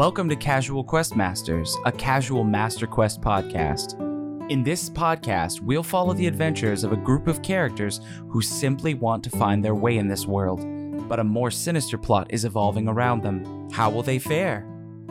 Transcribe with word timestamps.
Welcome 0.00 0.30
to 0.30 0.36
Casual 0.36 0.82
Quest 0.82 1.14
Masters, 1.14 1.76
a 1.84 1.92
casual 1.92 2.42
Master 2.42 2.86
Quest 2.86 3.20
podcast. 3.20 4.00
In 4.50 4.62
this 4.62 4.88
podcast, 4.88 5.60
we'll 5.60 5.82
follow 5.82 6.14
the 6.14 6.26
adventures 6.26 6.84
of 6.84 6.92
a 6.92 6.96
group 6.96 7.26
of 7.26 7.42
characters 7.42 8.00
who 8.30 8.40
simply 8.40 8.94
want 8.94 9.22
to 9.24 9.28
find 9.28 9.62
their 9.62 9.74
way 9.74 9.98
in 9.98 10.08
this 10.08 10.24
world, 10.24 10.64
but 11.06 11.20
a 11.20 11.24
more 11.24 11.50
sinister 11.50 11.98
plot 11.98 12.28
is 12.30 12.46
evolving 12.46 12.88
around 12.88 13.22
them. 13.22 13.68
How 13.72 13.90
will 13.90 14.02
they 14.02 14.18
fare? 14.18 14.66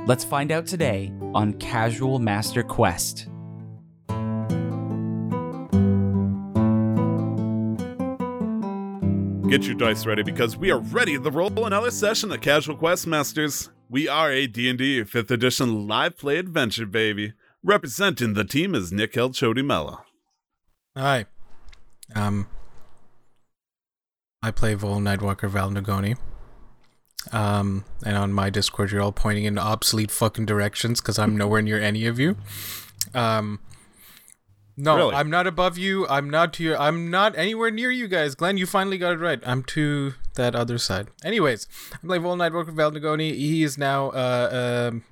Let's 0.07 0.23
find 0.23 0.51
out 0.51 0.65
today 0.65 1.13
on 1.35 1.53
Casual 1.59 2.17
Master 2.17 2.63
Quest. 2.63 3.27
Get 9.47 9.67
your 9.67 9.75
dice 9.75 10.07
ready 10.07 10.23
because 10.23 10.57
we 10.57 10.71
are 10.71 10.79
ready 10.79 11.19
to 11.19 11.29
roll 11.29 11.63
another 11.65 11.91
session 11.91 12.31
of 12.31 12.41
Casual 12.41 12.75
Quest 12.75 13.05
Masters. 13.05 13.69
We 13.91 14.07
are 14.07 14.31
a 14.31 14.45
D&D 14.45 15.01
5th 15.01 15.31
edition 15.31 15.87
live 15.87 16.15
play 16.15 16.37
adventure, 16.37 16.85
baby. 16.85 17.33
Representing 17.63 18.35
the 18.35 18.43
team 18.43 18.75
is 18.75 18.91
Nick 18.93 19.17
L. 19.17 19.31
Chody 19.31 19.65
Mello. 19.65 20.05
Hi. 20.95 21.25
Um, 22.13 22.47
I 24.43 24.51
play 24.51 24.75
Vol 24.75 24.99
Nightwalker 24.99 25.49
Val 25.49 25.71
Nagoni. 25.71 26.19
Um, 27.31 27.83
and 28.05 28.15
on 28.15 28.31
my 28.31 28.51
Discord, 28.51 28.91
you're 28.91 29.01
all 29.01 29.11
pointing 29.11 29.45
in 29.45 29.57
obsolete 29.57 30.11
fucking 30.11 30.45
directions 30.45 31.01
because 31.01 31.17
I'm 31.17 31.35
nowhere 31.35 31.63
near 31.63 31.81
any 31.81 32.05
of 32.05 32.19
you. 32.19 32.37
Um, 33.15 33.59
no, 34.79 34.95
Really? 34.95 35.15
I'm 35.15 35.29
not 35.29 35.45
above 35.45 35.77
you. 35.77 36.07
I'm 36.07 36.29
not 36.29 36.53
to 36.53 36.63
your. 36.63 36.79
I'm 36.79 37.09
not 37.11 37.37
anywhere 37.37 37.69
near 37.69 37.91
you 37.91 38.07
guys. 38.07 38.33
Glenn, 38.35 38.57
you 38.57 38.65
finally 38.65 38.97
got 38.97 39.13
it 39.13 39.19
right. 39.19 39.41
I'm 39.45 39.63
to 39.63 40.13
that 40.35 40.55
other 40.55 40.77
side. 40.77 41.09
Anyways, 41.23 41.67
I 41.93 41.97
play 42.07 42.17
Vol 42.17 42.37
Nightwalker 42.37 42.73
Val 42.73 42.91
Nagoni. 42.91 43.33
He 43.35 43.63
is 43.63 43.77
now 43.77 44.09
uh 44.09 44.89
um 44.91 45.03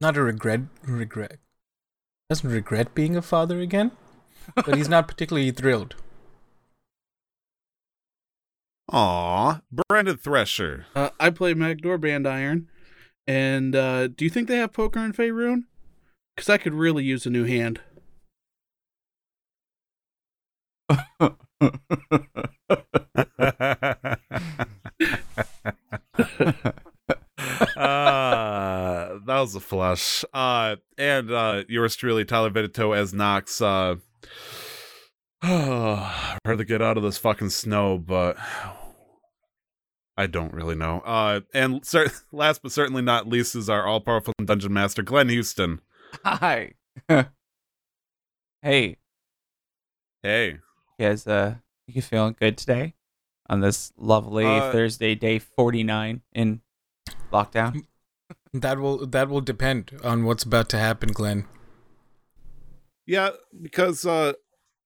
not 0.00 0.16
a 0.16 0.22
regret 0.22 0.60
regret 0.86 1.38
doesn't 2.30 2.48
regret 2.50 2.94
being 2.94 3.16
a 3.16 3.22
father 3.22 3.60
again, 3.60 3.90
but 4.54 4.76
he's 4.76 4.88
not 4.88 5.08
particularly 5.08 5.50
thrilled. 5.50 5.96
Aw, 8.92 9.60
Brandon 9.88 10.16
Thresher. 10.16 10.86
Uh, 10.94 11.10
I 11.18 11.30
play 11.30 11.54
Magdor 11.54 11.98
Band 11.98 12.26
Iron, 12.26 12.68
and 13.26 13.74
uh, 13.76 14.06
do 14.08 14.24
you 14.24 14.30
think 14.30 14.48
they 14.48 14.56
have 14.56 14.72
poker 14.72 15.00
in 15.00 15.12
Faerun? 15.12 15.64
Because 16.36 16.48
I 16.48 16.58
could 16.58 16.74
really 16.74 17.04
use 17.04 17.26
a 17.26 17.30
new 17.30 17.44
hand. 17.44 17.80
uh, 20.90 21.30
that 29.26 29.26
was 29.26 29.54
a 29.54 29.60
flush. 29.60 30.24
Uh, 30.32 30.76
and 30.98 31.30
uh, 31.30 31.64
yours 31.68 31.96
truly, 31.96 32.24
Tyler 32.24 32.50
Vidito 32.50 32.96
as 32.96 33.12
Knox. 33.12 33.60
Uh, 33.60 33.96
hard 35.42 36.58
to 36.58 36.64
get 36.64 36.82
out 36.82 36.96
of 36.96 37.02
this 37.02 37.18
fucking 37.18 37.50
snow, 37.50 37.98
but 37.98 38.36
I 40.16 40.26
don't 40.26 40.52
really 40.52 40.74
know. 40.74 41.00
Uh, 41.00 41.40
and 41.54 41.84
cer- 41.84 42.12
last 42.32 42.62
but 42.62 42.72
certainly 42.72 43.02
not 43.02 43.28
least 43.28 43.54
is 43.54 43.70
our 43.70 43.86
all-powerful 43.86 44.34
dungeon 44.44 44.72
master, 44.72 45.02
Glenn 45.02 45.28
Houston. 45.28 45.80
Hi. 46.24 46.72
hey, 48.62 48.96
Hey, 50.22 50.48
you 50.98 51.06
guys, 51.06 51.26
uh, 51.26 51.54
you 51.86 52.02
feeling 52.02 52.36
good 52.38 52.58
today 52.58 52.94
on 53.48 53.60
this 53.60 53.92
lovely 53.96 54.44
Uh, 54.44 54.70
Thursday, 54.72 55.14
day 55.14 55.38
49 55.38 56.20
in 56.34 56.60
lockdown? 57.32 57.84
That 58.52 58.78
will 58.78 59.06
that 59.06 59.28
will 59.28 59.40
depend 59.40 59.98
on 60.04 60.24
what's 60.24 60.42
about 60.42 60.68
to 60.70 60.76
happen, 60.78 61.12
Glenn. 61.12 61.46
yeah, 63.06 63.30
because 63.62 64.04
uh, 64.04 64.34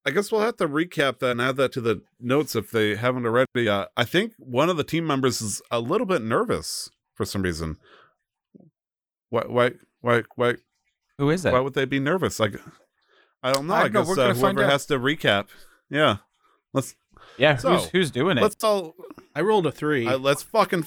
I 0.07 0.11
guess 0.11 0.31
we'll 0.31 0.43
have 0.43 0.57
to 0.59 0.69
recap 0.69 1.19
that 1.19 1.31
and 1.33 1.41
add 1.41 1.57
that 1.57 1.73
to 1.73 1.81
the 1.81 2.03
notes 2.21 2.55
if 2.55 2.71
they 2.71 2.95
haven't 2.95 3.27
already. 3.27 3.69
Uh, 3.69 3.87
I 3.97 4.05
think 4.05 4.35
one 4.39 4.69
of 4.71 4.77
the 4.77 4.85
team 4.85 5.07
members 5.07 5.41
is 5.43 5.61
a 5.71 5.81
little 5.81 6.07
bit 6.07 6.23
nervous 6.23 6.91
for 7.15 7.25
some 7.25 7.43
reason. 7.43 7.77
Why? 9.31 9.43
Why? 9.47 9.71
Why? 10.01 10.23
Why? 10.37 10.55
Who 11.19 11.31
is 11.31 11.45
it? 11.45 11.53
Why 11.53 11.61
would 11.61 11.75
they 11.75 11.85
be 11.85 12.01
nervous? 12.01 12.41
Like, 12.41 12.57
I 13.43 13.53
don't 13.53 13.67
know. 13.67 13.75
I 13.75 13.81
I, 13.81 13.89
don't 13.89 13.93
know. 13.95 14.15
guess 14.15 14.19
uh, 14.19 14.35
whoever 14.35 14.65
has 14.67 14.87
to 14.87 14.99
recap. 14.99 15.49
Yeah, 15.91 16.19
let's 16.73 16.97
yeah, 17.39 17.57
So, 17.57 17.75
who's, 17.77 17.87
who's 17.91 18.11
doing 18.11 18.39
it? 18.39 18.43
let's 18.43 18.63
all 18.65 18.95
I 19.35 19.41
rolled 19.43 19.67
a 19.67 19.73
three. 19.73 20.07
uh, 20.07 20.19
let's 20.19 20.43
fucking. 20.43 20.87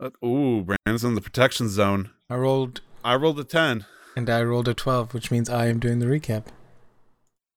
Uh, 0.00 0.10
ooh, 0.24 0.62
Brandon's 0.64 1.04
in 1.04 1.14
the 1.14 1.20
protection 1.20 1.68
zone. 1.68 2.10
I 2.30 2.36
rolled 2.36 2.80
I 3.04 3.14
rolled 3.16 3.38
a 3.40 3.44
ten. 3.44 3.84
and 4.14 4.28
I 4.30 4.42
rolled 4.42 4.68
a 4.68 4.74
twelve, 4.74 5.12
which 5.14 5.30
means 5.30 5.48
I 5.50 5.66
am 5.66 5.78
doing 5.80 5.98
the 5.98 6.06
recap. 6.06 6.44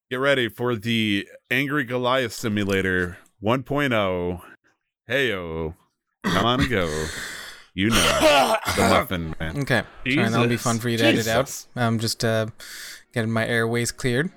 Get 0.09 0.18
ready 0.19 0.50
for 0.50 0.75
the 0.75 1.28
Angry 1.51 1.84
Goliath 1.84 2.34
Simulator 2.34 3.18
1.0. 3.44 4.41
Heyo, 5.07 5.75
come 6.23 6.45
on 6.45 6.62
and 6.62 6.69
go. 6.69 7.06
You 7.74 7.90
know 7.90 7.96
the 8.75 8.81
muffin 8.81 9.35
man. 9.40 9.59
Okay, 9.59 9.84
sorry, 10.07 10.30
that'll 10.30 10.47
be 10.47 10.57
fun 10.57 10.80
for 10.80 10.90
you 10.90 10.97
to 10.97 11.06
edit 11.06 11.28
out. 11.28 11.66
I'm 11.75 12.00
just 12.00 12.25
uh, 12.25 12.47
getting 13.13 13.31
my 13.31 13.47
airways 13.47 13.91
cleared. 13.91 14.31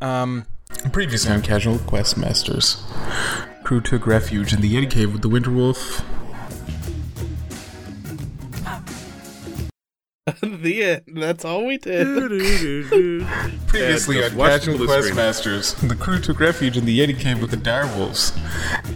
Um, 0.00 0.46
previously 0.92 1.32
on 1.32 1.42
Casual 1.42 1.78
Quest 1.78 2.16
Masters, 2.16 2.84
crew 3.64 3.80
took 3.80 4.06
refuge 4.06 4.52
in 4.52 4.60
the 4.60 4.72
Yeti 4.74 4.90
Cave 4.90 5.12
with 5.12 5.22
the 5.22 5.28
Winter 5.28 5.50
Wolf. 5.50 6.04
the 10.42 10.84
end. 10.84 11.02
That's 11.06 11.44
all 11.44 11.66
we 11.66 11.78
did. 11.78 12.06
Previously 13.68 14.16
Yeah, 14.16 14.22
on 14.24 14.28
just 14.28 14.36
watch 14.36 14.64
the 14.64 14.72
Casual 14.72 14.86
Quest. 14.86 15.14
Masters, 15.14 15.74
the 15.74 15.94
crew 15.94 16.20
took 16.20 16.40
refuge 16.40 16.76
in 16.76 16.84
the 16.84 16.98
Yeti 16.98 17.18
Cave 17.18 17.40
with 17.40 17.50
the 17.50 17.56
dire 17.56 17.86
wolves. 17.96 18.32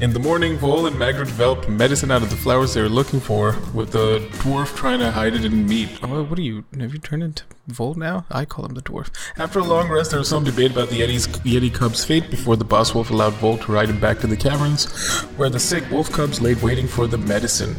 In 0.01 0.13
the 0.13 0.19
morning, 0.19 0.57
Vol 0.59 0.87
and 0.87 0.99
Magdor 0.99 1.25
developed 1.25 1.69
medicine 1.69 2.11
out 2.11 2.23
of 2.23 2.31
the 2.31 2.37
flowers 2.37 2.75
they 2.75 2.83
were 2.83 2.89
looking 2.89 3.21
for, 3.21 3.57
with 3.75 3.93
the 3.93 4.19
dwarf 4.43 4.75
trying 4.77 4.99
to 5.01 5.11
hide 5.11 5.35
it 5.35 5.45
in 5.45 5.67
meat. 5.67 5.91
Oh, 6.03 6.25
what 6.25 6.39
are 6.39 6.43
you? 6.43 6.65
Have 6.79 6.93
you 6.93 6.99
turned 6.99 7.23
into 7.23 7.45
Vol 7.69 7.95
now? 7.95 8.27
I 8.31 8.45
call 8.45 8.65
him 8.67 8.75
the 8.75 8.83
dwarf. 8.83 9.11
After 9.39 9.61
a 9.61 9.65
long 9.65 9.89
rest, 9.89 10.11
there 10.11 10.19
was 10.19 10.29
some 10.29 10.45
debate 10.45 10.73
about 10.73 10.89
the 10.89 11.01
Yeti's, 11.01 11.29
Yeti 11.29 11.73
cub's 11.73 12.05
fate 12.05 12.31
before 12.31 12.57
the 12.57 12.65
boss 12.65 12.95
wolf 12.95 13.11
allowed 13.11 13.35
Vol 13.35 13.59
to 13.59 13.73
ride 13.73 13.89
him 13.89 14.01
back 14.01 14.19
to 14.21 14.27
the 14.27 14.37
caverns, 14.37 14.91
where 15.37 15.49
the 15.51 15.61
sick 15.61 15.89
wolf 15.91 16.11
cubs 16.11 16.41
laid 16.41 16.61
waiting 16.63 16.87
for 16.89 17.07
the 17.07 17.19
medicine. 17.19 17.77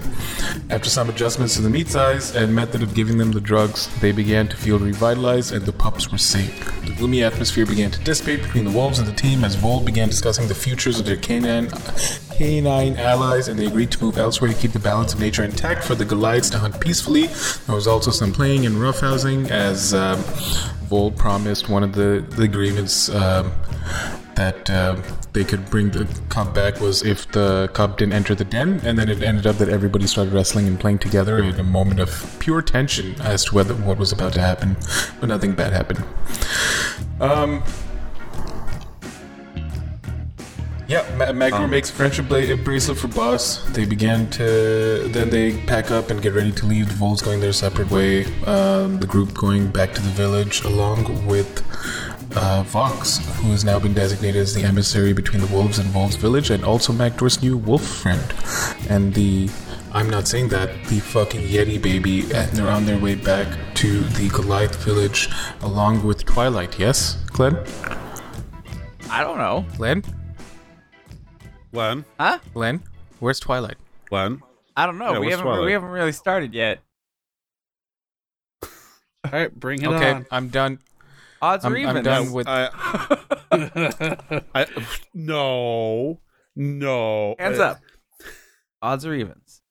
After 0.70 0.90
some 0.90 1.10
adjustments 1.10 1.56
to 1.56 1.62
the 1.62 1.70
meat 1.70 1.88
size 1.90 2.36
and 2.36 2.54
method 2.56 2.82
of 2.82 2.94
giving 2.94 3.18
them 3.18 3.32
the 3.32 3.42
drugs, 3.44 3.88
they 4.00 4.12
began 4.12 4.48
to 4.48 4.56
feel 4.56 4.80
revitalized 4.80 5.52
and 5.52 5.66
the 5.66 5.74
pups 5.74 6.12
were 6.12 6.18
safe. 6.18 6.66
The 6.86 6.94
gloomy 6.94 7.24
atmosphere 7.24 7.66
began 7.66 7.92
to 7.92 8.00
dissipate 8.04 8.42
between 8.42 8.64
the 8.64 8.72
wolves 8.72 9.00
and 9.00 9.08
the 9.08 9.14
team 9.14 9.44
as 9.44 9.56
Vol 9.56 9.82
began 9.82 10.08
discussing 10.08 10.48
the 10.48 10.56
futures 10.56 11.00
of 11.00 11.06
their 11.06 11.18
canine, 11.18 11.70
canine 12.36 12.96
allies 12.98 13.48
and 13.48 13.60
they 13.60 13.68
agreed 13.68 13.92
to 13.92 14.04
move 14.04 14.18
elsewhere 14.18 14.52
to 14.52 14.58
keep 14.58 14.72
the 14.72 14.80
balance 14.80 15.14
of 15.14 15.20
nature 15.20 15.44
intact 15.44 15.84
for 15.84 15.96
the 15.96 16.06
Goliaths 16.06 16.50
to 16.52 16.58
hunt 16.58 16.80
peacefully. 16.80 17.28
There 17.68 17.76
was 17.76 17.88
also 17.88 18.12
some 18.12 18.32
playing 18.32 18.66
and 18.66 18.76
roughhousing 18.76 19.50
as 19.52 19.94
um, 19.94 20.20
Vol 20.88 21.12
promised 21.12 21.70
one 21.70 21.84
of 21.84 21.94
the, 21.94 22.26
the 22.32 22.44
agreements 22.44 23.10
um, 23.10 23.52
that 24.36 24.70
uh, 24.70 24.96
they 25.34 25.44
could 25.44 25.70
bring 25.70 25.90
the 25.92 26.08
cub 26.30 26.54
back 26.54 26.80
was 26.80 27.04
if 27.04 27.32
the 27.32 27.70
cub 27.74 27.98
didn't 27.98 28.14
enter 28.14 28.36
the 28.36 28.46
den, 28.46 28.80
and 28.84 28.98
then 28.98 29.10
it 29.10 29.22
ended 29.22 29.48
up 29.48 29.58
that 29.58 29.70
everybody 29.70 30.08
started 30.08 30.34
wrestling 30.34 30.68
and 30.68 30.80
playing 30.80 31.00
together 31.00 31.40
in 31.40 31.60
a 31.60 31.64
moment 31.64 32.00
of 32.00 32.36
pure 32.40 32.62
tension 32.62 33.20
as 33.22 33.46
to 33.46 33.56
whether 33.56 33.74
what 33.76 33.98
was 33.98 34.12
about 34.12 34.34
to 34.34 34.42
happen, 34.42 34.76
but 35.20 35.30
nothing 35.30 35.54
bad 35.54 35.74
happened. 35.74 36.04
Um. 37.20 37.64
Yeah, 40.86 41.10
Ma- 41.18 41.32
Magdor 41.32 41.68
makes 41.68 41.90
a 41.90 41.94
friendship 41.94 42.28
bla- 42.28 42.58
bracelet 42.58 42.98
for 42.98 43.08
Boss. 43.08 43.64
They 43.72 43.86
began 43.86 44.30
to. 44.32 45.08
Then 45.08 45.30
they 45.30 45.58
pack 45.66 45.92
up 45.92 46.10
and 46.12 46.22
get 46.22 46.34
ready 46.34 46.52
to 46.52 46.66
leave. 46.66 46.90
The 46.90 46.96
Vols 46.96 47.22
going 47.22 47.40
their 47.40 47.54
separate 47.54 47.90
way. 47.90 48.26
Um, 48.46 49.00
the 49.00 49.08
group 49.08 49.34
going 49.34 49.70
back 49.72 49.94
to 49.94 50.02
the 50.02 50.10
village, 50.10 50.62
along 50.64 51.26
with 51.26 51.64
uh, 52.36 52.64
Vox, 52.64 53.18
who 53.38 53.52
has 53.52 53.64
now 53.64 53.80
been 53.80 53.94
designated 53.94 54.42
as 54.42 54.54
the 54.54 54.64
emissary 54.64 55.14
between 55.14 55.42
the 55.42 55.48
wolves 55.48 55.80
and 55.80 55.94
Wolves 55.94 56.16
village, 56.16 56.50
and 56.50 56.64
also 56.64 56.94
Magdor's 56.94 57.42
new 57.42 57.58
wolf 57.58 57.84
friend. 57.86 58.34
And 58.90 59.14
the. 59.14 59.50
I'm 59.96 60.10
not 60.10 60.28
saying 60.28 60.50
that, 60.50 60.70
the 60.86 61.00
fucking 61.00 61.42
Yeti 61.42 61.80
baby, 61.80 62.22
and 62.34 62.50
they're 62.54 62.68
on 62.70 62.86
their 62.88 62.98
way 62.98 63.14
back 63.14 63.48
to 63.76 64.00
the 64.02 64.28
Goliath 64.30 64.84
village, 64.84 65.30
along 65.62 66.04
with 66.04 66.26
Twilight, 66.26 66.80
yes, 66.80 67.16
Glenn? 67.28 67.56
I 69.12 69.24
don't 69.24 69.38
know. 69.38 69.64
Glenn? 69.78 70.04
Glenn, 71.72 72.06
Huh? 72.20 72.40
Glenn? 72.56 72.82
Where's 73.20 73.40
Twilight? 73.40 73.78
Glenn. 74.10 74.42
I 74.76 74.88
don't 74.88 74.98
know. 74.98 75.14
Yeah, 75.14 75.20
we 75.20 75.30
haven't 75.30 75.46
Twilight? 75.46 75.66
we 75.66 75.72
haven't 75.74 75.90
really 75.90 76.12
started 76.12 76.56
yet. 76.56 76.80
All 78.64 78.70
right, 79.32 79.54
bring 79.54 79.84
it 79.84 79.88
Okay, 79.88 80.12
on. 80.12 80.26
I'm 80.32 80.48
done. 80.50 80.80
Odds 81.44 81.66
I'm, 81.66 81.74
are 81.74 81.78
I'm 81.78 82.04
done 82.04 82.32
with. 82.32 82.48
I, 82.48 82.70
I, 84.56 84.66
no, 85.14 86.22
no. 86.56 87.36
Hands 87.38 87.60
up. 87.60 87.82
Odds 88.82 89.06
are 89.06 89.14
evens. 89.14 89.62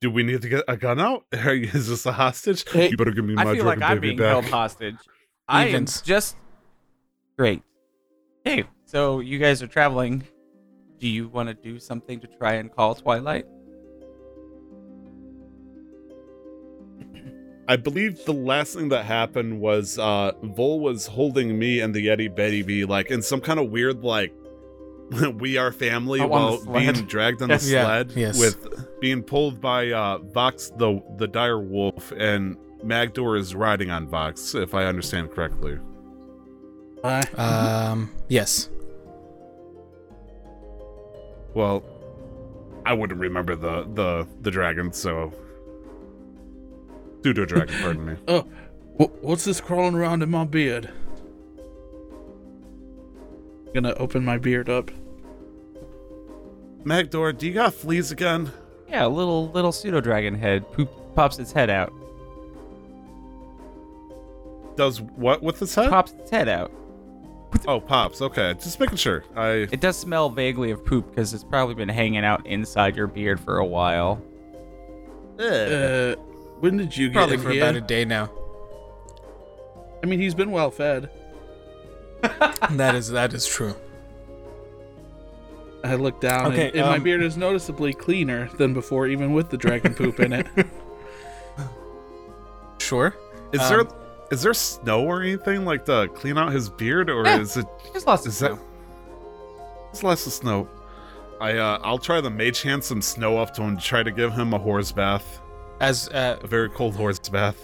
Do 0.00 0.12
we 0.12 0.22
need 0.22 0.40
to 0.42 0.48
get 0.48 0.62
a 0.68 0.76
gun 0.76 1.00
out? 1.00 1.24
Is 1.32 1.88
this 1.88 2.06
a 2.06 2.12
hostage? 2.12 2.64
Hey, 2.70 2.88
you 2.90 2.96
better 2.96 3.10
give 3.10 3.24
me 3.24 3.34
my 3.34 3.42
I 3.42 3.54
feel 3.56 3.64
like 3.64 3.82
I'm 3.82 3.96
baby 3.96 4.10
being 4.10 4.18
back. 4.18 4.28
held 4.28 4.44
hostage. 4.44 4.94
I 5.48 5.62
am 5.62 5.68
Evens. 5.70 6.00
just 6.02 6.36
great. 7.36 7.64
Hey, 8.44 8.62
so 8.84 9.18
you 9.18 9.40
guys 9.40 9.60
are 9.60 9.66
traveling. 9.66 10.22
Do 10.98 11.08
you 11.08 11.26
want 11.26 11.48
to 11.48 11.54
do 11.54 11.80
something 11.80 12.20
to 12.20 12.28
try 12.28 12.54
and 12.54 12.72
call 12.72 12.94
Twilight? 12.94 13.46
I 17.68 17.76
believe 17.76 18.24
the 18.24 18.32
last 18.34 18.74
thing 18.74 18.88
that 18.90 19.04
happened 19.04 19.60
was 19.60 19.98
uh 19.98 20.32
Vol 20.42 20.80
was 20.80 21.06
holding 21.06 21.58
me 21.58 21.80
and 21.80 21.94
the 21.94 22.06
Yeti 22.06 22.34
Baby 22.34 22.84
like 22.84 23.10
in 23.10 23.22
some 23.22 23.40
kind 23.40 23.58
of 23.60 23.70
weird 23.70 24.02
like 24.02 24.32
we 25.38 25.56
are 25.58 25.70
family 25.72 26.20
Oh, 26.20 26.26
while 26.26 26.64
being 26.64 26.92
dragged 27.06 27.40
on 27.42 27.50
Yes. 27.50 27.64
the 27.66 27.72
Yeah, 27.72 27.84
sled 27.84 28.12
yes. 28.16 28.38
with 28.38 29.00
being 29.00 29.22
pulled 29.22 29.60
by 29.60 29.90
uh 29.92 30.18
Vox 30.18 30.70
the 30.76 31.00
the 31.18 31.28
dire 31.28 31.60
wolf 31.60 32.12
and 32.16 32.56
Magdor 32.82 33.36
is 33.36 33.54
riding 33.54 33.90
on 33.90 34.08
Vox 34.08 34.54
if 34.56 34.74
I 34.74 34.86
understand 34.86 35.30
correctly. 35.30 35.78
Uh, 37.04 37.22
Um, 37.36 38.10
yes. 38.28 38.68
Well, 41.54 41.84
I 42.84 42.92
wouldn't 42.92 43.20
remember 43.20 43.54
the 43.54 43.86
the 43.94 44.26
the 44.40 44.50
dragon, 44.50 44.92
so 44.92 45.32
pseudo 47.22 47.44
dragon, 47.44 47.74
pardon 47.80 48.06
me. 48.06 48.16
oh, 48.28 48.42
wh- 48.98 49.22
what's 49.24 49.44
this 49.44 49.60
crawling 49.60 49.94
around 49.94 50.22
in 50.22 50.30
my 50.30 50.44
beard? 50.44 50.90
Gonna 53.74 53.94
open 53.94 54.24
my 54.24 54.38
beard 54.38 54.68
up. 54.68 54.90
Magdor, 56.84 57.32
do 57.32 57.46
you 57.46 57.52
got 57.54 57.72
fleas 57.72 58.10
again? 58.10 58.50
Yeah, 58.88 59.06
a 59.06 59.08
little 59.08 59.50
little 59.52 59.72
pseudo 59.72 60.00
dragon 60.00 60.34
head 60.34 60.70
poop, 60.72 60.90
pops 61.14 61.38
its 61.38 61.52
head 61.52 61.70
out. 61.70 61.92
Does 64.76 65.00
what 65.00 65.42
with 65.42 65.58
his 65.58 65.74
head? 65.74 65.90
Pops 65.90 66.12
its 66.12 66.30
head 66.30 66.48
out. 66.48 66.70
Oh, 67.68 67.80
pops. 67.80 68.20
Okay, 68.22 68.54
just 68.54 68.80
making 68.80 68.96
sure. 68.96 69.24
I 69.36 69.68
It 69.70 69.80
does 69.80 69.96
smell 69.96 70.30
vaguely 70.30 70.70
of 70.70 70.84
poop 70.84 71.10
because 71.10 71.32
it's 71.34 71.44
probably 71.44 71.74
been 71.74 71.88
hanging 71.88 72.24
out 72.24 72.46
inside 72.46 72.96
your 72.96 73.06
beard 73.06 73.38
for 73.38 73.58
a 73.58 73.64
while. 73.64 74.20
Uh, 75.38 76.14
when 76.62 76.76
did 76.76 76.96
you 76.96 77.08
get 77.08 77.12
here? 77.12 77.20
Probably 77.28 77.36
for 77.38 77.50
here? 77.50 77.62
about 77.64 77.76
a 77.76 77.80
day 77.80 78.04
now. 78.04 78.30
I 80.02 80.06
mean, 80.06 80.18
he's 80.20 80.34
been 80.34 80.50
well 80.50 80.70
fed. 80.70 81.10
that 82.22 82.94
is 82.94 83.08
that 83.10 83.34
is 83.34 83.46
true. 83.46 83.74
I 85.84 85.96
look 85.96 86.20
down, 86.20 86.52
Okay, 86.52 86.68
and, 86.68 86.76
and 86.76 86.86
my 86.86 86.96
um, 86.96 87.02
beard 87.02 87.22
is 87.22 87.36
noticeably 87.36 87.92
cleaner 87.92 88.48
than 88.56 88.72
before, 88.72 89.08
even 89.08 89.32
with 89.32 89.50
the 89.50 89.56
dragon 89.56 89.94
poop 89.94 90.20
in 90.20 90.32
it. 90.32 90.46
Sure. 92.78 93.14
is 93.52 93.60
Um, 93.60 93.68
there 93.68 93.86
is 94.30 94.42
there 94.42 94.54
snow 94.54 95.02
or 95.04 95.22
anything 95.22 95.64
like 95.64 95.84
to 95.86 96.08
clean 96.14 96.36
out 96.38 96.52
his 96.52 96.68
beard, 96.68 97.08
or 97.10 97.24
Yeah. 97.24 97.40
is 97.40 97.56
it 97.56 97.66
Just 97.92 98.06
lost 98.06 98.26
is 98.26 98.36
snow. 98.38 98.54
that? 98.56 98.58
It's 99.90 100.02
less 100.02 100.26
of 100.26 100.32
snow. 100.32 100.68
I 101.40 101.58
uh, 101.58 101.78
I'll 101.82 101.98
try 101.98 102.20
the 102.20 102.30
mage 102.30 102.62
hand 102.62 102.82
some 102.82 103.02
snow 103.02 103.38
up 103.38 103.52
to 103.54 103.62
him 103.62 103.76
to 103.76 103.82
try 103.82 104.02
to 104.02 104.10
give 104.10 104.32
him 104.32 104.52
a 104.54 104.58
horse 104.58 104.90
bath, 104.92 105.40
As 105.82 106.08
uh, 106.08 106.38
a 106.42 106.46
very 106.46 106.70
cold 106.70 106.94
horse 106.96 107.18
bath. 107.28 107.58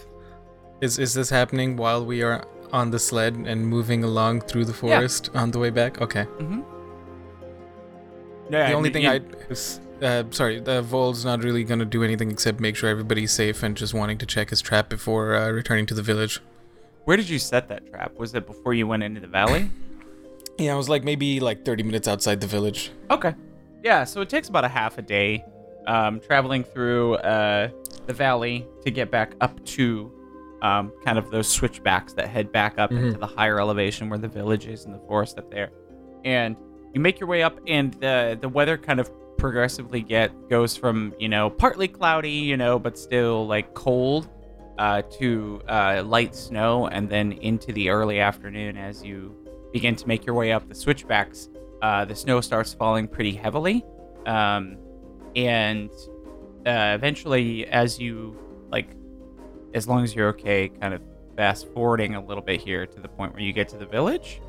is 0.81 0.99
is 0.99 1.15
this 1.15 1.31
happening 1.31 1.77
while 1.77 2.05
we 2.05 2.23
are 2.23 2.45
on 2.73 2.91
the 2.91 2.99
sled 2.99 3.35
and 3.51 3.67
moving 3.67 4.05
along 4.05 4.41
through 4.49 4.65
the 4.67 4.73
Yeah. 4.73 4.83
forest 4.99 5.31
on 5.35 5.51
the 5.53 5.59
way 5.59 5.71
back? 5.71 6.01
Okay. 6.07 6.25
Mm-hmm. 6.43 6.61
Yeah, 8.51 8.69
the 8.71 8.75
only 8.75 8.89
you- 8.89 8.93
thing 8.95 9.03
you- 9.05 9.11
I 9.11 9.17
It's- 9.53 9.81
uh, 10.03 10.25
sorry, 10.31 10.61
the 10.61 10.83
Vol's 10.83 11.25
not 11.25 11.43
really 11.43 11.65
gonna 11.65 11.85
do 11.85 12.03
anything 12.05 12.31
except 12.31 12.61
make 12.61 12.77
sure 12.77 12.89
everybody's 12.91 13.33
safe 13.33 13.63
and 13.63 13.77
just 13.77 13.95
wanting 13.95 14.19
to 14.19 14.27
check 14.27 14.51
his 14.51 14.61
trap 14.61 14.89
before 14.89 15.35
uh, 15.35 15.51
returning 15.51 15.87
to 15.87 15.95
the 15.95 16.03
village. 16.03 16.41
Where 17.05 17.17
did 17.17 17.29
you 17.29 17.39
set 17.39 17.69
that 17.69 17.89
trap? 17.91 18.13
Was 18.19 18.35
it 18.35 18.47
before 18.47 18.75
you 18.75 18.87
went 18.87 19.03
into 19.03 19.21
the 19.21 19.33
valley? 19.41 19.71
Yeah, 20.61 20.73
I 20.73 20.77
was 20.77 20.89
like 20.89 21.05
maybe 21.05 21.39
like 21.39 21.65
30 21.65 21.85
minutes 21.85 22.09
outside 22.09 22.41
the 22.41 22.49
village. 22.49 22.91
Okay. 23.13 23.33
Yeah, 23.85 24.03
so 24.03 24.21
it 24.23 24.29
takes 24.29 24.49
about 24.49 24.65
a 24.65 24.69
half 24.81 24.99
a 24.99 25.03
day 25.03 25.45
um, 25.87 26.19
traveling 26.19 26.65
through 26.65 27.15
uh, 27.15 27.69
the 28.09 28.13
valley 28.15 28.67
to 28.85 28.91
get 28.91 29.11
back 29.13 29.35
up 29.41 29.65
to 29.65 30.11
um, 30.63 30.91
kind 31.05 31.19
of 31.19 31.31
those 31.31 31.47
switchbacks 31.47 32.15
that 32.15 32.27
head 32.27 32.51
back 32.51 32.81
up 32.81 32.91
Mhm. 32.91 33.07
into 33.09 33.19
the 33.19 33.27
higher 33.29 33.61
elevation 33.61 34.09
where 34.11 34.19
the 34.19 34.27
village 34.27 34.67
is 34.67 34.85
and 34.87 34.93
the 34.93 34.99
forest 35.07 35.39
up 35.39 35.49
there. 35.53 35.71
And 36.25 36.57
you 36.93 37.01
make 37.01 37.21
your 37.21 37.29
way 37.29 37.45
up, 37.45 37.61
and 37.69 37.95
the 37.95 38.37
the 38.41 38.49
weather 38.49 38.77
kind 38.77 38.99
of 38.99 39.09
progressively 39.37 40.01
get 40.03 40.33
goes 40.51 40.77
from 40.77 41.15
you 41.21 41.29
know 41.29 41.49
partly 41.49 41.87
cloudy, 41.87 42.31
you 42.51 42.57
know, 42.57 42.77
but 42.81 42.99
still 42.99 43.47
like 43.47 43.73
cold, 43.75 44.27
uh, 44.79 45.03
to 45.19 45.61
uh, 45.69 46.03
light 46.05 46.35
snow, 46.35 46.89
and 46.89 47.09
then 47.09 47.33
into 47.33 47.73
the 47.73 47.91
early 47.91 48.19
afternoon 48.19 48.77
as 48.77 49.05
you 49.05 49.33
begin 49.73 49.95
to 49.95 50.09
make 50.09 50.27
your 50.27 50.35
way 50.35 50.51
up 50.51 50.67
the 50.69 50.75
switchbacks 50.75 51.51
uh, 51.83 52.05
the 52.05 52.15
snow 52.17 52.41
starts 52.41 52.73
falling 52.75 53.07
pretty 53.07 53.33
heavily, 53.33 53.85
um, 54.27 54.77
and 55.37 55.91
uh, 56.69 56.95
eventually, 56.95 57.67
as 57.67 57.99
you 57.99 58.37
like, 58.71 58.91
as 59.75 59.89
long 59.89 60.05
as 60.05 60.15
you're 60.15 60.29
okay, 60.29 60.69
kind 60.69 60.95
of 60.95 61.01
fast 61.37 61.67
forwarding 61.73 62.15
a 62.15 62.25
little 62.25 62.43
bit 62.43 62.61
here 62.61 62.87
to 62.87 63.01
the 63.01 63.09
point 63.09 63.33
where 63.33 63.43
you 63.43 63.53
get 63.53 63.69
to 63.71 63.77
the 63.77 63.87
village. 63.87 64.41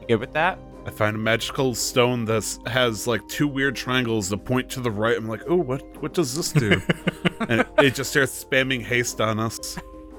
You 0.00 0.06
good 0.08 0.20
with 0.20 0.32
that? 0.32 0.58
I 0.86 0.90
find 0.90 1.16
a 1.16 1.18
magical 1.18 1.74
stone 1.74 2.24
that 2.26 2.58
has 2.66 3.06
like 3.08 3.26
two 3.28 3.48
weird 3.48 3.74
triangles 3.74 4.28
that 4.28 4.44
point 4.44 4.70
to 4.70 4.80
the 4.80 4.90
right. 4.90 5.16
I'm 5.16 5.26
like, 5.28 5.42
oh, 5.48 5.56
what 5.56 5.82
what 6.00 6.14
does 6.14 6.34
this 6.36 6.52
do? 6.52 6.80
and 7.48 7.60
it, 7.62 7.66
it 7.78 7.94
just 7.94 8.10
starts 8.10 8.44
spamming 8.44 8.82
haste 8.82 9.20
on 9.20 9.40
us. 9.40 9.78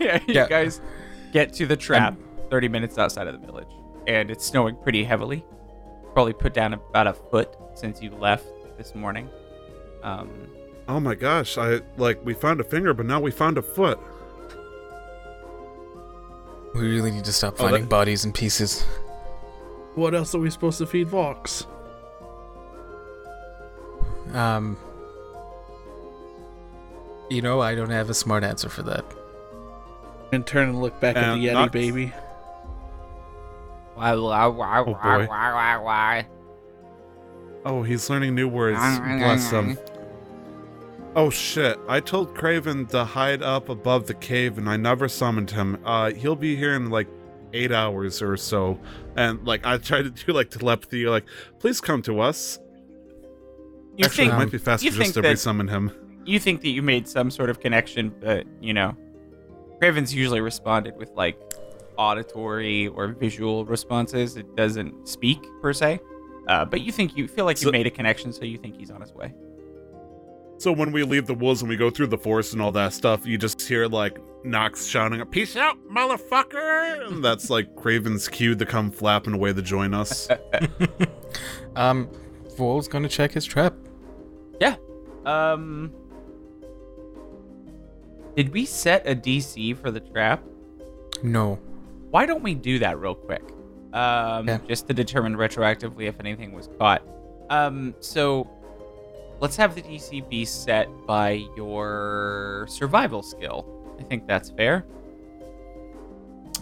yeah, 0.00 0.18
you 0.26 0.34
Yeah. 0.34 0.48
guys 0.48 0.80
get 1.32 1.52
to 1.54 1.66
the 1.66 1.76
trap 1.76 2.16
30 2.50 2.68
minutes 2.68 2.98
outside 2.98 3.26
of 3.26 3.40
the 3.40 3.46
village, 3.46 3.68
and 4.06 4.30
it's 4.30 4.44
snowing 4.44 4.76
pretty 4.76 5.02
heavily. 5.04 5.44
Probably 6.12 6.32
put 6.34 6.52
down 6.52 6.74
about 6.74 7.06
a 7.06 7.14
foot 7.14 7.56
since 7.74 8.02
you 8.02 8.10
left 8.10 8.46
this 8.76 8.94
morning. 8.94 9.28
Um, 10.08 10.30
Oh 10.90 10.98
my 11.00 11.14
gosh! 11.14 11.58
I 11.58 11.80
like 11.98 12.24
we 12.24 12.32
found 12.32 12.60
a 12.60 12.64
finger, 12.64 12.94
but 12.94 13.04
now 13.04 13.20
we 13.20 13.30
found 13.30 13.58
a 13.58 13.62
foot. 13.62 13.98
We 16.74 16.80
really 16.88 17.10
need 17.10 17.24
to 17.26 17.32
stop 17.32 17.54
Oh, 17.58 17.64
finding 17.64 17.82
that- 17.82 17.88
bodies 17.90 18.24
and 18.24 18.34
pieces. 18.34 18.84
what 19.96 20.14
else 20.14 20.34
are 20.34 20.38
we 20.38 20.48
supposed 20.50 20.78
to 20.78 20.86
feed 20.86 21.08
Vox? 21.08 21.66
Um, 24.32 24.76
you 27.30 27.42
know, 27.42 27.60
I 27.60 27.74
don't 27.74 27.90
have 27.90 28.08
a 28.10 28.14
smart 28.14 28.44
answer 28.44 28.68
for 28.68 28.82
that. 28.84 29.04
And 30.32 30.46
turn 30.46 30.68
and 30.70 30.80
look 30.80 30.98
back 31.00 31.16
at 31.16 31.34
the 31.34 31.46
Yeti 31.46 31.52
Nox- 31.52 31.72
baby. 31.72 32.12
why, 33.94 34.14
why, 34.14 34.46
why, 34.46 34.78
Oh, 34.80 34.84
boy. 34.84 34.92
why, 34.92 35.26
why, 35.26 35.52
why, 35.52 35.76
why? 35.78 36.26
Oh, 37.64 37.82
he's 37.82 38.08
learning 38.08 38.34
new 38.34 38.48
words. 38.48 38.78
Bless 38.78 39.50
him. 39.50 39.78
Oh 41.18 41.30
shit! 41.30 41.76
I 41.88 41.98
told 41.98 42.36
Craven 42.36 42.86
to 42.86 43.04
hide 43.04 43.42
up 43.42 43.68
above 43.70 44.06
the 44.06 44.14
cave, 44.14 44.56
and 44.56 44.68
I 44.70 44.76
never 44.76 45.08
summoned 45.08 45.50
him. 45.50 45.76
Uh, 45.84 46.12
he'll 46.12 46.36
be 46.36 46.54
here 46.54 46.74
in 46.76 46.90
like 46.90 47.08
eight 47.52 47.72
hours 47.72 48.22
or 48.22 48.36
so. 48.36 48.78
And 49.16 49.44
like 49.44 49.66
I 49.66 49.78
tried 49.78 50.02
to 50.02 50.10
do 50.10 50.32
like 50.32 50.50
telepathy, 50.50 51.06
like 51.06 51.24
please 51.58 51.80
come 51.80 52.02
to 52.02 52.20
us. 52.20 52.60
You 53.96 54.04
Actually, 54.04 54.26
think 54.26 54.32
it 54.32 54.36
might 54.36 54.50
be 54.52 54.58
faster 54.58 54.90
just 54.90 55.14
to 55.14 55.22
that- 55.22 55.34
resummon 55.34 55.68
him. 55.68 55.90
you 56.24 56.38
think 56.38 56.60
that 56.60 56.68
you 56.68 56.82
made 56.82 57.08
some 57.08 57.32
sort 57.32 57.50
of 57.50 57.58
connection, 57.58 58.14
but 58.20 58.46
you 58.60 58.72
know, 58.72 58.96
Craven's 59.80 60.14
usually 60.14 60.40
responded 60.40 60.96
with 60.96 61.10
like 61.16 61.36
auditory 61.96 62.86
or 62.86 63.08
visual 63.08 63.64
responses. 63.64 64.36
It 64.36 64.54
doesn't 64.54 65.08
speak 65.08 65.44
per 65.60 65.72
se. 65.72 65.98
Uh, 66.46 66.64
but 66.64 66.82
you 66.82 66.92
think 66.92 67.16
you 67.16 67.26
feel 67.26 67.44
like 67.44 67.58
you 67.60 67.64
So- 67.66 67.72
made 67.72 67.88
a 67.88 67.90
connection, 67.90 68.32
so 68.32 68.44
you 68.44 68.56
think 68.56 68.76
he's 68.76 68.92
on 68.92 69.00
his 69.00 69.12
way. 69.12 69.34
So 70.58 70.72
when 70.72 70.90
we 70.92 71.04
leave 71.04 71.26
the 71.26 71.34
woods 71.34 71.62
and 71.62 71.68
we 71.68 71.76
go 71.76 71.88
through 71.88 72.08
the 72.08 72.18
forest 72.18 72.52
and 72.52 72.60
all 72.60 72.72
that 72.72 72.92
stuff, 72.92 73.24
you 73.24 73.38
just 73.38 73.60
hear 73.62 73.86
like 73.86 74.18
Nox 74.44 74.86
shouting, 74.86 75.24
"Peace 75.26 75.56
out, 75.56 75.76
motherfucker!" 75.88 77.06
And 77.08 77.24
that's 77.24 77.48
like 77.48 77.74
Craven's 77.76 78.28
cue 78.28 78.54
to 78.56 78.66
come 78.66 78.90
flapping 78.90 79.34
away 79.34 79.52
to 79.52 79.62
join 79.62 79.94
us. 79.94 80.28
Um, 81.76 82.08
Vol's 82.56 82.88
gonna 82.88 83.08
check 83.08 83.30
his 83.30 83.44
trap. 83.44 83.72
Yeah. 84.60 84.74
Um. 85.24 85.92
Did 88.34 88.52
we 88.52 88.64
set 88.64 89.06
a 89.06 89.14
DC 89.14 89.76
for 89.76 89.90
the 89.92 90.00
trap? 90.00 90.42
No. 91.22 91.58
Why 92.10 92.26
don't 92.26 92.42
we 92.42 92.54
do 92.54 92.78
that 92.80 92.98
real 92.98 93.14
quick? 93.14 93.42
Um, 93.92 94.48
Yeah. 94.48 94.58
just 94.66 94.88
to 94.88 94.94
determine 94.94 95.36
retroactively 95.36 96.04
if 96.08 96.18
anything 96.20 96.52
was 96.52 96.68
caught. 96.78 97.02
Um, 97.50 97.94
so 98.00 98.48
let's 99.40 99.56
have 99.56 99.74
the 99.74 99.82
DC 99.82 100.28
be 100.28 100.44
set 100.44 100.88
by 101.06 101.44
your 101.56 102.66
survival 102.68 103.22
skill. 103.22 103.66
I 103.98 104.02
think 104.04 104.26
that's 104.26 104.50
fair. 104.50 104.84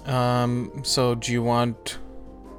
Um, 0.07 0.73
so 0.85 1.15
do 1.15 1.33
you 1.33 1.43
want? 1.43 1.99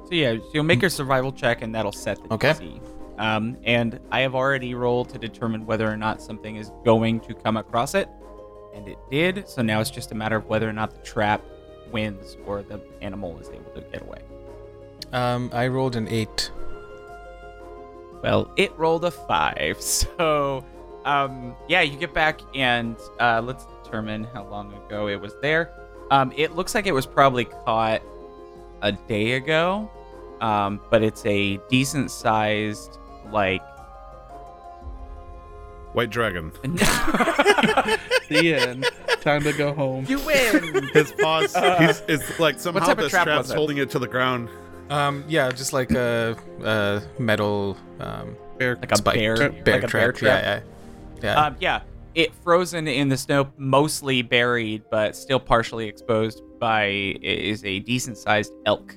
So 0.04 0.14
yeah, 0.14 0.36
so 0.36 0.44
you'll 0.54 0.64
make 0.64 0.80
your 0.80 0.90
survival 0.90 1.32
check, 1.32 1.62
and 1.62 1.74
that'll 1.74 1.92
set 1.92 2.22
the 2.22 2.34
Okay. 2.34 2.50
DC. 2.50 2.80
Um, 3.18 3.56
and 3.64 3.98
I 4.12 4.20
have 4.20 4.34
already 4.34 4.74
rolled 4.74 5.08
to 5.10 5.18
determine 5.18 5.66
whether 5.66 5.90
or 5.90 5.96
not 5.96 6.22
something 6.22 6.56
is 6.56 6.70
going 6.84 7.20
to 7.20 7.34
come 7.34 7.56
across 7.56 7.94
it. 7.94 8.08
And 8.74 8.86
it 8.86 8.98
did. 9.10 9.48
So 9.48 9.60
now 9.60 9.80
it's 9.80 9.90
just 9.90 10.12
a 10.12 10.14
matter 10.14 10.36
of 10.36 10.46
whether 10.46 10.68
or 10.68 10.72
not 10.72 10.92
the 10.94 11.00
trap 11.00 11.42
wins 11.90 12.36
or 12.46 12.62
the 12.62 12.80
animal 13.02 13.36
is 13.40 13.48
able 13.48 13.70
to 13.72 13.80
get 13.80 14.02
away. 14.02 14.20
Um, 15.12 15.50
I 15.52 15.66
rolled 15.66 15.96
an 15.96 16.06
eight. 16.08 16.52
Well, 18.22 18.50
it 18.56 18.76
rolled 18.78 19.04
a 19.04 19.10
five. 19.10 19.78
So, 20.18 20.64
um, 21.04 21.54
yeah, 21.68 21.82
you 21.82 21.96
get 21.98 22.12
back 22.12 22.40
and 22.54 22.96
uh, 23.20 23.40
let's 23.44 23.64
determine 23.82 24.24
how 24.24 24.44
long 24.46 24.72
ago 24.74 25.08
it 25.08 25.20
was 25.20 25.34
there. 25.40 25.72
Um, 26.10 26.32
it 26.36 26.54
looks 26.56 26.74
like 26.74 26.86
it 26.86 26.92
was 26.92 27.06
probably 27.06 27.44
caught 27.44 28.02
a 28.82 28.92
day 28.92 29.32
ago, 29.32 29.90
um, 30.40 30.80
but 30.90 31.02
it's 31.02 31.24
a 31.26 31.58
decent 31.68 32.10
sized, 32.10 32.98
like. 33.30 33.62
White 35.92 36.10
dragon. 36.10 36.52
The 38.28 38.54
end. 38.54 38.86
Time 39.22 39.42
to 39.44 39.52
go 39.54 39.72
home. 39.72 40.04
you 40.06 40.18
win! 40.20 40.88
His 40.92 41.12
paws. 41.12 41.54
he's, 41.78 42.02
it's 42.08 42.38
like 42.38 42.60
somehow 42.60 42.86
type 42.86 42.98
the 42.98 43.08
trap 43.08 43.22
strap's 43.22 43.44
was 43.44 43.50
it? 43.52 43.56
holding 43.56 43.78
it 43.78 43.90
to 43.90 43.98
the 43.98 44.06
ground. 44.06 44.50
Um, 44.90 45.24
yeah, 45.28 45.50
just 45.50 45.72
like 45.72 45.90
a, 45.90 46.36
a 46.62 47.02
metal 47.20 47.76
um, 48.00 48.36
Bear. 48.58 48.76
Like 48.76 48.92
a 48.92 48.96
spike. 48.96 49.14
bear, 49.14 49.36
bear 49.36 49.74
like 49.80 49.84
a 49.84 49.88
bear 49.88 50.12
trap. 50.12 50.14
trap. 50.14 50.42
Yeah, 50.42 50.60
yeah, 51.22 51.34
yeah. 51.34 51.46
Um, 51.46 51.56
yeah, 51.60 51.80
it 52.14 52.34
frozen 52.42 52.88
in 52.88 53.08
the 53.08 53.16
snow, 53.16 53.52
mostly 53.56 54.22
buried, 54.22 54.82
but 54.90 55.14
still 55.14 55.38
partially 55.38 55.86
exposed 55.86 56.42
by 56.58 56.86
is 57.22 57.64
a 57.64 57.78
decent 57.80 58.18
sized 58.18 58.52
elk. 58.66 58.96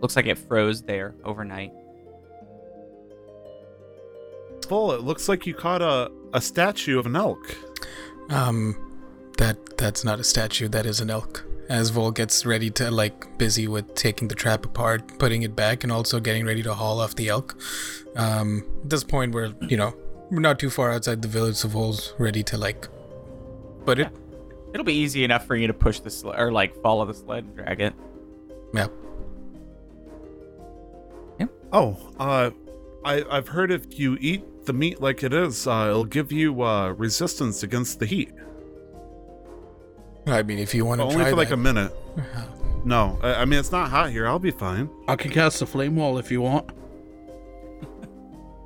Looks 0.00 0.16
like 0.16 0.26
it 0.26 0.38
froze 0.38 0.82
there 0.82 1.14
overnight. 1.24 1.72
Full. 4.66 4.92
It 4.92 5.02
looks 5.02 5.28
like 5.28 5.46
you 5.46 5.54
caught 5.54 5.82
a, 5.82 6.10
a 6.32 6.40
statue 6.40 6.98
of 6.98 7.06
an 7.06 7.16
elk. 7.16 7.56
Um, 8.30 8.76
that 9.38 9.76
that's 9.76 10.04
not 10.04 10.20
a 10.20 10.24
statue. 10.24 10.68
That 10.68 10.86
is 10.86 11.00
an 11.00 11.10
elk. 11.10 11.44
As 11.68 11.90
Vol 11.90 12.10
gets 12.12 12.46
ready 12.46 12.70
to 12.70 12.90
like 12.90 13.36
busy 13.38 13.68
with 13.68 13.94
taking 13.94 14.28
the 14.28 14.34
trap 14.34 14.64
apart, 14.64 15.18
putting 15.18 15.42
it 15.42 15.54
back, 15.54 15.84
and 15.84 15.92
also 15.92 16.18
getting 16.18 16.46
ready 16.46 16.62
to 16.62 16.72
haul 16.72 17.00
off 17.00 17.14
the 17.14 17.28
elk. 17.28 17.56
Um, 18.16 18.64
at 18.82 18.90
this 18.90 19.04
point, 19.04 19.34
we're 19.34 19.54
you 19.68 19.76
know 19.76 19.94
we're 20.30 20.40
not 20.40 20.58
too 20.58 20.70
far 20.70 20.90
outside 20.92 21.20
the 21.22 21.28
village, 21.28 21.56
so 21.56 21.68
Vol's 21.68 22.14
ready 22.18 22.42
to 22.44 22.56
like 22.56 22.88
put 23.84 23.98
it. 23.98 24.08
It'll 24.72 24.84
be 24.84 24.94
easy 24.94 25.24
enough 25.24 25.46
for 25.46 25.56
you 25.56 25.66
to 25.66 25.74
push 25.74 26.00
the 26.00 26.10
sled 26.10 26.38
or 26.38 26.52
like 26.52 26.74
follow 26.82 27.04
the 27.04 27.14
sled 27.14 27.44
and 27.44 27.56
drag 27.56 27.80
it. 27.80 27.94
Yeah. 28.72 28.88
Oh, 31.72 31.98
uh, 32.18 32.50
I, 33.04 33.24
I've 33.30 33.48
heard 33.48 33.70
if 33.70 33.98
you 33.98 34.16
eat 34.20 34.64
the 34.64 34.72
meat 34.72 35.00
like 35.00 35.22
it 35.22 35.34
is, 35.34 35.66
uh, 35.66 35.86
it'll 35.90 36.04
give 36.04 36.32
you 36.32 36.62
uh, 36.62 36.90
resistance 36.90 37.62
against 37.62 37.98
the 37.98 38.06
heat. 38.06 38.32
I 40.30 40.42
mean, 40.42 40.58
if 40.58 40.74
you 40.74 40.84
want 40.84 40.98
But 40.98 41.04
to 41.08 41.12
only 41.12 41.24
try 41.24 41.30
for 41.30 41.36
like 41.36 41.50
a 41.50 41.56
minute. 41.56 41.92
No, 42.84 43.18
I, 43.22 43.34
I 43.34 43.44
mean 43.44 43.58
it's 43.58 43.72
not 43.72 43.90
hot 43.90 44.10
here. 44.10 44.26
I'll 44.26 44.38
be 44.38 44.50
fine. 44.50 44.88
I 45.08 45.16
can 45.16 45.30
cast 45.30 45.58
the 45.60 45.66
flame 45.66 45.96
wall 45.96 46.18
if 46.18 46.30
you 46.30 46.40
want. 46.40 46.70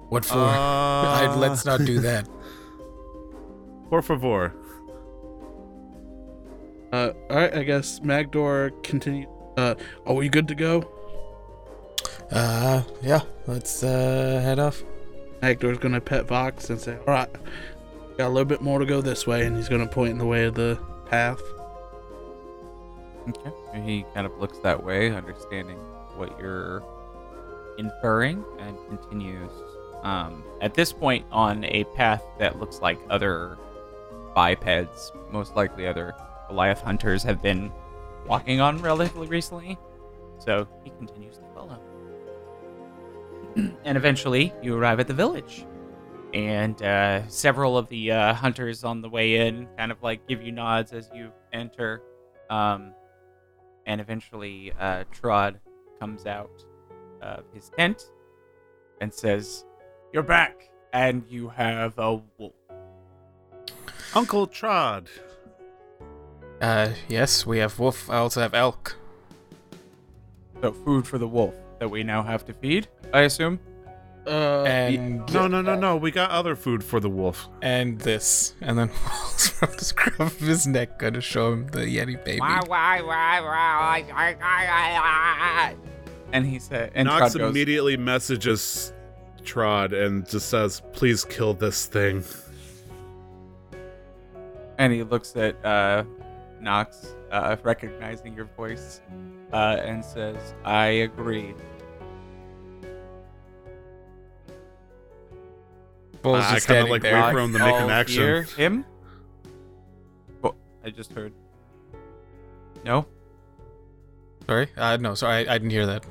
what 0.09 0.25
for? 0.25 0.35
Uh, 0.38 1.33
I, 1.33 1.35
let's 1.37 1.64
not 1.64 1.85
do 1.85 2.00
that. 2.00 2.28
Por 3.90 4.02
favor. 4.02 4.52
Uh, 6.92 7.12
all 7.31 7.37
right, 7.37 7.54
I 7.54 7.62
guess 7.62 8.00
Magdor 8.02 8.71
continue. 8.83 9.26
Uh, 9.57 9.75
are 10.07 10.14
we 10.14 10.28
good 10.28 10.47
to 10.49 10.54
go? 10.54 10.88
Uh, 12.31 12.83
yeah. 13.02 13.21
Let's 13.47 13.83
uh 13.83 14.40
head 14.42 14.59
off. 14.59 14.83
Magdor's 15.40 15.78
gonna 15.78 16.00
pet 16.00 16.26
Vox 16.26 16.71
and 16.71 16.81
say, 16.81 16.97
"All 17.07 17.14
right, 17.14 17.28
got 18.16 18.28
a 18.28 18.28
little 18.28 18.45
bit 18.45 18.61
more 18.62 18.78
to 18.78 18.87
go 18.87 19.00
this 19.00 19.26
way," 19.26 19.45
and 19.45 19.57
he's 19.57 19.69
gonna 19.69 19.87
point 19.88 20.12
in 20.12 20.19
the 20.19 20.26
way 20.26 20.45
of 20.45 20.54
the 20.54 20.78
path. 21.12 21.42
Okay. 23.28 23.52
He 23.85 24.04
kind 24.14 24.26
of 24.26 24.37
looks 24.38 24.59
that 24.61 24.83
way, 24.83 25.12
understanding 25.14 25.76
what 26.16 26.37
you're 26.40 26.83
inferring, 27.76 28.42
and 28.59 28.76
continues. 28.88 29.50
Um, 30.02 30.42
at 30.62 30.73
this 30.75 30.90
point, 30.92 31.26
on 31.31 31.64
a 31.64 31.85
path 31.95 32.25
that 32.38 32.59
looks 32.59 32.81
like 32.81 32.99
other 33.11 33.59
bipeds, 34.35 35.12
most 35.31 35.54
likely 35.54 35.87
other 35.87 36.14
Goliath 36.49 36.81
hunters, 36.81 37.23
have 37.23 37.42
been 37.42 37.71
walking 38.26 38.61
on 38.61 38.78
relatively 38.78 39.26
recently. 39.26 39.78
So 40.38 40.66
he 40.83 40.90
continues 40.90 41.37
to 41.37 41.45
follow. 41.54 41.78
and 43.85 43.99
eventually, 43.99 44.52
you 44.62 44.75
arrive 44.76 44.99
at 44.99 45.09
the 45.09 45.14
village. 45.14 45.66
And 46.33 46.81
uh, 46.83 47.29
several 47.29 47.77
of 47.77 47.89
the 47.89 48.12
uh, 48.12 48.35
hunters 48.35 48.85
on 48.85 49.03
the 49.03 49.09
way 49.09 49.47
in 49.47 49.69
kind 49.77 49.93
of 49.93 50.03
like 50.03 50.27
give 50.27 50.43
you 50.43 50.53
nods 50.53 50.93
as 50.93 51.11
you 51.15 51.31
enter. 51.53 52.03
Um, 52.49 52.95
and 53.87 54.01
eventually 54.01 54.73
uh, 54.79 55.05
Trod 55.11 55.61
comes 56.01 56.27
out 56.27 56.65
of 57.21 57.45
his 57.53 57.71
tent 57.77 58.03
and 59.01 59.12
says, 59.12 59.65
"You're 60.12 60.23
back, 60.23 60.71
and 60.93 61.25
you 61.29 61.49
have 61.49 61.99
a 61.99 62.21
wolf." 62.39 62.55
Uncle 64.15 64.47
Trod. 64.47 65.09
Uh, 66.61 66.91
yes, 67.09 67.45
we 67.45 67.59
have 67.59 67.79
wolf. 67.79 68.09
I 68.09 68.19
also 68.19 68.41
have 68.41 68.55
elk. 68.55 68.97
So 70.61 70.73
food 70.73 71.07
for 71.07 71.19
the 71.19 71.27
wolf 71.27 71.55
that 71.81 71.89
we 71.89 72.05
now 72.05 72.23
have 72.23 72.45
to 72.47 72.53
feed, 72.53 72.87
I 73.12 73.23
assume. 73.23 73.59
Uh, 74.26 74.62
And 74.64 75.19
No, 75.33 75.49
no, 75.49 75.62
no, 75.62 75.75
no. 75.75 75.97
We 75.97 76.11
got 76.12 76.31
other 76.31 76.55
food 76.55 76.85
for 76.85 77.00
the 77.00 77.09
wolf. 77.11 77.49
and 77.61 77.99
this, 78.00 78.55
and 78.61 78.79
then 78.79 78.88
Vol's 78.88 79.49
from 79.49 79.71
the 79.76 79.85
scruff 79.85 80.41
of 80.41 80.47
his 80.47 80.67
neck 80.67 80.99
gonna 80.99 81.21
show 81.21 81.52
him 81.52 81.67
the 81.69 81.81
Yeti 81.81 82.23
baby. 82.25 82.38
And 86.33 86.47
he 86.47 86.59
said, 86.59 86.93
and 86.95 87.07
Nox 87.07 87.33
Trod 87.33 87.41
goes, 87.41 87.50
immediately 87.50 87.97
messages 87.97 88.93
Trod 89.45 89.93
and 89.93 90.26
just 90.29 90.49
says, 90.49 90.81
"Please 90.93 91.25
kill 91.25 91.52
this 91.55 91.87
thing." 91.87 92.23
and 94.79 94.93
he 94.93 95.02
looks 95.02 95.37
at 95.37 95.62
uh, 95.64 96.05
Nox, 96.61 97.14
uh, 97.31 97.57
recognizing 97.62 98.35
your 98.35 98.47
voice, 98.57 99.00
uh, 99.52 99.76
and 99.85 100.05
says, 100.05 100.55
"I 100.64 100.87
agree." 100.87 101.55
Vol's 106.23 106.45
I 106.45 106.55
just 106.55 106.67
kinda, 106.67 106.91
like, 106.91 107.02
there. 107.02 107.21
wait 107.21 107.33
for 107.33 107.38
him 107.41 107.52
to 107.52 107.59
make 107.59 107.75
an 107.75 107.83
All 107.85 107.91
action. 107.91 108.23
Hear 108.23 108.43
him? 108.43 108.85
Oh, 110.45 110.55
I 110.85 110.91
just 110.91 111.12
heard. 111.12 111.33
No. 112.85 113.07
Sorry, 114.47 114.69
uh, 114.76 114.97
no, 114.99 115.14
sorry, 115.14 115.47
I, 115.49 115.55
I 115.55 115.59
didn't 115.59 115.71
hear 115.71 115.87
that. 115.87 116.05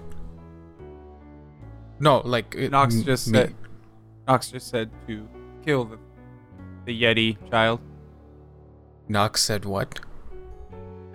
No, 2.00 2.22
like 2.26 2.56
it, 2.58 2.72
Nox 2.72 2.96
m- 2.96 3.04
just 3.04 3.28
me. 3.28 3.40
said. 3.40 3.56
Nox 4.28 4.52
just 4.52 4.68
said 4.70 4.90
to 5.08 5.28
kill 5.66 5.86
the, 5.86 5.98
the 6.86 7.02
Yeti 7.04 7.38
child. 7.50 7.80
Nox 9.08 9.42
said 9.42 9.66
what? 9.66 10.00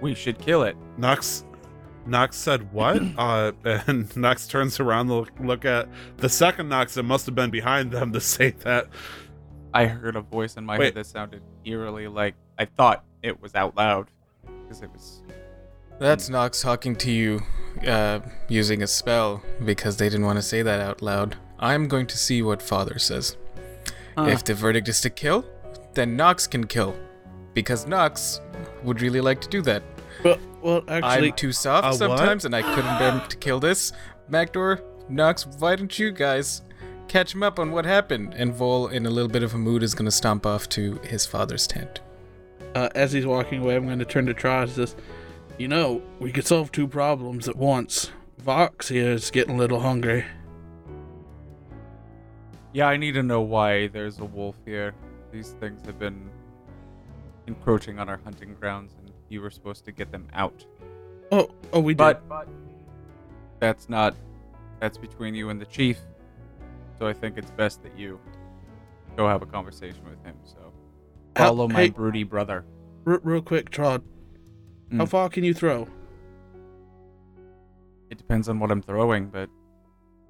We 0.00 0.14
should 0.14 0.38
kill 0.38 0.62
it. 0.62 0.76
Nox 0.98 1.44
Nox 2.06 2.36
said 2.36 2.72
what? 2.72 3.02
uh 3.18 3.52
and 3.64 4.14
Nox 4.16 4.46
turns 4.46 4.80
around 4.80 5.06
to 5.08 5.14
look, 5.14 5.32
look 5.40 5.64
at 5.64 5.88
the 6.18 6.28
second 6.28 6.68
Nox 6.68 6.94
that 6.94 7.02
must 7.02 7.26
have 7.26 7.34
been 7.34 7.50
behind 7.50 7.90
them 7.92 8.12
to 8.12 8.20
say 8.34 8.50
that. 8.50 8.88
I 9.74 9.86
heard 9.86 10.16
a 10.16 10.20
voice 10.22 10.56
in 10.56 10.64
my 10.64 10.78
Wait. 10.78 10.86
head 10.86 10.94
that 10.94 11.06
sounded 11.06 11.42
eerily 11.64 12.08
like 12.08 12.34
I 12.58 12.64
thought 12.64 13.04
it 13.22 13.40
was 13.42 13.54
out 13.54 13.76
loud 13.76 14.10
because 14.62 14.82
it 14.82 14.90
was. 14.90 15.22
That's 15.98 16.28
Nox 16.28 16.60
talking 16.60 16.94
to 16.96 17.10
you, 17.10 17.40
uh, 17.86 18.20
using 18.48 18.82
a 18.82 18.86
spell 18.86 19.42
because 19.64 19.96
they 19.96 20.08
didn't 20.08 20.26
want 20.26 20.36
to 20.36 20.42
say 20.42 20.62
that 20.62 20.80
out 20.80 21.00
loud. 21.00 21.36
I'm 21.58 21.88
going 21.88 22.06
to 22.08 22.18
see 22.18 22.42
what 22.42 22.60
Father 22.60 22.98
says. 22.98 23.36
If 24.18 24.44
the 24.44 24.54
verdict 24.54 24.88
is 24.88 25.00
to 25.02 25.10
kill, 25.10 25.44
then 25.94 26.16
Nox 26.16 26.46
can 26.46 26.66
kill, 26.66 26.96
because 27.52 27.86
Nox 27.86 28.40
would 28.82 29.02
really 29.02 29.20
like 29.20 29.40
to 29.42 29.48
do 29.48 29.60
that. 29.62 29.82
Well, 30.24 30.38
well, 30.62 30.84
actually, 30.88 31.28
I'm 31.28 31.36
too 31.36 31.52
soft 31.52 31.84
a 31.84 31.88
what? 31.90 31.96
sometimes, 31.96 32.44
and 32.44 32.54
I 32.54 32.62
couldn't 32.62 32.98
bear 32.98 33.20
to 33.28 33.36
kill 33.36 33.60
this. 33.60 33.92
Magdor, 34.28 34.82
Nox, 35.08 35.46
why 35.58 35.76
don't 35.76 35.96
you 35.98 36.10
guys 36.10 36.62
catch 37.08 37.34
him 37.34 37.42
up 37.42 37.58
on 37.58 37.70
what 37.70 37.84
happened? 37.84 38.34
And 38.34 38.52
Vol, 38.52 38.88
in 38.88 39.06
a 39.06 39.10
little 39.10 39.30
bit 39.30 39.42
of 39.42 39.54
a 39.54 39.58
mood, 39.58 39.82
is 39.82 39.94
gonna 39.94 40.10
stomp 40.10 40.44
off 40.46 40.68
to 40.70 40.94
his 41.04 41.24
father's 41.26 41.66
tent. 41.66 42.00
uh, 42.74 42.90
as 42.94 43.12
he's 43.12 43.24
walking 43.24 43.62
away, 43.62 43.74
I'm 43.76 43.86
going 43.86 43.98
to 44.00 44.04
turn 44.04 44.26
to 44.26 44.34
Trod 44.34 44.64
and 44.64 44.72
says, 44.72 44.96
"You 45.56 45.66
know, 45.68 46.02
we 46.18 46.30
could 46.30 46.46
solve 46.46 46.70
two 46.72 46.86
problems 46.86 47.48
at 47.48 47.56
once. 47.56 48.10
Vox 48.38 48.88
here 48.88 49.12
is 49.12 49.30
getting 49.30 49.54
a 49.54 49.58
little 49.58 49.80
hungry. 49.80 50.26
Yeah, 52.74 52.88
I 52.88 52.96
need 52.98 53.12
to 53.12 53.22
know 53.22 53.40
why 53.40 53.86
there's 53.86 54.18
a 54.18 54.24
wolf 54.26 54.56
here. 54.66 54.94
These 55.32 55.52
things 55.60 55.84
have 55.86 55.98
been 55.98 56.28
encroaching 57.46 57.98
on 57.98 58.08
our 58.10 58.18
hunting 58.24 58.54
grounds, 58.60 58.92
and 58.98 59.05
you 59.28 59.40
were 59.40 59.50
supposed 59.50 59.84
to 59.86 59.92
get 59.92 60.10
them 60.12 60.26
out. 60.32 60.64
Oh, 61.32 61.50
oh, 61.72 61.80
we 61.80 61.94
did. 61.94 61.98
But 61.98 62.22
that's 63.58 63.88
not. 63.88 64.14
That's 64.80 64.98
between 64.98 65.34
you 65.34 65.50
and 65.50 65.60
the 65.60 65.66
chief. 65.66 65.98
So 66.98 67.06
I 67.06 67.12
think 67.12 67.36
it's 67.38 67.50
best 67.52 67.82
that 67.82 67.98
you 67.98 68.20
go 69.16 69.26
have 69.28 69.42
a 69.42 69.46
conversation 69.46 70.04
with 70.08 70.22
him. 70.24 70.36
So 70.44 70.72
How- 71.36 71.46
follow 71.48 71.68
my 71.68 71.74
hey- 71.82 71.90
broody 71.90 72.24
brother. 72.24 72.64
R- 73.06 73.20
real 73.24 73.42
quick, 73.42 73.70
Trod. 73.70 74.02
How 74.92 75.04
Mm. 75.04 75.08
far 75.08 75.28
can 75.28 75.42
you 75.44 75.52
throw? 75.54 75.88
It 78.10 78.18
depends 78.18 78.48
on 78.48 78.60
what 78.60 78.70
I'm 78.70 78.82
throwing, 78.82 79.26
but 79.28 79.50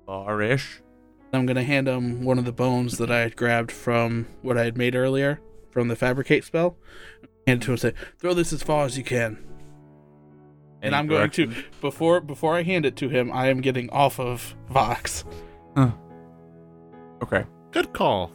far-ish. 0.07 0.81
I'm 1.33 1.45
gonna 1.45 1.63
hand 1.65 1.89
him 1.89 2.25
one 2.25 2.39
of 2.39 2.45
the 2.47 2.53
bones 2.53 2.97
that 2.99 3.11
I 3.11 3.19
had 3.21 3.37
grabbed 3.37 3.71
from 3.71 4.27
what 4.43 4.57
I 4.57 4.65
had 4.65 4.77
made 4.79 4.95
earlier 4.95 5.41
from 5.71 5.89
the 5.89 5.97
fabricate 5.97 6.45
spell. 6.45 6.77
Hand 7.47 7.63
it 7.63 7.67
to 7.67 7.71
him 7.71 7.75
and 7.75 7.81
say, 7.81 7.93
"Throw 8.19 8.35
this 8.35 8.53
as 8.53 8.63
far 8.63 8.85
as 8.85 8.99
you 8.99 9.05
can." 9.05 9.39
and 10.83 10.95
Any 10.95 10.97
I'm 10.97 11.07
going 11.07 11.31
to 11.31 11.53
before 11.81 12.21
before 12.21 12.55
I 12.57 12.63
hand 12.63 12.85
it 12.85 12.97
to 12.97 13.09
him, 13.09 13.31
I 13.33 13.49
am 13.49 13.61
getting 13.61 13.89
off 13.91 14.19
of 14.21 14.55
Vox, 14.69 15.25
Okay. 17.23 17.45
Good 17.73 17.93
call. 17.93 18.31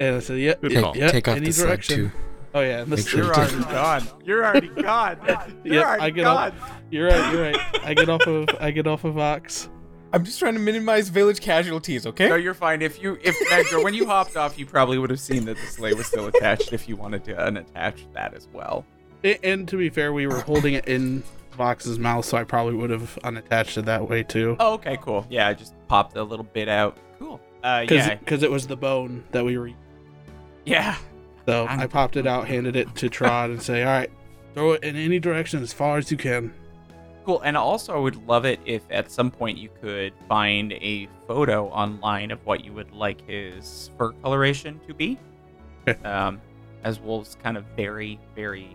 and 0.00 0.16
I 0.16 0.18
said, 0.20 0.38
"Yeah, 0.38 0.54
Good 0.60 0.72
yeah, 0.72 0.80
call. 0.80 0.96
yeah, 0.96 1.08
Take 1.08 1.28
off 1.28 1.36
any 1.36 1.46
the 1.46 1.52
sled 1.52 1.66
direction." 1.68 1.96
too. 1.96 2.10
Oh 2.54 2.60
yeah, 2.60 2.82
and 2.82 2.92
this, 2.92 3.00
Make 3.00 3.08
sure 3.08 3.20
you 3.20 3.26
You're 3.26 3.34
already 3.34 3.64
gone. 3.64 4.02
You're 4.24 4.44
already 4.46 4.68
gone. 4.68 5.18
You're 5.64 5.74
Yeah, 5.74 5.82
already 5.82 6.02
I 6.02 6.10
get 6.10 6.22
gone. 6.22 6.52
off- 6.52 6.72
You're 6.90 7.08
right. 7.08 7.32
You're 7.32 7.42
right. 7.42 7.56
I 7.84 7.94
get 7.94 8.08
off 8.08 8.26
of 8.28 8.48
I 8.60 8.70
get 8.70 8.86
off 8.86 9.04
of 9.04 9.14
Vox. 9.14 9.68
I'm 10.14 10.24
just 10.24 10.38
trying 10.38 10.54
to 10.54 10.60
minimize 10.60 11.08
village 11.08 11.40
casualties, 11.40 12.06
okay? 12.06 12.28
No, 12.28 12.36
you're 12.36 12.54
fine. 12.54 12.82
If 12.82 13.02
you, 13.02 13.18
if 13.22 13.36
Edgar, 13.50 13.82
when 13.82 13.94
you 13.94 14.06
hopped 14.06 14.36
off, 14.36 14.56
you 14.58 14.64
probably 14.64 14.96
would 14.96 15.10
have 15.10 15.18
seen 15.18 15.44
that 15.46 15.56
the 15.56 15.66
sleigh 15.66 15.92
was 15.92 16.06
still 16.06 16.26
attached. 16.28 16.72
If 16.72 16.88
you 16.88 16.94
wanted 16.94 17.24
to 17.24 17.34
unattach 17.34 18.12
that 18.12 18.32
as 18.32 18.46
well. 18.52 18.84
A- 19.24 19.44
And 19.44 19.66
to 19.68 19.76
be 19.76 19.88
fair, 19.90 20.12
we 20.12 20.28
were 20.28 20.40
holding 20.40 20.74
it 20.74 20.86
in 20.86 21.24
Vox's 21.58 21.98
mouth, 21.98 22.24
so 22.24 22.36
I 22.36 22.44
probably 22.44 22.74
would 22.74 22.90
have 22.90 23.18
unattached 23.24 23.76
it 23.76 23.86
that 23.86 24.08
way 24.08 24.22
too. 24.22 24.56
Oh, 24.60 24.74
okay, 24.74 24.96
cool. 25.02 25.26
Yeah, 25.30 25.48
I 25.48 25.54
just 25.54 25.74
popped 25.88 26.16
a 26.16 26.22
little 26.22 26.44
bit 26.44 26.68
out. 26.68 26.96
Cool. 27.18 27.40
Uh, 27.64 27.80
Because 27.80 28.06
yeah, 28.06 28.44
it 28.46 28.50
was 28.52 28.66
the 28.68 28.76
bone 28.76 29.24
that 29.32 29.44
we 29.44 29.58
were. 29.58 29.70
yeah. 30.64 30.96
So 31.46 31.66
I'm- 31.66 31.80
I 31.80 31.86
popped 31.88 32.16
it 32.16 32.26
out, 32.26 32.46
handed 32.46 32.76
it 32.76 32.94
to 32.96 33.08
Trod, 33.08 33.50
and 33.50 33.60
say, 33.60 33.82
"All 33.82 33.90
right, 33.90 34.10
throw 34.54 34.72
it 34.72 34.84
in 34.84 34.96
any 34.96 35.18
direction 35.18 35.60
as 35.62 35.72
far 35.72 35.98
as 35.98 36.10
you 36.10 36.16
can." 36.16 36.54
Cool. 37.24 37.40
And 37.42 37.56
also, 37.56 37.94
I 37.94 37.98
would 37.98 38.26
love 38.26 38.44
it 38.44 38.60
if 38.66 38.82
at 38.90 39.10
some 39.10 39.30
point 39.30 39.56
you 39.56 39.70
could 39.80 40.12
find 40.28 40.72
a 40.74 41.08
photo 41.26 41.68
online 41.68 42.30
of 42.30 42.44
what 42.44 42.64
you 42.64 42.72
would 42.74 42.92
like 42.92 43.26
his 43.26 43.90
fur 43.96 44.12
coloration 44.12 44.80
to 44.86 44.94
be. 44.94 45.18
Um, 46.02 46.40
as 46.82 46.98
wolves 46.98 47.36
kind 47.42 47.58
of 47.58 47.64
vary, 47.76 48.18
very 48.34 48.74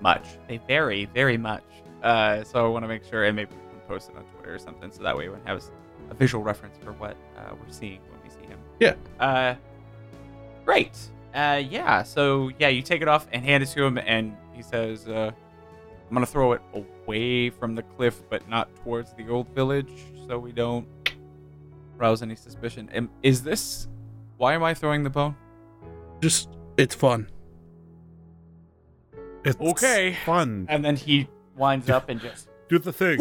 much. 0.00 0.24
They 0.48 0.58
vary 0.58 1.06
very 1.06 1.36
much. 1.36 1.64
Uh, 2.02 2.44
so 2.44 2.64
I 2.64 2.68
want 2.68 2.84
to 2.84 2.88
make 2.88 3.04
sure, 3.04 3.24
and 3.24 3.34
maybe 3.34 3.50
we 3.54 3.70
can 3.70 3.80
post 3.88 4.10
it 4.10 4.16
on 4.16 4.24
Twitter 4.24 4.54
or 4.54 4.58
something, 4.58 4.90
so 4.90 5.02
that 5.02 5.16
way 5.16 5.24
everyone 5.24 5.46
have 5.46 5.62
a 6.10 6.14
visual 6.14 6.42
reference 6.42 6.76
for 6.82 6.92
what 6.92 7.16
uh, 7.36 7.54
we're 7.54 7.72
seeing 7.72 8.00
when 8.10 8.20
we 8.22 8.30
see 8.30 8.46
him. 8.48 8.58
Yeah. 8.78 8.94
Uh, 9.18 9.54
great. 10.64 10.96
Uh, 11.34 11.62
yeah. 11.68 12.02
So 12.02 12.50
yeah, 12.58 12.68
you 12.68 12.82
take 12.82 13.02
it 13.02 13.08
off 13.08 13.26
and 13.32 13.44
hand 13.44 13.62
it 13.62 13.66
to 13.70 13.84
him, 13.84 13.98
and 13.98 14.36
he 14.52 14.62
says, 14.62 15.08
uh, 15.08 15.30
"I'm 16.08 16.14
gonna 16.14 16.26
throw 16.26 16.52
it 16.52 16.60
away 16.72 16.86
from 17.58 17.74
the 17.74 17.82
cliff, 17.82 18.22
but 18.30 18.48
not 18.48 18.68
towards 18.84 19.12
the 19.14 19.28
old 19.28 19.48
village, 19.54 19.90
so 20.28 20.38
we 20.38 20.52
don't 20.52 20.86
rouse 21.96 22.22
any 22.22 22.36
suspicion." 22.36 22.88
Am- 22.92 23.10
Is 23.22 23.42
this? 23.42 23.88
Why 24.36 24.54
am 24.54 24.62
I 24.62 24.74
throwing 24.74 25.02
the 25.02 25.10
bone? 25.10 25.34
Just 26.20 26.48
it's 26.76 26.94
fun. 26.94 27.28
It's 29.44 29.60
Okay. 29.60 30.16
fun. 30.26 30.66
And 30.68 30.84
then 30.84 30.96
he 30.96 31.28
winds 31.56 31.88
up 31.90 32.08
and 32.08 32.20
just 32.20 32.48
Do 32.68 32.78
the 32.78 32.92
thing. 32.92 33.18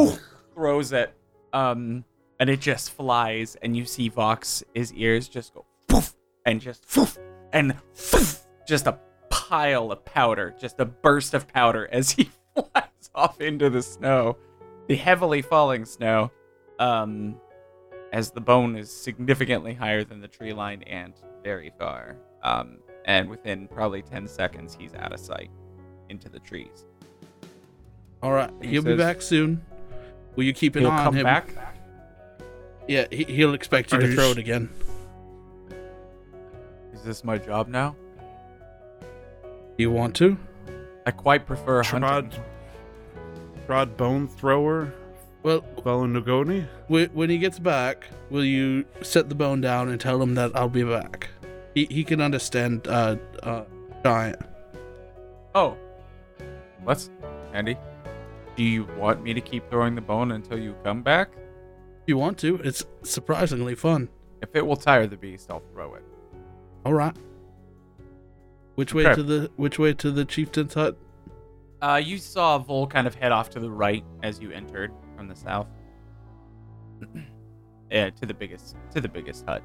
throws 0.54 0.92
it, 0.92 1.14
um, 1.54 2.04
and 2.40 2.50
it 2.50 2.60
just 2.60 2.92
flies, 2.92 3.56
and 3.62 3.76
you 3.76 3.86
see 3.86 4.10
Vox, 4.10 4.64
his 4.76 4.94
ears 4.94 5.28
just 5.28 5.54
go 5.54 5.66
poof, 5.88 6.14
and 6.46 6.62
just 6.62 6.88
poof, 6.90 7.18
and 7.54 7.74
poof, 7.96 8.46
just 8.68 8.86
a 8.86 9.00
pile 9.30 9.92
of 9.92 10.04
powder, 10.06 10.54
just 10.60 10.80
a 10.80 10.86
burst 10.86 11.34
of 11.34 11.48
powder 11.48 11.88
as 11.92 12.12
he 12.12 12.30
flies 12.54 12.84
off 13.16 13.40
into 13.42 13.70
the 13.70 13.82
snow, 13.82 14.38
the 14.88 14.96
heavily 14.96 15.42
falling 15.42 15.86
snow, 15.86 16.32
um, 16.80 17.36
as 18.14 18.32
the 18.32 18.42
bone 18.42 18.76
is 18.76 18.92
significantly 18.92 19.74
higher 19.74 20.04
than 20.04 20.20
the 20.22 20.28
tree 20.28 20.54
line 20.54 20.82
and 20.84 21.14
very 21.44 21.72
far, 21.78 22.16
um, 22.44 22.78
and 23.06 23.30
within 23.30 23.68
probably 23.68 24.02
ten 24.02 24.28
seconds 24.28 24.76
he's 24.80 24.94
out 24.96 25.14
of 25.14 25.20
sight 25.20 25.50
into 26.10 26.30
the 26.30 26.40
trees. 26.40 26.86
All 28.22 28.32
right, 28.34 28.52
He 28.62 28.70
he'll 28.70 28.84
be 28.84 28.96
back 28.98 29.22
soon. 29.22 29.62
Will 30.36 30.44
you 30.44 30.54
keep 30.54 30.76
an 30.76 30.82
He'll 30.84 30.92
eye 30.92 30.98
on 31.00 31.04
come 31.06 31.16
him? 31.16 31.24
back. 31.24 31.50
Yeah, 32.88 33.06
he, 33.12 33.24
he'll 33.26 33.54
expect 33.54 33.92
you 33.92 33.98
Are 34.00 34.02
to 34.02 34.08
you 34.08 34.16
throw 34.16 34.30
sh- 34.30 34.32
it 34.32 34.38
again. 34.40 34.70
Is 36.94 37.04
this 37.04 37.24
my 37.24 37.38
job 37.38 37.68
now? 37.68 37.96
You 39.78 39.92
want 39.92 40.16
to? 40.18 40.38
I 41.06 41.12
quite 41.12 41.46
prefer 41.46 41.82
hunting. 41.84 42.32
Trod, 43.70 43.90
Trod 43.90 43.98
Bone 43.98 44.28
Thrower, 44.28 44.92
Well, 45.44 45.62
fellow 45.84 46.08
Nugoni. 46.08 46.68
when 46.88 47.30
he 47.30 47.38
gets 47.38 47.60
back, 47.60 48.08
will 48.32 48.44
you 48.44 48.84
set 49.04 49.30
the 49.30 49.36
bone 49.36 49.62
down 49.62 49.90
and 49.90 50.02
tell 50.02 50.20
him 50.20 50.34
that 50.34 50.56
I'll 50.56 50.70
be 50.70 50.84
back? 50.84 51.30
He 51.76 51.86
he 51.86 52.04
can 52.04 52.20
understand 52.20 52.88
uh 52.88 53.18
uh 53.44 53.66
giant. 54.04 54.42
Oh, 55.54 55.78
let's, 56.84 57.12
Andy. 57.54 57.78
Do 58.56 58.64
you 58.64 58.86
want 58.98 59.22
me 59.22 59.36
to 59.36 59.42
keep 59.42 59.70
throwing 59.70 59.94
the 59.94 60.02
bone 60.02 60.32
until 60.32 60.58
you 60.60 60.76
come 60.84 61.04
back? 61.04 61.30
If 61.36 62.08
you 62.08 62.18
want 62.18 62.40
to? 62.40 62.56
It's 62.64 62.84
surprisingly 63.04 63.76
fun. 63.76 64.10
If 64.42 64.56
it 64.56 64.66
will 64.66 64.78
tire 64.78 65.06
the 65.06 65.16
beast, 65.16 65.52
I'll 65.52 65.64
throw 65.74 65.94
it. 65.94 66.04
All 66.86 66.94
right. 66.96 67.16
Which 68.74 68.96
way 68.96 69.06
Okay. 69.06 69.16
to 69.16 69.24
the 69.24 69.52
which 69.58 69.78
way 69.78 69.94
to 69.94 70.10
the 70.10 70.26
chieftain's 70.26 70.74
hut? 70.74 70.98
Uh, 71.82 72.02
you 72.04 72.18
saw 72.18 72.58
Vol 72.58 72.88
kind 72.88 73.08
of 73.08 73.16
head 73.16 73.32
off 73.32 73.50
to 73.52 73.60
the 73.60 73.70
right 73.72 74.04
as 74.24 74.40
you 74.42 74.52
entered 74.52 74.92
from 75.16 75.28
the 75.28 75.36
south. 75.36 75.68
yeah, 77.92 78.10
to 78.10 78.26
the 78.26 78.34
biggest, 78.34 78.76
to 78.94 79.00
the 79.02 79.08
biggest 79.08 79.46
hut. 79.48 79.64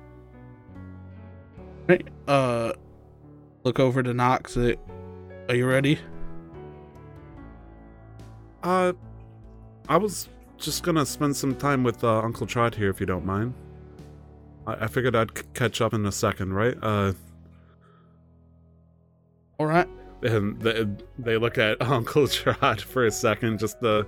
Right. 1.89 2.07
Uh, 2.29 2.73
look 3.65 3.81
over 3.81 4.03
to 4.03 4.15
Knox. 4.15 4.57
uh, 4.57 4.75
Are 5.49 5.55
you 5.55 5.67
ready? 5.67 5.99
Uh, 8.63 8.93
I 9.89 9.97
was 9.99 10.29
just 10.57 10.83
gonna 10.85 11.05
spend 11.05 11.37
some 11.37 11.55
time 11.57 11.83
with 11.85 12.03
uh, 12.03 12.21
Uncle 12.21 12.47
Trod 12.47 12.75
here, 12.75 12.89
if 12.89 13.01
you 13.01 13.07
don't 13.07 13.27
mind. 13.27 13.53
I, 14.67 14.85
I 14.85 14.87
figured 14.87 15.15
I'd 15.15 15.37
c- 15.37 15.45
catch 15.53 15.81
up 15.83 15.93
in 15.93 16.07
a 16.07 16.13
second, 16.13 16.55
right? 16.55 16.77
Uh, 16.81 17.13
All 19.59 19.67
right. 19.67 19.89
And 20.25 20.61
they, 20.61 20.87
they 21.19 21.37
look 21.37 21.59
at 21.59 21.81
Uncle 21.83 22.27
Trod 22.27 22.81
for 22.81 23.07
a 23.07 23.11
second, 23.11 23.59
just 23.59 23.81
the 23.81 24.07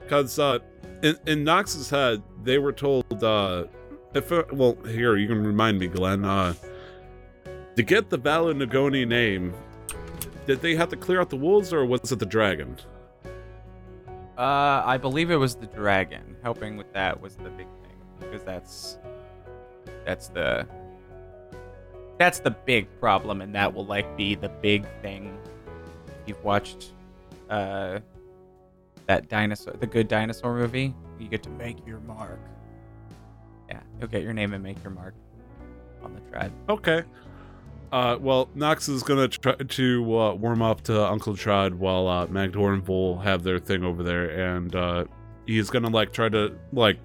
because 0.00 0.38
uh, 0.38 0.58
in, 1.02 1.16
in 1.26 1.44
Knox's 1.44 1.90
head, 1.90 2.22
they 2.42 2.58
were 2.58 2.72
told 2.72 3.22
uh, 3.22 3.64
if 4.14 4.32
uh, 4.32 4.44
well, 4.52 4.76
here 4.86 5.16
you 5.16 5.28
can 5.28 5.44
remind 5.44 5.78
me, 5.78 5.86
Glenn. 5.86 6.24
Uh, 6.24 6.54
to 7.76 7.82
get 7.82 8.10
the 8.10 8.18
Valor 8.18 8.54
Nagoni 8.54 9.06
name, 9.06 9.54
did 10.46 10.60
they 10.60 10.74
have 10.74 10.88
to 10.88 10.96
clear 10.96 11.20
out 11.20 11.30
the 11.30 11.36
wolves, 11.36 11.72
or 11.72 11.84
was 11.84 12.10
it 12.10 12.18
the 12.18 12.26
dragon? 12.26 12.76
Uh, 14.36 14.82
I 14.84 14.96
believe 14.96 15.30
it 15.30 15.36
was 15.36 15.54
the 15.54 15.66
dragon. 15.66 16.36
Helping 16.42 16.76
with 16.76 16.92
that 16.92 17.20
was 17.20 17.36
the 17.36 17.50
big 17.50 17.68
thing 17.82 17.98
because 18.18 18.42
that's 18.42 18.98
that's 20.04 20.28
the 20.28 20.66
that's 22.20 22.38
the 22.38 22.50
big 22.50 22.86
problem, 23.00 23.40
and 23.40 23.54
that 23.54 23.72
will 23.74 23.86
like 23.86 24.14
be 24.14 24.34
the 24.34 24.50
big 24.50 24.84
thing. 25.00 25.36
You've 26.26 26.44
watched 26.44 26.92
uh 27.48 28.00
that 29.06 29.28
dinosaur, 29.28 29.74
the 29.80 29.86
Good 29.86 30.06
Dinosaur 30.06 30.54
movie, 30.54 30.94
you 31.18 31.28
get 31.28 31.42
to 31.44 31.50
make 31.50 31.84
your 31.86 31.98
mark. 32.00 32.38
Yeah, 33.70 33.80
you'll 33.98 34.10
get 34.10 34.22
your 34.22 34.34
name 34.34 34.52
and 34.52 34.62
make 34.62 34.82
your 34.84 34.92
mark 34.92 35.14
on 36.02 36.14
the 36.14 36.20
tribe. 36.30 36.52
Okay. 36.68 37.04
Uh, 37.90 38.18
well, 38.20 38.50
Knox 38.54 38.88
is 38.90 39.02
gonna 39.02 39.26
try 39.26 39.54
to 39.54 40.18
uh, 40.18 40.34
warm 40.34 40.60
up 40.60 40.82
to 40.82 41.02
Uncle 41.02 41.34
Trod 41.34 41.74
while 41.74 42.06
uh, 42.06 42.26
Magdor 42.26 42.74
and 42.74 42.84
have 43.22 43.42
their 43.44 43.58
thing 43.58 43.82
over 43.82 44.02
there, 44.02 44.56
and 44.56 44.76
uh, 44.76 45.04
he's 45.46 45.70
gonna 45.70 45.88
like 45.88 46.12
try 46.12 46.28
to 46.28 46.54
like 46.74 46.98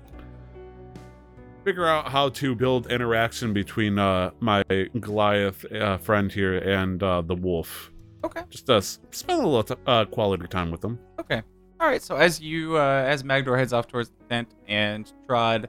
figure 1.66 1.88
out 1.88 2.10
how 2.10 2.30
to 2.30 2.56
build 2.56 2.92
interaction 2.92 3.52
between 3.52 3.98
uh, 3.98 4.30
my 4.40 4.64
Goliath 5.00 5.66
uh, 5.74 5.98
friend 5.98 6.32
here 6.32 6.58
and 6.58 7.02
uh, 7.02 7.22
the 7.22 7.34
wolf. 7.34 7.92
Okay. 8.24 8.44
Just 8.50 8.70
uh, 8.70 8.80
spend 8.80 9.42
a 9.42 9.48
little 9.48 9.64
t- 9.64 9.76
uh, 9.88 10.06
quality 10.06 10.48
time 10.48 10.72
with 10.72 10.82
them. 10.82 11.00
Okay. 11.20 11.42
All 11.80 11.88
right. 11.88 12.02
So 12.02 12.16
as 12.16 12.40
you, 12.40 12.78
uh, 12.78 13.04
as 13.08 13.24
Magdor 13.24 13.58
heads 13.58 13.74
off 13.74 13.88
towards 13.88 14.10
the 14.10 14.24
tent 14.30 14.54
and 14.68 15.12
Trod, 15.26 15.68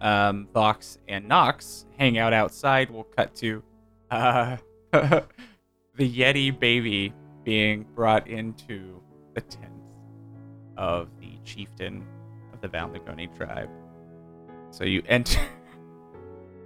um, 0.00 0.48
Vox, 0.52 0.98
and 1.08 1.26
Nox 1.26 1.86
hang 1.96 2.18
out 2.18 2.32
outside, 2.32 2.90
we'll 2.90 3.04
cut 3.04 3.34
to 3.36 3.62
uh, 4.10 4.56
the 4.92 5.24
Yeti 5.98 6.56
baby 6.58 7.14
being 7.44 7.86
brought 7.94 8.26
into 8.26 9.00
the 9.34 9.40
tent 9.40 9.72
of 10.76 11.08
the 11.20 11.38
chieftain 11.44 12.04
of 12.52 12.60
the 12.60 12.68
Valnagoni 12.68 13.34
tribe. 13.36 13.70
So 14.78 14.84
you 14.84 15.02
enter. 15.08 15.40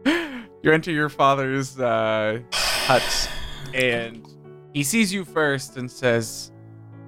You 0.64 0.70
enter 0.70 0.92
your 0.92 1.08
father's 1.08 1.80
uh, 1.80 2.38
hut, 2.52 3.30
and 3.74 4.24
he 4.72 4.84
sees 4.84 5.12
you 5.12 5.24
first 5.24 5.76
and 5.76 5.90
says, 5.90 6.52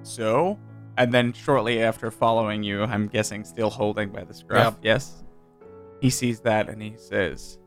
"So." 0.03 0.59
And 0.97 1.13
then 1.13 1.31
shortly 1.31 1.81
after 1.81 2.11
following 2.11 2.63
you, 2.63 2.83
I'm 2.83 3.07
guessing 3.07 3.45
still 3.45 3.69
holding 3.69 4.09
by 4.09 4.25
the 4.25 4.33
scruff. 4.33 4.77
Yes. 4.81 5.23
He 6.01 6.09
sees 6.09 6.41
that 6.41 6.67
and 6.67 6.81
he 6.81 6.95
says, 6.97 7.57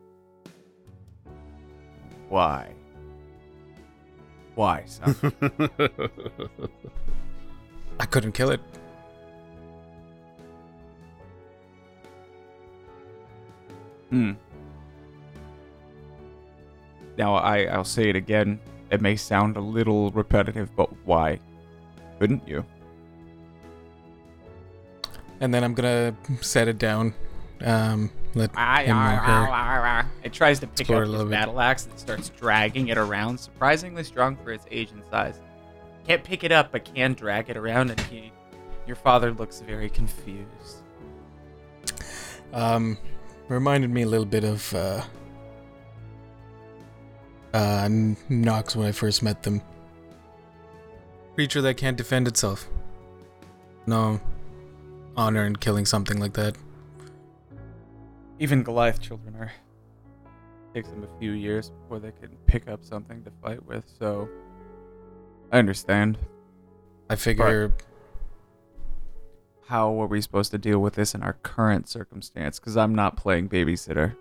"Why? 2.29 2.75
Why, 4.57 4.85
son?" 4.85 5.17
I 7.99 8.05
couldn't 8.05 8.33
kill 8.33 8.51
it. 8.51 8.61
Hmm. 14.11 14.33
Now 17.17 17.35
I 17.35 17.65
I'll 17.65 17.85
say 17.85 18.09
it 18.09 18.17
again. 18.17 18.61
It 18.91 19.01
may 19.01 19.17
sound 19.17 19.57
a 19.57 19.61
little 19.61 20.11
repetitive, 20.13 20.75
but 20.77 20.89
why 21.05 21.41
couldn't 22.19 22.47
you? 22.49 22.65
And 25.41 25.53
then 25.53 25.63
I'm 25.63 25.75
gonna 25.75 26.15
set 26.41 26.69
it 26.69 26.79
down. 26.79 27.15
Um, 27.61 28.11
let 28.35 28.51
him 28.53 28.97
or 28.97 29.01
her. 29.01 30.07
It 30.23 30.33
tries 30.33 30.61
to 30.61 30.67
pick 30.67 30.81
Explore 30.81 31.05
up 31.05 31.09
his 31.11 31.23
bit. 31.23 31.31
battle 31.31 31.61
axe 31.61 31.87
and 31.87 31.99
starts 31.99 32.29
dragging 32.31 32.89
it 32.89 32.99
around, 32.99 33.39
surprisingly 33.39 34.05
strong 34.05 34.37
for 34.37 34.53
its 34.53 34.65
age 34.71 34.91
and 34.93 35.03
size. 35.11 35.41
Can't 36.07 36.23
pick 36.23 36.45
it 36.45 36.53
up, 36.53 36.73
but 36.73 36.85
can 36.85 37.15
drag 37.15 37.51
it 37.51 37.57
around, 37.57 37.91
and 37.91 38.01
he, 38.03 38.33
your 38.87 38.97
father 38.97 39.33
looks 39.33 39.61
very 39.61 39.91
confused. 39.91 40.83
Um, 42.53 42.97
reminded 43.49 43.91
me 43.91 44.03
a 44.03 44.07
little 44.07 44.27
bit 44.27 44.45
of 44.45 44.75
uh, 44.75 45.03
uh, 47.55 47.89
Nox 48.29 48.77
when 48.77 48.87
I 48.87 48.93
first 48.93 49.23
met 49.23 49.43
them. 49.43 49.63
Creature 51.35 51.63
that 51.63 51.77
can't 51.77 51.97
defend 51.97 52.29
itself. 52.29 52.69
No 53.87 54.21
honor 55.17 55.45
in 55.47 55.57
killing 55.57 55.87
something 55.87 56.21
like 56.21 56.35
that. 56.35 56.57
Even 58.39 58.63
Goliath 58.63 59.01
children 59.01 59.35
are 59.37 59.53
takes 60.75 60.89
them 60.91 61.03
a 61.03 61.19
few 61.19 61.33
years 61.33 61.71
before 61.71 61.99
they 61.99 62.13
can 62.21 62.37
pick 62.47 62.69
up 62.69 62.85
something 62.85 63.25
to 63.25 63.31
fight 63.43 63.65
with. 63.67 63.85
So 63.99 64.29
I 65.51 65.59
understand. 65.59 66.19
I 67.11 67.17
figure 67.17 67.73
How 69.69 70.01
are 70.01 70.07
we 70.07 70.23
supposed 70.23 70.51
to 70.53 70.59
deal 70.59 70.79
with 70.79 70.95
this 70.95 71.15
in 71.15 71.23
our 71.23 71.35
current 71.35 71.91
circumstance? 71.91 72.59
Because 72.59 72.75
I'm 72.75 72.95
not 72.95 73.19
playing 73.19 73.51
babysitter. 73.51 74.17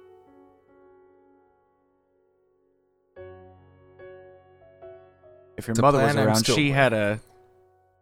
If 5.57 5.67
your 5.67 5.71
It's 5.71 5.79
mother 5.79 5.99
was 5.99 6.17
around, 6.17 6.45
she 6.45 6.71
had 6.71 6.91
a 6.91 7.21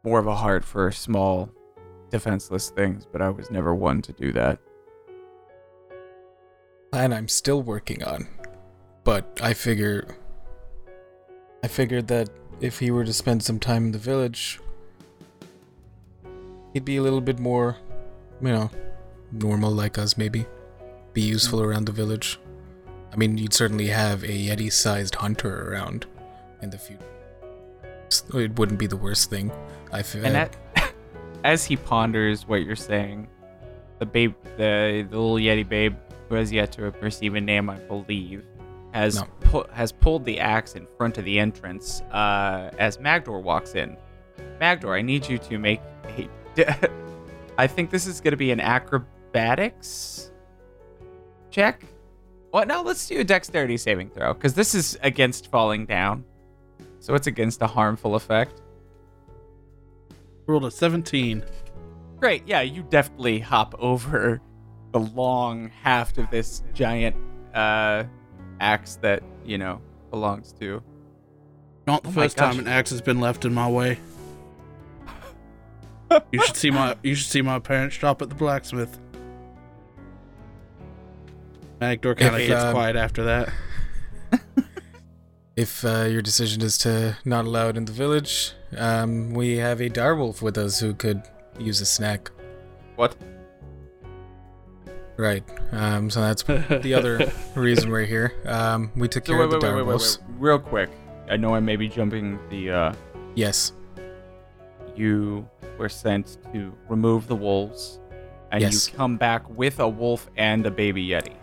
more 0.04 0.18
of 0.18 0.26
a 0.26 0.36
heart 0.36 0.66
for 0.66 0.92
small, 0.92 1.52
defenseless 2.10 2.72
things, 2.72 3.06
but 3.06 3.22
I 3.22 3.30
was 3.30 3.52
never 3.52 3.76
one 3.76 4.02
to 4.02 4.14
do 4.14 4.32
that. 4.32 4.58
plan 6.92 7.14
I'm 7.14 7.28
still 7.28 7.62
working 7.62 8.04
on. 8.04 8.28
But 9.04 9.40
I 9.44 9.54
figure 9.54 10.08
I 11.64 11.68
figured 11.68 12.08
that 12.08 12.32
if 12.60 12.80
he 12.80 12.90
were 12.90 13.06
to 13.06 13.14
spend 13.14 13.44
some 13.44 13.60
time 13.60 13.86
in 13.86 13.92
the 13.92 14.00
village, 14.00 14.60
he'd 16.76 16.84
be 16.86 16.98
a 16.98 17.02
little 17.02 17.22
bit 17.22 17.40
more, 17.40 17.78
you 18.42 18.50
know, 18.50 18.70
normal 19.32 19.72
like 19.72 19.98
us 19.98 20.18
maybe. 20.18 20.46
Be 21.14 21.22
useful 21.22 21.62
around 21.62 21.86
the 21.86 21.94
village. 21.94 22.38
I 23.14 23.16
mean, 23.16 23.38
you'd 23.38 23.54
certainly 23.54 23.88
have 23.88 24.24
a 24.24 24.28
Yeti-sized 24.28 25.16
hunter 25.16 25.72
around 25.72 26.06
in 26.62 26.70
the 26.70 26.78
future. 26.78 27.02
It 28.34 28.60
wouldn't 28.60 28.78
be 28.78 28.88
the 28.88 28.98
worst 28.98 29.30
thing. 29.30 29.52
I 29.94 30.02
feel. 30.04 30.26
And 30.26 30.36
that, 30.36 30.58
as 31.46 31.64
he 31.64 31.78
ponders 31.78 32.46
what 32.46 32.64
you're 32.66 32.76
saying, 32.76 33.30
the 34.00 34.06
babe, 34.06 34.34
the, 34.58 35.08
the 35.10 35.18
little 35.18 35.38
Yeti 35.38 35.68
babe, 35.68 35.96
who 36.28 36.36
has 36.36 36.52
yet 36.52 36.74
to 36.74 36.92
receive 37.02 37.36
a 37.36 37.42
name, 37.42 37.70
I 37.70 37.78
believe, 37.78 38.44
has 38.92 39.16
No. 39.16 39.28
pu- 39.40 39.72
has 39.72 39.94
pulled 39.94 40.26
the 40.26 40.38
axe 40.42 40.76
in 40.76 40.86
front 40.98 41.18
of 41.18 41.24
the 41.24 41.40
entrance 41.40 42.02
uh, 42.12 42.72
as 42.78 43.00
Magdor 43.00 43.40
walks 43.40 43.76
in. 43.76 43.96
Magdor, 44.60 44.94
I 44.94 45.02
need 45.02 45.30
you 45.30 45.38
to 45.38 45.58
make 45.58 45.80
a. 46.18 46.28
I 47.58 47.68
think 47.68 47.90
this 47.90 48.08
is 48.08 48.22
going 48.22 48.32
to 48.32 48.38
be 48.38 48.52
an 48.52 48.60
acrobatics 48.60 50.32
check. 51.52 51.86
What? 52.52 52.68
No, 52.68 52.82
let's 52.82 53.08
do 53.08 53.20
a 53.20 53.24
dexterity 53.24 53.78
saving 53.78 54.10
throw 54.10 54.34
because 54.34 54.54
this 54.54 54.76
is 54.76 54.98
against 55.02 55.52
falling 55.52 55.86
down, 55.86 56.24
so 57.00 57.14
it's 57.16 57.28
against 57.28 57.62
a 57.62 57.68
harmful 57.68 58.16
effect. 58.16 58.62
Rolled 60.48 60.66
a 60.66 60.72
17. 60.72 61.44
Great. 62.20 62.44
Yeah, 62.48 62.62
you 62.62 62.84
definitely 62.84 63.40
hop 63.40 63.76
over 63.80 64.42
the 64.92 65.00
long 65.00 65.70
haft 65.82 66.18
of 66.18 66.30
this 66.30 66.64
giant 66.74 67.16
uh, 67.54 68.04
axe 68.60 68.98
that 69.02 69.24
you 69.44 69.58
know 69.58 69.82
belongs 70.12 70.54
to. 70.54 70.82
Not 71.88 72.04
the 72.04 72.10
Oh 72.10 72.14
first 72.14 72.38
time 72.38 72.58
an 72.60 72.68
axe 72.68 72.90
has 72.92 73.02
been 73.02 73.20
left 73.20 73.46
in 73.46 73.54
my 73.54 73.70
way. 73.70 74.00
You 76.32 76.42
should 76.42 76.56
see 76.56 76.72
my 76.72 76.96
you 77.04 77.16
should 77.16 77.28
see 77.32 77.42
my 77.42 77.60
parents 77.60 77.96
shop 77.96 78.22
at 78.22 78.30
the 78.30 78.36
blacksmith. 78.36 79.00
Magdor 81.82 82.16
kind 82.16 82.36
of 82.36 82.42
gets 82.48 82.64
um, 82.64 82.74
quiet 82.74 82.96
after 82.96 83.24
that. 83.24 83.50
If 85.58 85.86
uh, 85.86 86.04
your 86.10 86.22
decision 86.22 86.62
is 86.64 86.78
to 86.80 87.16
not 87.24 87.46
allow 87.46 87.70
it 87.70 87.78
in 87.78 87.86
the 87.86 87.94
village, 87.94 88.52
um, 88.76 89.34
we 89.34 89.56
have 89.56 89.80
a 89.80 89.90
direwolf 89.90 90.42
with 90.42 90.58
us 90.58 90.82
who 90.82 90.94
could 90.94 91.24
use 91.58 91.80
a 91.80 91.86
snack. 91.86 92.30
What? 92.98 93.16
Right. 95.16 95.46
Um, 95.72 96.10
so 96.10 96.20
that's 96.20 96.44
the 96.44 96.94
other 96.94 97.32
reason 97.56 97.90
we're 97.90 98.04
here. 98.04 98.34
Um, 98.46 98.92
we 98.98 99.08
took 99.08 99.26
So 99.26 99.32
care 99.32 99.40
wait, 99.40 99.46
of 99.46 99.62
the 99.62 99.66
wait, 99.66 99.76
wait, 99.76 99.76
wait, 99.78 99.86
wait, 99.88 99.96
direwolves. 99.96 100.18
wait, 100.20 100.28
real 100.40 100.60
quick. 100.60 100.90
I 101.30 101.38
know 101.38 101.56
I 101.56 101.62
may 101.62 101.78
be 101.78 101.88
jumping 101.88 102.38
the. 102.50 102.72
Uh, 102.72 102.94
Yes. 103.36 103.72
you 104.94 105.48
were 105.78 105.90
sent 105.90 106.38
to 106.54 106.74
remove 106.90 107.28
the 107.28 107.36
wolves, 107.36 108.00
and 108.52 108.62
Yes. 108.62 108.90
you 108.92 108.98
come 108.98 109.18
back 109.18 109.48
with 109.50 109.80
a 109.80 109.88
wolf 109.88 110.30
and 110.38 110.66
a 110.66 110.72
baby 110.72 111.06
yeti. 111.08 111.34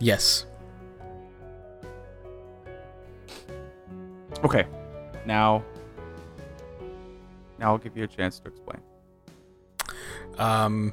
Yes. 0.00 0.46
Okay. 4.44 4.66
Now. 5.26 5.64
Now 7.58 7.72
I'll 7.72 7.78
give 7.78 7.96
you 7.96 8.04
a 8.04 8.06
chance 8.06 8.38
to 8.40 8.48
explain. 8.48 8.80
Um, 10.38 10.92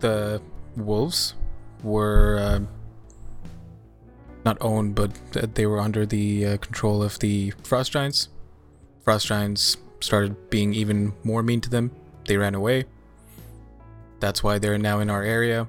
the 0.00 0.42
wolves 0.76 1.34
were 1.82 2.36
uh, 2.38 2.60
not 4.44 4.58
owned, 4.60 4.94
but 4.94 5.10
they 5.54 5.64
were 5.64 5.80
under 5.80 6.04
the 6.04 6.44
uh, 6.46 6.56
control 6.58 7.02
of 7.02 7.18
the 7.20 7.52
frost 7.62 7.92
giants. 7.92 8.28
Frost 9.04 9.26
giants 9.26 9.78
started 10.00 10.50
being 10.50 10.74
even 10.74 11.12
more 11.24 11.42
mean 11.42 11.60
to 11.62 11.70
them. 11.70 11.90
They 12.26 12.36
ran 12.36 12.54
away. 12.54 12.84
That's 14.20 14.42
why 14.42 14.58
they're 14.58 14.78
now 14.78 15.00
in 15.00 15.10
our 15.10 15.22
area. 15.22 15.68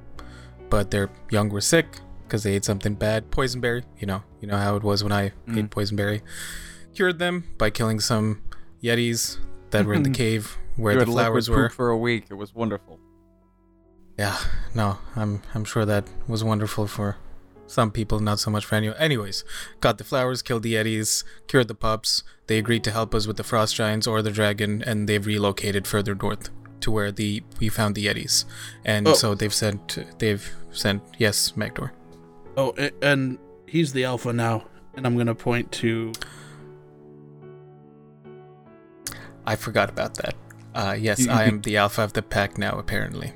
But 0.69 0.91
their 0.91 1.09
young 1.29 1.49
were 1.49 1.61
sick 1.61 1.99
because 2.23 2.43
they 2.43 2.53
ate 2.53 2.65
something 2.65 2.95
bad, 2.95 3.31
poisonberry. 3.31 3.83
You 3.99 4.07
know, 4.07 4.23
you 4.41 4.47
know 4.47 4.57
how 4.57 4.75
it 4.75 4.83
was 4.83 5.03
when 5.03 5.11
I 5.13 5.31
Mm. 5.47 5.57
ate 5.57 5.69
poisonberry. 5.69 6.21
Cured 6.93 7.19
them 7.19 7.45
by 7.57 7.69
killing 7.69 7.99
some 7.99 8.41
yetis 8.83 9.37
that 9.71 9.85
were 9.85 9.93
in 9.93 10.03
the 10.03 10.09
cave 10.23 10.57
where 10.75 10.93
you 10.93 10.99
the 10.99 11.05
flowers 11.05 11.49
were. 11.49 11.69
for 11.69 11.89
a 11.89 11.97
week. 11.97 12.25
It 12.29 12.33
was 12.35 12.53
wonderful. 12.53 12.99
Yeah, 14.17 14.35
no, 14.73 14.97
I'm 15.15 15.41
I'm 15.53 15.63
sure 15.63 15.85
that 15.85 16.05
was 16.27 16.43
wonderful 16.43 16.87
for 16.87 17.17
some 17.67 17.91
people, 17.91 18.19
not 18.19 18.39
so 18.39 18.49
much 18.49 18.65
for 18.65 18.75
anyone. 18.75 18.97
Anyways, 18.97 19.43
got 19.81 19.97
the 19.97 20.03
flowers, 20.03 20.41
killed 20.41 20.63
the 20.63 20.75
Eddies, 20.77 21.23
cured 21.47 21.67
the 21.67 21.75
pups. 21.75 22.23
They 22.47 22.57
agreed 22.57 22.83
to 22.85 22.91
help 22.91 23.13
us 23.13 23.27
with 23.27 23.37
the 23.37 23.43
frost 23.43 23.75
giants 23.75 24.07
or 24.07 24.21
the 24.21 24.31
dragon, 24.31 24.81
and 24.81 25.07
they've 25.07 25.25
relocated 25.25 25.85
further 25.85 26.15
north 26.15 26.49
to 26.79 26.91
where 26.91 27.11
the 27.11 27.43
we 27.59 27.69
found 27.69 27.95
the 27.95 28.07
Eddies. 28.07 28.45
And 28.85 29.07
Oh. 29.07 29.13
so 29.13 29.35
they've 29.35 29.53
sent 29.53 29.97
they've 30.19 30.49
sent 30.71 31.01
yes, 31.17 31.55
Magdor. 31.57 31.91
Oh, 32.55 32.73
and 33.01 33.37
he's 33.67 33.93
the 33.93 34.05
alpha 34.05 34.31
now, 34.33 34.65
and 34.95 35.05
I'm 35.05 35.17
gonna 35.17 35.35
point 35.35 35.71
to. 35.73 36.13
I 39.45 39.55
forgot 39.55 39.89
about 39.89 40.15
that. 40.15 40.35
Uh, 40.75 40.95
yes, 40.99 41.27
I 41.27 41.45
am 41.45 41.61
the 41.61 41.77
alpha 41.77 42.01
of 42.03 42.13
the 42.13 42.21
pack 42.21 42.57
now, 42.57 42.77
apparently. 42.77 43.33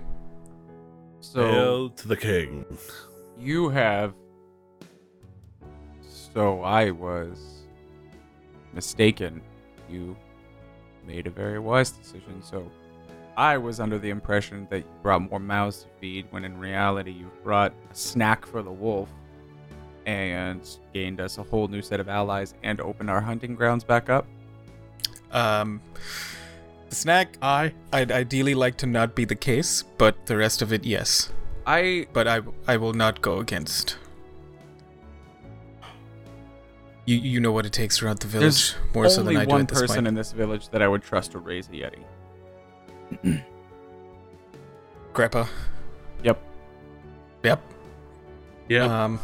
So 1.21 1.47
Hail 1.51 1.89
to 1.89 2.07
the 2.07 2.17
king. 2.17 2.65
you 3.39 3.69
have. 3.69 4.13
So 6.33 6.61
I 6.61 6.91
was 6.91 7.63
mistaken. 8.73 9.41
You 9.89 10.15
made 11.05 11.27
a 11.27 11.29
very 11.31 11.59
wise 11.59 11.91
decision. 11.91 12.41
So 12.41 12.69
I 13.35 13.57
was 13.57 13.79
under 13.79 13.97
the 13.97 14.09
impression 14.09 14.67
that 14.69 14.79
you 14.79 14.85
brought 15.01 15.29
more 15.29 15.39
mouths 15.39 15.83
to 15.83 15.87
feed, 15.99 16.27
when 16.29 16.45
in 16.45 16.57
reality 16.57 17.11
you 17.11 17.29
brought 17.43 17.73
a 17.91 17.95
snack 17.95 18.45
for 18.45 18.61
the 18.61 18.71
wolf. 18.71 19.09
and 20.07 20.67
gained 20.93 21.19
us 21.21 21.37
a 21.37 21.43
whole 21.43 21.67
new 21.67 21.81
set 21.81 21.99
of 21.99 22.09
allies 22.09 22.55
and 22.63 22.81
opened 22.81 23.07
our 23.09 23.21
hunting 23.21 23.53
grounds 23.53 23.83
back 23.83 24.09
up. 24.09 24.25
Um, 25.31 25.79
the 26.89 26.95
snack, 26.95 27.37
I 27.41 27.73
I'd 27.93 28.11
ideally 28.11 28.55
like 28.55 28.77
to 28.77 28.87
not 28.87 29.15
be 29.15 29.25
the 29.25 29.35
case, 29.35 29.83
but 29.99 30.25
the 30.25 30.37
rest 30.37 30.61
of 30.63 30.73
it, 30.73 30.85
yes. 30.85 31.31
I 31.67 32.07
But 32.13 32.27
I, 32.27 32.41
I 32.67 32.77
will 32.77 32.93
not 32.93 33.21
go 33.21 33.37
against. 33.37 33.97
You, 37.05 37.17
you 37.17 37.39
know 37.39 37.51
what 37.51 37.65
it 37.65 37.73
takes 37.73 37.97
throughout 37.97 38.19
the 38.19 38.27
village 38.27 38.73
There's 38.73 38.93
more 38.93 39.09
so 39.09 39.23
than 39.23 39.35
I 39.37 39.45
do 39.45 39.49
one 39.49 39.61
at 39.61 39.67
this 39.69 39.81
person 39.81 39.95
point. 39.95 40.07
in 40.07 40.13
this 40.15 40.31
village 40.31 40.69
that 40.69 40.81
I 40.81 40.87
would 40.87 41.01
trust 41.01 41.31
to 41.31 41.39
raise 41.39 41.67
a 41.69 41.71
yeti. 41.71 42.03
Grandpa. 45.13 45.45
Yep. 46.23 46.41
Yep. 47.43 47.61
yeah. 48.69 49.03
Um, 49.03 49.19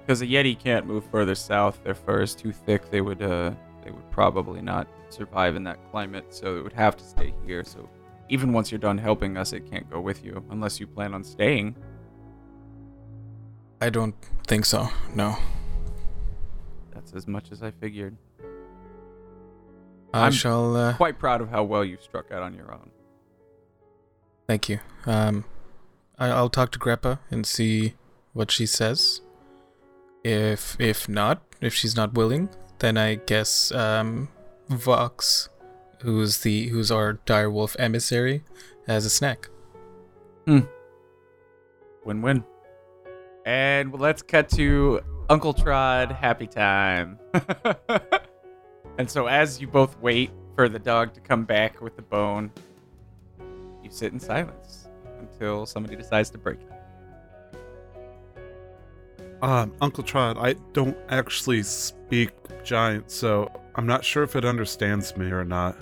Because 0.00 0.20
a 0.22 0.26
yeti 0.26 0.58
can't 0.58 0.86
move 0.86 1.04
further 1.10 1.34
south. 1.34 1.82
Their 1.84 1.94
fur 1.94 2.22
is 2.22 2.34
too 2.34 2.52
thick. 2.52 2.90
They 2.90 3.00
would 3.00 3.22
uh 3.22 3.52
they 3.84 3.90
would 3.90 4.10
probably 4.10 4.60
not 4.60 4.88
survive 5.08 5.56
in 5.56 5.64
that 5.64 5.78
climate. 5.90 6.26
So 6.34 6.56
it 6.58 6.62
would 6.62 6.72
have 6.72 6.96
to 6.96 7.04
stay 7.04 7.32
here. 7.46 7.64
So 7.64 7.88
even 8.28 8.52
once 8.52 8.70
you're 8.70 8.78
done 8.78 8.98
helping 8.98 9.36
us, 9.36 9.52
it 9.52 9.70
can't 9.70 9.88
go 9.88 10.00
with 10.00 10.24
you 10.24 10.44
unless 10.50 10.80
you 10.80 10.86
plan 10.86 11.14
on 11.14 11.22
staying. 11.24 11.76
I 13.80 13.88
don't 13.88 14.14
think 14.46 14.66
so. 14.66 14.88
No. 15.14 15.36
That's 17.10 17.24
as 17.24 17.28
much 17.28 17.50
as 17.50 17.62
I 17.62 17.72
figured. 17.72 18.16
I 20.14 20.22
I'm- 20.24 20.32
shall. 20.32 20.76
Uh, 20.76 20.94
Quite 20.96 21.18
proud 21.18 21.40
of 21.40 21.50
how 21.50 21.64
well 21.64 21.84
you 21.84 21.98
struck 22.00 22.30
out 22.30 22.42
on 22.42 22.54
your 22.54 22.72
own. 22.72 22.90
Thank 24.46 24.68
you. 24.68 24.80
Um, 25.06 25.44
I, 26.18 26.28
I'll 26.28 26.48
talk 26.50 26.70
to 26.72 26.78
Grandpa 26.78 27.16
and 27.30 27.44
see 27.46 27.94
what 28.32 28.50
she 28.50 28.66
says. 28.66 29.22
If 30.22 30.76
if 30.80 31.08
not, 31.08 31.42
if 31.60 31.74
she's 31.74 31.96
not 31.96 32.14
willing, 32.14 32.48
then 32.78 32.96
I 32.96 33.16
guess 33.16 33.72
um, 33.72 34.28
Vox, 34.68 35.48
who's 36.02 36.40
the 36.42 36.68
who's 36.68 36.90
our 36.90 37.14
direwolf 37.26 37.74
emissary, 37.78 38.44
has 38.86 39.04
a 39.06 39.10
snack. 39.10 39.48
Hmm. 40.46 40.60
Win-win. 42.04 42.44
And 43.46 43.98
let's 43.98 44.22
cut 44.22 44.48
to 44.50 45.00
Uncle 45.30 45.54
Trod 45.54 46.10
happy 46.10 46.48
time. 46.48 47.16
and 48.98 49.08
so 49.08 49.26
as 49.26 49.60
you 49.60 49.68
both 49.68 49.96
wait 50.00 50.32
for 50.56 50.68
the 50.68 50.80
dog 50.80 51.14
to 51.14 51.20
come 51.20 51.44
back 51.44 51.80
with 51.80 51.94
the 51.94 52.02
bone, 52.02 52.50
you 53.80 53.90
sit 53.90 54.12
in 54.12 54.18
silence 54.18 54.88
until 55.20 55.66
somebody 55.66 55.94
decides 55.94 56.30
to 56.30 56.38
break 56.38 56.58
it. 56.58 56.72
Um, 59.40 59.72
Uncle 59.80 60.02
Trod, 60.02 60.36
I 60.36 60.54
don't 60.72 60.98
actually 61.10 61.62
speak 61.62 62.32
giant, 62.64 63.08
so 63.08 63.52
I'm 63.76 63.86
not 63.86 64.04
sure 64.04 64.24
if 64.24 64.34
it 64.34 64.44
understands 64.44 65.16
me 65.16 65.30
or 65.30 65.44
not. 65.44 65.76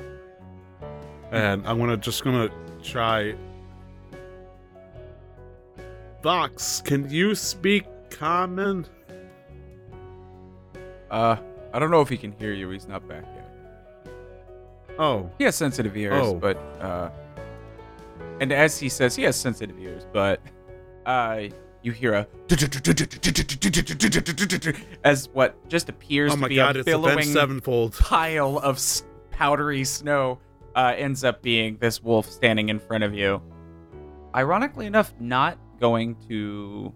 And 1.33 1.67
I'm 1.67 1.79
gonna 1.79 1.97
just 1.97 2.23
gonna 2.23 2.51
try. 2.83 3.35
Vox, 6.23 6.83
can 6.83 7.09
you 7.09 7.35
speak 7.35 7.87
common? 8.11 8.87
Uh, 11.11 11.37
I 11.73 11.79
don't 11.79 11.91
know 11.91 12.01
if 12.01 12.09
he 12.09 12.17
can 12.17 12.33
hear 12.33 12.53
you. 12.53 12.69
He's 12.71 12.87
not 12.89 13.07
back 13.09 13.25
yet. 13.35 14.15
Oh, 14.99 15.31
He 15.39 15.45
has 15.45 15.55
sensitive 15.55 15.97
ears, 15.97 16.23
Oh. 16.27 16.35
but 16.35 16.57
uh, 16.81 17.11
and 18.41 18.53
as 18.53 18.79
he 18.79 18.89
says, 18.89 19.15
he 19.15 19.23
has 19.25 19.37
sensitive 19.37 19.79
ears, 19.79 20.07
but 20.13 20.41
uh, 21.07 21.43
you 21.83 21.93
hear 21.93 22.15
a 22.15 22.27
as 25.05 25.29
what 25.33 25.69
just 25.69 25.89
appears 25.89 26.33
oh 26.33 26.37
to 26.37 26.49
be 26.49 26.57
god, 26.57 26.77
a 26.77 26.85
billowing 26.85 27.25
Sevenfold. 27.25 27.95
pile 27.95 28.59
of 28.59 28.77
s- 28.77 29.05
powdery 29.31 29.85
snow 29.85 30.39
uh, 30.75 30.95
ends 30.97 31.25
up 31.25 31.43
being 31.43 31.77
this 31.79 32.03
wolf 32.03 32.27
standing 32.31 32.69
in 32.69 32.79
front 32.79 33.05
of 33.05 33.15
you. 33.15 33.41
Ironically 34.35 34.87
enough, 34.87 35.13
not 35.19 35.59
going 35.81 36.17
to 36.29 36.93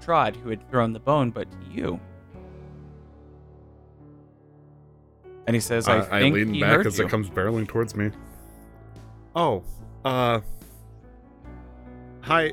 Trod, 0.00 0.36
who 0.36 0.48
had 0.50 0.68
thrown 0.70 0.92
the 0.92 1.00
bone, 1.00 1.30
but 1.30 1.50
to 1.50 1.58
you. 1.70 2.00
And 5.48 5.54
he 5.56 5.60
says, 5.60 5.88
"I 5.88 5.98
Uh, 6.00 6.08
I 6.10 6.20
think 6.20 6.34
lean 6.34 6.60
back 6.60 6.84
as 6.84 6.98
you." 6.98 7.06
it 7.06 7.10
comes 7.10 7.30
barreling 7.30 7.66
towards 7.66 7.96
me. 7.96 8.10
Oh, 9.34 9.62
uh, 10.04 10.40
hi. 12.20 12.52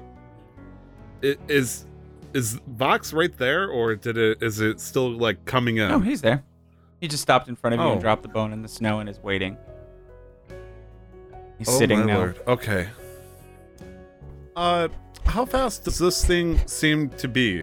I- 1.21 1.38
Is 1.49 1.86
is 2.34 2.60
Vox 2.67 3.12
right 3.13 3.36
there, 3.38 3.67
or 3.69 3.95
did 3.95 4.17
it? 4.17 4.41
Is 4.41 4.62
it 4.62 4.79
still 4.79 5.12
like 5.12 5.43
coming 5.45 5.77
in? 5.77 5.89
No, 5.89 5.99
he's 5.99 6.21
there. 6.21 6.43
He 7.01 7.08
just 7.10 7.21
stopped 7.21 7.49
in 7.49 7.55
front 7.58 7.73
of 7.73 7.79
you 7.81 7.86
Oh. 7.86 7.91
and 7.93 8.01
dropped 8.01 8.23
the 8.23 8.29
bone 8.29 8.53
in 8.53 8.62
the 8.62 8.67
snow 8.69 8.99
and 8.99 9.10
is 9.10 9.19
waiting. 9.21 9.58
He's 11.58 11.67
Oh, 11.69 11.77
sitting 11.77 11.99
my 11.99 12.05
now. 12.05 12.17
lord. 12.17 12.39
Okay. 12.47 12.88
Uh, 14.55 14.88
how 15.25 15.43
fast 15.45 15.84
does 15.84 15.97
this 15.97 16.23
thing 16.25 16.60
seem 16.65 17.10
to 17.10 17.27
be? 17.27 17.62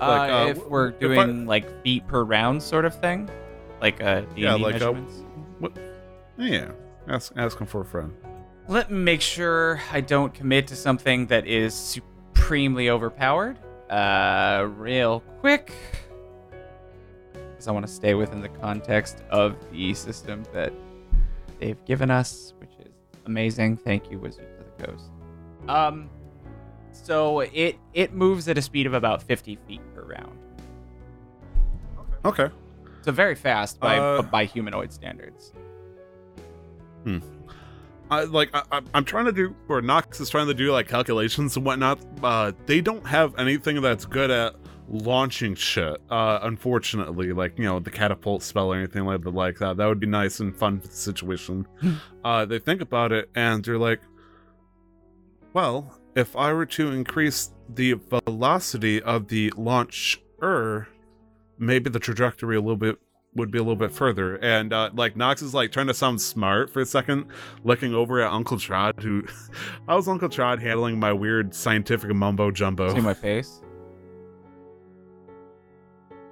Uh, 0.00 0.06
Like, 0.08 0.30
uh, 0.30 0.46
if 0.50 0.66
we're 0.68 0.88
if 0.88 0.94
I- 1.18 1.24
doing 1.26 1.46
like 1.46 1.82
feet 1.82 2.06
per 2.06 2.22
round 2.22 2.62
sort 2.62 2.84
of 2.84 2.94
thing, 3.00 3.28
like 3.84 4.02
uh, 4.02 4.20
D&D 4.22 4.42
Yeah, 4.42 4.54
like, 4.54 4.80
uh, 4.80 4.92
measurements. 4.92 5.24
Yeah, 6.38 6.70
ask 7.06 7.32
asking 7.36 7.66
for 7.66 7.82
a 7.82 7.84
friend. 7.84 8.12
Let 8.66 8.90
me 8.90 8.96
make 8.96 9.20
sure 9.20 9.80
I 9.92 10.00
don't 10.00 10.32
commit 10.32 10.66
to 10.68 10.76
something 10.76 11.26
that 11.26 11.46
is 11.46 11.74
supremely 11.74 12.88
overpowered. 12.88 13.58
Uh, 13.90 14.66
real 14.78 15.20
quick. 15.40 15.70
Because 17.32 17.68
I 17.68 17.72
want 17.72 17.86
to 17.86 17.92
stay 17.92 18.14
within 18.14 18.40
the 18.40 18.48
context 18.48 19.22
of 19.28 19.54
the 19.70 19.92
system 19.92 20.44
that 20.54 20.72
they've 21.60 21.84
given 21.84 22.10
us, 22.10 22.54
which 22.58 22.72
is 22.80 22.92
amazing. 23.26 23.76
Thank 23.76 24.10
you, 24.10 24.18
Wizards 24.18 24.48
of 24.58 24.78
the 24.78 24.86
Coast. 24.86 25.10
Um, 25.68 26.08
so 26.90 27.40
it 27.40 27.76
it 27.92 28.14
moves 28.14 28.48
at 28.48 28.56
a 28.56 28.62
speed 28.62 28.86
of 28.86 28.94
about 28.94 29.22
50 29.22 29.58
feet 29.68 29.82
per 29.94 30.02
round. 30.02 30.38
Okay. 32.24 32.48
So 33.04 33.12
very 33.12 33.34
fast 33.34 33.78
by 33.80 33.98
Uh, 33.98 34.22
by 34.22 34.44
humanoid 34.46 34.92
standards. 34.92 35.52
I 38.10 38.24
like 38.24 38.50
I, 38.54 38.62
I- 38.72 38.80
I'm 38.94 39.04
trying 39.04 39.24
to 39.26 39.32
do 39.32 39.54
or 39.68 39.80
Nox 39.82 40.20
is 40.20 40.30
trying 40.30 40.46
to 40.46 40.54
do 40.54 40.72
like 40.72 40.88
calculations 40.88 41.56
and 41.56 41.64
whatnot. 41.66 41.98
Uh, 42.22 42.52
they 42.66 42.80
don't 42.80 43.06
have 43.06 43.34
anything 43.38 43.80
that's 43.82 44.04
good 44.06 44.30
at 44.30 44.54
launching 44.88 45.54
shit. 45.54 45.96
Uh, 46.10 46.38
unfortunately, 46.42 47.32
like 47.32 47.58
you 47.58 47.64
know 47.64 47.80
the 47.80 47.90
catapult 47.90 48.42
spell 48.42 48.72
or 48.72 48.76
anything 48.76 49.04
like 49.04 49.22
that. 49.22 49.34
Like 49.34 49.58
that, 49.58 49.76
that 49.78 49.86
would 49.86 50.00
be 50.00 50.06
nice 50.06 50.40
and 50.40 50.54
fun 50.56 50.80
for 50.80 50.88
the 50.88 50.94
situation. 50.94 51.66
uh, 52.24 52.44
they 52.46 52.58
think 52.58 52.80
about 52.80 53.12
it 53.12 53.30
and 53.34 53.64
they're 53.64 53.78
like, 53.78 54.00
well, 55.52 55.98
if 56.14 56.36
I 56.36 56.52
were 56.52 56.66
to 56.66 56.90
increase 56.92 57.50
the 57.68 57.94
velocity 58.26 59.00
of 59.02 59.28
the 59.28 59.52
launcher, 59.56 60.88
maybe 61.58 61.90
the 61.90 61.98
trajectory 62.00 62.56
a 62.56 62.60
little 62.60 62.76
bit 62.76 62.96
would 63.36 63.50
be 63.50 63.58
a 63.58 63.62
little 63.62 63.74
bit 63.76 63.90
further. 63.90 64.36
And 64.36 64.72
uh, 64.72 64.90
like 64.94 65.16
Knox 65.16 65.42
is 65.42 65.54
like 65.54 65.72
trying 65.72 65.88
to 65.88 65.94
sound 65.94 66.20
smart 66.20 66.70
for 66.70 66.80
a 66.80 66.86
second, 66.86 67.26
looking 67.64 67.92
over 67.94 68.20
at 68.20 68.32
Uncle 68.32 68.58
Trod, 68.58 68.94
who 69.02 69.24
how's 69.88 70.06
Uncle 70.08 70.28
Trod 70.28 70.60
handling 70.62 71.00
my 71.00 71.12
weird 71.12 71.54
scientific 71.54 72.14
mumbo 72.14 72.50
jumbo? 72.50 72.94
See 72.94 73.00
my 73.00 73.14
face? 73.14 73.60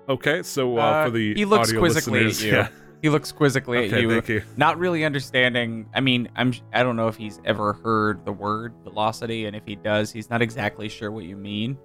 Okay, 0.08 0.42
so 0.42 0.78
uh, 0.78 0.80
Uh, 0.82 1.04
for 1.06 1.10
the 1.10 1.34
he 1.34 1.44
looks 1.44 1.72
quizzically 1.72 2.26
at 2.26 2.40
you. 2.42 2.52
yeah. 2.52 2.68
He 3.02 3.08
looks 3.08 3.32
quizzically 3.32 3.78
Okay, 3.86 3.96
at 3.96 4.02
you, 4.02 4.10
thank 4.10 4.28
you. 4.28 4.42
not 4.56 4.78
really 4.78 5.04
understanding. 5.04 5.88
I 5.92 6.00
mean, 6.00 6.28
I'm 6.36 6.52
I 6.72 6.84
don't 6.84 6.94
know 6.94 7.08
if 7.08 7.16
he's 7.16 7.40
ever 7.44 7.72
heard 7.72 8.24
the 8.24 8.32
word 8.32 8.74
velocity, 8.84 9.46
and 9.46 9.56
if 9.56 9.64
he 9.66 9.74
does, 9.74 10.12
he's 10.12 10.30
not 10.30 10.40
exactly 10.40 10.88
sure 10.88 11.10
what 11.10 11.24
you 11.24 11.36
mean. 11.36 11.76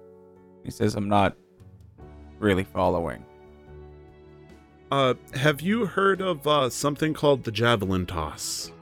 He 0.64 0.70
says, 0.70 0.94
"I'm 0.94 1.08
not 1.08 1.36
really 2.38 2.62
following." 2.62 3.24
Uh, 4.90 5.14
have 5.34 5.60
you 5.60 5.86
heard 5.86 6.20
of 6.20 6.46
uh, 6.46 6.70
something 6.70 7.12
called 7.12 7.44
the 7.44 7.50
javelin 7.50 8.06
toss? 8.06 8.72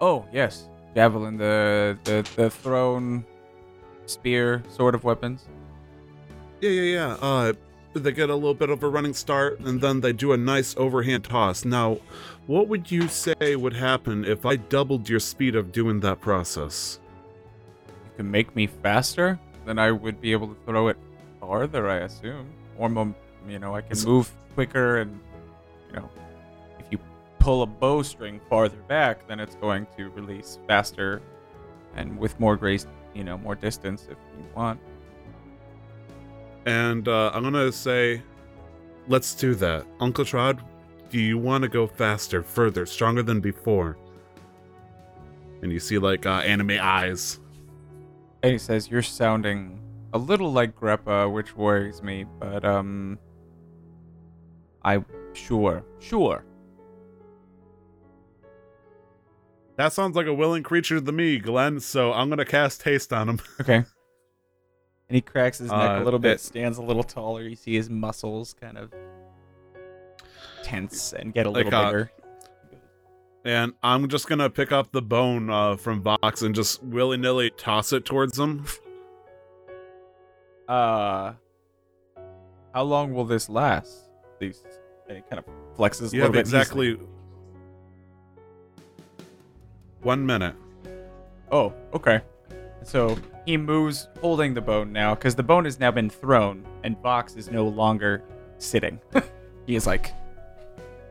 Oh 0.00 0.24
yes, 0.32 0.68
javelin, 0.94 1.36
the 1.36 1.98
the 2.04 2.28
the 2.36 2.50
thrown 2.50 3.24
spear 4.06 4.62
sort 4.68 4.94
of 4.94 5.04
weapons. 5.04 5.46
Yeah, 6.60 6.70
yeah, 6.70 6.94
yeah. 6.94 7.16
Uh, 7.20 7.52
they 7.94 8.12
get 8.12 8.30
a 8.30 8.34
little 8.34 8.54
bit 8.54 8.70
of 8.70 8.82
a 8.84 8.88
running 8.88 9.14
start, 9.14 9.58
and 9.60 9.80
then 9.80 10.00
they 10.00 10.12
do 10.12 10.32
a 10.32 10.36
nice 10.36 10.76
overhand 10.76 11.24
toss. 11.24 11.64
Now, 11.64 11.98
what 12.46 12.68
would 12.68 12.90
you 12.90 13.08
say 13.08 13.56
would 13.56 13.74
happen 13.74 14.24
if 14.24 14.46
I 14.46 14.56
doubled 14.56 15.08
your 15.08 15.20
speed 15.20 15.56
of 15.56 15.72
doing 15.72 15.98
that 16.00 16.20
process? 16.20 17.00
You 17.88 18.12
can 18.16 18.30
make 18.30 18.54
me 18.54 18.68
faster, 18.68 19.40
then 19.66 19.78
I 19.78 19.90
would 19.90 20.20
be 20.20 20.30
able 20.32 20.48
to 20.48 20.56
throw 20.66 20.88
it 20.88 20.98
farther, 21.40 21.88
I 21.88 21.96
assume. 21.96 22.52
Or, 22.78 22.88
you 23.48 23.58
know, 23.58 23.74
I 23.74 23.80
can 23.80 23.98
move 24.04 24.32
quicker, 24.60 24.98
and 24.98 25.18
you 25.88 25.96
know, 25.96 26.10
if 26.78 26.84
you 26.90 26.98
pull 27.38 27.62
a 27.62 27.66
bowstring 27.66 28.38
farther 28.50 28.76
back, 28.88 29.26
then 29.26 29.40
it's 29.40 29.54
going 29.54 29.86
to 29.96 30.10
release 30.10 30.58
faster 30.68 31.22
and 31.96 32.18
with 32.18 32.38
more 32.38 32.56
grace, 32.58 32.86
you 33.14 33.24
know, 33.24 33.38
more 33.38 33.54
distance 33.54 34.02
if 34.10 34.18
you 34.36 34.44
want. 34.54 34.78
and 36.66 37.08
uh, 37.08 37.30
I'm 37.32 37.42
gonna 37.42 37.72
say, 37.72 38.22
let's 39.08 39.34
do 39.34 39.54
that. 39.54 39.86
Uncle 39.98 40.26
Trod, 40.26 40.62
do 41.08 41.18
you 41.18 41.38
want 41.38 41.62
to 41.62 41.68
go 41.68 41.86
faster, 41.86 42.42
further, 42.42 42.84
stronger 42.84 43.22
than 43.22 43.40
before? 43.40 43.96
And 45.62 45.72
you 45.72 45.80
see 45.80 45.96
like 45.96 46.26
uh, 46.26 46.42
anime 46.44 46.76
eyes. 46.78 47.40
And 48.42 48.52
he 48.52 48.58
says, 48.58 48.90
You're 48.90 49.00
sounding 49.00 49.80
a 50.12 50.18
little 50.18 50.52
like 50.52 50.78
Greppa, 50.78 51.32
which 51.32 51.56
worries 51.56 52.02
me, 52.02 52.26
but, 52.38 52.62
um. 52.62 53.18
I. 54.84 55.04
Sure. 55.32 55.84
Sure. 56.00 56.44
That 59.76 59.92
sounds 59.92 60.14
like 60.16 60.26
a 60.26 60.34
willing 60.34 60.62
creature 60.62 61.00
to 61.00 61.12
me, 61.12 61.38
Glenn. 61.38 61.80
So 61.80 62.12
I'm 62.12 62.28
gonna 62.28 62.44
cast 62.44 62.82
haste 62.82 63.12
on 63.12 63.28
him. 63.28 63.40
Okay. 63.60 63.76
And 65.08 65.16
he 65.16 65.20
cracks 65.22 65.58
his 65.58 65.70
neck 65.72 65.90
Uh, 65.98 66.02
a 66.02 66.04
little 66.04 66.20
bit, 66.20 66.32
it- 66.34 66.40
stands 66.40 66.78
a 66.78 66.82
little 66.82 67.02
taller. 67.02 67.42
You 67.42 67.56
see 67.56 67.74
his 67.74 67.90
muscles 67.90 68.54
kind 68.60 68.78
of 68.78 68.92
tense 70.62 71.12
and 71.12 71.34
get 71.34 71.46
a 71.46 71.50
Like, 71.50 71.64
little 71.64 71.80
uh, 71.80 71.86
bigger. 71.86 72.10
and 73.44 73.72
I'm 73.82 74.08
just 74.08 74.28
gonna 74.28 74.48
pick 74.50 74.70
up 74.70 74.92
the 74.92 75.02
bone 75.02 75.50
uh, 75.50 75.76
from 75.76 76.00
Vox 76.02 76.42
and 76.42 76.54
just 76.54 76.82
willy 76.84 77.16
nilly 77.16 77.50
toss 77.50 77.92
it 77.92 78.04
towards 78.04 78.38
him. 78.38 78.66
Uh. 80.68 81.32
How 82.72 82.82
long 82.84 83.12
will 83.12 83.24
this 83.24 83.48
last? 83.48 84.09
These. 84.40 84.62
And 85.08 85.16
he 85.18 85.22
kind 85.30 85.38
of 85.38 85.44
flexes 85.76 86.00
a 86.00 86.16
You 86.16 86.22
little 86.22 86.26
have 86.26 86.32
bit. 86.32 86.40
exactly 86.40 86.98
one 90.02 90.24
minute. 90.24 90.54
Oh, 91.52 91.72
okay. 91.94 92.20
So 92.82 93.18
he 93.44 93.56
moves 93.56 94.08
holding 94.20 94.54
the 94.54 94.60
bone 94.60 94.92
now 94.92 95.14
because 95.14 95.34
the 95.34 95.42
bone 95.42 95.64
has 95.66 95.78
now 95.78 95.90
been 95.90 96.08
thrown 96.08 96.64
and 96.84 96.96
Vox 97.02 97.36
is 97.36 97.50
no 97.50 97.66
longer 97.68 98.22
sitting. 98.58 98.98
he 99.66 99.74
is 99.74 99.86
like 99.86 100.12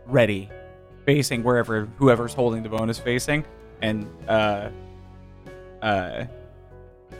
ready, 0.07 0.49
facing 1.05 1.43
wherever 1.43 1.85
whoever's 1.97 2.33
holding 2.33 2.63
the 2.63 2.69
bone 2.69 2.89
is 2.89 2.97
facing. 2.97 3.45
And 3.81 4.09
uh 4.27 4.69
uh 5.81 6.25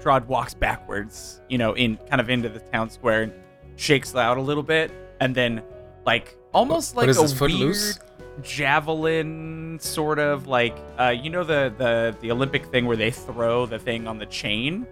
Trod 0.01 0.27
walks 0.27 0.53
backwards, 0.53 1.41
you 1.49 1.57
know, 1.57 1.73
in 1.73 1.97
kind 2.09 2.21
of 2.21 2.29
into 2.29 2.47
the 2.49 2.59
town 2.59 2.89
square 2.89 3.23
and 3.23 3.33
shakes 3.75 4.15
out 4.15 4.37
a 4.37 4.41
little 4.41 4.63
bit 4.63 4.91
and 5.19 5.35
then 5.35 5.61
like 6.05 6.37
almost 6.53 6.95
What 6.95 7.07
like 7.07 7.15
a 7.17 7.21
his 7.21 7.33
foot 7.33 7.51
weird 7.51 7.61
loose? 7.61 7.99
javelin 8.41 9.77
sort 9.81 10.17
of 10.19 10.47
like 10.47 10.77
uh 10.97 11.09
you 11.09 11.29
know 11.29 11.43
the 11.43 11.73
the 11.77 12.15
the 12.21 12.31
olympic 12.31 12.65
thing 12.67 12.85
where 12.85 12.95
they 12.97 13.11
throw 13.11 13.65
the 13.65 13.79
thing 13.79 14.07
on 14.07 14.17
the 14.17 14.25
chain? 14.25 14.85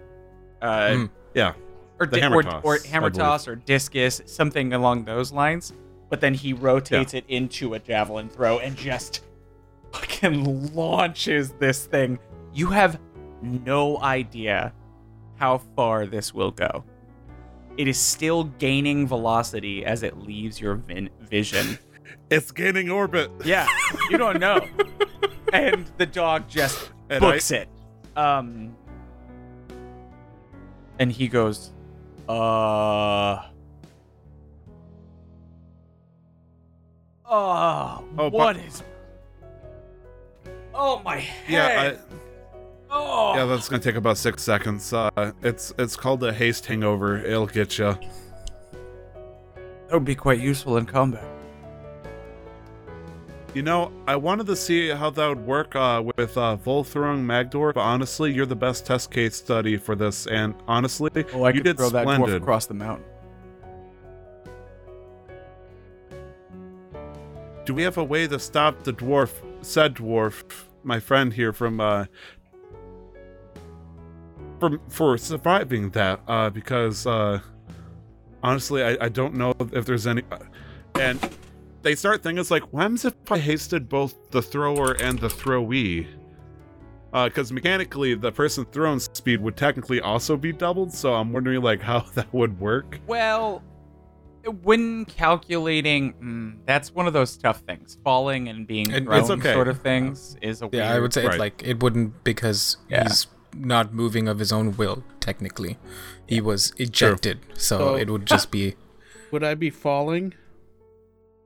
Uh 0.60 0.88
Mm. 0.88 1.10
Yeah, 1.34 1.52
or, 2.00 2.06
the 2.06 2.16
di- 2.16 2.20
hammer 2.22 2.36
or, 2.36 2.42
toss, 2.42 2.64
or 2.64 2.78
hammer 2.88 3.10
toss 3.10 3.46
or 3.46 3.56
discus 3.56 4.20
something 4.26 4.72
along 4.72 5.04
those 5.04 5.30
lines. 5.32 5.72
But 6.10 6.20
then 6.20 6.32
he 6.34 6.52
rotates 6.54 7.12
it 7.14 7.24
into 7.28 7.74
a 7.74 7.78
javelin 7.78 8.28
throw 8.30 8.58
and 8.58 8.74
just 8.76 9.20
fucking 9.92 10.74
launches 10.74 11.52
this 11.52 11.86
thing. 11.86 12.18
You 12.54 12.68
have 12.68 12.98
no 13.42 13.98
idea 13.98 14.72
how 15.36 15.58
far 15.76 16.06
this 16.06 16.32
will 16.34 16.50
go 16.50 16.82
it 17.78 17.88
is 17.88 17.98
still 17.98 18.44
gaining 18.44 19.06
velocity 19.06 19.84
as 19.86 20.02
it 20.02 20.18
leaves 20.18 20.60
your 20.60 20.74
vin- 20.74 21.08
vision 21.22 21.78
it's 22.30 22.50
gaining 22.50 22.90
orbit. 22.90 23.30
yeah, 23.44 23.66
you 24.10 24.18
don't 24.18 24.38
know. 24.40 24.60
and 25.54 25.90
the 25.96 26.04
dog 26.04 26.46
just 26.48 26.90
And 27.08 27.20
books 27.20 27.50
it. 27.50 27.68
Um 28.16 28.76
and 30.98 31.10
he 31.12 31.28
goes, 31.28 31.70
uh 32.28 33.44
Oh, 37.30 38.04
Oh, 38.18 38.28
what 38.30 38.56
but- 38.56 38.64
is 38.64 38.82
Oh 40.74 41.00
my 41.04 41.24
Yeah, 41.48 41.66
I, 41.66 41.70
head. 41.70 42.00
Oh. 42.90 43.34
yeah, 43.36 43.44
that's 43.46 43.68
gonna 43.68 43.82
take 43.82 43.96
about 43.96 44.18
six 44.18 44.42
seconds. 44.42 44.92
Uh, 44.92 45.32
it's 45.42 45.72
it's 45.78 45.96
called 45.96 46.22
a 46.24 46.32
haste 46.32 46.66
hangover. 46.66 47.18
It'll 47.18 47.46
get 47.46 47.78
you. 47.78 47.92
that 48.72 49.92
would 49.92 50.04
be 50.04 50.14
quite 50.14 50.40
useful 50.40 50.76
in 50.76 50.86
combat. 50.86 51.24
You 53.54 53.62
know, 53.62 53.90
I 54.06 54.14
wanted 54.14 54.46
to 54.48 54.56
see 54.56 54.90
how 54.90 55.08
that 55.10 55.26
would 55.26 55.46
work 55.46 55.74
uh, 55.74 56.02
with 56.16 56.36
uh, 56.36 56.58
Volthrong 56.64 57.22
Magdor, 57.24 57.72
but 57.72 57.80
honestly, 57.80 58.32
you're 58.32 58.46
the 58.46 58.54
best 58.54 58.84
test 58.84 59.10
case 59.10 59.36
study 59.36 59.78
for 59.78 59.96
this. 59.96 60.26
And 60.26 60.54
honestly, 60.68 61.10
Oh, 61.32 61.44
I 61.44 61.48
you 61.48 61.54
could 61.54 61.64
did 61.64 61.76
throw 61.78 61.88
that 61.90 62.06
dwarf 62.06 62.36
across 62.36 62.66
the 62.66 62.74
mountain. 62.74 63.06
Do 67.64 67.74
we 67.74 67.82
have 67.82 67.96
a 67.98 68.04
way 68.04 68.26
to 68.28 68.38
stop 68.38 68.84
the 68.84 68.92
dwarf, 68.92 69.32
said 69.62 69.94
dwarf, 69.94 70.44
my 70.84 71.00
friend 71.00 71.32
here, 71.32 71.52
from 71.52 71.80
uh, 71.80 72.04
from 74.58 74.80
for 74.88 75.16
surviving 75.18 75.90
that? 75.90 76.20
Uh, 76.26 76.50
because 76.50 77.06
uh, 77.06 77.40
honestly, 78.42 78.82
I, 78.82 78.96
I 79.00 79.08
don't 79.08 79.34
know 79.34 79.54
if 79.72 79.84
there's 79.86 80.06
any. 80.06 80.22
uh, 80.30 80.38
And 80.96 81.18
they 81.82 81.94
start 81.94 82.22
thinking 82.22 82.38
it's 82.40 82.50
like, 82.50 82.72
what 82.72 82.82
happens 82.82 83.04
if 83.04 83.14
I 83.30 83.38
hasted 83.38 83.88
both 83.88 84.30
the 84.30 84.42
thrower 84.42 84.92
and 85.00 85.18
the 85.18 85.30
throwee? 85.30 86.08
Because 87.12 87.50
mechanically, 87.52 88.14
the 88.14 88.30
person 88.32 88.66
throwing 88.66 88.98
speed 89.00 89.40
would 89.40 89.56
technically 89.56 90.00
also 90.00 90.36
be 90.36 90.52
doubled. 90.52 90.92
So 90.92 91.14
I'm 91.14 91.32
wondering 91.32 91.62
like 91.62 91.80
how 91.80 92.00
that 92.14 92.32
would 92.34 92.58
work. 92.60 93.00
Well, 93.06 93.62
when 94.62 95.04
calculating, 95.06 96.12
mm, 96.14 96.58
that's 96.66 96.92
one 96.94 97.06
of 97.06 97.12
those 97.12 97.36
tough 97.36 97.60
things. 97.60 97.98
Falling 98.04 98.48
and 98.48 98.66
being 98.66 98.90
It- 98.90 99.04
thrown 99.04 99.30
okay. 99.32 99.52
sort 99.54 99.68
of 99.68 99.80
things 99.80 100.36
is 100.42 100.62
a 100.62 100.68
Yeah, 100.72 100.92
I 100.94 100.98
would 101.00 101.12
say 101.12 101.24
Right. 101.26 101.34
it, 101.34 101.38
like 101.38 101.62
it 101.64 101.82
wouldn't 101.82 102.24
because 102.24 102.76
Yeah. 102.88 103.04
he's 103.04 103.26
not 103.54 103.92
moving 103.94 104.28
of 104.28 104.38
his 104.38 104.52
own 104.52 104.76
will. 104.76 105.02
Technically, 105.20 105.78
he 106.26 106.40
was 106.40 106.72
ejected, 106.78 107.40
so 107.54 107.78
So- 107.78 107.94
it 107.96 108.08
would 108.10 108.26
just 108.26 108.50
be 108.58 108.74
Would 109.30 109.44
I 109.44 109.54
be 109.54 109.70
falling? 109.70 110.34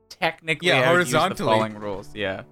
technically 0.09 0.69
Yeah, 0.69 0.89
I 0.89 0.93
would 0.93 0.99
use 0.99 1.11
the 1.11 1.19
horizontally. 1.19 1.57
falling 1.57 1.79
rules. 1.79 2.13
Yeah. 2.15 2.43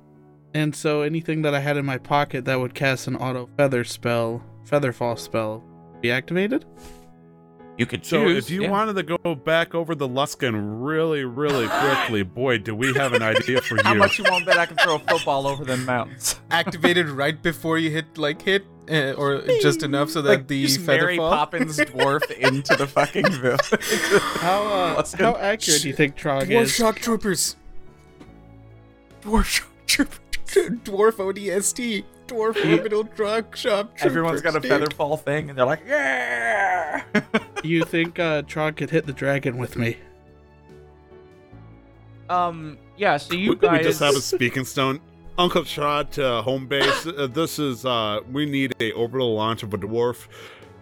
And 0.54 0.76
so 0.76 1.02
anything 1.04 1.42
that 1.44 1.54
I 1.54 1.60
had 1.60 1.78
in 1.78 1.86
my 1.86 1.98
pocket 1.98 2.44
that 2.46 2.60
would 2.60 2.74
cast 2.74 3.08
an 3.08 3.16
auto 3.16 3.50
feather 3.56 3.84
spell, 3.86 4.44
feather 4.66 4.92
fall 4.92 5.16
spell, 5.16 5.64
be 6.02 6.12
activated? 6.12 6.66
You 7.78 7.86
could 7.86 8.06
So 8.06 8.26
choose. 8.26 8.46
if 8.46 8.50
you 8.52 8.64
yeah. 8.64 8.70
wanted 8.70 8.94
to 8.98 9.04
go 9.18 9.34
back 9.34 9.74
over 9.74 9.96
the 9.96 10.08
Luskan 10.08 10.54
really, 10.84 11.24
really 11.24 11.68
quickly, 11.80 12.22
boy, 12.24 12.58
do 12.60 12.76
we 12.76 12.94
have 12.94 13.14
an 13.14 13.24
idea 13.24 13.62
for 13.62 13.76
you. 13.78 13.82
How 13.84 13.94
much 13.96 14.20
you 14.20 14.26
want 14.30 14.46
bet 14.46 14.58
I 14.58 14.66
can 14.68 14.78
throw 14.78 14.96
a 14.96 15.00
football 15.00 15.48
over 15.48 15.64
them 15.66 15.86
mountains? 15.86 16.40
activated 16.52 17.08
right 17.10 17.42
before 17.42 17.78
you 17.80 17.90
hit 17.90 18.18
like 18.18 18.42
hit, 18.42 18.66
uh, 18.92 19.14
or 19.14 19.42
just 19.62 19.84
enough 19.84 20.10
so 20.10 20.22
that 20.22 20.30
like 20.30 20.48
the 20.48 20.64
just 20.66 20.82
feather 20.82 21.04
Mary 21.04 21.18
fall. 21.18 21.32
Poppins 21.32 21.78
dwarf 21.78 22.30
into 22.38 22.76
the 22.76 22.86
fucking 22.88 23.32
village. 23.32 23.62
How 24.42 24.64
uh, 24.64 25.04
how 25.18 25.36
accurate 25.38 25.82
do 25.82 25.88
you 25.88 25.94
think 25.96 26.16
Trod 26.16 26.44
Dwarf 26.48 26.62
is? 26.64 26.72
shock 26.76 26.98
troopers, 27.00 27.56
dwarf 29.22 29.64
trooper. 29.88 30.18
dwarf 30.84 31.14
ODST, 31.16 32.04
dwarf 32.28 32.56
orbital 32.78 33.04
drop 33.04 33.54
shock. 33.56 33.92
Everyone's 34.02 34.42
got 34.42 34.50
a 34.50 34.60
troopers, 34.60 34.70
feather 34.70 34.86
dude. 34.86 34.94
fall 34.94 35.18
thing, 35.18 35.50
and 35.50 35.58
they're 35.58 35.66
like, 35.66 35.84
yeah. 35.86 37.04
You 37.64 37.84
think 37.86 38.20
uh, 38.20 38.42
Trod 38.44 38.76
could 38.78 38.90
hit 38.90 39.06
the 39.06 39.14
dragon 39.14 39.58
with 39.58 39.76
me? 39.78 39.98
um. 42.30 42.78
Yeah. 42.98 43.18
So 43.18 43.34
you 43.34 43.52
we, 43.52 43.56
guys. 43.58 43.80
we 43.80 43.84
just 43.84 44.00
have 44.00 44.16
a 44.16 44.22
speaking 44.22 44.66
stone. 44.66 45.00
Uncle 45.38 45.64
Trod 45.66 46.12
to 46.14 46.42
home 46.44 46.68
base. 46.68 47.08
Uh, 47.08 47.28
this 47.28 47.58
is 47.60 47.86
uh 47.86 48.20
we 48.32 48.46
need 48.46 48.74
a 48.80 48.92
orbital 48.92 49.34
launch 49.36 49.64
of 49.64 49.74
a 49.74 49.78
dwarf. 49.78 50.28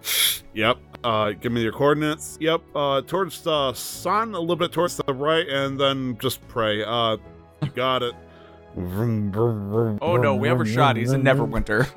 Yep. 0.56 0.78
Uh 1.04 1.32
give 1.34 1.52
me 1.52 1.62
your 1.62 1.72
coordinates. 1.72 2.38
Yep. 2.42 2.62
Uh 2.76 3.02
towards 3.04 3.42
the 3.44 3.72
sun, 3.74 4.34
a 4.34 4.40
little 4.40 4.56
bit 4.56 4.72
towards 4.72 4.98
the 4.98 5.14
right, 5.14 5.48
and 5.48 5.80
then 5.80 6.18
just 6.20 6.46
pray. 6.48 6.84
Uh 6.84 7.18
you 7.62 7.70
got 7.76 8.02
it. 8.02 8.14
Oh 8.78 10.18
no, 10.18 10.36
we 10.36 10.50
overshot. 10.50 10.96
He's 10.96 11.12
in 11.12 11.24
Neverwinter. 11.24 11.88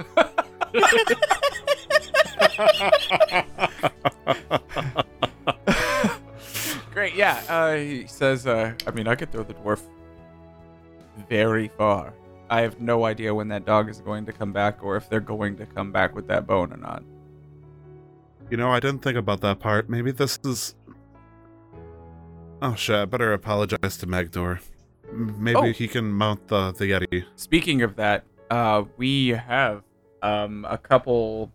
Great, 6.93 7.15
yeah. 7.15 7.43
Uh, 7.49 7.75
he 7.75 8.07
says, 8.07 8.47
uh, 8.47 8.75
I 8.87 8.91
mean, 8.91 9.09
I 9.09 9.15
could 9.15 9.33
throw 9.33 9.43
the 9.43 9.55
dwarf 9.55 9.81
very 11.29 11.69
far. 11.69 12.13
I 12.51 12.61
have 12.61 12.81
no 12.81 13.05
idea 13.07 13.35
when 13.35 13.49
that 13.49 13.65
dog 13.65 13.89
is 13.89 14.01
going 14.01 14.27
to 14.27 14.33
come 14.33 14.53
back 14.53 14.83
or 14.83 14.97
if 14.97 15.09
they're 15.09 15.21
going 15.21 15.57
to 15.57 15.67
come 15.67 15.91
back 15.91 16.15
with 16.15 16.27
that 16.29 16.47
bone 16.47 16.73
or 16.73 16.77
not. 16.77 17.03
You 18.51 18.59
know, 18.59 18.71
I 18.71 18.81
didn't 18.81 19.01
think 19.01 19.17
about 19.17 19.41
that 19.41 19.59
part. 19.59 19.89
Maybe 19.89 20.13
this 20.13 20.39
is. 20.45 20.75
Oh 22.61 22.75
shit! 22.75 22.97
I 22.97 23.05
better 23.07 23.33
apologize 23.33 23.97
to 23.99 24.07
Magdor. 24.07 24.61
M- 25.13 25.37
Maybe 25.39 25.57
Oh. 25.59 25.73
he 25.73 25.89
can 25.89 26.11
mount 26.13 26.49
the 26.49 26.73
the 26.73 26.85
Yeti. 26.87 27.25
Speaking 27.37 27.83
of 27.83 27.97
that, 27.97 28.25
uh, 28.51 28.85
we 28.97 29.29
have 29.29 29.83
um, 30.23 30.67
a 30.69 30.79
couple 30.79 31.53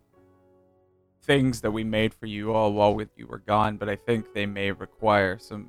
things 1.22 1.60
that 1.62 1.70
we 1.70 1.84
made 1.84 2.14
for 2.14 2.26
you 2.26 2.52
all 2.52 2.72
while 2.72 2.94
with 2.94 3.08
you 3.16 3.26
were 3.26 3.38
gone, 3.38 3.76
but 3.76 3.88
I 3.88 3.96
think 3.96 4.32
they 4.34 4.46
may 4.46 4.70
require 4.72 5.38
some 5.38 5.68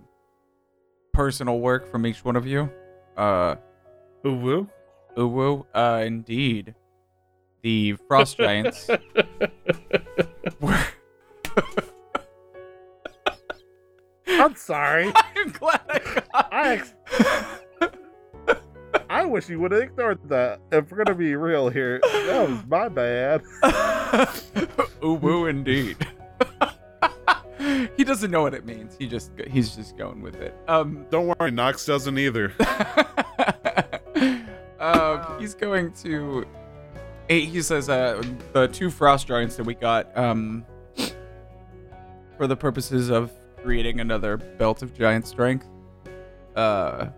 personal 1.14 1.60
work 1.60 1.90
from 1.92 2.06
each 2.06 2.24
one 2.24 2.36
of 2.36 2.46
you. 2.48 2.70
Uh, 3.18 3.56
Ooh, 4.26 4.36
woo. 4.36 4.70
Uwu, 5.18 5.66
uh, 5.74 6.04
indeed. 6.06 6.76
The 7.64 7.94
frost 8.08 8.38
giants 8.38 8.88
were. 10.62 10.80
I'm 14.28 14.56
sorry. 14.56 15.12
I'm 15.36 15.52
glad 15.52 15.82
I 15.90 16.00
got. 16.00 16.54
I 16.54 16.74
ex- 16.76 16.94
I 19.20 19.26
wish 19.26 19.50
you 19.50 19.60
would 19.60 19.74
have 19.74 19.82
ignored 19.82 20.20
that. 20.30 20.62
If 20.72 20.90
we're 20.90 21.04
gonna 21.04 21.14
be 21.18 21.36
real 21.36 21.68
here, 21.68 22.00
that 22.02 22.50
was 22.50 22.66
my 22.70 22.88
bad. 22.88 23.44
Uwu, 25.02 25.50
indeed. 25.50 25.98
he 27.98 28.06
doesn't 28.06 28.32
know 28.32 28.44
what 28.44 28.54
it 28.54 28.66
means. 28.66 28.96
He 28.98 29.08
just 29.08 29.32
he's 29.50 29.76
just 29.76 29.98
going 29.98 30.22
with 30.22 30.36
it. 30.36 30.56
Um. 30.70 31.06
Don't 31.12 31.36
worry, 31.38 31.52
Knox 31.52 31.86
doesn't 31.86 32.18
either. 32.18 32.54
um, 34.80 35.38
he's 35.38 35.54
going 35.54 35.92
to. 36.04 36.48
He 37.28 37.62
says, 37.62 37.90
uh, 37.90 38.24
the 38.54 38.70
two 38.70 38.90
frost 38.90 39.28
giants 39.28 39.58
that 39.58 39.66
we 39.66 39.76
got, 39.76 40.18
um, 40.18 40.66
for 42.38 42.48
the 42.48 42.56
purposes 42.56 43.10
of 43.10 43.34
creating 43.62 44.00
another 44.00 44.38
belt 44.38 44.82
of 44.82 44.98
giant 44.98 45.28
strength. 45.28 45.68
Uh, 46.56 47.10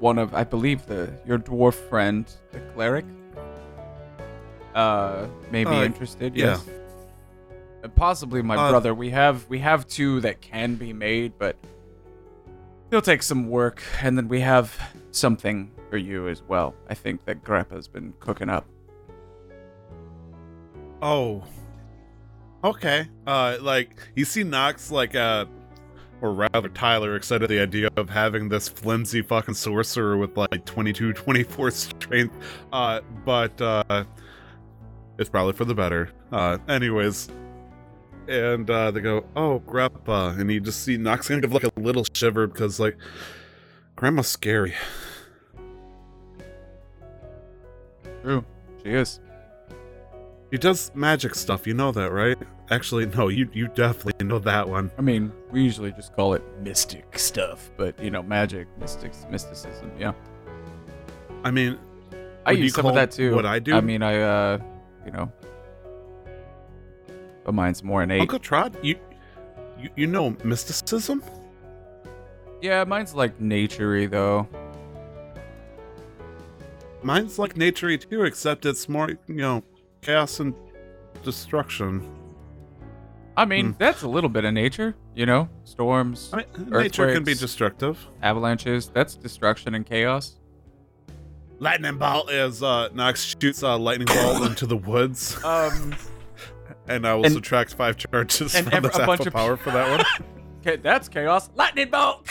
one 0.00 0.18
of, 0.18 0.34
I 0.34 0.44
believe, 0.44 0.86
the 0.86 1.12
your 1.26 1.38
dwarf 1.38 1.74
friend, 1.74 2.26
the 2.52 2.60
cleric, 2.74 3.04
uh, 4.74 5.26
may 5.50 5.64
be 5.64 5.70
Uh, 5.70 5.84
interested. 5.84 6.34
yeah. 6.36 6.46
Yes. 6.56 6.68
Uh, 7.84 7.88
Possibly 7.88 8.42
my 8.42 8.56
Uh, 8.56 8.70
brother. 8.70 8.94
We 8.94 9.10
have 9.10 9.48
we 9.48 9.58
have 9.60 9.86
two 9.86 10.20
that 10.20 10.40
can 10.40 10.74
be 10.76 10.92
made, 10.92 11.32
but 11.38 11.56
It'll 12.90 13.00
take 13.00 13.22
some 13.22 13.48
work, 13.48 13.80
and 14.02 14.18
then 14.18 14.26
we 14.26 14.40
have 14.40 14.76
something 15.12 15.70
for 15.90 15.96
you 15.96 16.26
as 16.26 16.42
well. 16.48 16.74
I 16.88 16.94
think 16.94 17.24
that 17.26 17.44
Greppa's 17.44 17.86
been 17.86 18.14
cooking 18.18 18.48
up. 18.50 18.64
Oh. 21.00 21.44
Okay. 22.64 23.08
Uh 23.26 23.58
like 23.60 23.96
you 24.16 24.24
see 24.24 24.42
Knox 24.42 24.90
like 24.90 25.14
uh 25.14 25.44
or 26.20 26.32
rather 26.32 26.68
Tyler 26.68 27.16
excited 27.16 27.44
at 27.44 27.48
the 27.48 27.60
idea 27.60 27.88
of 27.96 28.10
having 28.10 28.48
this 28.48 28.68
flimsy 28.68 29.22
fucking 29.22 29.54
sorcerer 29.54 30.16
with 30.16 30.36
like 30.36 30.64
22 30.64 31.12
24 31.12 31.70
strength. 31.70 32.34
Uh 32.72 33.00
but 33.24 33.60
uh 33.60 34.04
it's 35.18 35.30
probably 35.30 35.52
for 35.52 35.64
the 35.64 35.74
better. 35.74 36.10
Uh 36.32 36.58
anyways, 36.68 37.28
and 38.28 38.68
uh 38.70 38.90
they 38.90 39.00
go, 39.00 39.24
"Oh, 39.36 39.58
Grandpa." 39.60 40.30
And 40.30 40.50
you 40.50 40.60
just 40.60 40.82
see 40.84 40.96
Knox 40.96 41.28
kind 41.28 41.44
of 41.44 41.52
like 41.52 41.64
a 41.64 41.72
little 41.76 42.04
shiver 42.12 42.46
because 42.46 42.78
like 42.80 42.96
grandma's 43.96 44.28
scary. 44.28 44.74
True, 48.22 48.44
she 48.82 48.90
is. 48.90 49.20
He 50.50 50.58
does 50.58 50.90
magic 50.94 51.34
stuff, 51.34 51.66
you 51.66 51.74
know 51.74 51.92
that, 51.92 52.10
right? 52.12 52.36
Actually, 52.70 53.06
no, 53.06 53.28
you 53.28 53.48
you 53.52 53.66
definitely 53.68 54.24
know 54.24 54.38
that 54.38 54.68
one. 54.68 54.92
I 54.96 55.02
mean, 55.02 55.32
we 55.50 55.62
usually 55.62 55.90
just 55.90 56.14
call 56.14 56.34
it 56.34 56.42
mystic 56.62 57.18
stuff, 57.18 57.68
but 57.76 58.00
you 58.02 58.10
know, 58.10 58.22
magic, 58.22 58.68
mystics, 58.78 59.26
mysticism. 59.28 59.90
Yeah, 59.98 60.12
I 61.42 61.50
mean, 61.50 61.78
I 62.46 62.52
use 62.52 62.74
some 62.74 62.86
of 62.86 62.94
that 62.94 63.10
too. 63.10 63.34
what 63.34 63.44
I 63.44 63.58
do? 63.58 63.74
I 63.74 63.80
mean, 63.80 64.02
I 64.02 64.20
uh, 64.20 64.58
you 65.04 65.10
know, 65.10 65.32
but 67.44 67.54
mine's 67.54 67.82
more 67.82 68.04
innate. 68.04 68.20
Uncle 68.20 68.38
Trod, 68.38 68.76
you, 68.82 68.96
you 69.76 69.90
you 69.96 70.06
know 70.06 70.36
mysticism? 70.44 71.24
Yeah, 72.62 72.84
mine's 72.84 73.14
like 73.14 73.38
naturey 73.40 74.08
though. 74.08 74.46
Mine's 77.02 77.38
like 77.38 77.54
naturey 77.54 77.98
too, 77.98 78.24
except 78.24 78.66
it's 78.66 78.88
more, 78.88 79.08
you 79.08 79.34
know, 79.34 79.64
chaos 80.02 80.38
and 80.38 80.54
destruction. 81.24 82.19
I 83.40 83.46
mean, 83.46 83.66
Hmm. 83.72 83.78
that's 83.78 84.02
a 84.02 84.08
little 84.08 84.28
bit 84.28 84.44
of 84.44 84.52
nature. 84.52 84.94
You 85.14 85.24
know, 85.26 85.48
storms, 85.64 86.30
I 86.32 86.36
mean, 86.58 86.70
nature 86.70 87.12
can 87.14 87.24
be 87.24 87.34
destructive. 87.34 87.98
avalanches. 88.22 88.88
That's 88.92 89.14
destruction 89.16 89.74
and 89.74 89.86
chaos. 89.86 90.36
Lightning 91.58 91.96
bolt 91.98 92.30
is 92.30 92.62
uh 92.62 92.88
Nox 92.94 93.22
shoots 93.24 93.62
a 93.62 93.76
lightning 93.76 94.06
bolt 94.14 94.42
into 94.46 94.66
the 94.66 94.76
woods, 94.76 95.42
Um. 95.44 95.94
and 96.88 97.06
I 97.06 97.14
will 97.14 97.24
And- 97.24 97.34
subtract 97.34 97.74
five 97.74 97.96
charges 97.96 98.54
and 98.54 98.70
from 98.70 98.82
the 98.82 99.02
a 99.02 99.06
bunch 99.06 99.26
of- 99.26 99.32
power 99.32 99.56
for 99.56 99.70
that 99.70 99.90
one. 99.90 100.04
Okay, 100.62 100.76
that's 100.76 101.08
chaos. 101.08 101.48
Lightning 101.54 101.88
bolt. 101.90 102.28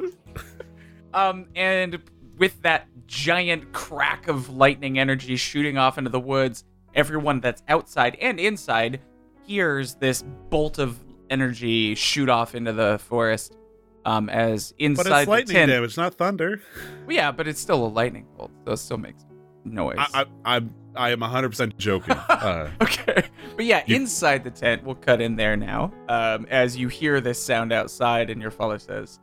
um, 1.12 1.46
and 1.54 1.98
with 2.38 2.62
that 2.62 2.88
giant 3.06 3.72
crack 3.74 4.26
of 4.28 4.48
lightning 4.48 4.98
energy 4.98 5.36
shooting 5.36 5.76
off 5.76 5.98
into 5.98 6.08
the 6.08 6.18
woods, 6.18 6.64
everyone 6.94 7.40
that's 7.40 7.62
outside 7.68 8.16
and 8.22 8.40
inside 8.40 9.00
hears 9.46 9.94
this 9.94 10.22
bolt 10.50 10.78
of 10.78 10.98
energy 11.30 11.94
shoot 11.94 12.28
off 12.28 12.54
into 12.54 12.72
the 12.72 12.98
forest. 12.98 13.56
Um, 14.04 14.28
as 14.28 14.72
inside 14.78 15.02
But 15.08 15.18
it's 15.20 15.28
lightning 15.28 15.46
the 15.48 15.52
tent, 15.54 15.70
damage, 15.70 15.96
not 15.96 16.14
thunder. 16.14 16.60
Well, 17.06 17.16
yeah, 17.16 17.32
but 17.32 17.48
it's 17.48 17.58
still 17.60 17.84
a 17.84 17.88
lightning 17.88 18.24
bolt, 18.36 18.52
so 18.64 18.72
it 18.72 18.76
still 18.76 18.98
makes 18.98 19.24
noise. 19.64 19.96
I, 19.98 20.22
I 20.44 20.56
I'm 20.56 20.72
I 20.94 21.10
am 21.10 21.20
100 21.20 21.48
percent 21.48 21.76
joking. 21.76 22.16
Uh, 22.28 22.70
Okay. 22.80 23.24
But 23.56 23.64
yeah, 23.64 23.82
You- 23.86 23.96
inside 23.96 24.44
the 24.44 24.50
tent, 24.52 24.84
we'll 24.84 24.94
cut 24.94 25.20
in 25.20 25.34
there 25.34 25.56
now. 25.56 25.92
Um, 26.08 26.46
as 26.50 26.76
you 26.76 26.86
hear 26.88 27.20
this 27.20 27.42
sound 27.42 27.72
outside, 27.72 28.30
and 28.30 28.40
your 28.40 28.52
father 28.52 28.78
says, 28.78 29.18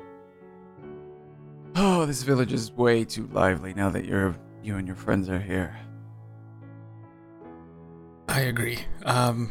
"Oh, 1.75 2.05
this 2.05 2.23
village 2.23 2.51
is 2.51 2.71
way 2.73 3.05
too 3.05 3.27
lively 3.31 3.73
now 3.73 3.89
that 3.89 4.03
you're 4.03 4.35
you 4.61 4.75
and 4.75 4.85
your 4.85 4.97
friends 4.97 5.29
are 5.29 5.39
here." 5.39 5.77
I 8.27 8.41
agree. 8.41 8.79
Um. 9.05 9.49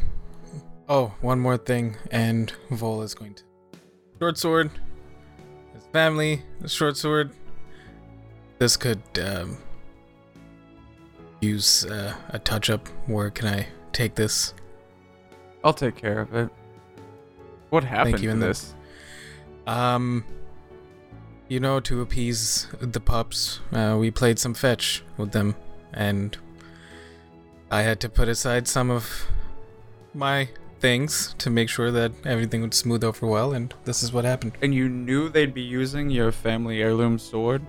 Oh, 0.93 1.11
one 1.21 1.39
more 1.39 1.57
thing, 1.57 1.97
and 2.11 2.53
Vol 2.69 3.01
is 3.01 3.15
going 3.15 3.33
to 3.33 3.43
short 4.19 4.37
sword. 4.37 4.69
His 5.73 5.83
family, 5.91 6.43
the 6.61 6.69
short 6.69 6.97
sword. 6.97 7.31
This 8.59 8.77
could 8.77 9.01
um, 9.19 9.57
use 11.41 11.83
uh, 11.85 12.13
a 12.29 12.37
touch 12.37 12.69
up. 12.69 12.87
Where 13.07 13.31
can 13.31 13.47
I 13.47 13.65
take 13.91 14.13
this? 14.13 14.53
I'll 15.63 15.73
take 15.73 15.95
care 15.95 16.19
of 16.19 16.35
it. 16.35 16.49
What 17.71 17.83
happened 17.83 18.17
Thank 18.17 18.21
you, 18.21 18.29
to 18.29 18.33
and 18.33 18.41
the- 18.43 18.47
this? 18.49 18.75
Um, 19.65 20.23
you 21.47 21.59
know, 21.59 21.79
to 21.79 22.01
appease 22.01 22.67
the 22.79 22.99
pups, 22.99 23.61
uh, 23.71 23.97
we 23.99 24.11
played 24.11 24.37
some 24.37 24.53
fetch 24.53 25.03
with 25.17 25.31
them, 25.31 25.55
and 25.91 26.37
I 27.71 27.81
had 27.81 27.99
to 28.01 28.09
put 28.09 28.27
aside 28.27 28.67
some 28.67 28.91
of 28.91 29.25
my 30.13 30.49
things 30.83 31.33
to 31.37 31.49
make 31.49 31.69
sure 31.69 31.91
that 31.91 32.11
everything 32.25 32.61
would 32.61 32.73
smooth 32.73 33.05
over 33.05 33.25
well, 33.25 33.53
and 33.53 33.73
this 33.85 34.03
is 34.03 34.11
what 34.11 34.25
happened. 34.25 34.51
And 34.61 34.75
you 34.75 34.89
knew 34.89 35.29
they'd 35.29 35.53
be 35.53 35.61
using 35.61 36.09
your 36.09 36.33
family 36.33 36.81
heirloom 36.81 37.17
sword. 37.17 37.61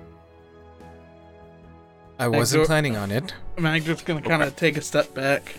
I 2.19 2.27
wasn't 2.27 2.65
go- 2.65 2.67
planning 2.67 2.97
on 2.97 3.13
it. 3.13 3.33
Magdor's 3.57 4.03
gonna 4.03 4.21
kind 4.21 4.43
of 4.43 4.57
take 4.57 4.77
a 4.77 4.81
step 4.81 5.15
back. 5.15 5.55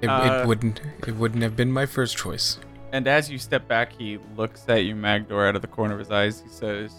It, 0.00 0.08
Uh, 0.08 0.42
it 0.42 0.46
wouldn't. 0.48 0.80
It 1.06 1.14
wouldn't 1.14 1.44
have 1.44 1.54
been 1.54 1.70
my 1.70 1.86
first 1.86 2.16
choice. 2.16 2.58
And 2.90 3.06
as 3.06 3.30
you 3.30 3.38
step 3.38 3.68
back, 3.68 3.92
he 3.92 4.18
looks 4.36 4.64
at 4.68 4.84
you, 4.84 4.96
Magdor, 4.96 5.46
out 5.46 5.54
of 5.54 5.62
the 5.62 5.68
corner 5.68 5.94
of 5.94 6.00
his 6.00 6.10
eyes. 6.10 6.40
He 6.40 6.48
says, 6.48 6.92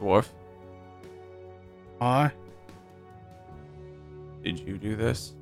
"Dwarf, 0.00 0.26
I, 2.00 2.32
did 4.42 4.58
you 4.58 4.78
do 4.78 4.96
this? 4.96 5.34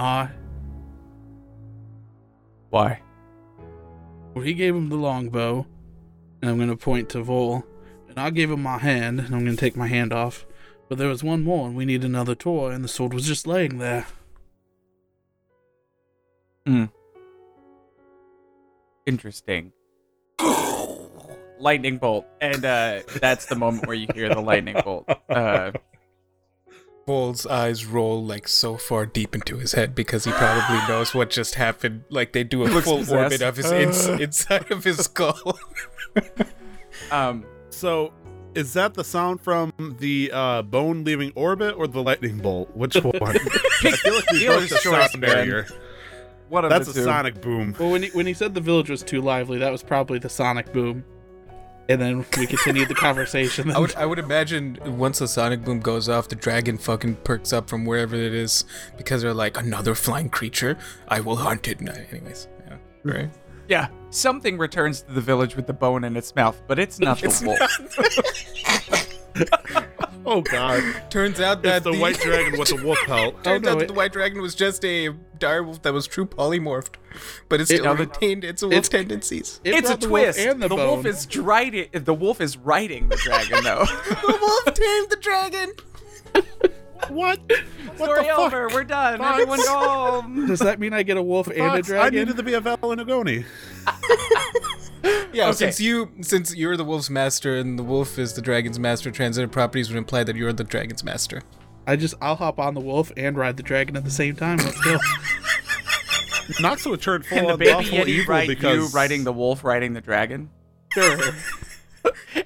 I. 0.00 0.30
Why?" 2.70 3.02
Well, 4.34 4.44
he 4.44 4.54
gave 4.54 4.74
him 4.74 4.88
the 4.88 4.96
longbow, 4.96 5.66
and 6.40 6.50
I'm 6.50 6.58
gonna 6.58 6.76
point 6.76 7.08
to 7.10 7.22
Vol, 7.22 7.64
and 8.08 8.18
I 8.18 8.30
gave 8.30 8.50
him 8.50 8.62
my 8.62 8.78
hand, 8.78 9.20
and 9.20 9.34
I'm 9.34 9.44
gonna 9.44 9.56
take 9.56 9.76
my 9.76 9.88
hand 9.88 10.12
off. 10.12 10.46
But 10.88 10.98
there 10.98 11.08
was 11.08 11.22
one 11.22 11.42
more, 11.42 11.68
and 11.68 11.76
we 11.76 11.84
need 11.84 12.02
another 12.02 12.34
toy, 12.34 12.70
and 12.70 12.82
the 12.82 12.88
sword 12.88 13.14
was 13.14 13.26
just 13.26 13.46
laying 13.46 13.78
there. 13.78 14.06
Hmm. 16.66 16.86
Interesting. 19.06 19.72
lightning 21.60 21.98
bolt, 21.98 22.26
and 22.40 22.64
uh, 22.64 23.00
that's 23.20 23.46
the 23.46 23.54
moment 23.54 23.86
where 23.86 23.96
you 23.96 24.06
hear 24.14 24.28
the 24.34 24.40
lightning 24.40 24.76
bolt. 24.84 25.08
Uh, 25.28 25.72
Vol's 27.10 27.44
eyes 27.44 27.84
roll 27.86 28.24
like 28.24 28.46
so 28.46 28.76
far 28.76 29.04
deep 29.04 29.34
into 29.34 29.56
his 29.58 29.72
head 29.72 29.96
because 29.96 30.24
he 30.24 30.30
probably 30.30 30.76
knows 30.88 31.12
what 31.12 31.28
just 31.30 31.56
happened. 31.56 32.04
Like 32.08 32.32
they 32.32 32.44
do 32.44 32.62
a 32.62 32.66
Looks 32.66 32.84
full 32.86 32.98
possessed. 32.98 33.32
orbit 33.32 33.42
of 33.42 33.56
his 33.56 33.72
ins- 33.72 34.06
inside 34.06 34.70
of 34.70 34.84
his 34.84 34.98
skull. 34.98 35.58
um, 37.10 37.44
so 37.70 38.12
is 38.54 38.72
that 38.74 38.94
the 38.94 39.02
sound 39.02 39.40
from 39.40 39.72
the 39.98 40.30
uh, 40.32 40.62
bone 40.62 41.02
leaving 41.02 41.32
orbit 41.34 41.74
or 41.76 41.88
the 41.88 42.00
lightning 42.02 42.38
bolt? 42.38 42.70
Which 42.76 42.94
one? 43.02 43.16
I 43.22 43.38
feel 43.38 44.14
like 44.14 44.30
we 44.30 44.38
Dealer's 44.38 44.68
broke 44.70 44.82
the 44.82 45.08
sound 45.08 45.20
man. 45.20 45.20
barrier. 45.20 45.66
One 46.48 46.64
of 46.64 46.70
That's 46.70 46.88
a 46.88 46.92
two. 46.94 47.02
sonic 47.04 47.40
boom. 47.40 47.74
Well, 47.78 47.90
when 47.90 48.02
he, 48.04 48.08
when 48.10 48.26
he 48.26 48.34
said 48.34 48.54
the 48.54 48.60
village 48.60 48.88
was 48.90 49.02
too 49.02 49.20
lively, 49.20 49.58
that 49.58 49.70
was 49.70 49.82
probably 49.82 50.18
the 50.20 50.28
sonic 50.28 50.72
boom. 50.72 51.04
And 51.90 52.00
then 52.00 52.24
we 52.38 52.46
continued 52.46 52.86
the 52.86 52.94
conversation. 52.94 53.72
I 53.72 53.80
would, 53.80 53.96
I 53.96 54.06
would 54.06 54.20
imagine 54.20 54.78
once 54.96 55.18
the 55.18 55.26
sonic 55.26 55.64
boom 55.64 55.80
goes 55.80 56.08
off, 56.08 56.28
the 56.28 56.36
dragon 56.36 56.78
fucking 56.78 57.16
perks 57.16 57.52
up 57.52 57.68
from 57.68 57.84
wherever 57.84 58.14
it 58.14 58.32
is 58.32 58.64
because 58.96 59.22
they're 59.22 59.34
like 59.34 59.56
another 59.58 59.96
flying 59.96 60.30
creature. 60.30 60.78
I 61.08 61.18
will 61.18 61.34
hunt 61.34 61.66
it. 61.66 61.80
No, 61.80 61.92
anyways, 62.12 62.46
yeah, 62.68 62.76
right. 63.02 63.30
Yeah, 63.66 63.88
something 64.10 64.56
returns 64.56 65.02
to 65.02 65.12
the 65.12 65.20
village 65.20 65.56
with 65.56 65.66
the 65.66 65.72
bone 65.72 66.04
in 66.04 66.16
its 66.16 66.32
mouth, 66.36 66.62
but 66.68 66.78
it's 66.78 67.00
not 67.00 67.18
the 67.18 67.42
wolf. 67.44 69.16
Oh 70.26 70.42
god. 70.42 70.82
Turns 71.10 71.40
out 71.40 71.62
that 71.62 71.78
It's 71.78 71.84
the 71.84 71.98
white 72.00 72.18
dragon 72.20 72.58
was 72.58 72.68
the 72.68 72.76
wolf 72.84 72.98
pelt. 73.06 73.42
Turns 73.44 73.66
oh, 73.66 73.70
no, 73.70 73.72
out 73.72 73.78
that 73.80 73.88
the 73.88 73.94
white 73.94 74.12
dragon 74.12 74.40
was 74.42 74.54
just 74.54 74.84
a 74.84 75.08
direwolf 75.38 75.80
that 75.82 75.92
was 75.94 76.06
true 76.06 76.26
polymorphed, 76.26 76.96
but 77.48 77.58
it 77.60 77.62
It- 77.64 77.66
still 77.76 77.84
now 77.84 77.94
the- 77.94 78.04
retained 78.04 78.44
its 78.44 78.62
wolf 78.62 78.72
it's- 78.72 78.88
tendencies. 78.88 79.60
It 79.64 79.74
it's 79.74 79.88
a 79.88 79.92
brought 79.92 80.00
the 80.02 80.06
twist. 80.06 80.38
and 80.38 80.62
the, 80.62 80.68
the 80.68 80.76
wolf 80.76 81.06
is 81.06 81.36
riding. 81.38 81.88
The 81.92 82.14
wolf 82.14 82.40
is 82.40 82.56
riding 82.58 83.08
the 83.08 83.16
dragon, 83.16 83.64
though. 83.64 83.84
the 84.08 84.38
wolf 84.40 84.74
tamed 84.74 85.10
the 85.10 85.16
dragon. 85.20 85.72
What? 87.08 87.40
What 87.96 87.96
Story 87.96 88.20
the 88.20 88.28
fuck? 88.28 88.38
over. 88.38 88.68
We're 88.68 88.84
done. 88.84 89.18
Fox. 89.18 89.32
Everyone 89.32 89.58
go 89.60 89.78
home. 89.78 90.46
Does 90.46 90.58
that 90.60 90.78
mean 90.78 90.92
I 90.92 91.02
get 91.02 91.16
a 91.16 91.22
wolf 91.22 91.46
and 91.48 91.56
a 91.56 91.58
dragon? 91.58 91.78
I 91.78 91.80
dragon? 91.82 92.18
needed 92.20 92.36
to 92.36 92.42
be 92.42 92.52
a 92.54 92.60
Valinagoni. 92.60 93.46
Yeah, 95.32 95.44
Okay. 95.50 95.52
since 95.52 95.80
you 95.80 96.10
since 96.22 96.54
you're 96.56 96.76
the 96.76 96.84
wolf's 96.84 97.08
master 97.08 97.56
and 97.56 97.78
the 97.78 97.84
wolf 97.84 98.18
is 98.18 98.32
the 98.34 98.42
dragon's 98.42 98.80
master, 98.80 99.12
transitive 99.12 99.52
properties 99.52 99.88
would 99.88 99.96
imply 99.96 100.24
that 100.24 100.34
you're 100.34 100.52
the 100.52 100.64
dragon's 100.64 101.04
master. 101.04 101.40
I 101.86 101.94
just 101.96 102.14
I'll 102.20 102.34
hop 102.36 102.58
on 102.58 102.74
the 102.74 102.80
wolf 102.80 103.12
and 103.16 103.36
ride 103.36 103.56
the 103.56 103.62
dragon 103.62 103.96
at 103.96 104.02
the 104.04 104.10
same 104.10 104.34
time. 104.34 104.58
Let's 104.58 104.80
go. 104.80 104.98
Nox 106.60 106.84
would 106.84 107.00
turn 107.00 107.22
full 107.22 107.38
Can 107.38 107.46
the 107.46 107.52
on 107.52 107.58
baby 107.60 107.72
lawful 107.72 107.98
yeti 107.98 108.08
evil 108.08 108.34
ride 108.34 108.48
because 108.48 108.76
you 108.76 108.86
riding 108.88 109.22
the 109.22 109.32
wolf 109.32 109.62
riding 109.62 109.92
the 109.92 110.00
dragon? 110.00 110.50
sure. 110.92 111.16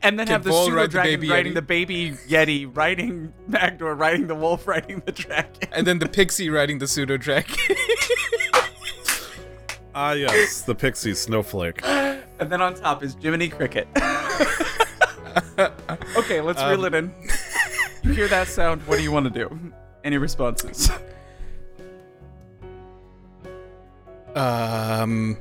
And 0.02 0.18
then 0.18 0.26
Can 0.26 0.32
have 0.34 0.44
the 0.44 0.50
Vol 0.50 0.64
pseudo 0.66 0.76
ride 0.78 0.90
dragon 0.90 1.20
baby 1.20 1.30
riding 1.30 1.52
yeti? 1.52 1.54
the 1.54 1.62
baby 1.62 2.10
yeti, 2.28 2.76
riding 2.76 3.32
Magdor, 3.46 3.94
riding 3.94 4.26
the 4.26 4.34
wolf, 4.34 4.66
riding 4.66 5.00
the 5.06 5.12
dragon. 5.12 5.68
And 5.72 5.86
then 5.86 6.00
the 6.00 6.08
pixie 6.08 6.50
riding 6.50 6.78
the 6.80 6.88
pseudo 6.88 7.16
dragon. 7.16 7.54
Ah 9.94 10.12
yes, 10.12 10.62
the 10.62 10.74
pixie 10.74 11.14
snowflake. 11.14 11.80
And 12.40 12.50
then 12.50 12.60
on 12.60 12.74
top 12.74 13.02
is 13.02 13.16
Jiminy 13.20 13.48
Cricket. 13.48 13.86
okay, 16.16 16.40
let's 16.40 16.60
Um, 16.60 16.70
reel 16.70 16.84
it 16.86 16.94
in. 16.94 17.12
You 18.02 18.12
hear 18.12 18.28
that 18.28 18.48
sound? 18.48 18.82
What 18.86 18.96
do 18.96 19.02
you 19.02 19.12
want 19.12 19.24
to 19.24 19.30
do? 19.30 19.72
Any 20.02 20.18
responses? 20.18 20.90
um. 24.34 25.36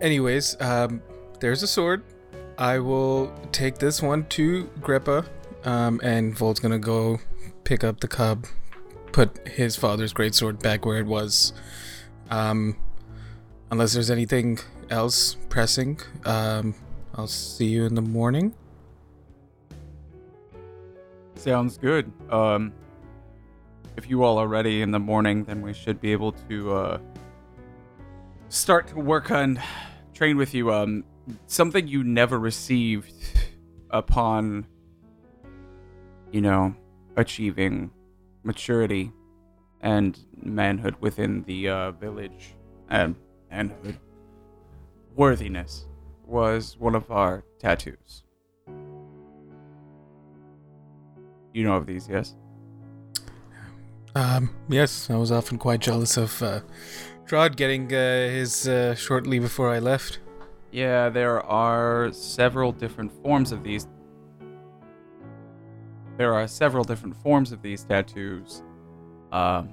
Anyways, 0.00 0.60
um, 0.60 1.00
there's 1.40 1.62
a 1.62 1.66
sword. 1.66 2.02
I 2.58 2.78
will 2.78 3.32
take 3.52 3.78
this 3.78 4.02
one 4.02 4.26
to 4.30 4.64
Greppa, 4.80 5.26
um, 5.64 6.00
and 6.02 6.36
Vol's 6.36 6.58
gonna 6.60 6.78
go 6.78 7.18
pick 7.64 7.82
up 7.84 8.00
the 8.00 8.08
cub, 8.08 8.46
put 9.12 9.46
his 9.48 9.76
father's 9.76 10.12
greatsword 10.12 10.60
back 10.62 10.84
where 10.84 10.98
it 10.98 11.06
was. 11.06 11.52
Um, 12.30 12.76
unless 13.70 13.94
there's 13.94 14.10
anything 14.10 14.58
else 14.90 15.36
pressing, 15.48 15.98
um, 16.24 16.74
I'll 17.14 17.26
see 17.26 17.66
you 17.66 17.84
in 17.86 17.94
the 17.94 18.02
morning. 18.02 18.54
Sounds 21.36 21.78
good. 21.78 22.10
Um, 22.30 22.72
if 23.96 24.10
you 24.10 24.24
all 24.24 24.38
are 24.38 24.48
ready 24.48 24.82
in 24.82 24.90
the 24.90 24.98
morning, 24.98 25.44
then 25.44 25.62
we 25.62 25.72
should 25.72 26.00
be 26.00 26.12
able 26.12 26.32
to 26.48 26.74
uh, 26.74 26.98
start 28.48 28.88
to 28.88 28.96
work 28.96 29.30
on 29.30 29.60
train 30.12 30.36
with 30.36 30.54
you. 30.54 30.72
Um, 30.72 31.04
something 31.46 31.86
you 31.88 32.04
never 32.04 32.38
received 32.38 33.12
upon, 33.90 34.66
you 36.32 36.40
know, 36.40 36.74
achieving 37.16 37.90
maturity 38.42 39.12
and 39.80 40.18
manhood 40.42 40.96
within 41.00 41.42
the 41.44 41.68
uh, 41.68 41.90
village 41.92 42.54
and 42.88 43.14
manhood 43.50 43.98
worthiness 45.16 45.86
was 46.26 46.76
one 46.78 46.94
of 46.94 47.10
our 47.10 47.42
tattoos. 47.58 48.22
You 51.52 51.64
know 51.64 51.76
of 51.76 51.86
these, 51.86 52.06
yes? 52.08 52.36
Um, 54.14 54.50
yes, 54.68 55.08
I 55.10 55.16
was 55.16 55.32
often 55.32 55.58
quite 55.58 55.80
jealous 55.80 56.16
of 56.16 56.42
uh, 56.42 56.60
Trod 57.26 57.56
getting 57.56 57.92
uh, 57.92 58.28
his 58.28 58.68
uh, 58.68 58.94
shortly 58.94 59.38
before 59.38 59.70
I 59.70 59.78
left. 59.78 60.20
Yeah, 60.70 61.08
there 61.08 61.42
are 61.42 62.12
several 62.12 62.72
different 62.72 63.10
forms 63.22 63.52
of 63.52 63.62
these. 63.62 63.88
There 66.18 66.34
are 66.34 66.46
several 66.46 66.84
different 66.84 67.16
forms 67.16 67.52
of 67.52 67.62
these 67.62 67.84
tattoos, 67.84 68.62
um, 69.32 69.72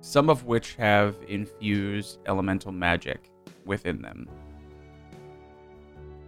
some 0.00 0.30
of 0.30 0.44
which 0.44 0.74
have 0.76 1.16
infused 1.28 2.18
elemental 2.26 2.72
magic 2.72 3.29
within 3.70 4.02
them. 4.02 4.28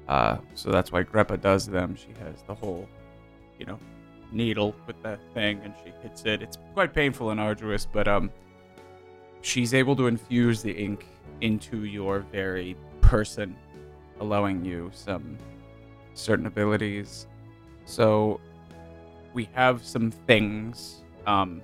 Uh, 0.08 0.36
so 0.54 0.70
that's 0.70 0.90
why 0.92 1.02
Greppa 1.02 1.40
does 1.40 1.66
them. 1.66 1.96
She 1.96 2.12
has 2.24 2.42
the 2.46 2.54
whole, 2.54 2.88
you 3.58 3.66
know, 3.66 3.78
needle 4.30 4.74
with 4.86 5.00
the 5.02 5.18
thing, 5.34 5.60
and 5.64 5.74
she 5.84 5.92
hits 6.02 6.24
it. 6.24 6.40
It's 6.40 6.56
quite 6.72 6.94
painful 6.94 7.30
and 7.30 7.40
arduous, 7.40 7.84
but 7.84 8.06
um, 8.08 8.30
she's 9.42 9.74
able 9.74 9.96
to 9.96 10.06
infuse 10.06 10.62
the 10.62 10.72
ink 10.72 11.06
into 11.40 11.84
your 11.84 12.20
very 12.32 12.76
person, 13.00 13.56
allowing 14.20 14.64
you 14.64 14.90
some 14.94 15.36
certain 16.14 16.46
abilities. 16.46 17.26
So 17.84 18.40
we 19.34 19.48
have 19.54 19.84
some 19.84 20.10
things, 20.28 21.02
um, 21.26 21.60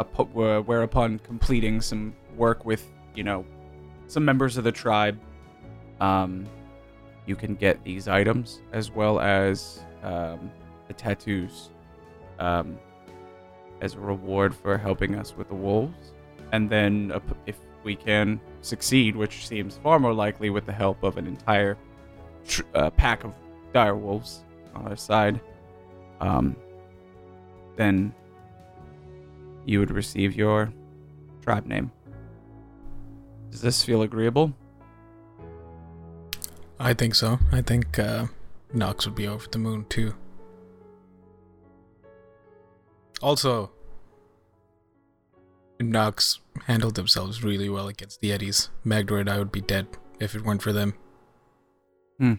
upo- 0.00 0.62
whereupon 0.70 1.18
completing 1.20 1.80
some 1.80 2.14
work 2.36 2.64
with, 2.64 2.84
you 3.14 3.24
know, 3.24 3.46
some 4.14 4.24
members 4.24 4.56
of 4.56 4.62
the 4.62 4.72
tribe, 4.72 5.18
um, 6.00 6.46
you 7.26 7.34
can 7.34 7.56
get 7.56 7.82
these 7.82 8.06
items 8.06 8.62
as 8.72 8.90
well 8.90 9.18
as 9.18 9.80
um, 10.04 10.50
the 10.86 10.94
tattoos 10.94 11.70
um, 12.38 12.78
as 13.80 13.94
a 13.94 13.98
reward 13.98 14.54
for 14.54 14.78
helping 14.78 15.16
us 15.16 15.36
with 15.36 15.48
the 15.48 15.54
wolves. 15.54 16.12
And 16.52 16.70
then 16.70 17.10
uh, 17.12 17.18
if 17.46 17.56
we 17.82 17.96
can 17.96 18.40
succeed, 18.60 19.16
which 19.16 19.48
seems 19.48 19.78
far 19.78 19.98
more 19.98 20.14
likely 20.14 20.48
with 20.48 20.64
the 20.64 20.72
help 20.72 21.02
of 21.02 21.18
an 21.18 21.26
entire 21.26 21.76
tr- 22.46 22.62
uh, 22.74 22.90
pack 22.90 23.24
of 23.24 23.34
dire 23.72 23.96
wolves 23.96 24.44
on 24.76 24.86
our 24.86 24.96
side, 24.96 25.40
um, 26.20 26.54
then 27.76 28.14
you 29.66 29.80
would 29.80 29.90
receive 29.90 30.36
your 30.36 30.72
tribe 31.42 31.66
name. 31.66 31.90
Does 33.54 33.60
this 33.60 33.84
feel 33.84 34.02
agreeable? 34.02 34.52
I 36.80 36.92
think 36.92 37.14
so. 37.14 37.38
I 37.52 37.62
think 37.62 38.00
uh, 38.00 38.26
Nox 38.72 39.06
would 39.06 39.14
be 39.14 39.28
over 39.28 39.46
the 39.48 39.58
moon 39.58 39.86
too. 39.88 40.12
Also, 43.22 43.70
Knox 45.78 46.40
handled 46.66 46.96
themselves 46.96 47.44
really 47.44 47.68
well 47.68 47.86
against 47.86 48.20
the 48.20 48.30
Yetis. 48.30 48.70
Magdroid, 48.84 49.28
I 49.28 49.38
would 49.38 49.52
be 49.52 49.60
dead 49.60 49.86
if 50.18 50.34
it 50.34 50.42
weren't 50.44 50.60
for 50.60 50.72
them. 50.72 50.94
Hmm. 52.18 52.34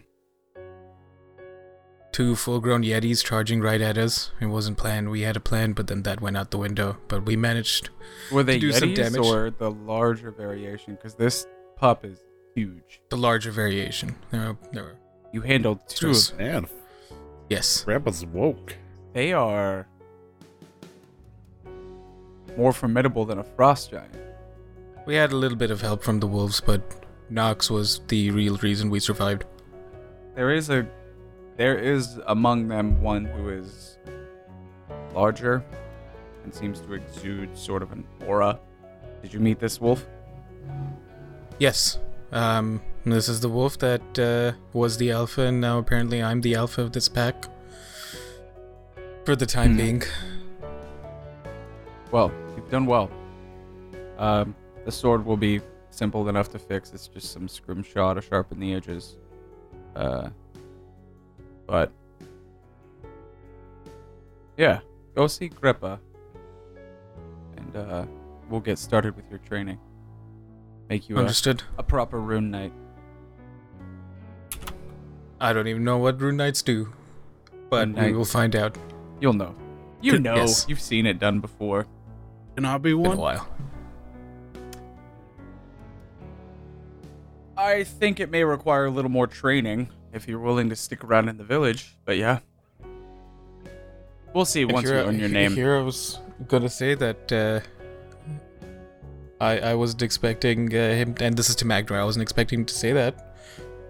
Two 2.16 2.34
full 2.34 2.60
grown 2.60 2.82
Yetis 2.82 3.22
charging 3.22 3.60
right 3.60 3.78
at 3.82 3.98
us. 3.98 4.30
It 4.40 4.46
wasn't 4.46 4.78
planned. 4.78 5.10
We 5.10 5.20
had 5.20 5.36
a 5.36 5.40
plan, 5.40 5.74
but 5.74 5.86
then 5.86 6.02
that 6.04 6.22
went 6.22 6.38
out 6.38 6.50
the 6.50 6.56
window. 6.56 6.96
But 7.08 7.26
we 7.26 7.36
managed. 7.36 7.90
Were 8.32 8.42
they 8.42 8.58
do 8.58 8.72
some 8.72 8.88
Yetis 8.88 9.12
damage. 9.12 9.26
or 9.26 9.50
the 9.50 9.70
larger 9.70 10.30
variation? 10.30 10.94
Because 10.94 11.14
this 11.14 11.46
pup 11.76 12.06
is 12.06 12.18
huge. 12.54 13.02
The 13.10 13.18
larger 13.18 13.50
variation. 13.50 14.16
There 14.30 14.40
were, 14.40 14.56
there 14.72 14.84
were 14.84 14.96
You 15.30 15.42
handled 15.42 15.80
two 15.90 16.14
Stress. 16.14 16.30
of 16.30 16.38
Man, 16.38 16.66
yes. 17.50 17.84
Grandpa's 17.84 18.24
woke. 18.24 18.74
They 19.12 19.34
are 19.34 19.86
more 22.56 22.72
formidable 22.72 23.26
than 23.26 23.40
a 23.40 23.44
frost 23.44 23.90
giant. 23.90 24.16
We 25.04 25.16
had 25.16 25.32
a 25.32 25.36
little 25.36 25.58
bit 25.58 25.70
of 25.70 25.82
help 25.82 26.02
from 26.02 26.20
the 26.20 26.26
wolves, 26.26 26.62
but 26.62 26.80
Nox 27.28 27.70
was 27.70 28.00
the 28.08 28.30
real 28.30 28.56
reason 28.56 28.88
we 28.88 29.00
survived. 29.00 29.44
There 30.34 30.50
is 30.50 30.70
a 30.70 30.86
there 31.56 31.78
is 31.78 32.18
among 32.26 32.68
them 32.68 33.00
one 33.02 33.24
who 33.24 33.48
is 33.48 33.98
larger 35.14 35.64
and 36.44 36.54
seems 36.54 36.80
to 36.80 36.92
exude 36.94 37.56
sort 37.56 37.82
of 37.82 37.92
an 37.92 38.04
aura. 38.26 38.58
Did 39.22 39.32
you 39.32 39.40
meet 39.40 39.58
this 39.58 39.80
wolf? 39.80 40.06
Yes. 41.58 41.98
Um, 42.32 42.82
this 43.04 43.28
is 43.28 43.40
the 43.40 43.48
wolf 43.48 43.78
that 43.78 44.18
uh, 44.18 44.52
was 44.72 44.98
the 44.98 45.10
alpha, 45.12 45.42
and 45.42 45.60
now 45.60 45.78
apparently 45.78 46.22
I'm 46.22 46.40
the 46.40 46.54
alpha 46.56 46.82
of 46.82 46.92
this 46.92 47.08
pack. 47.08 47.46
For 49.24 49.34
the 49.36 49.46
time 49.46 49.72
Hmm. 49.72 49.76
being. 49.76 50.02
Well, 52.12 52.30
you've 52.56 52.70
done 52.70 52.86
well. 52.86 53.10
Um, 54.18 54.54
the 54.84 54.92
sword 54.92 55.24
will 55.24 55.36
be 55.36 55.60
simple 55.90 56.28
enough 56.28 56.48
to 56.50 56.58
fix. 56.58 56.92
It's 56.92 57.08
just 57.08 57.32
some 57.32 57.48
scrimshaw 57.48 58.14
to 58.14 58.20
sharpen 58.20 58.60
the 58.60 58.74
edges. 58.74 59.16
Uh, 59.96 60.28
but 61.66 61.92
yeah, 64.56 64.80
go 65.14 65.26
see 65.26 65.48
Greppa, 65.48 65.98
and 67.56 67.76
uh, 67.76 68.06
we'll 68.48 68.60
get 68.60 68.78
started 68.78 69.16
with 69.16 69.28
your 69.30 69.40
training. 69.40 69.78
Make 70.88 71.08
you 71.08 71.16
a, 71.16 71.20
Understood. 71.20 71.62
a 71.78 71.82
proper 71.82 72.20
rune 72.20 72.50
knight. 72.50 72.72
I 75.40 75.52
don't 75.52 75.66
even 75.66 75.84
know 75.84 75.98
what 75.98 76.20
rune 76.20 76.36
knights 76.36 76.62
do, 76.62 76.92
but 77.68 77.88
we 77.88 78.12
will 78.12 78.24
find 78.24 78.54
out 78.56 78.78
You'll 79.20 79.32
know. 79.32 79.54
You 80.02 80.18
know. 80.18 80.36
yes. 80.36 80.66
You've 80.68 80.80
seen 80.80 81.06
it 81.06 81.18
done 81.18 81.40
before. 81.40 81.86
Can 82.54 82.64
I 82.64 82.78
be 82.78 82.90
in 82.90 83.06
a 83.06 83.16
while. 83.16 83.48
I 87.56 87.84
think 87.84 88.20
it 88.20 88.30
may 88.30 88.44
require 88.44 88.84
a 88.86 88.90
little 88.90 89.10
more 89.10 89.26
training 89.26 89.88
if 90.16 90.26
you're 90.26 90.40
willing 90.40 90.68
to 90.70 90.76
stick 90.76 91.04
around 91.04 91.28
in 91.28 91.36
the 91.36 91.44
village. 91.44 91.94
But 92.04 92.16
yeah, 92.16 92.40
we'll 94.34 94.46
see 94.46 94.64
once 94.64 94.88
you 94.88 94.94
learn 94.94 95.18
your 95.20 95.28
name. 95.28 95.54
Here 95.54 95.76
I 95.76 95.82
was 95.82 96.18
gonna 96.48 96.70
say 96.70 96.94
that 96.94 97.32
uh, 97.32 97.60
I 99.40 99.58
I 99.60 99.74
wasn't 99.74 100.02
expecting 100.02 100.74
uh, 100.74 100.94
him, 100.94 101.14
and 101.20 101.36
this 101.36 101.48
is 101.50 101.56
to 101.56 101.66
Magdor. 101.66 102.00
I 102.00 102.04
wasn't 102.04 102.22
expecting 102.22 102.60
him 102.60 102.66
to 102.66 102.74
say 102.74 102.92
that, 102.92 103.36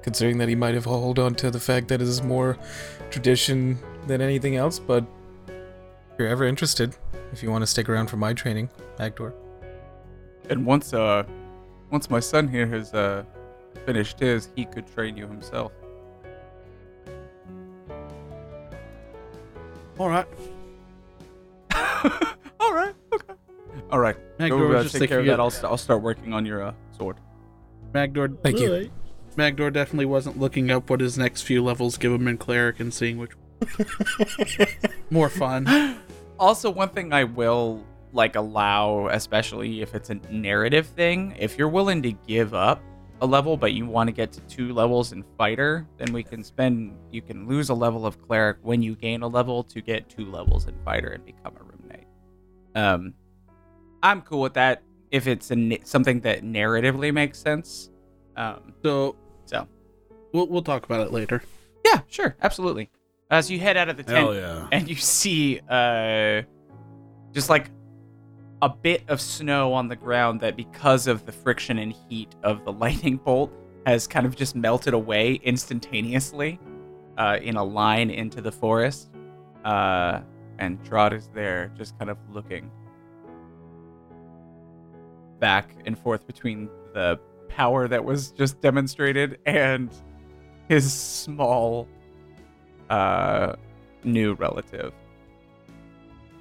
considering 0.03 0.39
that 0.39 0.49
he 0.49 0.57
might 0.57 0.75
have 0.75 0.85
hold 0.85 1.19
on 1.19 1.35
to 1.37 1.51
the 1.51 1.61
fact 1.61 1.89
that 1.89 2.03
it 2.03 2.09
is 2.09 2.23
more 2.23 2.59
tradition 3.11 3.79
than 4.07 4.21
anything 4.21 4.57
else. 4.57 4.79
But 4.79 5.05
if 5.47 6.19
you're 6.19 6.29
ever 6.29 6.45
interested, 6.45 6.97
if 7.33 7.43
you 7.43 7.51
want 7.51 7.63
to 7.63 7.67
stick 7.67 7.89
around 7.89 8.09
for 8.09 8.17
my 8.17 8.35
training, 8.35 8.69
Magdor. 8.99 9.33
And 10.51 10.67
once 10.67 10.93
uh, 10.93 11.25
once 11.91 12.11
my 12.11 12.21
son 12.21 12.49
here 12.49 12.67
has 12.67 12.93
uh 12.93 13.25
finished 13.85 14.19
his, 14.19 14.49
he 14.57 14.65
could 14.65 14.87
train 14.87 15.17
you 15.17 15.29
himself. 15.29 15.71
All 19.99 20.09
right. 20.09 20.27
All 22.61 22.73
right. 22.75 22.95
Okay. 23.13 23.35
All 23.91 23.99
right. 23.99 24.17
Magdor 24.39 24.59
Go, 24.59 24.67
uh, 24.67 24.69
was 24.75 24.85
just 24.85 24.97
take 24.97 25.09
care 25.09 25.19
of 25.19 25.25
thinking 25.25 25.27
that. 25.29 25.35
it- 25.35 25.41
I'll, 25.43 25.51
st- 25.51 25.65
I'll 25.65 25.77
start 25.79 26.03
working 26.03 26.33
on 26.33 26.45
your 26.45 26.63
uh, 26.63 26.73
sword. 26.97 27.17
Magdor. 27.95 28.29
Thank 28.43 28.59
you. 28.59 28.91
Magdor 29.37 29.71
definitely 29.71 30.07
wasn't 30.07 30.39
looking 30.39 30.71
up 30.71 30.89
what 30.91 31.01
his 31.01 31.19
next 31.19 31.43
few 31.43 31.63
levels 31.63 31.97
give 31.99 32.13
him 32.13 32.27
in 32.27 32.39
cleric 32.39 32.81
and 32.81 32.93
seeing 32.93 33.19
which 33.19 33.33
more 35.11 35.29
fun. 35.29 35.97
Also, 36.39 36.71
one 36.71 36.89
thing 36.89 37.13
I 37.13 37.25
will 37.25 37.85
like 38.13 38.37
allow, 38.37 39.09
especially 39.09 39.83
if 39.83 39.95
it's 39.95 40.09
a 40.11 40.15
narrative 40.31 40.87
thing, 40.87 41.35
if 41.39 41.59
you're 41.59 41.69
willing 41.69 42.03
to 42.03 42.13
give 42.13 42.55
up 42.55 42.83
a 43.23 43.27
level 43.27 43.57
but 43.57 43.73
you 43.73 43.87
want 43.87 44.09
to 44.09 44.13
get 44.13 44.31
to 44.33 44.41
two 44.43 44.73
levels 44.75 45.13
in 45.13 45.25
fighter, 45.39 45.87
then 45.97 46.13
we 46.13 46.23
can 46.23 46.45
spend 46.45 46.95
you 47.11 47.23
can 47.23 47.47
lose 47.49 47.71
a 47.71 47.75
level 47.75 48.05
of 48.05 48.21
cleric 48.27 48.59
when 48.63 48.83
you 48.83 48.95
gain 48.95 49.23
a 49.23 49.29
level 49.29 49.65
to 49.65 49.81
get 49.81 50.09
two 50.09 50.31
levels 50.31 50.67
in 50.67 50.75
fighter 50.85 51.09
and 51.09 51.25
become 51.25 51.55
a 51.59 51.63
rune 51.63 51.89
knight. 51.89 52.07
Um, 52.75 53.15
I'm 54.03 54.21
cool 54.23 54.43
with 54.43 54.55
that 54.55 54.83
if 55.11 55.27
it's 55.27 55.51
a, 55.51 55.79
something 55.85 56.21
that 56.21 56.43
narratively 56.43 57.13
makes 57.13 57.39
sense. 57.39 57.91
Um, 58.37 58.75
So 58.83 59.17
so 59.47 59.67
we'll 60.33 60.49
we'll 60.49 60.63
talk 60.63 60.85
about 60.85 61.01
it 61.07 61.13
later. 61.13 61.43
yeah, 61.85 62.01
sure, 62.09 62.37
absolutely. 62.43 62.91
As 63.31 63.51
you 63.51 63.59
head 63.59 63.77
out 63.77 63.89
of 63.89 63.97
the 63.97 64.03
tent, 64.05 64.35
yeah. 64.35 64.69
and 64.73 64.89
you 64.89 64.95
see 64.97 65.61
uh 65.69 66.43
just 67.33 67.49
like 67.49 67.71
a 68.67 68.69
bit 68.69 69.05
of 69.07 69.21
snow 69.21 69.73
on 69.73 69.87
the 69.87 69.95
ground 69.95 70.41
that 70.41 70.57
because 70.57 71.07
of 71.07 71.25
the 71.25 71.31
friction 71.31 71.79
and 71.79 71.93
heat 71.93 72.35
of 72.43 72.65
the 72.65 72.73
lightning 72.85 73.17
bolt 73.17 73.53
has 73.87 74.09
kind 74.09 74.27
of 74.27 74.35
just 74.35 74.57
melted 74.57 74.93
away 74.93 75.35
instantaneously 75.45 76.59
uh, 77.17 77.39
in 77.41 77.55
a 77.55 77.63
line 77.63 78.11
into 78.11 78.41
the 78.41 78.51
forest 78.51 79.11
uh, 79.65 80.21
and 80.59 80.85
Trod 80.85 81.13
is 81.13 81.29
there 81.33 81.71
just 81.79 81.97
kind 81.97 82.11
of 82.11 82.19
looking 82.33 82.69
back 85.39 85.77
and 85.87 85.97
forth 85.97 86.27
between 86.27 86.69
the 86.93 87.21
power 87.49 87.87
that 87.87 88.05
was 88.05 88.33
just 88.33 88.61
demonstrated 88.61 89.39
and 89.47 89.91
his 90.69 90.93
small 90.93 91.87
uh 92.91 93.55
new 94.03 94.35
relative 94.35 94.93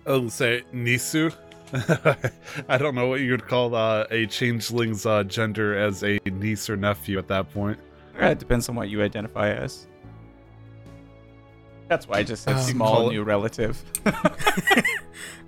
I'll 0.08 0.30
say 0.30 0.64
Nisu. 0.72 1.34
I 2.70 2.78
don't 2.78 2.96
know 2.96 3.08
what 3.08 3.20
you'd 3.22 3.46
call 3.48 3.76
uh, 3.76 4.06
a 4.12 4.26
changeling's 4.28 5.06
uh, 5.06 5.24
gender 5.24 5.78
as 5.78 6.04
a 6.04 6.20
niece 6.26 6.70
or 6.70 6.78
nephew 6.78 7.18
at 7.20 7.28
that 7.28 7.52
point. 7.54 7.78
Uh, 8.22 8.28
It 8.28 8.40
depends 8.40 8.70
on 8.70 8.76
what 8.76 8.90
you 8.90 9.02
identify 9.04 9.50
as. 9.52 9.88
That's 11.88 12.08
why 12.08 12.18
I 12.20 12.24
just 12.24 12.44
said 12.44 12.56
Um, 12.56 12.62
small 12.62 12.94
call 12.96 13.10
it- 13.10 13.14
new 13.14 13.24
relative. 13.24 13.84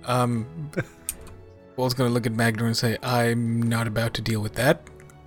Um, 0.06 0.46
Wolf's 1.76 1.92
gonna 1.94 2.10
look 2.10 2.24
at 2.26 2.32
Magdor 2.32 2.64
and 2.66 2.76
say, 2.76 2.96
"I'm 3.02 3.60
not 3.62 3.86
about 3.86 4.14
to 4.14 4.22
deal 4.22 4.40
with 4.40 4.54
that. 4.54 4.80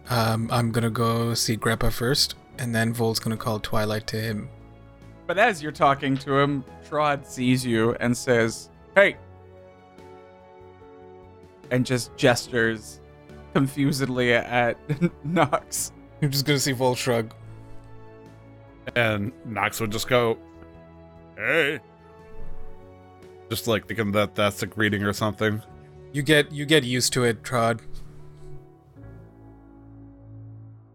Um, 0.10 0.50
I'm 0.52 0.72
gonna 0.72 0.90
go 0.90 1.34
see 1.36 1.56
Grandpa 1.56 1.90
first, 1.90 2.36
and 2.58 2.74
then 2.74 2.92
Vol's 2.94 3.20
gonna 3.20 3.38
call 3.38 3.60
Twilight 3.60 4.08
to 4.08 4.18
him. 4.18 4.50
but 5.28 5.38
as 5.38 5.62
you're 5.62 5.72
talking 5.72 6.18
to 6.18 6.38
him, 6.38 6.64
Trod 6.90 7.26
sees 7.28 7.64
you 7.66 7.96
and 8.00 8.16
says, 8.18 8.70
"Hey," 8.96 9.18
and 11.72 11.86
just 11.86 12.16
gestures 12.18 13.00
confusedly 13.54 14.34
at 14.34 14.78
Nox. 15.26 15.92
I'm 16.22 16.30
just 16.30 16.46
gonna 16.46 16.60
see 16.60 16.72
Vol 16.74 16.94
shrug. 16.96 17.34
And 18.96 19.32
Nox 19.46 19.80
would 19.82 19.92
just 19.92 20.08
go, 20.08 20.38
"Hey," 21.38 21.80
just 23.50 23.68
like 23.68 23.88
thinking 23.88 24.12
that 24.14 24.36
that's 24.36 24.62
a 24.64 24.68
greeting 24.68 25.04
or 25.04 25.14
something. 25.14 25.62
You 26.14 26.22
get 26.22 26.52
you 26.52 26.66
get 26.66 26.84
used 26.84 27.14
to 27.14 27.24
it, 27.24 27.44
Trod. 27.44 27.82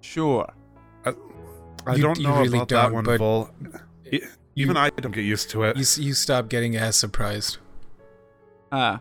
Sure. 0.01 0.51
I 1.05 1.95
You- 1.95 2.03
don't 2.03 2.18
you 2.18 2.27
know 2.27 2.39
really 2.41 2.59
about 2.59 2.68
that 2.70 2.83
don't, 2.85 2.93
one, 2.95 3.05
but 3.05 3.18
Vol. 3.18 3.51
Even 4.11 4.29
you- 4.55 4.74
I 4.77 4.91
don't 4.91 5.12
get 5.14 5.24
used 5.24 5.51
to 5.51 5.62
it. 5.64 5.77
You 5.77 5.85
you 6.05 6.14
stop 6.14 6.49
getting 6.49 6.77
as 6.77 6.97
surprised. 6.97 7.59
Ah, 8.72 9.01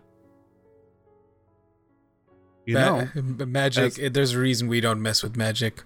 You 2.66 2.76
Ma- 2.76 3.01
know, 3.03 3.09
magic. 3.45 3.99
as- 3.99 4.11
there's 4.11 4.34
a 4.34 4.39
reason 4.39 4.68
we 4.68 4.82
don't 4.82 5.01
mess 5.01 5.22
with 5.24 5.36
magic. 5.38 5.84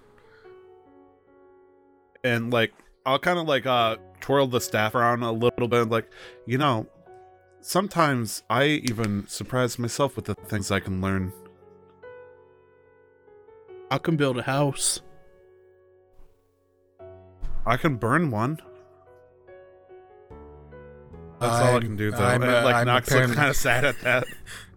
and 2.24 2.52
like 2.52 2.74
I'll 3.06 3.20
kind 3.20 3.40
of 3.40 3.48
like 3.48 3.66
uh 3.66 3.98
twirl 4.22 4.48
the 4.48 4.62
staff 4.62 4.96
around 4.96 5.24
a 5.24 5.32
little 5.32 5.68
bit, 5.68 5.90
like 5.90 6.10
you 6.46 6.58
know, 6.58 6.88
sometimes 7.62 8.44
I 8.50 8.66
even 8.66 9.28
surprise 9.28 9.78
myself 9.80 10.16
with 10.16 10.26
the 10.26 10.36
things 10.36 10.72
I 10.72 10.80
can 10.80 11.02
learn. 11.02 11.32
I 13.92 13.98
can 13.98 14.16
build 14.18 14.38
a 14.38 14.44
house. 14.44 15.02
I 17.66 17.76
can 17.78 17.96
burn 17.98 18.32
one. 18.32 18.60
That's 21.40 21.62
all 21.62 21.78
I 21.78 21.80
can 21.80 21.96
do, 21.96 22.12
though. 22.12 22.18
I'm, 22.18 22.42
And, 22.44 22.52
uh, 22.52 22.64
like 22.66 22.76
I'm 22.76 22.86
Nox 22.88 23.10
looks 23.12 23.34
kind 23.34 23.50
of 23.50 23.56
sad 23.56 23.86
at 23.86 24.00
that. 24.02 24.26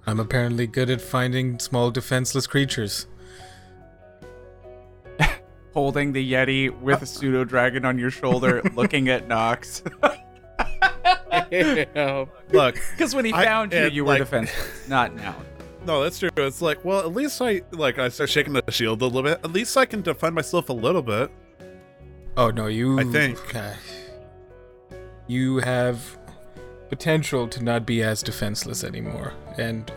I'm 0.07 0.19
apparently 0.21 0.67
good 0.67 0.91
at 0.91 1.01
finding 1.01 1.59
small 1.59 1.91
defenseless 1.91 2.47
creatures. 2.47 3.07
holding 5.73 6.13
the 6.13 6.33
Yeti 6.33 6.71
with 6.81 7.03
a 7.03 7.07
pseudo 7.07 7.45
dragon 7.45 7.85
on 7.85 7.99
your 7.99 8.11
shoulder, 8.11 8.63
looking 8.75 9.09
at 9.09 9.29
Nox. 9.29 9.83
Look, 12.53 12.75
Because 12.93 13.15
when 13.15 13.25
he 13.25 13.33
I- 13.33 13.45
found 13.45 13.73
you, 13.73 13.87
you 13.89 14.05
were 14.05 14.11
like- 14.13 14.19
defenseless, 14.21 14.89
not 14.89 15.15
now. 15.15 15.37
no, 15.87 16.03
that's 16.03 16.19
true. 16.19 16.31
It's 16.37 16.63
like, 16.63 16.85
well, 16.85 17.01
at 17.01 17.13
least 17.13 17.41
I 17.41 17.63
like 17.73 17.99
I 17.99 18.09
start 18.09 18.31
shaking 18.31 18.53
the 18.53 18.63
shield 18.71 19.03
a 19.03 19.07
little 19.07 19.23
bit. 19.23 19.41
At 19.45 19.53
least 19.53 19.77
I 19.77 19.85
can 19.87 20.03
defend 20.03 20.35
myself 20.35 20.69
a 20.69 20.73
little 20.73 21.03
bit. 21.03 21.31
Oh 22.37 22.51
no, 22.51 22.67
you. 22.67 22.99
I 22.99 23.05
think. 23.05 23.55
uh, 23.55 23.73
you 25.27 25.59
have 25.59 26.19
potential 26.93 27.49
to 27.49 27.65
not 27.65 27.87
be 27.87 28.03
as 28.03 28.23
defenseless 28.23 28.85
anymore, 28.85 29.33
and 29.57 29.91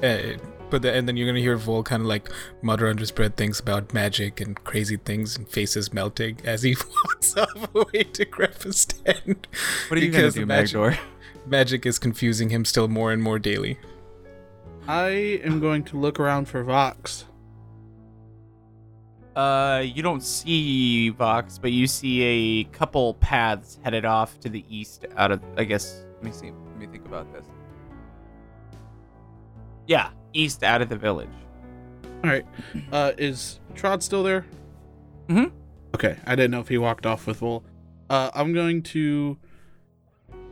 uh, 0.00 0.38
but 0.70 0.82
the, 0.82 0.94
and 0.94 1.08
then 1.08 1.16
you're 1.16 1.26
gonna 1.26 1.40
hear 1.40 1.56
Vol 1.56 1.82
kind 1.82 2.02
of 2.02 2.06
like 2.06 2.30
mutter 2.62 2.86
under 2.86 3.00
his 3.00 3.10
breath 3.10 3.34
things 3.34 3.58
about 3.58 3.92
magic 3.92 4.40
and 4.40 4.62
crazy 4.62 4.96
things 4.96 5.36
and 5.36 5.48
faces 5.48 5.92
melting 5.92 6.38
as 6.44 6.62
he 6.62 6.76
walks 7.04 7.36
off 7.36 7.74
away 7.74 8.04
to 8.04 8.24
grab 8.24 8.54
a 8.64 8.72
stand. 8.72 9.48
What 9.88 9.98
are 9.98 10.04
you 10.04 10.12
gonna 10.12 10.30
do, 10.30 10.40
the 10.42 10.46
magic- 10.46 10.78
Magdor? 10.78 11.00
Magic 11.46 11.84
is 11.84 11.98
confusing 11.98 12.50
him 12.50 12.64
still 12.64 12.86
more 12.86 13.10
and 13.10 13.20
more 13.20 13.40
daily. 13.40 13.80
I 14.86 15.08
am 15.42 15.58
going 15.58 15.82
to 15.84 15.98
look 15.98 16.20
around 16.20 16.46
for 16.46 16.62
Vox. 16.62 17.24
Uh, 19.38 19.82
you 19.82 20.02
don't 20.02 20.24
see 20.24 21.10
Vox, 21.10 21.58
but 21.58 21.70
you 21.70 21.86
see 21.86 22.22
a 22.22 22.64
couple 22.64 23.14
paths 23.14 23.78
headed 23.84 24.04
off 24.04 24.40
to 24.40 24.48
the 24.48 24.64
east 24.68 25.06
out 25.16 25.30
of, 25.30 25.40
I 25.56 25.62
guess, 25.62 26.02
let 26.16 26.24
me 26.24 26.32
see, 26.32 26.46
let 26.50 26.76
me 26.76 26.88
think 26.88 27.06
about 27.06 27.32
this. 27.32 27.46
Yeah, 29.86 30.10
east 30.32 30.64
out 30.64 30.82
of 30.82 30.88
the 30.88 30.96
village. 30.96 31.28
All 32.24 32.30
right. 32.30 32.44
Uh, 32.90 33.12
is 33.16 33.60
Trod 33.76 34.02
still 34.02 34.24
there? 34.24 34.44
Mhm. 35.28 35.52
Okay, 35.94 36.16
I 36.26 36.34
didn't 36.34 36.50
know 36.50 36.60
if 36.60 36.66
he 36.66 36.76
walked 36.78 37.06
off 37.06 37.28
with 37.28 37.40
Wool. 37.40 37.62
Uh, 38.10 38.32
I'm 38.34 38.52
going 38.52 38.82
to 38.82 39.38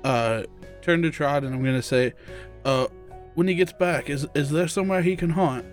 uh 0.04 0.44
turn 0.80 1.02
to 1.02 1.10
Trod 1.10 1.42
and 1.42 1.52
I'm 1.52 1.64
gonna 1.64 1.82
say, 1.82 2.12
uh, 2.64 2.86
when 3.34 3.48
he 3.48 3.56
gets 3.56 3.72
back, 3.72 4.08
is 4.08 4.28
is 4.36 4.50
there 4.50 4.68
somewhere 4.68 5.02
he 5.02 5.16
can 5.16 5.30
hunt? 5.30 5.66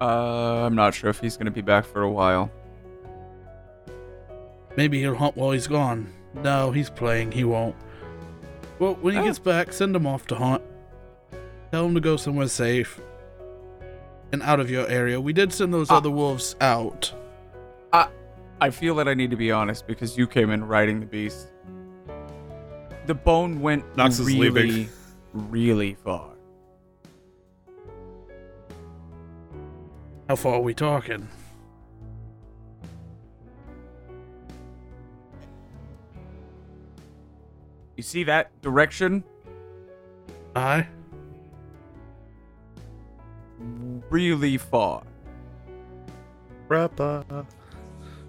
Uh, 0.00 0.64
I'm 0.66 0.74
not 0.74 0.94
sure 0.94 1.10
if 1.10 1.18
he's 1.20 1.36
gonna 1.36 1.50
be 1.50 1.60
back 1.60 1.84
for 1.84 2.02
a 2.02 2.10
while. 2.10 2.50
Maybe 4.76 5.00
he'll 5.00 5.14
hunt 5.16 5.36
while 5.36 5.50
he's 5.50 5.66
gone. 5.66 6.12
No, 6.42 6.70
he's 6.70 6.88
playing. 6.90 7.32
He 7.32 7.42
won't. 7.44 7.74
Well, 8.78 8.94
when 9.00 9.14
he 9.14 9.20
Oh. 9.20 9.24
gets 9.24 9.38
back, 9.40 9.72
send 9.72 9.96
him 9.96 10.06
off 10.06 10.26
to 10.28 10.36
hunt. 10.36 10.62
Tell 11.72 11.84
him 11.86 11.94
to 11.94 12.00
go 12.00 12.16
somewhere 12.16 12.46
safe 12.48 13.00
and 14.32 14.40
out 14.42 14.60
of 14.60 14.70
your 14.70 14.86
area. 14.88 15.20
We 15.20 15.32
did 15.32 15.52
send 15.52 15.74
those 15.74 15.90
Ah. 15.90 15.96
other 15.96 16.10
wolves 16.10 16.54
out. 16.60 17.12
I 17.92 18.08
I 18.60 18.70
feel 18.70 18.94
that 18.96 19.08
I 19.08 19.14
need 19.14 19.30
to 19.30 19.36
be 19.36 19.50
honest 19.52 19.86
because 19.86 20.16
you 20.18 20.26
came 20.26 20.50
in 20.50 20.64
riding 20.64 21.00
the 21.00 21.06
beast. 21.06 21.48
The 23.06 23.14
bone 23.14 23.60
went 23.60 23.84
Nox 23.96 24.20
really, 24.20 24.88
really 25.32 25.94
far. 26.04 26.30
How 30.28 30.36
far 30.36 30.56
are 30.56 30.60
we 30.60 30.74
talking? 30.74 31.26
You 37.96 38.02
see 38.02 38.24
that 38.24 38.60
direction? 38.60 39.24
I. 40.54 40.86
Really 44.10 44.58
far. 44.58 45.02
Rappa. 46.68 47.46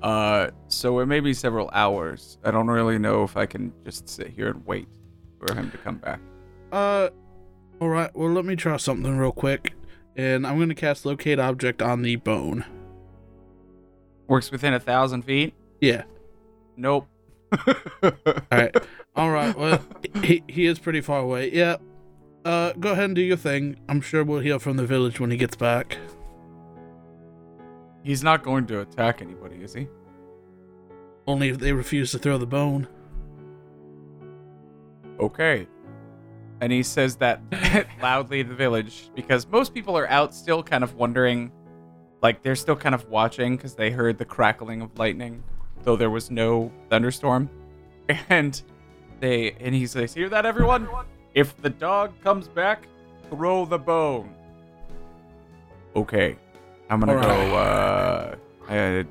Uh, 0.02 0.50
so 0.70 1.00
it 1.00 1.06
may 1.06 1.20
be 1.20 1.34
several 1.34 1.70
hours. 1.74 2.38
I 2.46 2.52
don't 2.52 2.68
really 2.68 2.98
know 2.98 3.24
if 3.24 3.36
I 3.36 3.46
can 3.46 3.74
just 3.84 4.08
sit 4.08 4.28
here 4.28 4.48
and 4.48 4.66
wait 4.66 4.88
for 5.38 5.54
him 5.54 5.70
to 5.72 5.78
come 5.78 5.98
back. 5.98 6.22
Uh, 6.72 7.10
all 7.82 7.90
right. 7.90 8.10
Well, 8.16 8.32
let 8.32 8.46
me 8.46 8.56
try 8.56 8.78
something 8.78 9.18
real 9.18 9.34
quick, 9.34 9.74
and 10.20 10.46
I'm 10.46 10.60
gonna 10.60 10.76
cast 10.76 11.06
locate 11.06 11.40
object 11.40 11.82
on 11.82 12.02
the 12.02 12.18
bone. 12.18 12.66
Works 14.28 14.52
within 14.52 14.74
a 14.74 14.80
thousand 14.80 15.22
feet? 15.22 15.54
Yeah. 15.80 16.04
Nope. 16.76 17.08
All 18.04 18.12
right. 18.52 18.76
All 19.16 19.32
right. 19.32 19.58
Well, 19.58 19.82
he 20.22 20.44
he 20.50 20.66
is 20.66 20.78
pretty 20.78 21.00
far 21.00 21.20
away. 21.20 21.54
Yeah. 21.54 21.78
Uh, 22.44 22.74
go 22.74 22.92
ahead 22.92 23.06
and 23.06 23.16
do 23.16 23.22
your 23.22 23.38
thing. 23.38 23.80
I'm 23.88 24.02
sure 24.02 24.26
we'll 24.26 24.42
hear 24.42 24.60
from 24.60 24.76
the 24.76 24.86
village 24.86 25.22
when 25.22 25.32
he 25.32 25.38
gets 25.38 25.56
back. 25.56 25.98
He's 28.04 28.24
not 28.24 28.44
going 28.44 28.66
to 28.68 28.82
attack 28.82 29.22
anybody, 29.22 29.64
is 29.64 29.74
he? 29.74 29.88
Only 31.28 31.48
if 31.48 31.60
they 31.60 31.72
refuse 31.72 32.12
to 32.12 32.20
throw 32.20 32.38
the 32.38 32.48
bone. 32.48 32.88
Okay. 35.20 35.68
And 36.62 36.72
he 36.72 36.84
says 36.84 37.16
that 37.18 37.42
loudly 38.02 38.42
in 38.42 38.50
the 38.50 38.56
village 38.56 39.10
because 39.16 39.48
most 39.48 39.74
people 39.74 39.98
are 39.98 40.08
out 40.10 40.34
still 40.34 40.62
kind 40.62 40.84
of 40.84 40.96
wondering, 40.96 41.52
like 42.22 42.42
they're 42.44 42.56
still 42.56 42.76
kind 42.76 42.94
of 42.94 43.08
watching 43.10 43.56
because 43.56 43.76
they 43.76 43.92
heard 43.92 44.18
the 44.18 44.26
crackling 44.26 44.82
of 44.82 44.98
lightning, 44.98 45.44
though 45.84 45.96
there 45.96 46.10
was 46.10 46.30
no 46.30 46.72
thunderstorm. 46.90 47.50
And 48.28 48.60
they 49.20 49.52
and 49.60 49.76
he 49.76 49.86
says, 49.86 50.16
"Hear 50.16 50.30
that, 50.30 50.44
everyone? 50.46 50.88
If 51.36 51.56
the 51.62 51.70
dog 51.70 52.12
comes 52.24 52.48
back, 52.48 52.88
throw 53.30 53.66
the 53.66 53.78
bone." 53.78 54.34
Okay, 55.96 56.36
I'm 56.90 57.00
gonna 57.00 57.18
All 57.18 57.22
go. 57.22 57.56
Uh, 57.56 58.36
I 58.68 59.06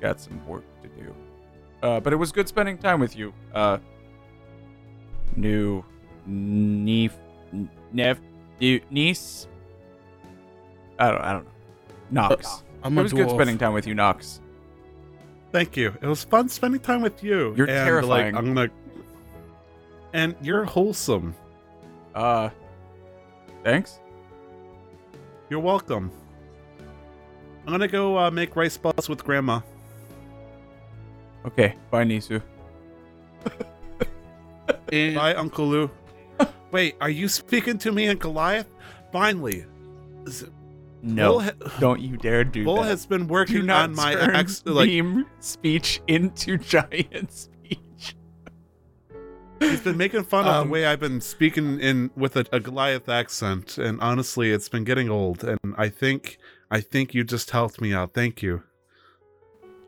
got 0.00 0.20
some 0.20 0.46
work 0.46 0.62
to 0.82 0.88
do, 0.88 1.14
uh, 1.82 1.98
but 1.98 2.12
it 2.12 2.16
was 2.16 2.30
good 2.30 2.46
spending 2.46 2.78
time 2.78 3.00
with 3.00 3.16
you. 3.16 3.32
Uh, 3.52 3.78
new 5.34 5.84
Neef, 6.26 7.16
Nef, 7.92 8.18
new- 8.60 8.80
niece. 8.90 9.46
I 10.98 11.10
don't. 11.10 11.20
I 11.20 11.32
don't 11.32 11.44
know. 11.44 11.50
Knox. 12.10 12.62
I'm 12.82 12.96
it 12.98 13.02
was 13.02 13.12
good 13.12 13.30
spending 13.30 13.58
time 13.58 13.72
with 13.72 13.86
you, 13.86 13.94
Knox. 13.94 14.40
Thank 15.52 15.76
you. 15.76 15.94
It 16.00 16.06
was 16.06 16.24
fun 16.24 16.48
spending 16.48 16.80
time 16.80 17.02
with 17.02 17.22
you. 17.22 17.54
You're 17.56 17.68
and, 17.68 17.86
terrifying. 17.86 18.34
Like, 18.34 18.44
I'm 18.44 18.54
gonna. 18.54 18.70
And 20.12 20.34
you're 20.42 20.64
wholesome. 20.64 21.34
Uh, 22.14 22.50
thanks. 23.62 23.98
You're 25.50 25.60
welcome. 25.60 26.10
I'm 27.66 27.72
gonna 27.72 27.88
go 27.88 28.18
uh, 28.18 28.30
make 28.30 28.56
rice 28.56 28.76
balls 28.76 29.08
with 29.08 29.24
Grandma. 29.24 29.60
Okay, 31.46 31.74
bye, 31.90 32.04
Nisu. 32.04 32.40
Bye, 34.90 35.34
Uncle 35.34 35.66
Lou. 35.66 35.90
Wait, 36.74 36.96
are 37.00 37.08
you 37.08 37.28
speaking 37.28 37.78
to 37.78 37.92
me 37.92 38.08
and 38.08 38.18
Goliath? 38.18 38.66
Finally. 39.12 39.64
No, 41.02 41.38
ha- 41.38 41.52
don't 41.78 42.00
you 42.00 42.16
dare 42.16 42.42
do 42.42 42.62
that? 42.62 42.64
Bull 42.64 42.82
that. 42.82 42.86
has 42.86 43.06
been 43.06 43.28
working 43.28 43.70
on 43.70 43.94
my 43.94 44.14
ex. 44.14 44.60
Like 44.66 44.88
meme 44.88 45.24
speech 45.38 46.02
into 46.08 46.58
giant 46.74 47.30
speech. 47.30 48.16
he's 49.60 49.82
been 49.82 49.96
making 49.96 50.24
fun 50.24 50.46
of 50.46 50.52
Um, 50.52 50.66
the 50.66 50.72
way 50.72 50.86
I've 50.86 50.98
been 50.98 51.20
speaking 51.20 51.78
in 51.78 52.10
with 52.16 52.34
a, 52.34 52.44
a 52.50 52.58
Goliath 52.58 53.08
accent, 53.08 53.78
and 53.78 54.00
honestly, 54.00 54.50
it's 54.50 54.68
been 54.68 54.82
getting 54.82 55.08
old. 55.08 55.44
And 55.44 55.60
I 55.76 55.88
think 55.88 56.38
I 56.72 56.80
think 56.80 57.14
you 57.14 57.22
just 57.22 57.52
helped 57.52 57.80
me 57.80 57.94
out. 57.94 58.14
Thank 58.14 58.42
you. 58.42 58.64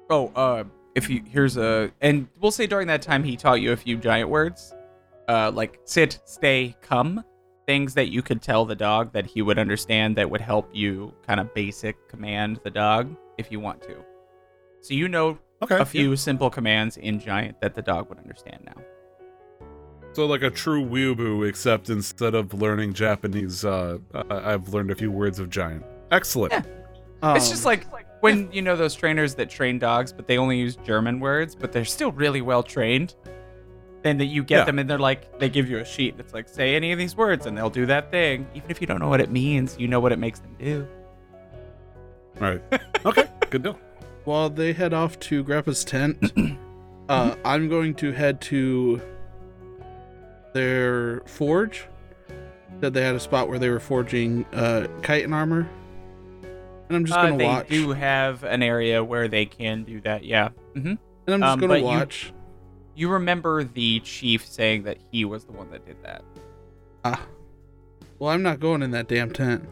Oh, 0.08 0.28
uh, 0.36 0.62
if 0.94 1.10
you 1.10 1.24
here's 1.28 1.56
a, 1.56 1.90
and 2.00 2.28
we'll 2.40 2.52
say 2.52 2.68
during 2.68 2.86
that 2.86 3.02
time 3.02 3.24
he 3.24 3.36
taught 3.36 3.60
you 3.60 3.72
a 3.72 3.76
few 3.76 3.96
giant 3.96 4.30
words, 4.30 4.72
uh, 5.28 5.50
like 5.54 5.80
sit, 5.84 6.20
stay, 6.24 6.74
come, 6.82 7.22
things 7.66 7.94
that 7.94 8.08
you 8.08 8.22
could 8.22 8.40
tell 8.42 8.64
the 8.64 8.74
dog 8.76 9.12
that 9.12 9.26
he 9.26 9.42
would 9.42 9.58
understand 9.58 10.16
that 10.16 10.30
would 10.30 10.40
help 10.40 10.68
you 10.72 11.12
kind 11.26 11.40
of 11.40 11.52
basic 11.54 11.96
command 12.08 12.60
the 12.64 12.70
dog 12.70 13.14
if 13.38 13.50
you 13.50 13.58
want 13.60 13.82
to. 13.82 13.96
So 14.82 14.94
you 14.94 15.08
know 15.08 15.38
Okay. 15.62 15.78
a 15.78 15.84
few 15.86 16.16
simple 16.16 16.50
commands 16.50 16.96
in 16.98 17.18
giant 17.18 17.60
that 17.62 17.74
the 17.74 17.80
dog 17.82 18.08
would 18.10 18.18
understand 18.18 18.62
now. 18.66 18.82
So 20.12 20.26
like 20.26 20.42
a 20.42 20.50
true 20.50 20.84
weeaboo, 20.84 21.48
except 21.48 21.90
instead 21.90 22.34
of 22.34 22.54
learning 22.54 22.92
Japanese, 22.92 23.64
uh, 23.64 23.98
I- 24.14 24.52
I've 24.52 24.68
learned 24.68 24.90
a 24.90 24.94
few 24.94 25.10
words 25.10 25.38
of 25.38 25.50
giant. 25.50 25.84
Excellent. 26.10 26.52
Yeah. 26.52 26.62
it's 27.34 27.48
just 27.48 27.64
um, 27.66 27.70
like 27.72 27.86
when 28.20 28.50
you 28.52 28.62
know 28.62 28.76
those 28.76 28.94
trainers 28.94 29.34
that 29.34 29.50
train 29.50 29.78
dogs, 29.78 30.12
but 30.12 30.26
they 30.26 30.38
only 30.38 30.58
use 30.58 30.76
German 30.76 31.20
words, 31.20 31.54
but 31.54 31.72
they're 31.72 31.84
still 31.84 32.12
really 32.12 32.42
well 32.42 32.62
trained. 32.62 33.14
Then 34.06 34.18
that 34.18 34.26
you 34.26 34.44
get 34.44 34.58
Yeah. 34.58 34.64
them 34.66 34.78
and 34.78 34.88
they're 34.88 35.00
like 35.00 35.36
they 35.40 35.48
give 35.48 35.68
you 35.68 35.78
a 35.78 35.84
sheet 35.84 36.16
that's 36.16 36.32
like 36.32 36.48
say 36.48 36.76
any 36.76 36.92
of 36.92 36.98
these 36.98 37.16
words 37.16 37.44
and 37.46 37.58
they'll 37.58 37.70
do 37.70 37.86
that 37.86 38.12
thing. 38.12 38.46
Even 38.54 38.70
if 38.70 38.80
you 38.80 38.86
don't 38.86 39.00
know 39.00 39.08
what 39.08 39.20
it 39.20 39.30
means, 39.32 39.76
you 39.80 39.88
know 39.88 39.98
what 39.98 40.12
it 40.12 40.18
makes 40.20 40.38
them 40.38 40.54
do. 40.60 40.86
All 42.40 42.50
right. 42.52 42.62
Okay. 43.04 43.24
Good 43.50 43.62
deal. 43.64 43.78
while 44.24 44.48
they 44.50 44.72
head 44.72 44.92
off 44.94 45.18
to 45.20 45.42
Greppa's 45.44 45.84
tent, 45.84 46.32
uh, 47.08 47.34
I'm 47.44 47.68
going 47.68 47.94
to 47.96 48.12
head 48.12 48.40
to 48.42 49.00
their 50.54 51.20
forge. 51.26 51.86
Said 52.80 52.94
they 52.94 53.02
had 53.02 53.14
a 53.14 53.20
spot 53.20 53.48
where 53.48 53.58
they 53.58 53.70
were 53.70 53.80
forging 53.80 54.44
uh, 54.52 54.86
chitin 55.02 55.32
armor, 55.32 55.68
and 56.88 56.96
I'm 56.96 57.04
just 57.06 57.18
Uh, 57.18 57.22
gonna 57.26 57.38
they 57.38 57.44
watch. 57.46 57.68
do 57.68 57.90
have 57.90 58.44
an 58.44 58.62
area 58.62 59.02
where 59.02 59.28
they 59.28 59.46
can 59.46 59.84
do 59.84 60.00
that. 60.02 60.24
Yeah. 60.24 60.50
mm-hmm. 60.74 60.88
and 60.88 60.98
I'm 61.28 61.40
just 61.40 61.52
um, 61.52 61.60
gonna 61.60 61.72
but 61.74 61.78
you- 61.80 61.84
watch. 61.86 62.32
You 62.96 63.10
remember 63.10 63.62
the 63.62 64.00
chief 64.00 64.46
saying 64.46 64.82
that 64.84 64.96
he 65.12 65.24
was 65.24 65.44
the 65.44 65.52
one 65.52 65.70
that 65.70 65.84
did 65.86 66.02
that. 66.02 66.22
Ah, 67.04 67.20
well, 68.18 68.30
I'm 68.30 68.42
not 68.42 68.58
going 68.58 68.82
in 68.82 68.90
that 68.92 69.06
damn 69.06 69.30
tent. 69.30 69.64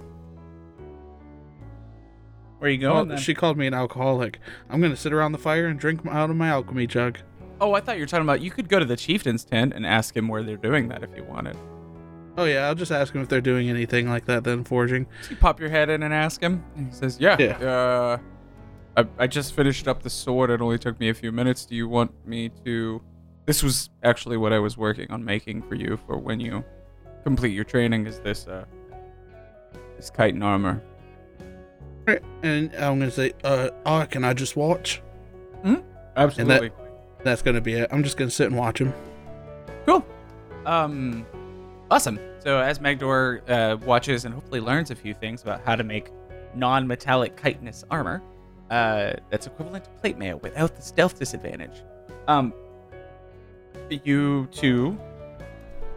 Where 2.58 2.68
are 2.70 2.72
you 2.72 2.86
Well, 2.86 2.96
going? 2.96 3.08
then? 3.08 3.18
she 3.18 3.34
called 3.34 3.56
me 3.58 3.66
an 3.66 3.74
alcoholic. 3.74 4.38
I'm 4.70 4.80
gonna 4.80 4.96
sit 4.96 5.12
around 5.12 5.32
the 5.32 5.38
fire 5.38 5.66
and 5.66 5.78
drink 5.78 6.00
out 6.06 6.30
of 6.30 6.36
my 6.36 6.48
alchemy 6.48 6.86
jug. 6.86 7.18
oh, 7.60 7.72
I 7.72 7.80
thought 7.80 7.96
you 7.96 8.02
were 8.02 8.06
talking 8.06 8.24
about 8.26 8.40
you 8.42 8.50
could 8.50 8.68
go 8.68 8.78
to 8.78 8.84
the 8.84 8.96
chieftain's 8.96 9.44
tent 9.44 9.72
and 9.74 9.86
ask 9.86 10.16
him 10.16 10.28
where 10.28 10.42
they're 10.42 10.56
doing 10.56 10.88
that 10.88 11.02
if 11.02 11.10
you 11.16 11.24
wanted. 11.24 11.56
Oh 12.36 12.44
yeah, 12.44 12.66
I'll 12.66 12.74
just 12.74 12.90
ask 12.92 13.14
him 13.14 13.22
if 13.22 13.28
they're 13.28 13.40
doing 13.40 13.70
anything 13.70 14.08
like 14.08 14.24
that. 14.26 14.44
Then 14.44 14.64
forging. 14.64 15.06
So 15.22 15.30
you 15.30 15.36
pop 15.36 15.60
your 15.60 15.68
head 15.70 15.88
in 15.88 16.02
and 16.02 16.12
ask 16.12 16.40
him, 16.42 16.64
and 16.76 16.88
he 16.88 16.92
says, 16.92 17.18
"Yeah, 17.20 17.36
Yeah. 17.38 17.56
Uh, 17.58 18.18
I, 18.96 19.06
I 19.24 19.26
just 19.26 19.54
finished 19.54 19.88
up 19.88 20.02
the 20.02 20.10
sword. 20.10 20.50
It 20.50 20.60
only 20.60 20.78
took 20.78 20.98
me 21.00 21.08
a 21.08 21.14
few 21.14 21.32
minutes. 21.32 21.64
Do 21.64 21.74
you 21.74 21.88
want 21.88 22.12
me 22.26 22.50
to? 22.64 23.00
This 23.47 23.62
was 23.62 23.90
actually 24.03 24.36
what 24.36 24.53
I 24.53 24.59
was 24.59 24.76
working 24.76 25.11
on 25.11 25.24
making 25.24 25.62
for 25.62 25.74
you 25.74 25.99
for 26.07 26.16
when 26.16 26.40
you 26.40 26.64
complete 27.24 27.53
your 27.53 27.64
training. 27.64 28.07
Is 28.07 28.20
this 28.20 28.47
uh, 28.47 28.64
this 29.97 30.11
chitin 30.11 30.42
armor? 30.42 30.82
Right, 32.07 32.22
And 32.42 32.74
I'm 32.74 32.99
gonna 32.99 33.11
say, 33.11 33.32
uh, 33.45 33.70
oh, 33.86 34.07
can 34.11 34.24
I 34.24 34.34
just 34.34 34.57
watch? 34.57 35.03
Absolutely. 36.16 36.70
That's 37.22 37.42
gonna 37.42 37.61
be 37.61 37.74
it. 37.74 37.88
I'm 37.90 38.03
just 38.03 38.16
gonna 38.16 38.30
sit 38.30 38.47
and 38.49 38.57
watch 38.57 38.80
him. 38.80 38.92
Cool. 39.86 40.05
Um, 40.66 41.26
awesome. 41.90 42.18
So 42.40 42.59
as 42.59 42.80
Magdor 42.80 43.42
uh, 43.49 43.78
watches 43.84 44.26
and 44.26 44.34
hopefully 44.34 44.61
learns 44.61 44.90
a 44.90 44.95
few 44.95 45.14
things 45.14 45.42
about 45.42 45.62
how 45.64 45.76
to 45.76 45.82
make 45.84 46.11
non-metallic 46.55 47.40
chitinous 47.40 47.84
armor 47.90 48.22
uh, 48.70 49.14
that's 49.30 49.47
equivalent 49.47 49.84
to 49.84 49.90
plate 49.90 50.18
mail 50.18 50.38
without 50.42 50.76
the 50.76 50.82
stealth 50.82 51.18
disadvantage. 51.18 51.82
Um, 52.28 52.53
you 53.91 54.47
two, 54.51 54.99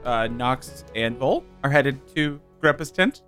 uh, 0.04 0.28
Nox 0.28 0.84
and 0.96 1.18
Vol, 1.18 1.44
are 1.64 1.70
headed 1.70 2.00
to 2.16 2.40
Greppa's 2.62 2.92
tent, 2.92 3.24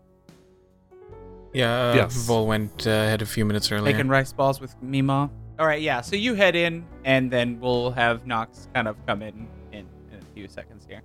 Yeah, 1.53 1.91
uh, 1.91 1.95
Yes. 1.95 2.25
Vol 2.27 2.47
went 2.47 2.85
uh, 2.87 2.91
ahead 2.91 3.21
a 3.21 3.25
few 3.25 3.45
minutes 3.45 3.71
earlier. 3.71 3.93
making 3.93 4.09
rice 4.09 4.33
balls 4.33 4.61
with 4.61 4.75
Mima. 4.81 5.29
All 5.57 5.65
right, 5.67 5.81
yeah. 5.81 6.01
So 6.01 6.15
you 6.15 6.35
head 6.35 6.55
in, 6.55 6.85
and 7.03 7.29
then 7.29 7.59
we'll 7.59 7.91
have 7.91 8.25
Nox 8.25 8.67
kind 8.73 8.87
of 8.87 8.95
come 9.05 9.21
in 9.21 9.47
in, 9.71 9.85
in 10.11 10.19
a 10.19 10.33
few 10.33 10.47
seconds 10.47 10.87
here. 10.87 11.01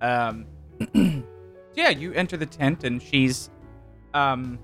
Um, 0.00 0.46
yeah, 1.74 1.90
you 1.90 2.12
enter 2.14 2.36
the 2.36 2.46
tent, 2.46 2.84
and 2.84 3.00
she's 3.02 3.50
um 4.14 4.58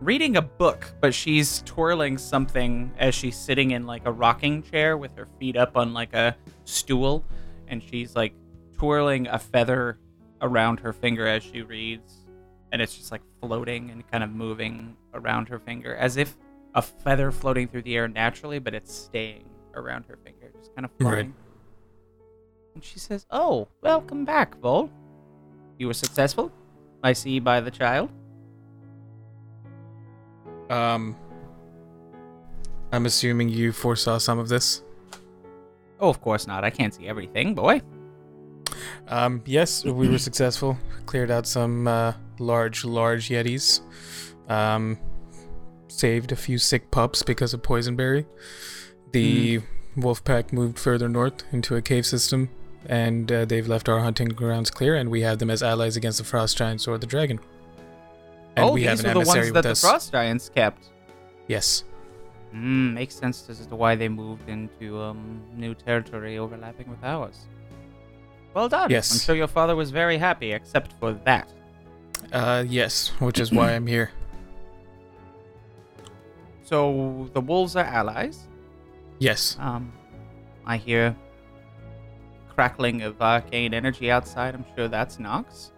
reading 0.00 0.36
a 0.36 0.42
book, 0.42 0.92
but 1.00 1.14
she's 1.14 1.62
twirling 1.62 2.16
something 2.18 2.90
as 2.98 3.14
she's 3.14 3.36
sitting 3.36 3.70
in 3.72 3.86
like 3.86 4.02
a 4.06 4.12
rocking 4.12 4.62
chair 4.62 4.96
with 4.96 5.14
her 5.16 5.26
feet 5.38 5.56
up 5.56 5.76
on 5.76 5.92
like 5.94 6.12
a 6.14 6.36
stool, 6.64 7.24
and 7.70 7.82
she's 7.82 8.14
like 8.14 8.34
twirling 8.76 9.26
a 9.28 9.38
feather 9.38 9.98
around 10.42 10.80
her 10.80 10.92
finger 10.92 11.26
as 11.26 11.42
she 11.42 11.62
reads, 11.62 12.26
and 12.72 12.82
it's 12.82 12.94
just 12.96 13.10
like 13.10 13.22
floating 13.40 13.90
and 13.90 14.06
kind 14.10 14.22
of 14.22 14.30
moving 14.30 14.96
around 15.14 15.48
her 15.48 15.58
finger 15.58 15.94
as 15.96 16.16
if 16.18 16.36
a 16.74 16.82
feather 16.82 17.30
floating 17.32 17.66
through 17.66 17.82
the 17.82 17.96
air 17.96 18.06
naturally, 18.08 18.58
but 18.58 18.74
it's 18.74 18.92
staying 18.94 19.44
around 19.74 20.04
her 20.06 20.18
finger, 20.24 20.50
just 20.58 20.74
kind 20.74 20.84
of 20.84 20.90
Right. 21.00 21.06
floating. 21.06 21.34
And 22.74 22.84
she 22.84 22.98
says, 22.98 23.26
"Oh, 23.30 23.68
welcome 23.82 24.24
back, 24.24 24.56
Vol. 24.58 24.90
You 25.78 25.86
were 25.88 25.94
successful. 25.94 26.52
I 27.02 27.12
see 27.14 27.40
by 27.40 27.60
the 27.60 27.70
child." 27.70 28.10
Um, 30.68 31.16
I'm 32.92 33.06
assuming 33.06 33.48
you 33.48 33.72
foresaw 33.72 34.18
some 34.18 34.38
of 34.38 34.48
this. 34.48 34.82
Oh, 36.00 36.08
of 36.08 36.20
course 36.20 36.46
not. 36.46 36.64
I 36.64 36.70
can't 36.70 36.94
see 36.94 37.06
everything, 37.06 37.54
boy. 37.54 37.82
Um, 39.08 39.42
yes, 39.44 39.84
we 39.84 40.08
were 40.08 40.18
successful. 40.18 40.78
Cleared 41.06 41.30
out 41.30 41.46
some 41.46 41.86
uh, 41.86 42.14
large, 42.38 42.84
large 42.84 43.28
yetis. 43.28 43.80
Um, 44.48 44.98
saved 45.88 46.32
a 46.32 46.36
few 46.36 46.58
sick 46.58 46.90
pups 46.90 47.22
because 47.22 47.52
of 47.52 47.62
poisonberry. 47.62 48.24
The 49.12 49.60
wolf 49.96 50.24
pack 50.24 50.52
moved 50.52 50.78
further 50.78 51.08
north 51.08 51.42
into 51.52 51.76
a 51.76 51.82
cave 51.82 52.06
system, 52.06 52.48
and 52.86 53.30
uh, 53.30 53.44
they've 53.44 53.66
left 53.68 53.88
our 53.88 54.00
hunting 54.00 54.28
grounds 54.28 54.70
clear. 54.70 54.94
And 54.96 55.10
we 55.10 55.20
have 55.22 55.38
them 55.38 55.50
as 55.50 55.62
allies 55.62 55.96
against 55.96 56.18
the 56.18 56.24
frost 56.24 56.56
giants 56.56 56.88
or 56.88 56.96
the 56.96 57.06
dragon. 57.06 57.40
And 58.56 58.66
oh, 58.66 58.72
we 58.72 58.80
these 58.80 58.88
have 58.88 59.00
an 59.00 59.06
were 59.18 59.24
the 59.24 59.28
ones 59.28 59.44
with 59.46 59.54
that 59.54 59.62
the 59.62 59.70
us. 59.70 59.80
frost 59.80 60.12
giants 60.12 60.48
kept. 60.54 60.88
Yes. 61.46 61.84
Hmm, 62.52 62.94
makes 62.94 63.14
sense 63.14 63.48
as 63.48 63.64
to 63.66 63.76
why 63.76 63.94
they 63.94 64.08
moved 64.08 64.48
into 64.48 65.00
um 65.00 65.40
new 65.54 65.74
territory 65.74 66.38
overlapping 66.38 66.88
with 66.90 67.02
ours. 67.04 67.46
Well 68.54 68.68
done. 68.68 68.90
Yes. 68.90 69.12
I'm 69.12 69.20
sure 69.20 69.36
your 69.36 69.46
father 69.46 69.76
was 69.76 69.90
very 69.90 70.18
happy, 70.18 70.52
except 70.52 70.92
for 70.98 71.12
that. 71.24 71.52
Uh, 72.32 72.64
yes, 72.66 73.08
which 73.20 73.38
is 73.38 73.52
why 73.52 73.72
I'm 73.72 73.86
here. 73.86 74.10
So 76.62 77.28
the 77.32 77.40
wolves 77.40 77.74
are 77.74 77.84
allies. 77.84 78.46
Yes. 79.18 79.56
Um, 79.58 79.92
I 80.64 80.76
hear 80.76 81.16
crackling 82.54 83.02
of 83.02 83.20
arcane 83.20 83.74
energy 83.74 84.08
outside. 84.08 84.54
I'm 84.54 84.64
sure 84.76 84.86
that's 84.86 85.18
Nox. 85.18 85.72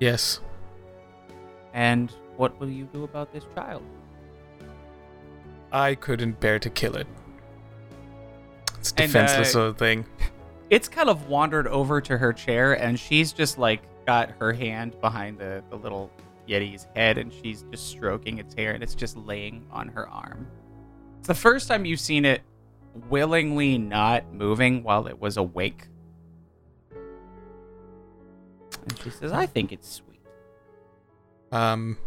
Yes. 0.00 0.40
And 1.74 2.10
what 2.36 2.58
will 2.58 2.68
you 2.68 2.86
do 2.86 3.04
about 3.04 3.32
this 3.32 3.44
child? 3.54 3.84
I 5.72 5.94
couldn't 5.94 6.38
bear 6.38 6.58
to 6.58 6.70
kill 6.70 6.96
it. 6.96 7.06
It's 8.78 8.92
And, 8.92 9.10
defenseless 9.10 9.54
uh, 9.54 9.58
little 9.58 9.74
thing. 9.74 10.06
It's 10.70 10.88
kind 10.88 11.10
of 11.10 11.28
wandered 11.28 11.66
over 11.66 12.00
to 12.00 12.16
her 12.16 12.32
chair, 12.32 12.72
and 12.72 12.98
she's 12.98 13.34
just 13.34 13.58
like 13.58 13.82
got 14.06 14.30
her 14.38 14.54
hand 14.54 14.98
behind 15.02 15.38
the, 15.38 15.62
the 15.68 15.76
little 15.76 16.10
Yeti's 16.48 16.86
head, 16.96 17.18
and 17.18 17.30
she's 17.30 17.66
just 17.70 17.88
stroking 17.88 18.38
its 18.38 18.54
hair, 18.54 18.72
and 18.72 18.82
it's 18.82 18.94
just 18.94 19.14
laying 19.18 19.66
on 19.70 19.88
her 19.88 20.08
arm. 20.08 20.46
It's 21.18 21.28
the 21.28 21.34
first 21.34 21.68
time 21.68 21.84
you've 21.84 22.00
seen 22.00 22.24
it 22.24 22.40
willingly 23.10 23.76
not 23.76 24.32
moving 24.32 24.82
while 24.82 25.06
it 25.06 25.20
was 25.20 25.36
awake. 25.36 25.88
And 28.82 28.98
she 29.04 29.10
says, 29.10 29.30
I 29.30 29.44
think 29.44 29.72
it's 29.72 29.90
sweet. 29.90 30.20
Um, 31.52 31.98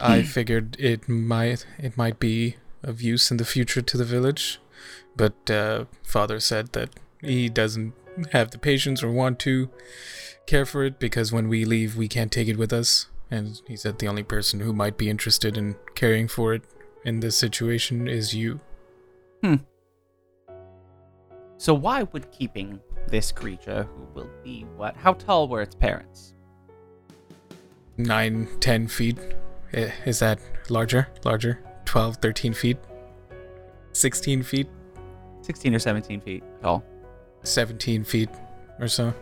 I 0.00 0.22
figured 0.22 0.76
it 0.80 1.06
might 1.06 1.66
it 1.78 1.96
might 1.98 2.18
be 2.18 2.56
of 2.82 3.00
use 3.00 3.30
in 3.30 3.36
the 3.36 3.44
future 3.44 3.82
to 3.82 3.96
the 3.96 4.04
village, 4.04 4.60
but 5.16 5.50
uh, 5.50 5.84
father 6.02 6.40
said 6.40 6.72
that 6.72 6.90
he 7.20 7.48
doesn't 7.48 7.92
have 8.32 8.50
the 8.50 8.58
patience 8.58 9.02
or 9.02 9.10
want 9.10 9.38
to 9.40 9.70
care 10.46 10.66
for 10.66 10.84
it 10.84 10.98
because 10.98 11.32
when 11.32 11.48
we 11.48 11.64
leave, 11.64 11.96
we 11.96 12.08
can't 12.08 12.32
take 12.32 12.48
it 12.48 12.56
with 12.56 12.72
us. 12.72 13.06
And 13.30 13.60
he 13.68 13.76
said 13.76 13.98
the 13.98 14.08
only 14.08 14.24
person 14.24 14.60
who 14.60 14.72
might 14.72 14.96
be 14.96 15.08
interested 15.08 15.56
in 15.56 15.76
caring 15.94 16.26
for 16.26 16.52
it 16.54 16.62
in 17.04 17.20
this 17.20 17.36
situation 17.36 18.08
is 18.08 18.34
you. 18.34 18.60
Hmm. 19.42 19.56
So 21.58 21.74
why 21.74 22.04
would 22.04 22.30
keeping 22.32 22.80
this 23.08 23.30
creature, 23.30 23.88
who 23.94 24.02
will 24.14 24.30
be 24.42 24.62
what? 24.76 24.96
How 24.96 25.12
tall 25.12 25.48
were 25.48 25.62
its 25.62 25.74
parents? 25.74 26.34
Nine, 27.96 28.48
ten 28.60 28.88
feet. 28.88 29.18
Is 29.72 30.18
that 30.20 30.40
larger? 30.68 31.08
Larger? 31.24 31.62
12, 31.84 32.16
13 32.16 32.52
feet? 32.52 32.78
16 33.92 34.42
feet? 34.42 34.68
16 35.42 35.74
or 35.74 35.78
17 35.78 36.20
feet 36.20 36.44
tall. 36.62 36.84
17 37.42 38.04
feet 38.04 38.28
or 38.78 38.88
so. 38.88 39.12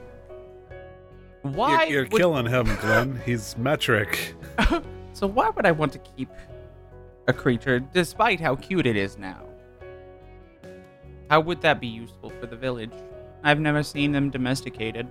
Why 1.42 1.84
You're, 1.84 1.92
you're 1.92 2.08
would 2.10 2.20
killing 2.20 2.46
him, 2.46 2.66
Glenn. 2.80 3.20
He's 3.24 3.56
metric. 3.56 4.34
So 5.18 5.26
why 5.26 5.50
would 5.50 5.66
I 5.66 5.72
want 5.72 5.92
to 5.94 5.98
keep 5.98 6.28
a 7.26 7.32
creature 7.32 7.80
despite 7.80 8.38
how 8.38 8.54
cute 8.54 8.86
it 8.86 8.94
is 8.94 9.18
now? 9.18 9.42
How 11.28 11.40
would 11.40 11.60
that 11.62 11.80
be 11.80 11.88
useful 11.88 12.30
for 12.38 12.46
the 12.46 12.54
village? 12.54 12.92
I've 13.42 13.58
never 13.58 13.82
seen 13.82 14.12
them 14.12 14.30
domesticated. 14.30 15.08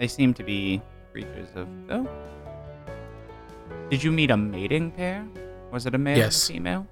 They 0.00 0.08
seem 0.08 0.34
to 0.34 0.42
be 0.42 0.82
creatures 1.12 1.46
of 1.54 1.68
oh. 1.90 2.08
Did 3.88 4.02
you 4.02 4.10
meet 4.10 4.32
a 4.32 4.36
mating 4.36 4.90
pair? 4.90 5.24
Was 5.74 5.86
it 5.86 5.94
a 5.94 5.98
male 5.98 6.16
Yes. 6.16 6.48
and 6.48 6.54
a 6.56 6.58
female? 6.58 6.86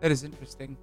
That 0.00 0.10
is 0.10 0.24
interesting. 0.24 0.76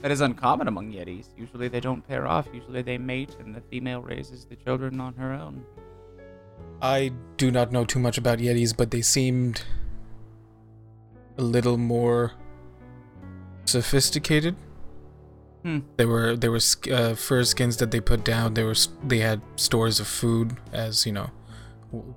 That 0.00 0.12
is 0.12 0.20
uncommon 0.20 0.68
among 0.68 0.92
Yetis. 0.92 1.26
Usually 1.36 1.66
they 1.66 1.80
don't 1.80 2.06
pair 2.06 2.24
off. 2.28 2.46
Usually 2.54 2.82
they 2.82 2.98
mate 2.98 3.36
and 3.40 3.52
the 3.52 3.60
female 3.62 4.00
raises 4.00 4.44
the 4.44 4.54
children 4.54 5.00
on 5.00 5.14
her 5.14 5.32
own. 5.32 5.64
I 6.80 7.10
do 7.36 7.50
not 7.50 7.72
know 7.72 7.84
too 7.84 7.98
much 7.98 8.16
about 8.16 8.38
Yetis, 8.38 8.76
but 8.76 8.92
they 8.92 9.02
seemed 9.02 9.62
a 11.36 11.42
little 11.42 11.76
more 11.76 12.32
sophisticated. 13.64 14.54
Hmm. 15.64 15.80
They 15.96 16.04
were 16.04 16.36
they 16.36 16.48
were 16.48 16.60
uh, 16.92 17.14
fur 17.14 17.42
skins 17.42 17.78
that 17.78 17.90
they 17.90 18.00
put 18.00 18.22
down. 18.24 18.54
They 18.54 18.62
were 18.62 18.76
they 19.02 19.18
had 19.18 19.40
stores 19.56 19.98
of 19.98 20.06
food, 20.06 20.58
as 20.72 21.06
you 21.06 21.12
know, 21.12 21.30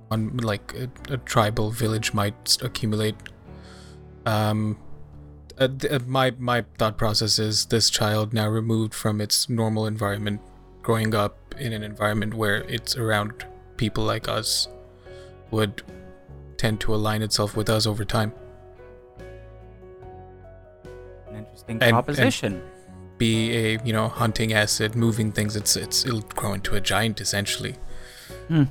one 0.08 0.36
like 0.38 0.74
a, 0.74 1.12
a 1.12 1.16
tribal 1.18 1.70
village 1.70 2.12
might 2.14 2.58
accumulate. 2.62 3.16
Um, 4.26 4.78
uh, 5.58 5.68
th- 5.68 5.92
uh, 5.92 5.98
my 6.06 6.32
my 6.38 6.64
thought 6.78 6.96
process 6.98 7.38
is 7.38 7.66
this 7.66 7.90
child 7.90 8.32
now 8.32 8.48
removed 8.48 8.94
from 8.94 9.20
its 9.20 9.48
normal 9.48 9.86
environment, 9.86 10.40
growing 10.82 11.14
up 11.14 11.36
in 11.58 11.72
an 11.72 11.82
environment 11.82 12.34
where 12.34 12.62
it's 12.64 12.96
around 12.96 13.44
people 13.76 14.04
like 14.04 14.28
us, 14.28 14.68
would 15.50 15.82
tend 16.56 16.80
to 16.80 16.94
align 16.94 17.22
itself 17.22 17.56
with 17.56 17.68
us 17.70 17.86
over 17.86 18.04
time. 18.04 18.32
An 21.28 21.36
interesting 21.36 21.74
And- 21.76 21.82
and- 21.82 21.92
proposition. 21.92 22.62
Be 23.18 23.50
a 23.56 23.78
you 23.84 23.92
know 23.92 24.06
hunting 24.08 24.52
acid, 24.52 24.94
moving 24.94 25.32
things. 25.32 25.56
It's 25.56 25.74
it's 25.74 26.06
it'll 26.06 26.20
grow 26.20 26.52
into 26.52 26.76
a 26.76 26.80
giant 26.80 27.20
essentially. 27.20 27.74
Hmm. 28.46 28.64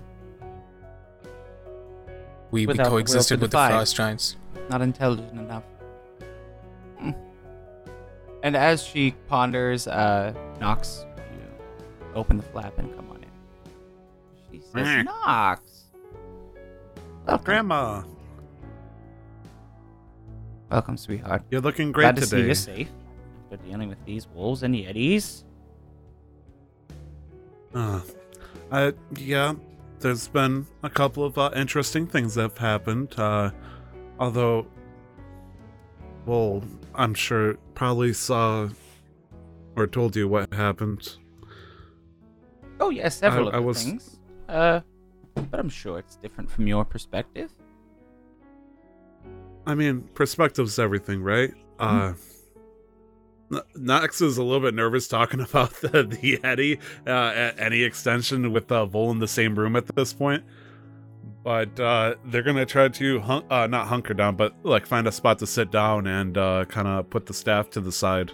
We, 2.51 2.61
we 2.61 2.67
Without 2.67 2.83
the 2.85 2.89
will 2.89 2.97
coexisted 2.97 3.39
to 3.39 3.41
with 3.43 3.51
the 3.51 3.57
frost 3.57 3.95
giants. 3.95 4.35
Not 4.69 4.81
intelligent 4.81 5.31
enough. 5.39 5.63
Hmm. 6.99 7.11
And 8.43 8.55
as 8.55 8.83
she 8.83 9.11
ponders, 9.27 9.87
uh, 9.87 10.33
Nox, 10.59 11.05
you 11.31 12.15
open 12.15 12.37
the 12.37 12.43
flap 12.43 12.77
and 12.77 12.93
come 12.95 13.09
on 13.09 13.17
in. 13.17 13.29
She 14.51 14.59
says, 14.59 14.73
Meh. 14.73 15.03
Nox! 15.03 15.61
Welcome. 17.25 17.43
Grandma, 17.45 18.03
Welcome, 20.71 20.97
sweetheart. 20.97 21.43
you're 21.49 21.61
looking 21.61 21.91
great 21.91 22.03
Glad 22.05 22.15
to 22.17 22.25
see 22.25 22.35
today. 22.37 22.47
you 22.49 22.55
safe 22.55 22.89
after 23.51 23.65
dealing 23.65 23.89
with 23.89 24.03
these 24.05 24.27
wolves 24.33 24.63
and 24.63 24.75
yetis. 24.75 25.43
Uh, 27.73 28.01
uh, 28.71 28.91
yeah. 29.15 29.53
There's 29.99 30.27
been 30.27 30.65
a 30.83 30.89
couple 30.89 31.23
of 31.25 31.37
uh, 31.37 31.51
interesting 31.55 32.07
things 32.07 32.35
that 32.35 32.41
have 32.43 32.57
happened. 32.57 33.13
Uh, 33.17 33.51
although, 34.19 34.67
well, 36.25 36.63
I'm 36.95 37.13
sure 37.13 37.55
probably 37.73 38.13
saw 38.13 38.69
or 39.75 39.87
told 39.87 40.15
you 40.15 40.27
what 40.27 40.53
happened. 40.53 41.17
Oh 42.79 42.89
yeah, 42.89 43.09
several 43.09 43.47
I- 43.47 43.49
of 43.49 43.55
I 43.55 43.59
was- 43.59 43.83
things. 43.83 44.19
Uh, 44.47 44.81
but 45.35 45.59
I'm 45.59 45.69
sure 45.69 45.99
it's 45.99 46.15
different 46.15 46.49
from 46.49 46.67
your 46.67 46.85
perspective. 46.85 47.51
I 49.65 49.75
mean, 49.75 50.03
perspective's 50.13 50.79
everything, 50.79 51.21
right? 51.21 51.53
Uh, 51.79 52.13
N- 53.51 53.61
Nox 53.75 54.21
is 54.21 54.37
a 54.37 54.43
little 54.43 54.61
bit 54.61 54.73
nervous 54.73 55.07
talking 55.07 55.39
about 55.49 55.73
the, 55.81 56.03
the 56.03 56.37
Yeti 56.37 56.79
uh, 57.05 57.09
at 57.09 57.59
any 57.59 57.83
extension 57.83 58.51
with 58.51 58.71
uh, 58.71 58.85
Vol 58.85 59.11
in 59.11 59.19
the 59.19 59.27
same 59.27 59.57
room 59.57 59.75
at 59.75 59.87
this 59.95 60.13
point. 60.13 60.43
But 61.43 61.79
uh, 61.79 62.15
they're 62.25 62.43
gonna 62.43 62.65
try 62.65 62.89
to 62.89 63.19
hun- 63.21 63.45
uh, 63.49 63.67
not 63.67 63.87
hunker 63.87 64.13
down, 64.13 64.35
but 64.35 64.53
like 64.63 64.85
find 64.85 65.07
a 65.07 65.11
spot 65.13 65.39
to 65.39 65.47
sit 65.47 65.71
down 65.71 66.05
and 66.05 66.37
uh, 66.37 66.65
kind 66.65 66.87
of 66.89 67.09
put 67.09 67.25
the 67.25 67.33
staff 67.33 67.69
to 67.71 67.79
the 67.79 67.91
side. 67.91 68.31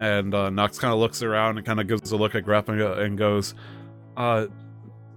And 0.00 0.32
uh, 0.34 0.50
Nox 0.50 0.78
kind 0.78 0.94
of 0.94 1.00
looks 1.00 1.22
around 1.22 1.58
and 1.58 1.66
kind 1.66 1.80
of 1.80 1.88
gives 1.88 2.12
a 2.12 2.16
look 2.16 2.34
at 2.34 2.44
Grep 2.44 2.68
and, 2.68 2.80
and 2.80 3.18
goes, 3.18 3.54
uh, 4.16 4.46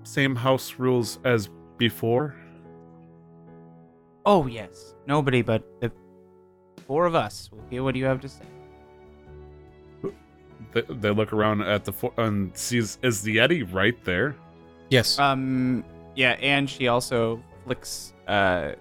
"Same 0.02 0.36
house 0.36 0.76
rules 0.80 1.20
as 1.24 1.48
before." 1.78 2.36
Oh 4.26 4.48
yes, 4.48 4.96
nobody 5.06 5.44
but 5.44 5.64
the 5.80 5.92
four 6.88 7.06
of 7.06 7.14
us 7.14 7.52
will 7.52 7.64
hear 7.70 7.84
what 7.84 7.96
you 7.96 8.06
have 8.06 8.20
to 8.22 8.30
say. 8.30 8.46
They, 10.72 10.82
they 10.90 11.10
look 11.12 11.34
around 11.34 11.62
at 11.62 11.84
the 11.86 11.92
fo- 11.94 12.14
and 12.18 12.56
sees 12.58 12.98
is 13.02 13.22
the 13.22 13.38
Yeti 13.38 13.72
right 13.74 13.96
there? 14.06 14.36
Yes. 14.90 15.20
Um, 15.20 15.84
yeah, 16.16 16.32
and 16.42 16.70
she 16.70 16.88
also 16.88 17.42
flicks 17.66 18.14
uh 18.28 18.74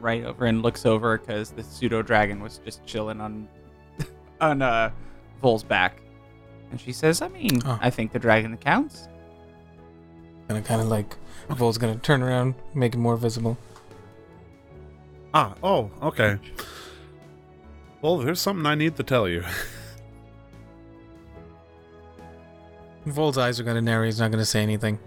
right 0.00 0.24
over 0.24 0.46
and 0.46 0.62
looks 0.62 0.86
over 0.86 1.18
because 1.18 1.50
the 1.50 1.62
pseudo 1.62 2.02
dragon 2.02 2.40
was 2.42 2.58
just 2.64 2.84
chilling 2.86 3.20
on 3.20 3.48
on 4.40 4.62
uh 4.62 4.90
Vol's 5.42 5.62
back, 5.64 6.00
and 6.70 6.80
she 6.80 6.92
says, 6.92 7.20
"I 7.22 7.28
mean, 7.28 7.60
Oh. 7.64 7.78
I 7.80 7.90
think 7.90 8.12
the 8.12 8.18
dragon 8.18 8.56
counts." 8.56 9.08
and 10.50 10.64
kind 10.64 10.80
of 10.80 10.88
like 10.88 11.14
Vol's 11.50 11.76
gonna 11.78 11.96
turn 11.96 12.22
around, 12.22 12.54
make 12.74 12.94
it 12.94 12.98
more 12.98 13.16
visible. 13.16 13.58
Ah, 15.34 15.54
oh, 15.62 15.90
okay. 16.02 16.38
Well, 18.00 18.16
there's 18.18 18.40
something 18.40 18.64
I 18.64 18.74
need 18.74 18.96
to 18.96 19.02
tell 19.02 19.28
you. 19.28 19.44
Vol's 23.12 23.38
eyes 23.38 23.58
are 23.60 23.64
gonna 23.64 23.80
narrow. 23.80 24.04
He's 24.06 24.20
not 24.20 24.30
gonna 24.30 24.44
say 24.44 24.62
anything. 24.62 24.98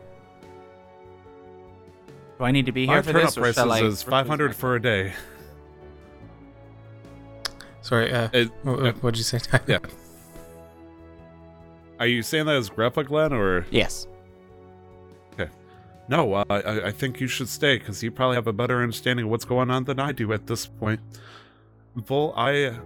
Do 2.37 2.45
I 2.45 2.51
need 2.51 2.65
to 2.65 2.71
be 2.71 2.85
here 2.87 2.95
Our 2.97 3.03
for 3.03 3.11
turnip 3.11 3.27
this, 3.27 3.37
or 3.37 3.41
prices 3.41 3.55
shall 3.55 3.71
is 3.85 4.01
500 4.03 4.55
for 4.55 4.75
a 4.75 4.81
day. 4.81 5.13
Sorry. 7.81 8.11
Uh, 8.11 8.29
It- 8.33 8.47
wh- 8.63 8.79
wh- 8.91 9.03
what'd 9.03 9.17
you 9.17 9.23
say? 9.23 9.39
yeah. 9.67 9.77
Are 11.99 12.07
you 12.07 12.23
saying 12.23 12.45
that 12.47 12.55
as 12.55 12.69
Greppa 12.69 13.05
Glenn 13.05 13.31
or 13.33 13.65
Yes. 13.69 14.07
Okay. 15.33 15.51
No? 16.07 16.33
Uh, 16.33 16.43
I 16.49 16.87
I 16.87 16.91
think 16.91 17.19
you 17.21 17.27
should 17.27 17.47
stay 17.49 17.77
because 17.77 18.01
you 18.01 18.09
probably 18.11 18.35
have 18.35 18.47
a 18.47 18.53
better 18.53 18.81
understanding 18.81 19.25
of 19.25 19.31
what's 19.31 19.45
going 19.45 19.69
on 19.69 19.83
than 19.83 19.99
I 19.99 20.11
do 20.11 20.33
at 20.33 20.47
this 20.47 20.65
point. 20.65 20.99
Vol, 21.95 22.33
I 22.35 22.77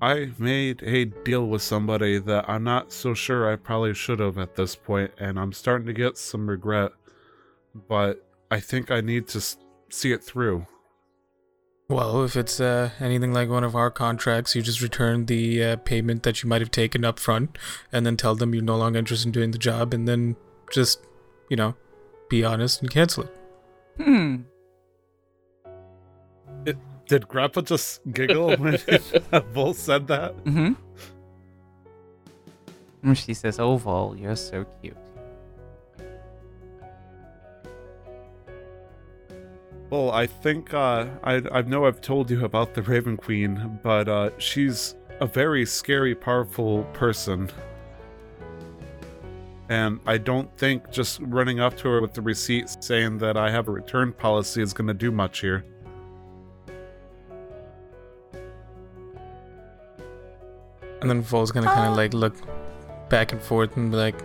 I 0.00 0.30
made 0.38 0.82
a 0.82 1.06
deal 1.06 1.46
with 1.46 1.62
somebody 1.62 2.18
that 2.18 2.48
I'm 2.48 2.62
not 2.62 2.92
so 2.92 3.14
sure 3.14 3.52
I 3.52 3.56
probably 3.56 3.94
should 3.94 4.20
have 4.20 4.38
at 4.38 4.54
this 4.54 4.76
point, 4.76 5.10
and 5.18 5.38
I'm 5.38 5.52
starting 5.52 5.86
to 5.88 5.92
get 5.92 6.16
some 6.16 6.48
regret. 6.48 6.92
But 7.88 8.24
I 8.50 8.60
think 8.60 8.90
I 8.90 9.00
need 9.00 9.26
to 9.28 9.40
see 9.90 10.12
it 10.12 10.22
through. 10.22 10.66
Well, 11.88 12.22
if 12.22 12.36
it's 12.36 12.60
uh, 12.60 12.90
anything 13.00 13.32
like 13.32 13.48
one 13.48 13.64
of 13.64 13.74
our 13.74 13.90
contracts, 13.90 14.54
you 14.54 14.62
just 14.62 14.82
return 14.82 15.26
the 15.26 15.64
uh, 15.64 15.76
payment 15.76 16.22
that 16.22 16.42
you 16.42 16.48
might 16.48 16.60
have 16.60 16.70
taken 16.70 17.04
up 17.04 17.18
front, 17.18 17.56
and 17.90 18.04
then 18.04 18.16
tell 18.16 18.34
them 18.34 18.54
you're 18.54 18.62
no 18.62 18.76
longer 18.76 18.98
interested 18.98 19.26
in 19.26 19.32
doing 19.32 19.50
the 19.50 19.58
job, 19.58 19.94
and 19.94 20.06
then 20.06 20.36
just, 20.70 21.00
you 21.48 21.56
know, 21.56 21.74
be 22.28 22.44
honest 22.44 22.82
and 22.82 22.90
cancel 22.90 23.24
it. 23.24 23.34
Hmm. 23.96 24.36
Did 27.08 27.26
Grandpa 27.26 27.62
just 27.62 28.00
giggle 28.12 28.54
when 28.58 28.76
Vol 29.52 29.72
said 29.88 30.06
that? 30.08 30.36
Mm-hmm. 30.44 30.74
And 33.02 33.16
she 33.16 33.32
says, 33.32 33.58
"Oh, 33.58 33.78
Vol, 33.78 34.14
you're 34.14 34.36
so 34.36 34.66
cute." 34.82 34.96
Well, 39.88 40.10
I 40.10 40.26
think 40.26 40.74
uh, 40.74 41.06
I 41.24 41.42
I 41.50 41.62
know 41.62 41.86
I've 41.86 42.02
told 42.02 42.30
you 42.30 42.44
about 42.44 42.74
the 42.74 42.82
Raven 42.82 43.16
Queen, 43.16 43.80
but 43.82 44.06
uh, 44.06 44.30
she's 44.36 44.94
a 45.20 45.26
very 45.26 45.64
scary, 45.64 46.14
powerful 46.14 46.84
person, 46.92 47.50
and 49.70 49.98
I 50.04 50.18
don't 50.18 50.54
think 50.58 50.90
just 50.90 51.20
running 51.22 51.58
up 51.58 51.74
to 51.78 51.88
her 51.88 52.02
with 52.02 52.12
the 52.12 52.20
receipt 52.20 52.76
saying 52.84 53.16
that 53.18 53.38
I 53.38 53.50
have 53.50 53.66
a 53.66 53.72
return 53.72 54.12
policy 54.12 54.60
is 54.60 54.74
going 54.74 54.88
to 54.88 54.94
do 54.94 55.10
much 55.10 55.40
here. 55.40 55.64
And 61.00 61.08
then 61.10 61.22
Vol's 61.22 61.52
gonna 61.52 61.66
kind 61.66 61.90
of 61.90 61.96
like 61.96 62.12
look 62.14 62.34
back 63.08 63.32
and 63.32 63.40
forth 63.40 63.76
and 63.76 63.90
be 63.90 63.96
like, 63.96 64.16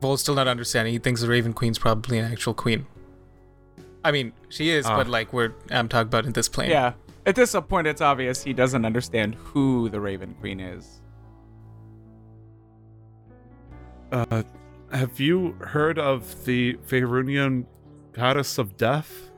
Vol's 0.00 0.20
still 0.22 0.34
not 0.34 0.48
understanding. 0.48 0.92
He 0.92 0.98
thinks 0.98 1.20
the 1.20 1.28
Raven 1.28 1.52
Queen's 1.52 1.78
probably 1.78 2.18
an 2.18 2.30
actual 2.30 2.54
queen. 2.54 2.86
I 4.02 4.12
mean, 4.12 4.32
she 4.48 4.70
is, 4.70 4.86
Ah. 4.86 4.96
but 4.96 5.08
like 5.08 5.32
we're 5.32 5.52
I'm 5.70 5.88
talking 5.88 6.08
about 6.08 6.24
in 6.24 6.32
this 6.32 6.48
plane. 6.48 6.70
Yeah. 6.70 6.94
At 7.26 7.34
this 7.34 7.54
point, 7.68 7.86
it's 7.86 8.00
obvious 8.00 8.42
he 8.42 8.54
doesn't 8.54 8.86
understand 8.86 9.34
who 9.34 9.90
the 9.90 10.00
Raven 10.00 10.34
Queen 10.40 10.58
is. 10.58 11.02
Uh, 14.10 14.42
have 14.90 15.20
you 15.20 15.52
heard 15.60 15.98
of 15.98 16.46
the 16.46 16.74
Faerunian 16.88 17.66
goddess 18.12 18.56
of 18.56 18.76
death? 18.78 19.29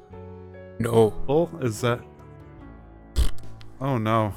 No. 0.78 1.10
Bull, 1.26 1.50
is 1.60 1.80
that? 1.82 2.00
Oh 3.80 3.98
no! 3.98 4.32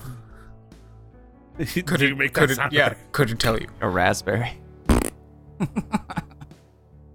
Could 1.58 2.02
you 2.02 2.16
make 2.16 2.34
that 2.34 2.40
couldn't, 2.42 2.56
sound 2.56 2.74
yeah, 2.74 2.90
like- 2.90 3.12
couldn't 3.12 3.38
tell 3.38 3.60
you. 3.60 3.68
A 3.82 3.90
raspberry. 3.90 4.52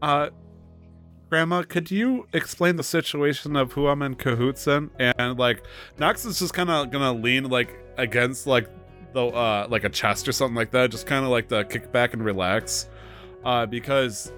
Uh, 0.02 0.30
Grandma, 1.28 1.62
could 1.62 1.90
you 1.90 2.26
explain 2.32 2.76
the 2.76 2.82
situation 2.82 3.54
of 3.54 3.72
who 3.72 3.86
I'm 3.86 4.00
in 4.00 4.14
cahoots 4.14 4.66
in? 4.66 4.90
And 4.98 5.38
like, 5.38 5.62
Nox 5.98 6.24
is 6.24 6.38
just 6.38 6.54
kind 6.54 6.70
of 6.70 6.90
gonna 6.90 7.12
lean 7.12 7.50
like 7.50 7.78
against 7.98 8.46
like 8.46 8.66
the 9.12 9.26
uh 9.26 9.66
like 9.68 9.84
a 9.84 9.90
chest 9.90 10.26
or 10.26 10.32
something 10.32 10.56
like 10.56 10.70
that, 10.70 10.90
just 10.90 11.06
kind 11.06 11.22
of 11.22 11.30
like 11.30 11.48
to 11.50 11.64
kick 11.66 11.92
back 11.92 12.14
and 12.14 12.24
relax, 12.24 12.88
uh, 13.44 13.66
because 13.66 14.32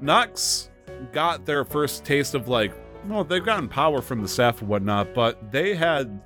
Nox 0.00 0.70
got 1.12 1.44
their 1.44 1.62
first 1.66 2.02
taste 2.06 2.34
of 2.34 2.48
like, 2.48 2.72
well, 3.08 3.24
they've 3.24 3.44
gotten 3.44 3.68
power 3.68 4.02
from 4.02 4.22
the 4.22 4.28
staff 4.28 4.60
and 4.60 4.68
whatnot, 4.68 5.14
but 5.14 5.50
they 5.52 5.74
had 5.74 6.20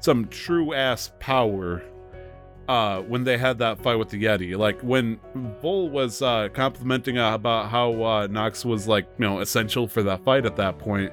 some 0.00 0.28
true 0.28 0.74
ass 0.74 1.12
power 1.18 1.82
uh 2.68 3.00
when 3.02 3.24
they 3.24 3.36
had 3.36 3.58
that 3.58 3.82
fight 3.82 3.96
with 3.96 4.08
the 4.08 4.22
yeti. 4.22 4.56
Like 4.56 4.80
when 4.82 5.18
Vol 5.62 5.88
was 5.90 6.22
uh 6.22 6.48
complimenting 6.52 7.18
uh, 7.18 7.34
about 7.34 7.70
how 7.70 8.02
uh 8.02 8.26
nox 8.26 8.64
was 8.64 8.88
like 8.88 9.06
you 9.18 9.24
know 9.26 9.40
essential 9.40 9.86
for 9.86 10.02
that 10.02 10.24
fight 10.24 10.46
at 10.46 10.56
that 10.56 10.78
point 10.78 11.12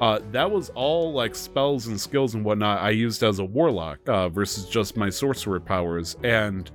uh 0.00 0.20
that 0.32 0.50
was 0.50 0.70
all 0.70 1.12
like 1.12 1.34
spells 1.34 1.86
and 1.86 2.00
skills 2.00 2.34
and 2.34 2.44
whatnot 2.44 2.80
i 2.80 2.90
used 2.90 3.22
as 3.22 3.38
a 3.38 3.44
warlock 3.44 3.98
uh 4.08 4.28
versus 4.28 4.68
just 4.68 4.96
my 4.96 5.10
sorcerer 5.10 5.60
powers. 5.60 6.16
And 6.24 6.70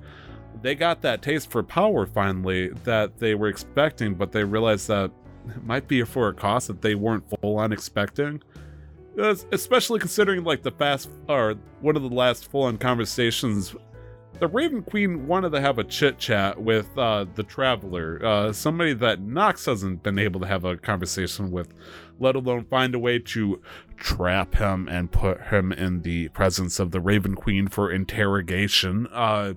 they 0.62 0.74
got 0.74 1.02
that 1.02 1.20
taste 1.20 1.50
for 1.50 1.62
power 1.62 2.06
finally 2.06 2.68
that 2.84 3.18
they 3.18 3.34
were 3.34 3.48
expecting 3.48 4.14
but 4.14 4.32
they 4.32 4.44
realized 4.44 4.88
that 4.88 5.10
might 5.62 5.88
be 5.88 6.02
for 6.02 6.28
a 6.28 6.34
cost 6.34 6.68
that 6.68 6.82
they 6.82 6.94
weren't 6.94 7.24
full 7.40 7.58
on 7.58 7.72
expecting 7.72 8.42
especially 9.52 10.00
considering 10.00 10.42
like 10.42 10.62
the 10.62 10.72
fast 10.72 11.08
or 11.28 11.54
one 11.80 11.94
of 11.94 12.02
the 12.02 12.08
last 12.08 12.50
full 12.50 12.64
on 12.64 12.76
conversations 12.76 13.74
the 14.40 14.48
Raven 14.48 14.82
Queen 14.82 15.26
wanted 15.26 15.50
to 15.50 15.60
have 15.60 15.78
a 15.78 15.84
chit 15.84 16.18
chat 16.18 16.60
with 16.60 16.86
uh, 16.98 17.26
the 17.34 17.42
Traveler, 17.42 18.20
uh, 18.24 18.52
somebody 18.52 18.92
that 18.94 19.20
Nox 19.20 19.66
hasn't 19.66 20.02
been 20.02 20.18
able 20.18 20.40
to 20.40 20.46
have 20.46 20.64
a 20.64 20.76
conversation 20.76 21.50
with, 21.50 21.72
let 22.18 22.34
alone 22.34 22.64
find 22.64 22.94
a 22.94 22.98
way 22.98 23.18
to 23.20 23.62
trap 23.96 24.56
him 24.56 24.88
and 24.88 25.12
put 25.12 25.40
him 25.40 25.72
in 25.72 26.02
the 26.02 26.28
presence 26.30 26.80
of 26.80 26.90
the 26.90 27.00
Raven 27.00 27.34
Queen 27.34 27.68
for 27.68 27.92
interrogation. 27.92 29.06
Uh, 29.12 29.54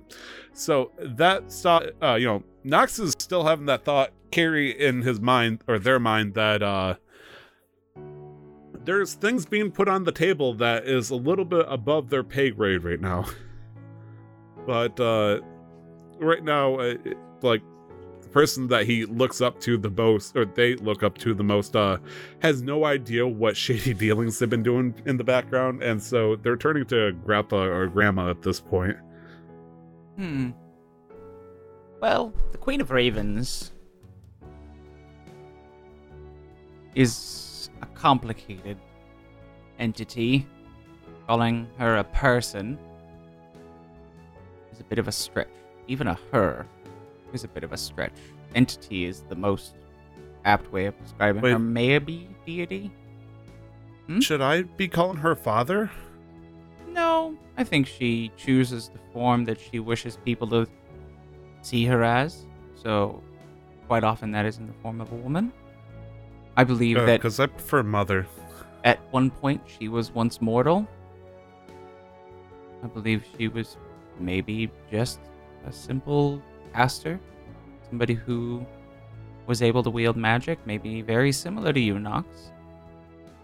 so 0.52 0.92
that 1.00 1.50
thought, 1.50 1.86
uh, 2.00 2.14
you 2.14 2.26
know, 2.26 2.44
Nox 2.62 2.98
is 2.98 3.14
still 3.18 3.44
having 3.44 3.66
that 3.66 3.84
thought 3.84 4.12
carry 4.30 4.70
in 4.70 5.02
his 5.02 5.20
mind 5.20 5.62
or 5.66 5.78
their 5.78 5.98
mind 5.98 6.34
that 6.34 6.62
uh, 6.62 6.94
there's 8.84 9.14
things 9.14 9.46
being 9.46 9.70
put 9.70 9.88
on 9.88 10.04
the 10.04 10.12
table 10.12 10.54
that 10.54 10.84
is 10.86 11.10
a 11.10 11.16
little 11.16 11.44
bit 11.44 11.66
above 11.68 12.10
their 12.10 12.24
pay 12.24 12.50
grade 12.50 12.84
right 12.84 13.00
now. 13.00 13.24
but 14.66 14.98
uh, 15.00 15.40
right 16.18 16.42
now, 16.44 16.76
uh, 16.78 16.94
it- 17.04 17.16
like 17.42 17.62
the 18.22 18.28
person 18.30 18.66
that 18.68 18.84
he 18.84 19.04
looks 19.04 19.40
up 19.40 19.60
to 19.60 19.78
the 19.78 19.90
most, 19.90 20.36
or 20.36 20.44
they 20.44 20.74
look 20.76 21.02
up 21.04 21.16
to 21.18 21.32
the 21.34 21.44
most, 21.44 21.76
uh, 21.76 21.98
has 22.40 22.62
no 22.62 22.84
idea 22.84 23.26
what 23.26 23.56
shady 23.64 23.94
dealings 23.94 24.38
they've 24.38 24.50
been 24.50 24.62
doing 24.62 24.94
in 25.06 25.16
the 25.16 25.24
background, 25.24 25.82
and 25.82 26.02
so 26.02 26.36
they're 26.36 26.56
turning 26.56 26.84
to 26.86 27.12
grandpa 27.24 27.62
or 27.62 27.86
grandma 27.86 28.28
at 28.30 28.42
this 28.42 28.60
point. 28.60 28.96
Hmm. 30.16 30.50
Well, 32.00 32.32
the 32.52 32.58
Queen 32.58 32.80
of 32.80 32.90
Ravens 32.90 33.72
is 36.94 37.70
a 37.82 37.86
complicated 37.86 38.78
entity. 39.78 40.46
Calling 41.26 41.68
her 41.76 41.98
a 41.98 42.04
person 42.04 42.78
is 44.72 44.80
a 44.80 44.84
bit 44.84 44.98
of 44.98 45.08
a 45.08 45.12
stretch. 45.12 45.48
Even 45.86 46.06
a 46.06 46.18
her 46.32 46.66
is 47.32 47.44
a 47.44 47.48
bit 47.48 47.64
of 47.64 47.72
a 47.72 47.76
stretch. 47.76 48.12
Entity 48.54 49.04
is 49.04 49.22
the 49.28 49.36
most 49.36 49.74
apt 50.44 50.72
way 50.72 50.86
of 50.86 50.98
describing 51.02 51.42
Wait. 51.42 51.52
her. 51.52 51.58
Maybe 51.58 52.28
deity? 52.46 52.90
Hmm? 54.06 54.20
Should 54.20 54.40
I 54.40 54.62
be 54.62 54.88
calling 54.88 55.18
her 55.18 55.34
father? 55.34 55.90
No, 56.88 57.36
I 57.58 57.64
think 57.64 57.86
she 57.86 58.32
chooses 58.36 58.88
the 58.88 58.98
form 59.12 59.44
that 59.44 59.60
she 59.60 59.78
wishes 59.78 60.16
people 60.24 60.48
to 60.48 60.66
see 61.60 61.84
her 61.84 62.02
as. 62.02 62.46
So, 62.74 63.22
quite 63.86 64.04
often 64.04 64.30
that 64.30 64.46
is 64.46 64.56
in 64.58 64.66
the 64.66 64.72
form 64.74 65.00
of 65.00 65.12
a 65.12 65.16
woman. 65.16 65.52
I 66.58 66.64
believe 66.64 66.96
that 66.96 67.20
Because 67.20 67.38
Uh, 67.40 67.44
I 67.44 67.46
prefer 67.46 67.82
mother. 67.82 68.26
at 68.84 68.98
one 69.12 69.30
point 69.30 69.62
she 69.66 69.86
was 69.88 70.10
once 70.12 70.40
mortal. 70.42 70.86
I 72.82 72.86
believe 72.88 73.24
she 73.36 73.46
was 73.48 73.76
maybe 74.18 74.70
just 74.90 75.20
a 75.66 75.72
simple 75.72 76.42
caster, 76.74 77.18
somebody 77.88 78.14
who 78.14 78.64
was 79.46 79.62
able 79.62 79.82
to 79.84 79.90
wield 79.90 80.16
magic, 80.16 80.58
maybe 80.66 81.00
very 81.02 81.32
similar 81.32 81.72
to 81.72 81.80
you, 81.80 81.98
Nox. 81.98 82.26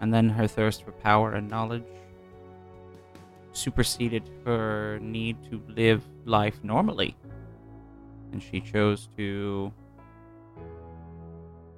And 0.01 0.13
then 0.13 0.29
her 0.29 0.47
thirst 0.47 0.83
for 0.83 0.91
power 0.91 1.33
and 1.33 1.49
knowledge 1.49 1.87
superseded 3.53 4.23
her 4.45 4.99
need 5.01 5.37
to 5.49 5.61
live 5.69 6.03
life 6.25 6.59
normally. 6.63 7.15
And 8.31 8.43
she 8.43 8.59
chose 8.59 9.07
to 9.17 9.71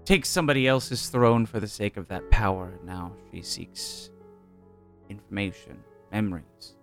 take 0.07 0.25
somebody 0.25 0.67
else's 0.67 1.09
throne 1.09 1.45
for 1.45 1.59
the 1.59 1.67
sake 1.67 1.97
of 1.97 2.07
that 2.07 2.29
power. 2.31 2.71
and 2.77 2.85
Now 2.85 3.11
she 3.31 3.41
seeks 3.41 4.09
information, 5.09 5.79
memories. 6.11 6.75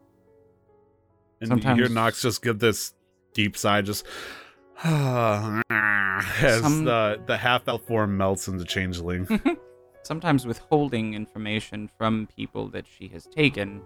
And 1.41 1.49
you 1.51 1.57
hear 1.57 1.63
Sometimes- 1.87 1.91
Nox 1.95 2.23
just 2.23 2.43
give 2.43 2.59
this 2.59 2.93
deep 3.33 3.57
sigh, 3.57 3.81
just 3.83 4.05
as 4.85 6.61
Some- 6.61 6.85
the 6.85 7.21
the 7.27 7.37
half 7.39 7.67
elf 7.67 7.83
form 7.83 8.17
melts 8.17 8.47
into 8.49 8.65
changeling. 8.65 9.27
Sometimes 10.03 10.47
withholding 10.47 11.15
information 11.15 11.89
from 11.97 12.29
people 12.37 12.69
that 12.69 12.87
she 12.87 13.09
has 13.09 13.25
taken 13.27 13.81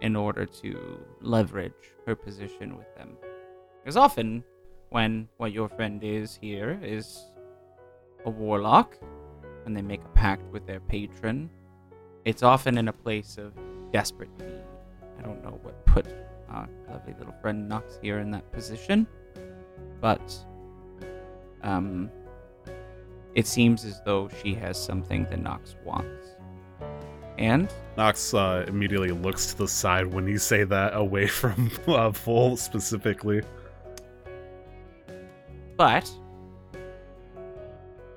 in 0.00 0.16
order 0.16 0.44
to 0.44 0.98
leverage 1.20 1.72
her 2.04 2.16
position 2.16 2.76
with 2.76 2.92
them. 2.96 3.16
Because 3.80 3.96
often, 3.96 4.42
when 4.90 5.28
what 5.36 5.52
your 5.52 5.68
friend 5.68 6.02
is 6.02 6.34
here 6.34 6.78
is 6.82 7.24
a 8.24 8.30
warlock, 8.30 8.96
when 9.64 9.74
they 9.74 9.82
make 9.82 10.02
a 10.04 10.08
pact 10.08 10.42
with 10.52 10.66
their 10.66 10.80
patron, 10.80 11.50
it's 12.24 12.42
often 12.42 12.78
in 12.78 12.88
a 12.88 12.92
place 12.92 13.38
of 13.38 13.52
desperate 13.92 14.30
need. 14.38 14.62
I 15.18 15.22
don't 15.22 15.42
know 15.42 15.58
what 15.62 15.84
put 15.86 16.06
our 16.48 16.68
lovely 16.88 17.14
little 17.18 17.34
friend 17.40 17.68
Nox 17.68 17.98
here 18.00 18.18
in 18.18 18.30
that 18.30 18.50
position, 18.52 19.06
but 20.00 20.34
um, 21.62 22.10
it 23.34 23.46
seems 23.46 23.84
as 23.84 24.00
though 24.04 24.28
she 24.42 24.54
has 24.54 24.82
something 24.82 25.24
that 25.30 25.40
Nox 25.40 25.76
wants. 25.84 26.36
And 27.38 27.72
Nox 27.96 28.32
uh, 28.34 28.64
immediately 28.66 29.10
looks 29.10 29.46
to 29.52 29.58
the 29.58 29.68
side 29.68 30.06
when 30.06 30.26
you 30.26 30.38
say 30.38 30.64
that, 30.64 30.96
away 30.96 31.26
from 31.26 31.70
uh, 31.86 32.12
specifically. 32.56 33.42
But 35.76 36.10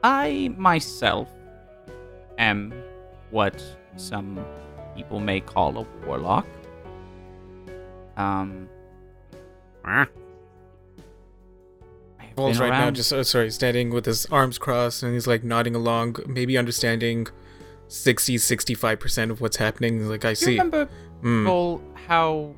I 0.04 0.54
myself 0.58 1.30
am 2.38 2.74
what 3.32 3.62
some 3.98 4.44
people 4.96 5.20
may 5.20 5.40
call 5.42 5.78
a 5.78 6.06
warlock. 6.06 6.48
Um, 8.18 8.68
I 9.84 10.08
have 12.26 12.60
right 12.60 12.70
now 12.70 12.92
just 12.92 13.12
uh, 13.14 13.24
sorry, 13.24 13.52
standing 13.52 13.90
with 13.92 14.06
his 14.06 14.26
arms 14.28 14.58
crossed 14.58 15.04
and 15.04 15.14
he's 15.14 15.28
like 15.28 15.44
nodding 15.44 15.76
along, 15.76 16.18
maybe 16.28 16.58
understanding 16.58 17.28
60 17.88 18.36
65% 18.36 19.32
of 19.32 19.42
what's 19.42 19.58
happening. 19.58 20.00
He's 20.00 20.08
like 20.08 20.26
I 20.26 20.30
Do 20.30 20.30
you 20.32 20.36
see. 20.36 20.52
remember, 20.54 20.86
Hmm. 21.22 21.46
Cole, 21.46 21.82
how 22.08 22.56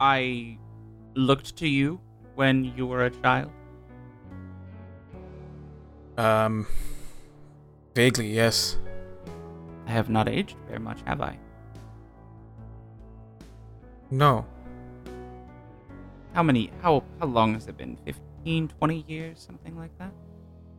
I 0.00 0.58
looked 1.14 1.56
to 1.56 1.68
you 1.68 1.98
when 2.34 2.64
you 2.76 2.86
were 2.86 3.04
a 3.06 3.10
child? 3.10 3.50
Um 6.16 6.66
vaguely, 7.94 8.28
yes. 8.32 8.78
I 9.86 9.90
have 9.92 10.08
not 10.10 10.28
aged 10.28 10.56
very 10.66 10.80
much, 10.80 10.98
have 11.06 11.20
I? 11.20 11.38
No. 14.10 14.46
How 16.32 16.42
many? 16.42 16.70
How 16.82 17.02
how 17.20 17.26
long 17.26 17.54
has 17.54 17.66
it 17.66 17.76
been? 17.76 17.96
15, 18.04 18.68
20 18.78 19.04
years, 19.08 19.38
something 19.40 19.76
like 19.76 19.96
that. 19.98 20.12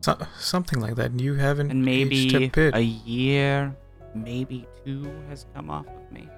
So, 0.00 0.16
something 0.38 0.80
like 0.80 0.94
that. 0.96 1.18
You 1.18 1.34
haven't 1.34 1.70
and 1.70 1.86
aged 1.88 2.32
maybe 2.32 2.44
a 2.46 2.48
bit. 2.48 2.74
a 2.74 2.80
year, 2.82 3.74
maybe 4.14 4.66
two 4.84 5.10
has 5.28 5.46
come 5.54 5.70
off 5.70 5.86
of 5.86 6.12
me. 6.12 6.28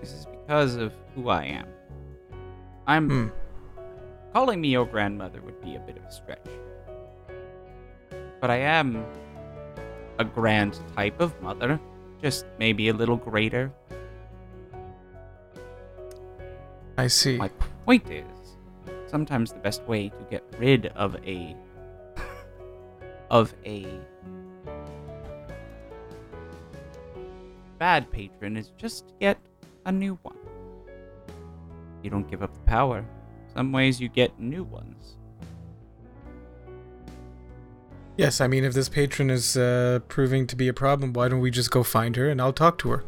This 0.00 0.12
is 0.12 0.26
because 0.26 0.76
of 0.76 0.92
who 1.14 1.28
I 1.28 1.44
am. 1.44 1.66
I'm 2.86 3.08
Hmm. 3.10 3.28
calling 4.32 4.60
me 4.60 4.68
your 4.68 4.86
grandmother 4.86 5.40
would 5.42 5.60
be 5.60 5.76
a 5.76 5.80
bit 5.80 5.96
of 5.98 6.04
a 6.04 6.10
stretch. 6.10 6.48
But 8.42 8.50
I 8.50 8.56
am 8.56 9.06
a 10.18 10.24
grand 10.24 10.80
type 10.96 11.20
of 11.20 11.40
mother, 11.40 11.78
just 12.20 12.44
maybe 12.58 12.88
a 12.88 12.92
little 12.92 13.16
greater. 13.16 13.72
I 16.98 17.06
see. 17.06 17.36
My 17.36 17.50
point 17.86 18.10
is, 18.10 18.26
sometimes 19.06 19.52
the 19.52 19.60
best 19.60 19.84
way 19.84 20.08
to 20.08 20.26
get 20.28 20.42
rid 20.58 20.88
of 20.88 21.14
a 21.24 21.54
of 23.30 23.54
a 23.64 23.86
bad 27.78 28.10
patron 28.10 28.56
is 28.56 28.72
just 28.76 29.06
to 29.06 29.14
get 29.20 29.38
a 29.86 29.92
new 29.92 30.18
one. 30.22 30.36
You 32.02 32.10
don't 32.10 32.28
give 32.28 32.42
up 32.42 32.52
the 32.52 32.66
power. 32.66 33.04
Some 33.54 33.70
ways 33.70 34.00
you 34.00 34.08
get 34.08 34.36
new 34.40 34.64
ones. 34.64 35.16
Yes, 38.22 38.40
I 38.40 38.46
mean 38.46 38.64
if 38.64 38.72
this 38.74 38.88
patron 38.88 39.30
is 39.30 39.56
uh, 39.56 40.00
proving 40.08 40.46
to 40.46 40.56
be 40.56 40.68
a 40.68 40.72
problem, 40.72 41.12
why 41.12 41.28
don't 41.28 41.40
we 41.40 41.50
just 41.50 41.70
go 41.70 41.82
find 41.82 42.16
her 42.16 42.28
and 42.30 42.40
I'll 42.40 42.52
talk 42.52 42.78
to 42.78 42.90
her? 42.90 43.04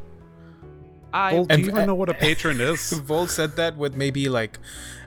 I 1.12 1.30
Vol, 1.32 1.44
do 1.44 1.54
and- 1.54 1.62
you 1.64 1.70
even 1.70 1.86
know 1.86 1.94
what 1.94 2.08
a 2.08 2.14
patron 2.28 2.60
is? 2.60 2.92
Vol 2.92 3.26
said 3.28 3.56
that 3.56 3.76
with 3.76 3.94
maybe 3.94 4.28
like 4.28 4.58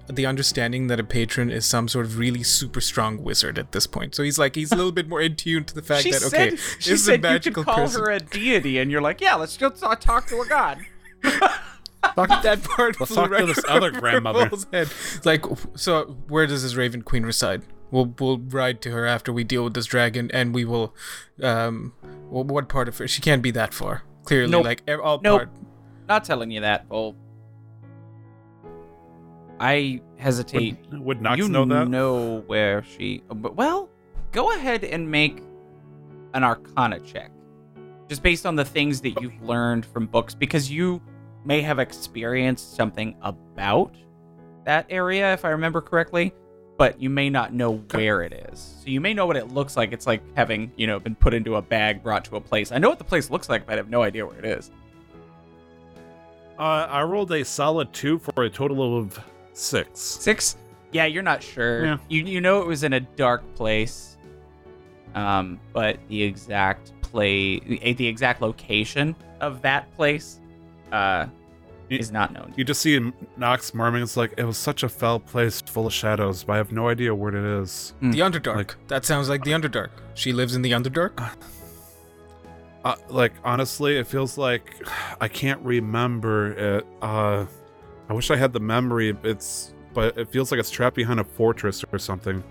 the 0.10 0.26
understanding 0.26 0.88
that 0.88 1.02
a 1.02 1.04
patron 1.04 1.50
is 1.52 1.66
some 1.66 1.90
sort 1.90 2.06
of 2.06 2.18
really 2.18 2.42
super 2.42 2.80
strong 2.80 3.22
wizard 3.22 3.60
at 3.60 3.74
this 3.74 3.86
point. 3.86 4.16
So 4.16 4.24
he's 4.24 4.40
like 4.40 4.56
he's 4.56 4.72
a 4.72 4.76
little 4.78 4.94
bit 4.94 5.10
more 5.10 5.20
in 5.20 5.36
tune 5.36 5.66
to 5.66 5.76
the 5.76 5.82
fact 5.82 6.04
she 6.04 6.12
that 6.12 6.24
okay, 6.24 6.52
said, 6.56 6.60
she 6.80 6.92
this 6.92 7.02
a 7.02 7.04
said 7.04 7.16
you 7.16 7.22
magical 7.24 7.64
could 7.64 7.70
call 7.74 7.84
person. 7.84 8.02
her 8.02 8.12
a 8.12 8.20
deity, 8.22 8.78
and 8.78 8.90
you're 8.90 9.02
like, 9.02 9.20
yeah, 9.20 9.36
let's 9.36 9.58
just 9.58 9.84
uh, 9.84 9.96
talk 9.96 10.28
to 10.28 10.40
a 10.40 10.46
god. 10.48 10.80
Fuck 12.16 12.42
that 12.44 12.64
part 12.64 13.00
Let's 13.02 13.12
flew 13.12 13.28
talk 13.28 13.38
to 13.38 13.46
this 13.48 13.66
other 13.68 13.92
grandmother. 13.92 14.50
Head. 14.72 14.88
Like, 15.26 15.44
so 15.76 16.16
where 16.30 16.48
does 16.48 16.64
this 16.64 16.76
Raven 16.76 17.02
Queen 17.02 17.24
reside? 17.26 17.64
We'll 17.92 18.14
we'll 18.20 18.38
ride 18.40 18.82
to 18.82 18.92
her 18.92 19.06
after 19.06 19.32
we 19.32 19.44
deal 19.44 19.64
with 19.64 19.74
this 19.74 19.86
dragon, 19.86 20.30
and 20.34 20.54
we 20.54 20.66
will, 20.66 20.94
um, 21.42 21.94
wh- 22.30 22.46
what 22.46 22.68
part 22.68 22.88
of 22.88 22.98
her? 22.98 23.08
She 23.08 23.22
can't 23.22 23.42
be 23.42 23.52
that 23.52 23.74
far. 23.74 24.04
Clearly, 24.26 24.52
Nope. 24.52 24.66
like 24.66 24.84
ev- 24.88 25.00
all 25.00 25.22
Nope. 25.24 25.38
part. 25.40 25.50
Not 26.10 26.26
telling 26.26 26.52
you 26.52 26.62
that, 26.62 26.88
Vol. 26.88 27.16
I 29.60 30.02
hesitate. 30.18 30.78
Would, 30.92 31.00
would 31.02 31.22
Nox 31.22 31.38
you 31.38 31.50
know 31.50 31.66
that? 31.66 31.88
know 31.88 32.42
where 32.48 32.84
she. 32.84 33.24
uh, 33.30 33.34
but- 33.34 33.56
Well, 33.56 33.90
go 34.32 34.54
ahead 34.54 34.84
and 34.84 35.10
make 35.10 35.42
an 36.34 36.44
Arcana 36.44 37.00
check, 37.00 37.32
just 38.08 38.22
based 38.22 38.46
on 38.46 38.56
the 38.56 38.66
things 38.66 39.02
that 39.02 39.20
you've 39.22 39.42
learned 39.42 39.86
from 39.86 40.06
books, 40.06 40.36
because 40.36 40.70
you 40.70 41.02
may 41.46 41.62
have 41.62 41.80
experienced 41.80 42.76
something 42.76 43.16
about 43.22 43.96
that 44.66 44.86
area, 44.90 45.34
if 45.34 45.46
I 45.46 45.50
remember 45.50 45.82
correctly, 45.82 46.34
but 46.78 47.02
you 47.02 47.10
may 47.10 47.30
not 47.30 47.54
know 47.54 47.78
where 47.92 48.22
it 48.22 48.34
is. 48.52 48.78
So 48.82 48.90
you 48.90 49.02
may 49.02 49.14
know 49.14 49.26
what 49.26 49.36
it 49.36 49.52
looks 49.52 49.76
like. 49.76 49.92
It's 49.92 50.08
like 50.08 50.22
having 50.36 50.72
you 50.76 50.88
know 50.88 51.00
been 51.00 51.16
put 51.16 51.34
into 51.34 51.56
a 51.56 51.62
bag, 51.62 52.04
brought 52.04 52.26
to 52.26 52.36
a 52.36 52.42
place. 52.42 52.72
I 52.72 52.78
know 52.78 52.90
what 52.90 53.00
the 53.00 53.04
place 53.04 53.30
looks 53.30 53.50
like, 53.50 53.66
but 53.66 53.74
I 53.74 53.78
have 53.78 53.90
no 53.90 54.04
idea 54.04 54.26
where 54.26 54.38
it 54.38 54.46
is. 54.46 54.72
Uh, 56.60 56.88
I 56.90 57.04
rolled 57.04 57.32
a 57.32 57.44
solid 57.46 57.94
two 57.94 58.20
for 58.20 58.44
a 58.44 58.50
total 58.50 58.98
of 58.98 59.20
six. 59.54 60.00
Six. 60.00 60.58
Yeah, 60.92 61.06
you're 61.06 61.24
not 61.24 61.44
sure. 61.44 61.86
Yeah. 61.86 61.98
You 62.10 62.24
you 62.24 62.42
know 62.42 62.62
it 62.62 62.68
was 62.68 62.84
in 62.84 62.94
a 62.94 63.00
dark 63.00 63.44
place, 63.56 64.18
um, 65.16 65.60
but 65.74 65.98
the 66.08 66.22
exact 66.22 66.94
play, 67.02 67.60
the, 67.60 67.94
the 67.94 68.08
exact 68.08 68.42
location 68.42 69.16
of 69.42 69.62
that 69.62 69.94
place, 69.96 70.40
uh, 70.92 71.28
You- 71.90 72.00
is 72.00 72.12
not 72.12 72.34
known. 72.34 72.54
You 72.58 72.64
just 72.64 72.82
see 72.82 73.12
Nox 73.38 73.74
murmuring. 73.74 74.04
It's 74.04 74.18
like 74.18 74.34
it 74.38 74.44
was 74.44 74.58
such 74.58 74.84
a 74.84 74.90
foul 74.90 75.20
place 75.20 75.62
full 75.62 75.88
of 75.88 75.94
shadows, 75.94 76.44
but 76.44 76.54
I 76.54 76.58
have 76.58 76.72
no 76.72 76.90
idea 76.90 77.16
what 77.16 77.34
it 77.34 77.44
is. 77.46 77.94
The 78.02 78.20
Underdark. 78.20 78.56
Like- 78.56 78.76
that 78.88 79.06
sounds 79.06 79.30
like 79.30 79.44
the 79.44 79.52
Underdark. 79.52 79.90
She 80.14 80.34
lives 80.34 80.56
in 80.56 80.62
the 80.62 80.72
Underdark. 80.72 81.18
Uh, 82.86 82.96
like 83.10 83.34
honestly, 83.44 83.98
it 83.98 84.08
feels 84.08 84.38
like 84.38 84.74
I 85.20 85.28
can't 85.28 85.60
remember 85.62 86.52
it. 86.78 86.86
Uh, 87.02 87.46
I 88.08 88.14
wish 88.14 88.32
I 88.32 88.38
had 88.38 88.54
the 88.54 88.62
memory. 88.62 89.18
It's 89.24 89.74
but 89.94 90.18
it 90.18 90.30
feels 90.30 90.52
like 90.52 90.60
it's 90.60 90.70
trapped 90.70 90.96
behind 90.96 91.20
a 91.20 91.24
fortress 91.26 91.84
or 91.92 92.00
something. 92.00 92.44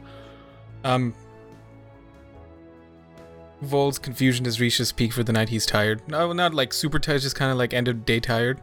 Um, 0.85 1.15
Vol's 3.63 3.99
confusion 3.99 4.45
has 4.45 4.61
reached 4.61 4.81
its 4.81 4.93
peak 4.93 5.13
for 5.13 5.23
the 5.23 5.33
night. 5.33 5.49
He's 5.49 5.65
tired. 5.65 6.03
No, 6.09 6.33
not 6.35 6.53
like 6.53 6.73
super 6.75 6.99
tired, 6.99 7.23
just 7.23 7.37
kind 7.37 7.51
of 7.51 7.57
like 7.57 7.73
end 7.73 7.89
of 7.89 8.05
day 8.05 8.21
tired. 8.21 8.61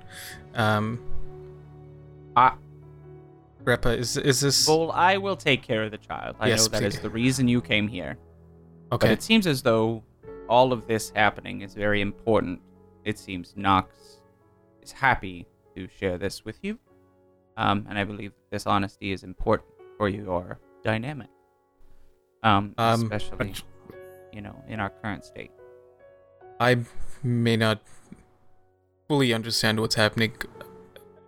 Um, 0.55 0.99
Ah. 2.35 2.57
Greppa, 3.63 3.97
is 3.97 4.17
is 4.17 4.41
this 4.41 4.65
Vol, 4.65 4.91
I 4.91 5.17
will 5.17 5.35
take 5.37 5.61
care 5.61 5.83
of 5.83 5.91
the 5.91 5.97
child. 5.97 6.35
I 6.39 6.49
Yes, 6.49 6.65
know 6.65 6.79
that 6.79 6.83
is 6.85 6.95
please. 6.95 7.01
the 7.01 7.09
reason 7.09 7.47
you 7.47 7.61
came 7.61 7.87
here. 7.87 8.17
But 8.89 8.95
okay? 9.03 9.13
it 9.13 9.23
seems 9.23 9.47
as 9.47 9.61
though 9.61 10.03
all 10.49 10.73
of 10.73 10.85
this 10.87 11.11
happening 11.15 11.61
is 11.61 11.73
very 11.73 12.01
important. 12.01 12.59
It 13.05 13.17
seems 13.17 13.53
Knox 13.55 14.19
is 14.81 14.91
happy 14.91 15.47
to 15.75 15.87
share 15.87 16.17
this 16.17 16.43
with 16.43 16.59
you. 16.61 16.77
Um, 17.55 17.85
and 17.89 17.97
I 17.97 18.03
believe 18.03 18.33
this 18.51 18.65
honesty 18.67 19.11
is 19.11 19.23
important 19.23 19.69
for 19.97 20.09
your 20.09 20.59
dynamic. 20.83 21.29
Um, 22.43 22.73
Um, 22.77 23.03
especially, 23.11 23.53
you 24.33 24.41
know, 24.41 24.61
in 24.67 24.79
our 24.81 24.89
current 24.89 25.23
state. 25.23 25.51
I 26.59 26.77
may 27.23 27.55
not 27.55 27.81
fully 29.07 29.33
understand 29.33 29.79
what's 29.79 29.95
happening. 29.95 30.33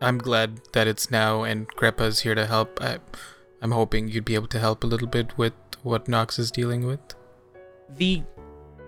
I'm 0.01 0.17
glad 0.17 0.61
that 0.73 0.87
it's 0.87 1.09
now, 1.09 1.43
and 1.43 1.67
Greppa's 1.67 2.21
here 2.21 2.35
to 2.35 2.45
help. 2.45 2.81
I, 2.81 2.99
I'm 3.61 3.71
hoping 3.71 4.07
you'd 4.09 4.25
be 4.25 4.35
able 4.35 4.47
to 4.47 4.59
help 4.59 4.83
a 4.83 4.87
little 4.87 5.07
bit 5.07 5.37
with 5.37 5.53
what 5.83 6.07
Nox 6.07 6.37
is 6.39 6.51
dealing 6.51 6.85
with. 6.85 6.99
The 7.89 8.23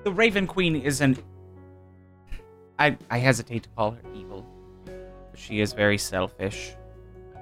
the 0.04 0.12
Raven 0.12 0.48
Queen 0.48 0.76
isn't 0.76 1.24
I 2.80 2.98
I 3.10 3.18
hesitate 3.20 3.64
to 3.64 3.70
call 3.70 3.92
her 3.92 4.02
evil. 4.16 4.46
She 5.36 5.60
is 5.62 5.74
very 5.74 5.98
selfish. 5.98 6.76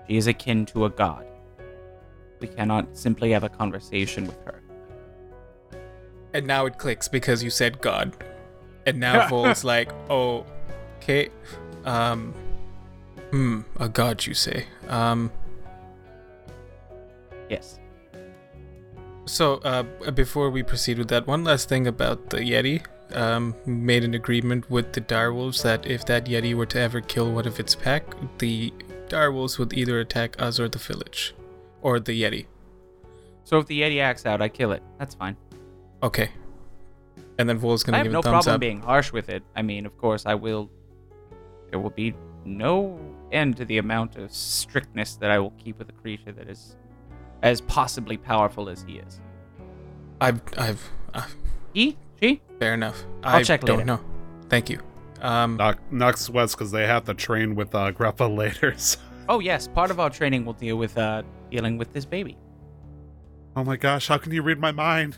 She 0.08 0.18
is 0.18 0.28
akin 0.28 0.66
to 0.68 0.86
a 0.86 0.90
god. 0.90 1.26
We 2.40 2.48
cannot 2.48 2.98
simply 2.98 3.32
have 3.32 3.44
a 3.44 3.50
conversation 3.50 4.28
with 4.28 4.42
her. 4.44 4.62
And 6.34 6.46
now 6.46 6.66
it 6.66 6.78
clicks 6.78 7.08
because 7.08 7.42
you 7.42 7.50
said 7.50 7.82
God. 7.82 8.16
And 8.86 9.00
now 9.00 9.28
Vol's 9.30 9.64
like, 9.64 9.92
oh, 10.10 10.46
okay. 10.98 11.30
Um, 11.86 12.34
hmm, 13.32 13.62
a 13.80 13.88
god, 13.90 14.26
you 14.26 14.34
say. 14.34 14.66
Um, 14.90 15.32
Yes. 17.50 17.80
so, 19.26 19.56
uh, 19.58 19.84
before 20.12 20.50
we 20.50 20.64
proceed 20.64 20.98
with 20.98 21.10
that, 21.10 21.28
one 21.28 21.44
last 21.44 21.70
thing 21.70 21.88
about 21.88 22.30
the 22.30 22.38
Yeti. 22.38 22.84
Um, 23.14 23.54
made 23.68 24.04
an 24.04 24.16
agreement 24.16 24.70
with 24.72 24.94
the 24.94 25.00
direwolves 25.02 25.62
that 25.62 25.86
if 25.86 26.06
that 26.08 26.26
Yeti 26.26 26.56
were 26.56 26.66
to 26.66 26.80
ever 26.80 27.02
kill 27.02 27.32
one 27.32 27.46
of 27.46 27.60
its 27.60 27.76
pack, 27.76 28.04
the 28.40 28.74
direwolves 29.10 29.60
would 29.60 29.74
either 29.74 30.00
attack 30.00 30.36
us 30.42 30.60
or 30.60 30.68
the 30.68 30.80
village. 30.80 31.36
Or 31.84 32.00
the 32.00 32.20
Yeti. 32.24 32.48
So 33.44 33.60
if 33.60 33.68
the 33.68 33.80
Yeti 33.82 34.02
acts 34.02 34.26
out, 34.26 34.42
I 34.42 34.50
kill 34.50 34.72
it. 34.72 34.82
That's 34.98 35.14
fine. 35.14 35.38
Okay. 36.02 36.32
And 37.38 37.48
then 37.48 37.60
Vol's 37.60 37.84
gonna 37.84 37.98
I 37.98 38.00
have 38.00 38.06
give 38.06 38.14
no 38.14 38.20
a 38.20 38.24
thumbs 38.24 38.34
problem 38.46 38.56
up. 38.56 38.60
being 38.62 38.82
harsh 38.82 39.12
with 39.12 39.30
it. 39.30 39.44
I 39.56 39.62
mean, 39.62 39.86
of 39.86 39.96
course, 40.00 40.26
I 40.26 40.34
will. 40.34 40.72
There 41.70 41.80
will 41.80 41.90
be 41.90 42.14
no 42.46 43.00
end 43.32 43.58
to 43.58 43.66
the 43.66 43.78
amount 43.80 44.16
of 44.18 44.32
strictness 44.32 45.16
that 45.18 45.32
I 45.32 45.40
will 45.40 45.52
keep 45.58 45.80
with 45.80 45.90
a 45.90 45.94
creature 45.94 46.32
that 46.32 46.48
is 46.50 46.76
as 47.42 47.62
possibly 47.62 48.18
powerful 48.18 48.70
as 48.70 48.84
he 48.88 48.98
is. 48.98 49.20
I've, 50.22 50.42
I've, 50.58 50.90
uh, 51.14 51.24
He? 51.74 51.98
She? 52.22 52.42
fair 52.60 52.74
enough. 52.74 53.04
I'll 53.24 53.38
I 53.38 53.44
check 53.44 53.62
don't 53.62 53.78
later. 53.80 53.86
know. 53.88 54.00
Thank 54.50 54.70
you. 54.70 54.80
Um, 55.22 55.58
Nox, 55.58 55.80
Nox 55.92 56.22
sweats 56.22 56.56
because 56.56 56.72
they 56.72 56.86
have 56.88 57.04
to 57.06 57.14
train 57.14 57.56
with 57.56 57.74
uh, 57.76 57.92
Greppa 57.92 58.34
later. 58.38 58.74
so- 58.78 59.00
Oh 59.28 59.40
yes, 59.40 59.68
part 59.68 59.90
of 59.90 60.00
our 60.00 60.12
training 60.12 60.46
will 60.46 60.54
deal 60.54 60.78
with 60.78 60.96
uh 61.00 61.24
dealing 61.50 61.80
with 61.80 61.92
this 61.94 62.06
baby. 62.06 62.38
Oh 63.56 63.64
my 63.64 63.76
gosh, 63.76 64.08
how 64.08 64.18
can 64.20 64.32
you 64.32 64.44
read 64.44 64.60
my 64.60 64.72
mind? 64.72 65.18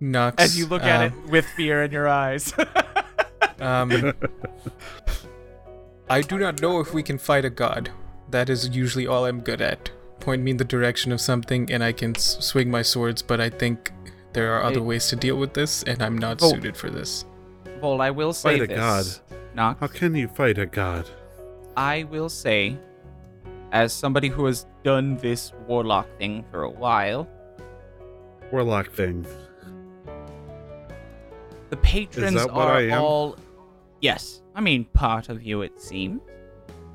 Nox. 0.00 0.42
As 0.42 0.58
you 0.58 0.66
look 0.66 0.82
at 0.82 1.12
um, 1.12 1.18
it 1.26 1.30
with 1.30 1.44
fear 1.56 1.82
in 1.82 1.92
your 1.92 2.08
eyes. 2.08 2.52
Um, 3.60 4.12
I 6.08 6.20
do 6.22 6.38
not 6.38 6.60
know 6.62 6.80
if 6.80 6.92
we 6.94 7.02
can 7.02 7.18
fight 7.18 7.44
a 7.44 7.50
god. 7.50 7.90
That 8.30 8.48
is 8.50 8.68
usually 8.76 9.06
all 9.06 9.24
I'm 9.26 9.40
good 9.40 9.60
at. 9.60 9.90
Point 10.20 10.42
me 10.42 10.50
in 10.52 10.56
the 10.56 10.64
direction 10.64 11.12
of 11.12 11.20
something 11.20 11.70
and 11.72 11.82
I 11.82 11.92
can 11.92 12.16
s- 12.16 12.38
swing 12.44 12.70
my 12.70 12.82
swords, 12.82 13.22
but 13.22 13.40
I 13.40 13.48
think 13.50 13.92
there 14.32 14.52
are 14.54 14.62
other 14.62 14.80
Hey. 14.80 14.86
ways 14.86 15.08
to 15.08 15.16
deal 15.16 15.36
with 15.36 15.54
this, 15.54 15.82
and 15.84 16.02
I'm 16.02 16.18
not 16.18 16.42
Oh. 16.42 16.50
suited 16.50 16.76
for 16.76 16.90
this. 16.90 17.24
Vol, 17.80 18.00
I 18.02 18.10
will 18.10 18.32
say 18.32 18.58
Fight 18.58 18.62
a 18.62 18.66
this. 18.66 18.76
god. 18.78 19.06
Nox, 19.54 19.80
How 19.80 19.86
can 19.86 20.14
you 20.14 20.28
fight 20.28 20.58
a 20.58 20.66
god? 20.66 21.08
I 21.76 22.04
will 22.04 22.28
say, 22.28 22.76
as 23.72 23.92
somebody 23.92 24.28
who 24.28 24.44
has 24.46 24.66
done 24.82 25.16
this 25.18 25.52
warlock 25.66 26.06
thing 26.18 26.44
for 26.50 26.62
a 26.64 26.70
while, 26.70 27.28
Warlock 28.52 28.90
thing. 28.92 29.26
the 31.70 31.76
patrons 31.78 32.36
what 32.46 32.50
are 32.54 32.76
I 32.76 32.82
am? 32.90 33.02
all. 33.02 33.36
Yes, 34.00 34.42
I 34.54 34.60
mean 34.60 34.84
part 34.84 35.28
of 35.28 35.42
you. 35.42 35.62
It 35.62 35.80
seems 35.80 36.20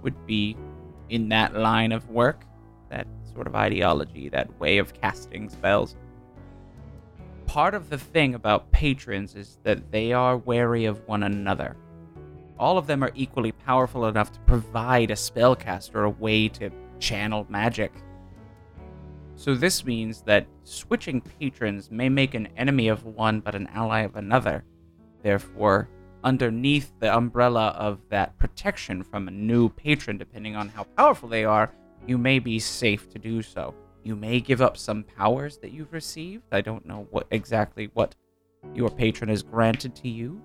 would 0.04 0.26
be 0.26 0.58
in 1.10 1.30
that 1.30 1.56
line 1.56 1.92
of 1.92 2.10
work, 2.10 2.46
that 2.90 3.08
sort 3.34 3.48
of 3.48 3.56
ideology, 3.56 4.30
that 4.30 4.60
way 4.60 4.78
of 4.78 4.94
casting 4.94 5.50
spells. 5.50 5.96
Part 7.46 7.74
of 7.74 7.90
the 7.90 7.98
thing 7.98 8.34
about 8.34 8.72
patrons 8.72 9.36
is 9.36 9.60
that 9.64 9.92
they 9.92 10.14
are 10.14 10.38
wary 10.38 10.86
of 10.86 11.06
one 11.08 11.24
another. 11.24 11.76
All 12.58 12.78
of 12.78 12.88
them 12.88 13.04
are 13.04 13.12
equally 13.16 13.52
powerful 13.52 14.06
enough 14.06 14.32
to 14.32 14.40
provide 14.42 15.12
a 15.12 15.16
spellcaster 15.16 16.06
a 16.06 16.10
way 16.10 16.48
to 16.50 16.70
channel 17.00 17.46
magic. 17.50 17.92
So 19.36 19.56
this 19.56 19.84
means 19.84 20.22
that 20.24 20.46
switching 20.64 21.20
patrons 21.20 21.90
may 21.90 22.10
make 22.10 22.36
an 22.36 22.48
enemy 22.56 22.88
of 22.88 23.04
one 23.04 23.40
but 23.40 23.56
an 23.56 23.68
ally 23.74 24.02
of 24.02 24.16
another. 24.16 24.64
Therefore, 25.24 25.90
underneath 26.24 26.92
the 27.00 27.16
umbrella 27.16 27.70
of 27.78 28.00
that 28.10 28.38
protection 28.38 29.04
from 29.04 29.28
a 29.28 29.32
new 29.32 29.70
patron, 29.70 30.18
depending 30.18 30.56
on 30.56 30.70
how 30.70 30.84
powerful 30.84 31.30
they 31.30 31.46
are, 31.46 31.74
you 32.08 32.18
may 32.18 32.40
be 32.40 32.60
safe 32.60 33.10
to 33.10 33.20
do 33.20 33.42
so. 33.42 33.74
You 34.04 34.16
may 34.16 34.40
give 34.40 34.62
up 34.62 34.78
some 34.78 35.04
powers 35.04 35.58
that 35.60 35.72
you've 35.72 35.94
received. 35.94 36.44
I 36.52 36.62
don't 36.62 36.86
know 36.86 37.08
what 37.12 37.28
exactly 37.32 37.92
what 37.94 38.16
your 38.74 38.90
patron 38.90 39.30
has 39.30 39.44
granted 39.44 39.96
to 39.98 40.10
you. 40.10 40.42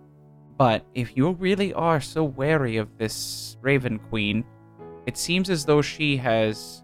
But 0.58 0.84
if 0.94 1.16
you 1.16 1.32
really 1.32 1.72
are 1.74 2.00
so 2.00 2.24
wary 2.24 2.76
of 2.76 2.96
this 2.98 3.56
Raven 3.60 3.98
Queen, 3.98 4.44
it 5.06 5.16
seems 5.16 5.50
as 5.50 5.64
though 5.64 5.82
she 5.82 6.16
has 6.16 6.82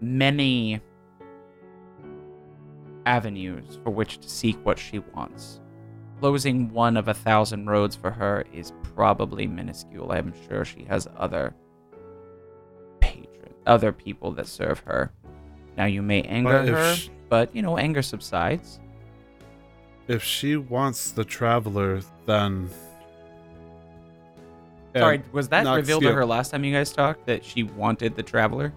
many 0.00 0.80
avenues 3.06 3.78
for 3.82 3.90
which 3.90 4.18
to 4.18 4.28
seek 4.28 4.56
what 4.64 4.78
she 4.78 4.98
wants. 4.98 5.60
Closing 6.20 6.72
one 6.72 6.96
of 6.96 7.08
a 7.08 7.14
thousand 7.14 7.66
roads 7.66 7.94
for 7.94 8.10
her 8.10 8.44
is 8.52 8.72
probably 8.94 9.46
minuscule. 9.46 10.12
I'm 10.12 10.32
sure 10.48 10.64
she 10.64 10.84
has 10.84 11.06
other 11.16 11.54
patron, 13.00 13.52
other 13.66 13.92
people 13.92 14.32
that 14.32 14.46
serve 14.46 14.78
her. 14.80 15.12
Now 15.76 15.84
you 15.84 16.00
may 16.02 16.22
anger 16.22 16.64
But 16.64 16.68
her, 16.68 16.94
sh- 16.94 17.10
but 17.28 17.54
you 17.54 17.60
know 17.62 17.76
anger 17.76 18.02
subsides. 18.02 18.80
If 20.08 20.22
she 20.22 20.56
wants 20.56 21.10
the 21.10 21.24
traveler, 21.24 22.00
then. 22.24 22.70
Sorry, 24.96 25.22
was 25.32 25.48
that 25.48 25.66
revealed 25.66 26.02
yeah. 26.02 26.10
to 26.10 26.14
her 26.14 26.24
last 26.24 26.50
time 26.50 26.64
you 26.64 26.72
guys 26.72 26.90
talked 26.90 27.26
that 27.26 27.44
she 27.44 27.64
wanted 27.64 28.16
the 28.16 28.22
traveler? 28.22 28.72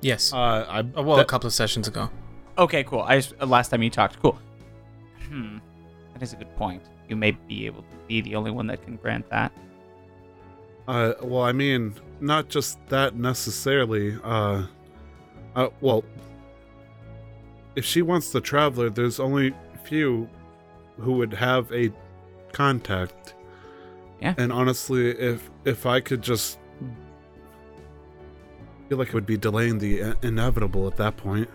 Yes. 0.00 0.32
Uh, 0.32 0.64
I, 0.68 1.00
well, 1.00 1.18
a 1.18 1.24
couple 1.24 1.48
of 1.48 1.54
sessions 1.54 1.88
ago. 1.88 2.08
Okay, 2.58 2.84
cool. 2.84 3.00
I 3.00 3.16
just, 3.16 3.34
uh, 3.40 3.46
last 3.46 3.70
time 3.70 3.82
you 3.82 3.90
talked, 3.90 4.20
cool. 4.22 4.38
Hmm, 5.28 5.58
that 6.16 6.24
is 6.24 6.32
a 6.32 6.36
good 6.36 6.54
point. 6.56 6.82
You 7.08 7.16
may 7.16 7.32
be 7.32 7.66
able 7.66 7.82
to 7.82 7.96
be 8.08 8.22
the 8.22 8.36
only 8.36 8.50
one 8.50 8.66
that 8.68 8.82
can 8.82 8.96
grant 8.96 9.28
that. 9.28 9.52
Uh, 10.88 11.12
well, 11.22 11.42
I 11.42 11.52
mean, 11.52 11.94
not 12.20 12.48
just 12.48 12.78
that 12.88 13.16
necessarily. 13.16 14.16
Uh, 14.24 14.62
uh, 15.54 15.68
well, 15.82 16.04
if 17.74 17.84
she 17.84 18.00
wants 18.00 18.30
the 18.30 18.40
traveler, 18.40 18.88
there's 18.88 19.20
only 19.20 19.52
few 19.84 20.26
who 20.98 21.12
would 21.12 21.34
have 21.34 21.70
a 21.70 21.92
contact. 22.52 23.34
Yeah. 24.22 24.34
And 24.38 24.50
honestly, 24.50 25.10
if 25.10 25.50
if 25.66 25.84
I 25.84 26.00
could 26.00 26.22
just 26.22 26.58
feel 28.88 28.96
like 28.96 29.08
it 29.08 29.14
would 29.14 29.26
be 29.26 29.36
delaying 29.36 29.78
the 29.78 30.16
inevitable 30.22 30.86
at 30.86 30.96
that 30.96 31.18
point. 31.18 31.50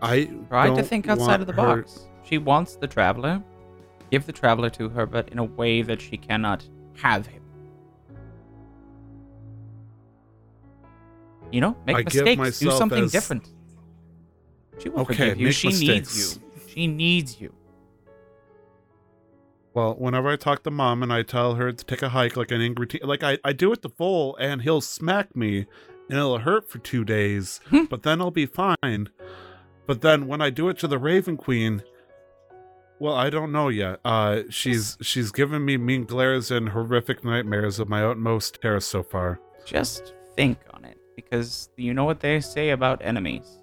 I 0.00 0.26
Try 0.48 0.72
to 0.76 0.82
think 0.84 1.08
outside 1.08 1.40
of 1.40 1.48
the 1.48 1.52
box. 1.52 2.05
She 2.26 2.38
wants 2.38 2.76
the 2.76 2.86
traveler. 2.86 3.42
Give 4.10 4.24
the 4.26 4.32
traveler 4.32 4.70
to 4.70 4.88
her, 4.90 5.06
but 5.06 5.28
in 5.30 5.38
a 5.38 5.44
way 5.44 5.82
that 5.82 6.00
she 6.00 6.16
cannot 6.16 6.64
have 6.96 7.26
him. 7.26 7.42
You 11.52 11.60
know, 11.60 11.76
make 11.86 11.96
I 11.96 12.02
mistakes. 12.02 12.58
Do 12.58 12.70
something 12.72 13.04
as- 13.04 13.12
different. 13.12 13.48
She 14.78 14.88
will 14.88 15.00
Okay, 15.00 15.14
forgive 15.30 15.40
you. 15.40 15.52
She 15.52 15.68
needs 15.68 16.36
you. 16.36 16.42
She 16.68 16.86
needs 16.86 17.40
you. 17.40 17.52
Well, 19.72 19.94
whenever 19.94 20.28
I 20.28 20.36
talk 20.36 20.62
to 20.64 20.70
mom 20.70 21.02
and 21.02 21.12
I 21.12 21.22
tell 21.22 21.54
her 21.54 21.70
to 21.72 21.84
take 21.84 22.02
a 22.02 22.08
hike 22.10 22.36
like 22.36 22.50
an 22.50 22.60
angry 22.60 22.86
teen, 22.86 23.00
like 23.04 23.22
I, 23.22 23.38
I 23.44 23.52
do 23.52 23.72
it 23.72 23.82
to 23.82 23.88
full 23.88 24.36
and 24.36 24.62
he'll 24.62 24.80
smack 24.80 25.36
me 25.36 25.66
and 26.08 26.18
it'll 26.18 26.38
hurt 26.38 26.68
for 26.68 26.78
two 26.78 27.04
days, 27.04 27.60
Hmm. 27.68 27.84
but 27.84 28.02
then 28.02 28.20
I'll 28.20 28.30
be 28.30 28.46
fine. 28.46 29.08
But 29.86 30.00
then 30.00 30.26
when 30.26 30.40
I 30.40 30.50
do 30.50 30.68
it 30.68 30.78
to 30.78 30.88
the 30.88 30.98
Raven 30.98 31.36
Queen, 31.36 31.82
well, 32.98 33.14
I 33.14 33.30
don't 33.30 33.52
know 33.52 33.68
yet. 33.68 34.00
Uh, 34.04 34.42
she's 34.48 34.96
she's 35.00 35.30
given 35.30 35.64
me 35.64 35.76
mean 35.76 36.04
glares 36.04 36.50
and 36.50 36.70
horrific 36.70 37.24
nightmares 37.24 37.78
of 37.78 37.88
my 37.88 38.04
utmost 38.04 38.60
terror 38.62 38.80
so 38.80 39.02
far. 39.02 39.40
Just 39.64 40.14
think 40.34 40.58
on 40.72 40.84
it, 40.84 40.98
because 41.14 41.68
you 41.76 41.92
know 41.92 42.04
what 42.04 42.20
they 42.20 42.40
say 42.40 42.70
about 42.70 43.04
enemies. 43.04 43.58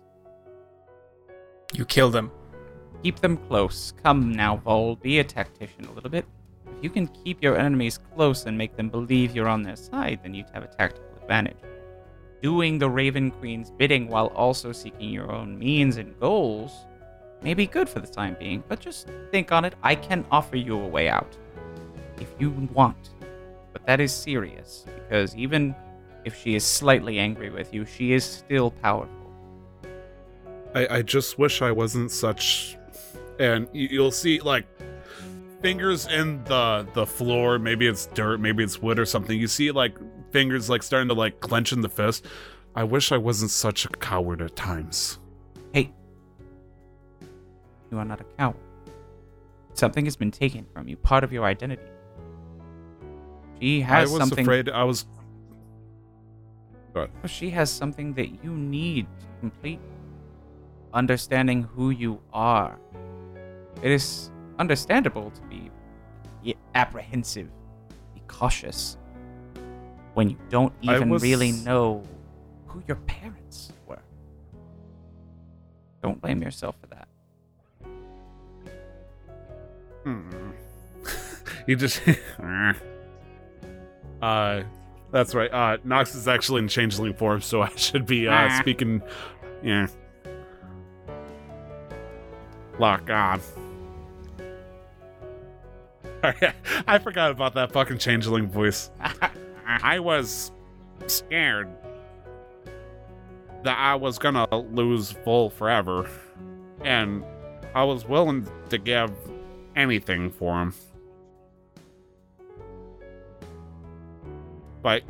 You 1.74 1.86
kill 1.86 2.10
them. 2.12 2.32
Keep 3.02 3.20
them 3.20 3.38
close. 3.38 3.94
Come 4.04 4.32
now, 4.32 4.58
Vol, 4.58 4.96
be 4.98 5.20
a 5.20 5.24
tactician 5.24 5.86
a 5.86 5.92
little 5.92 6.10
bit. 6.10 6.26
If 6.78 6.84
you 6.84 6.90
can 6.90 7.08
keep 7.08 7.42
your 7.42 7.58
enemies 7.58 8.00
close 8.16 8.46
and 8.46 8.58
make 8.58 8.78
them 8.78 8.90
believe 8.90 9.36
you're 9.36 9.50
on 9.50 9.64
their 9.64 9.76
side, 9.76 10.20
then 10.22 10.34
you'd 10.34 10.50
have 10.54 10.64
a 10.64 10.68
tactical 10.68 11.10
advantage. 11.22 11.58
Doing 12.42 12.78
the 12.78 12.90
Raven 12.90 13.32
Queen's 13.32 13.72
bidding 13.72 14.08
while 14.08 14.28
also 14.28 14.72
seeking 14.72 15.10
your 15.10 15.32
own 15.32 15.58
means 15.58 15.98
and 15.98 16.18
goals 16.20 16.72
may 17.44 17.54
be 17.54 17.66
good 17.68 17.90
for 17.90 18.00
the 18.00 18.08
time 18.08 18.36
being, 18.40 18.64
but 18.68 18.80
just 18.80 19.08
think 19.32 19.52
on 19.52 19.66
it. 19.66 19.76
I 19.84 19.96
can 19.96 20.26
offer 20.32 20.56
you 20.56 20.80
a 20.80 20.88
way 20.88 21.10
out. 21.10 21.36
If 22.20 22.30
you 22.40 22.52
want. 22.74 23.10
But 23.74 23.86
that 23.88 24.00
is 24.00 24.14
serious, 24.14 24.86
because 24.96 25.36
even 25.36 25.76
if 26.26 26.40
she 26.40 26.56
is 26.56 26.64
slightly 26.64 27.20
angry 27.20 27.50
with 27.50 27.74
you, 27.74 27.86
she 27.86 28.14
is 28.14 28.24
still 28.24 28.72
powerful. 28.72 29.10
I, 30.76 30.88
I 30.98 31.02
just 31.02 31.38
wish 31.38 31.62
I 31.62 31.72
wasn't 31.72 32.12
such. 32.12 32.78
And 33.40 33.68
you- 33.74 33.90
you'll 33.92 34.12
see 34.12 34.40
like 34.40 34.66
fingers 35.62 36.08
in 36.08 36.44
the 36.46 36.88
the 36.94 37.06
floor. 37.06 37.58
Maybe 37.60 37.88
it's 37.88 38.06
dirt, 38.08 38.40
maybe 38.40 38.64
it's 38.64 38.82
wood 38.82 39.00
or 39.00 39.06
something. 39.06 39.38
You 39.40 39.48
see 39.48 39.72
like 39.72 39.98
fingers 40.32 40.70
like 40.70 40.84
starting 40.84 41.08
to 41.10 41.14
like 41.16 41.40
clench 41.40 41.72
in 41.74 41.82
the 41.82 41.90
fist. 41.90 42.26
I 42.76 42.84
wish 42.84 43.12
I 43.12 43.18
wasn't 43.18 43.52
such 43.52 43.86
a 43.86 43.90
coward 43.90 44.42
at 44.42 44.56
times. 44.56 45.20
Hey, 45.74 45.92
you 47.94 48.00
are 48.00 48.06
not 48.06 48.20
a 48.20 48.24
coward. 48.38 48.58
Something 49.74 50.06
has 50.06 50.16
been 50.16 50.32
taken 50.32 50.66
from 50.74 50.88
you, 50.88 50.98
part 50.98 51.24
of 51.24 51.32
your 51.32 51.46
identity. 51.46 51.90
She 53.60 53.82
has 53.82 54.10
something. 54.10 54.10
I 54.10 54.20
was 54.20 54.30
something. 54.30 54.46
afraid 54.46 54.70
I 54.70 54.84
was. 54.84 55.06
She 57.26 57.50
has 57.52 57.72
something 57.72 58.14
that 58.14 58.44
you 58.44 58.52
need 58.52 59.08
to 59.20 59.26
complete 59.40 59.80
understanding 60.94 61.64
who 61.64 61.90
you 61.90 62.20
are. 62.32 62.78
It 63.82 63.92
is 63.92 64.30
understandable 64.60 65.32
to 65.32 65.42
be 65.44 65.72
apprehensive, 66.76 67.50
be 68.14 68.22
cautious 68.28 68.98
when 70.14 70.30
you 70.30 70.38
don't 70.50 70.74
even 70.82 71.10
was- 71.10 71.22
really 71.24 71.52
know 71.52 72.04
who 72.68 72.84
your 72.88 72.98
parents 72.98 73.72
were. 73.88 74.02
Don't 76.02 76.20
blame 76.22 76.42
yourself 76.42 76.76
for 80.04 80.10
that. 80.10 81.10
Hmm. 81.10 81.64
you 81.68 81.76
just. 81.76 82.02
uh, 84.22 84.64
that's 85.12 85.36
right. 85.36 85.52
Uh, 85.54 85.78
Nox 85.84 86.16
is 86.16 86.28
actually 86.28 86.60
in 86.60 86.68
changeling 86.68 87.14
form, 87.14 87.42
so 87.42 87.62
I 87.62 87.70
should 87.76 88.06
be 88.06 88.28
uh, 88.28 88.34
Ah. 88.34 88.58
speaking. 88.60 89.02
Yeah. 89.64 89.88
Lock 92.80 93.10
on. 93.10 93.40
I 96.88 97.00
forgot 97.00 97.32
about 97.32 97.54
that 97.56 97.72
fucking 97.72 97.98
changeling 97.98 98.48
voice. 98.50 98.90
I 99.68 100.00
was 100.00 100.52
scared 101.08 101.70
that 103.64 103.78
I 103.78 103.96
was 103.96 104.18
gonna 104.20 104.48
lose 104.56 105.12
Vol 105.26 105.50
forever, 105.50 106.10
and 106.82 107.24
I 107.76 107.84
was 107.84 108.06
willing 108.06 108.48
to 108.70 108.78
give 108.78 109.12
anything 109.76 110.30
for 110.30 110.62
him. 110.62 110.74
But 114.82 115.04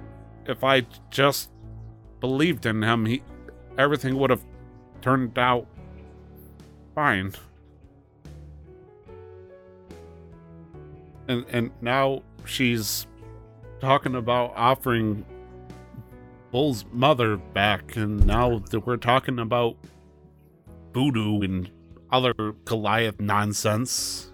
if 0.45 0.63
I 0.63 0.85
just 1.09 1.49
believed 2.19 2.65
in 2.65 2.83
him, 2.83 3.05
he 3.05 3.23
everything 3.77 4.17
would 4.17 4.29
have 4.29 4.43
turned 5.01 5.37
out 5.37 5.67
fine. 6.93 7.33
And 11.27 11.45
and 11.49 11.71
now 11.81 12.23
she's 12.45 13.07
talking 13.79 14.15
about 14.15 14.53
offering 14.55 15.25
Vol's 16.51 16.85
mother 16.91 17.37
back, 17.37 17.95
and 17.95 18.25
now 18.27 18.59
that 18.69 18.85
we're 18.85 18.97
talking 18.97 19.39
about 19.39 19.75
voodoo 20.93 21.41
and 21.41 21.71
other 22.11 22.33
Goliath 22.65 23.19
nonsense. 23.19 24.32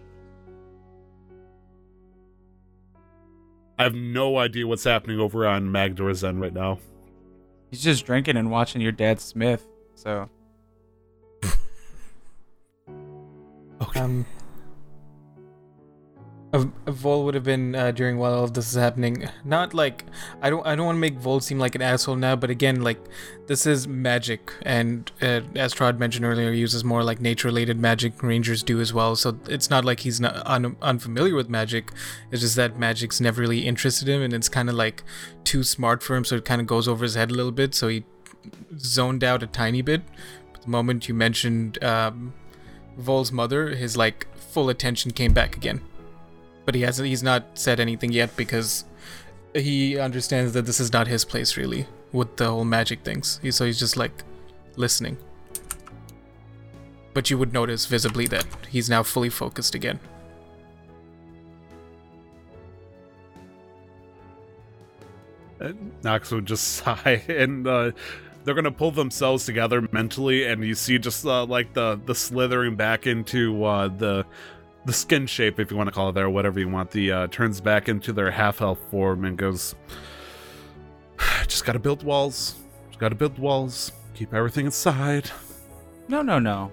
I 3.79 3.83
have 3.83 3.95
no 3.95 4.37
idea 4.37 4.67
what's 4.67 4.83
happening 4.83 5.19
over 5.21 5.47
on 5.47 5.71
Magdor's 5.71 6.21
End 6.21 6.41
right 6.41 6.53
now. 6.53 6.79
He's 7.71 7.81
just 7.81 8.05
drinking 8.05 8.35
and 8.35 8.51
watching 8.51 8.81
your 8.81 8.91
dad 8.91 9.21
Smith. 9.21 9.65
So 9.95 10.29
Um, 13.95 14.25
a 16.51 16.91
Vol 16.91 17.25
would 17.25 17.35
have 17.35 17.43
been 17.43 17.75
uh, 17.75 17.91
during 17.91 18.17
while 18.17 18.33
all 18.33 18.43
of 18.43 18.53
this 18.55 18.69
is 18.69 18.75
happening. 18.75 19.29
Not 19.45 19.73
like 19.75 20.03
I 20.41 20.49
don't 20.49 20.65
I 20.65 20.75
don't 20.75 20.85
want 20.85 20.95
to 20.95 20.99
make 20.99 21.15
Vol 21.15 21.39
seem 21.41 21.59
like 21.59 21.75
an 21.75 21.81
asshole 21.81 22.15
now, 22.15 22.35
but 22.35 22.49
again, 22.49 22.81
like 22.81 22.99
this 23.45 23.67
is 23.67 23.87
magic, 23.87 24.53
and 24.63 25.11
uh, 25.21 25.41
as 25.55 25.73
Trod 25.73 25.99
mentioned 25.99 26.25
earlier, 26.25 26.51
uses 26.51 26.83
more 26.83 27.03
like 27.03 27.21
nature-related 27.21 27.79
magic. 27.79 28.23
Rangers 28.23 28.63
do 28.63 28.79
as 28.79 28.91
well, 28.93 29.15
so 29.15 29.37
it's 29.47 29.69
not 29.69 29.85
like 29.85 29.99
he's 29.99 30.19
not 30.19 30.41
un- 30.47 30.75
unfamiliar 30.81 31.35
with 31.35 31.49
magic. 31.49 31.91
It's 32.31 32.41
just 32.41 32.55
that 32.55 32.79
magic's 32.79 33.21
never 33.21 33.41
really 33.41 33.67
interested 33.67 34.07
him, 34.07 34.23
and 34.23 34.33
it's 34.33 34.49
kind 34.49 34.69
of 34.69 34.75
like 34.75 35.03
too 35.43 35.63
smart 35.63 36.01
for 36.01 36.15
him, 36.15 36.25
so 36.25 36.37
it 36.37 36.45
kind 36.45 36.61
of 36.61 36.65
goes 36.67 36.87
over 36.87 37.03
his 37.03 37.13
head 37.13 37.29
a 37.29 37.35
little 37.35 37.51
bit. 37.51 37.75
So 37.75 37.89
he 37.89 38.05
zoned 38.77 39.23
out 39.23 39.43
a 39.43 39.47
tiny 39.47 39.83
bit. 39.83 40.01
But 40.51 40.63
the 40.63 40.69
moment 40.69 41.07
you 41.07 41.13
mentioned 41.13 41.83
um, 41.83 42.33
Vol's 42.97 43.31
mother, 43.31 43.69
his 43.69 43.95
like 43.95 44.27
full 44.35 44.69
attention 44.69 45.11
came 45.11 45.33
back 45.33 45.55
again. 45.55 45.81
But 46.69 46.75
he 46.75 46.81
hasn't 46.81 47.07
he's 47.07 47.23
not 47.23 47.57
said 47.57 47.79
anything 47.79 48.11
yet 48.11 48.35
because 48.35 48.85
he 49.55 49.97
understands 49.97 50.53
that 50.53 50.67
this 50.67 50.79
is 50.79 50.93
not 50.93 51.07
his 51.07 51.25
place 51.25 51.57
really 51.57 51.87
with 52.11 52.37
the 52.37 52.47
whole 52.47 52.63
magic 52.63 53.03
things. 53.03 53.39
He, 53.41 53.49
so 53.49 53.65
he's 53.65 53.79
just 53.79 53.97
like 53.97 54.23
listening. 54.75 55.17
But 57.15 57.31
you 57.31 57.39
would 57.39 57.53
notice 57.53 57.87
visibly 57.87 58.27
that 58.27 58.45
he's 58.69 58.87
now 58.87 59.01
fully 59.01 59.31
focused 59.31 59.73
again. 59.73 59.99
Nox 66.03 66.29
would 66.29 66.45
just 66.45 66.67
sigh, 66.85 67.23
and 67.27 67.65
uh, 67.67 67.93
they're 68.43 68.53
gonna 68.53 68.69
pull 68.69 68.91
themselves 68.91 69.43
together 69.43 69.87
mentally, 69.91 70.45
and 70.45 70.63
you 70.63 70.75
see 70.75 70.99
just 70.99 71.25
uh, 71.25 71.45
like 71.45 71.73
the 71.73 71.99
the 72.05 72.13
slithering 72.13 72.75
back 72.75 73.07
into 73.07 73.65
uh, 73.65 73.87
the 73.87 74.23
the 74.89 74.93
skin 74.93 75.27
shape, 75.27 75.59
if 75.59 75.69
you 75.69 75.77
want 75.77 75.87
to 75.87 75.93
call 75.93 76.09
it 76.09 76.13
there, 76.13 76.25
or 76.25 76.29
whatever 76.31 76.59
you 76.59 76.67
want. 76.67 76.89
The 76.89 77.11
uh, 77.11 77.27
turns 77.27 77.61
back 77.61 77.87
into 77.87 78.11
their 78.11 78.31
half 78.31 78.59
elf 78.59 78.79
form 78.89 79.23
and 79.23 79.37
goes, 79.37 79.75
"Just 81.47 81.63
gotta 81.63 81.77
build 81.77 82.01
walls. 82.01 82.55
Just 82.87 82.97
gotta 82.99 83.13
build 83.13 83.37
walls. 83.37 83.91
Keep 84.15 84.33
everything 84.33 84.65
inside." 84.65 85.29
no, 86.07 86.23
no, 86.23 86.39
no. 86.39 86.71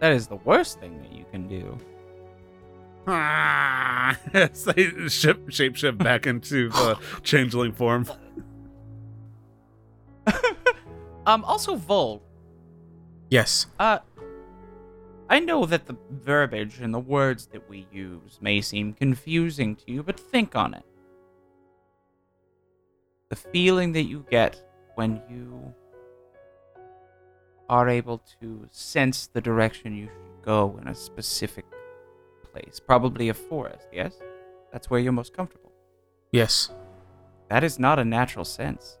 That 0.00 0.12
is 0.12 0.26
the 0.26 0.36
worst 0.36 0.78
thing 0.78 1.00
that 1.00 1.10
you 1.10 1.24
can 1.32 1.48
do. 1.48 1.78
Ah, 3.06 4.18
as 4.34 4.64
they 4.64 5.08
ship 5.08 5.50
shape 5.50 5.76
shift 5.76 5.96
back 5.96 6.26
into 6.26 6.68
the 6.68 6.98
changeling 7.22 7.72
form. 7.72 8.06
Um. 11.26 11.42
Also, 11.44 11.76
Vol. 11.76 12.22
Yes. 13.30 13.64
Uh, 13.80 14.00
I 15.28 15.40
know 15.40 15.66
that 15.66 15.86
the 15.86 15.96
verbiage 16.10 16.80
and 16.80 16.92
the 16.94 16.98
words 16.98 17.46
that 17.52 17.68
we 17.68 17.86
use 17.92 18.38
may 18.40 18.60
seem 18.60 18.92
confusing 18.92 19.76
to 19.76 19.90
you, 19.92 20.02
but 20.02 20.18
think 20.20 20.54
on 20.56 20.74
it. 20.74 20.84
the 23.30 23.36
feeling 23.36 23.92
that 23.92 24.04
you 24.04 24.24
get 24.30 24.62
when 24.94 25.20
you 25.28 25.74
are 27.68 27.88
able 27.88 28.22
to 28.40 28.66
sense 28.70 29.26
the 29.28 29.40
direction 29.40 29.96
you 29.96 30.06
should 30.06 30.42
go 30.44 30.78
in 30.80 30.88
a 30.88 30.94
specific 30.94 31.64
place. 32.52 32.80
Probably 32.86 33.28
a 33.30 33.34
forest, 33.34 33.88
yes? 33.92 34.20
That's 34.72 34.90
where 34.90 35.00
you're 35.00 35.12
most 35.12 35.34
comfortable. 35.34 35.72
Yes. 36.32 36.70
That 37.48 37.64
is 37.64 37.78
not 37.78 37.98
a 37.98 38.04
natural 38.04 38.44
sense. 38.44 38.98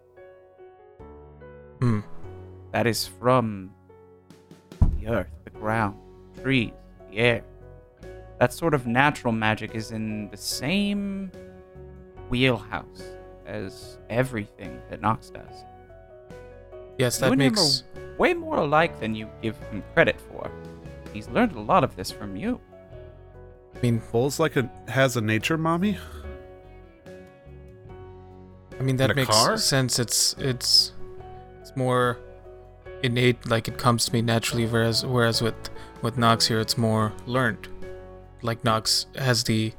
Hmm. 1.80 2.00
That 2.72 2.86
is 2.86 3.06
from 3.06 3.70
the 4.98 5.08
earth, 5.08 5.30
the 5.44 5.50
ground, 5.50 5.96
trees, 6.44 6.72
the 7.10 7.16
air. 7.18 7.42
That 8.38 8.52
sort 8.52 8.74
of 8.74 8.86
natural 8.86 9.32
magic 9.32 9.74
is 9.74 9.90
in 9.92 10.28
the 10.30 10.36
same 10.36 11.32
wheelhouse 12.28 13.02
as 13.46 13.98
everything 14.10 14.78
that 14.90 15.00
Nox 15.00 15.30
does. 15.30 15.64
Yes, 16.98 17.16
You 17.18 17.20
that 17.20 17.32
and 17.32 17.42
him 17.42 17.52
makes. 17.54 17.82
are 17.96 18.16
way 18.18 18.34
more 18.34 18.58
alike 18.58 19.00
than 19.00 19.14
you 19.14 19.28
give 19.42 19.56
him 19.70 19.82
credit 19.94 20.20
for. 20.30 20.50
He's 21.12 21.28
learned 21.28 21.52
a 21.52 21.60
lot 21.60 21.82
of 21.84 21.96
this 21.96 22.10
from 22.10 22.36
you. 22.36 22.60
I 23.74 23.80
mean, 23.80 24.00
Vol's 24.12 24.38
like 24.38 24.56
a 24.56 24.70
has 24.88 25.16
a 25.16 25.20
nature 25.20 25.56
mommy. 25.58 25.96
I 28.78 28.82
mean 28.82 28.96
that 28.96 29.14
makes 29.14 29.30
car? 29.30 29.56
sense. 29.56 29.98
It's 29.98 30.34
it's 30.38 30.92
it's 31.60 31.74
more 31.76 32.18
innate, 33.02 33.48
like 33.48 33.68
it 33.68 33.78
comes 33.78 34.06
to 34.06 34.12
me 34.12 34.22
naturally. 34.22 34.66
Whereas 34.66 35.04
whereas 35.06 35.40
with 35.42 35.54
with 36.02 36.18
Nox 36.18 36.46
here, 36.46 36.60
it's 36.60 36.76
more 36.76 37.12
learned. 37.26 37.68
Like 38.42 38.64
Nox 38.64 39.06
has 39.16 39.44
the 39.44 39.72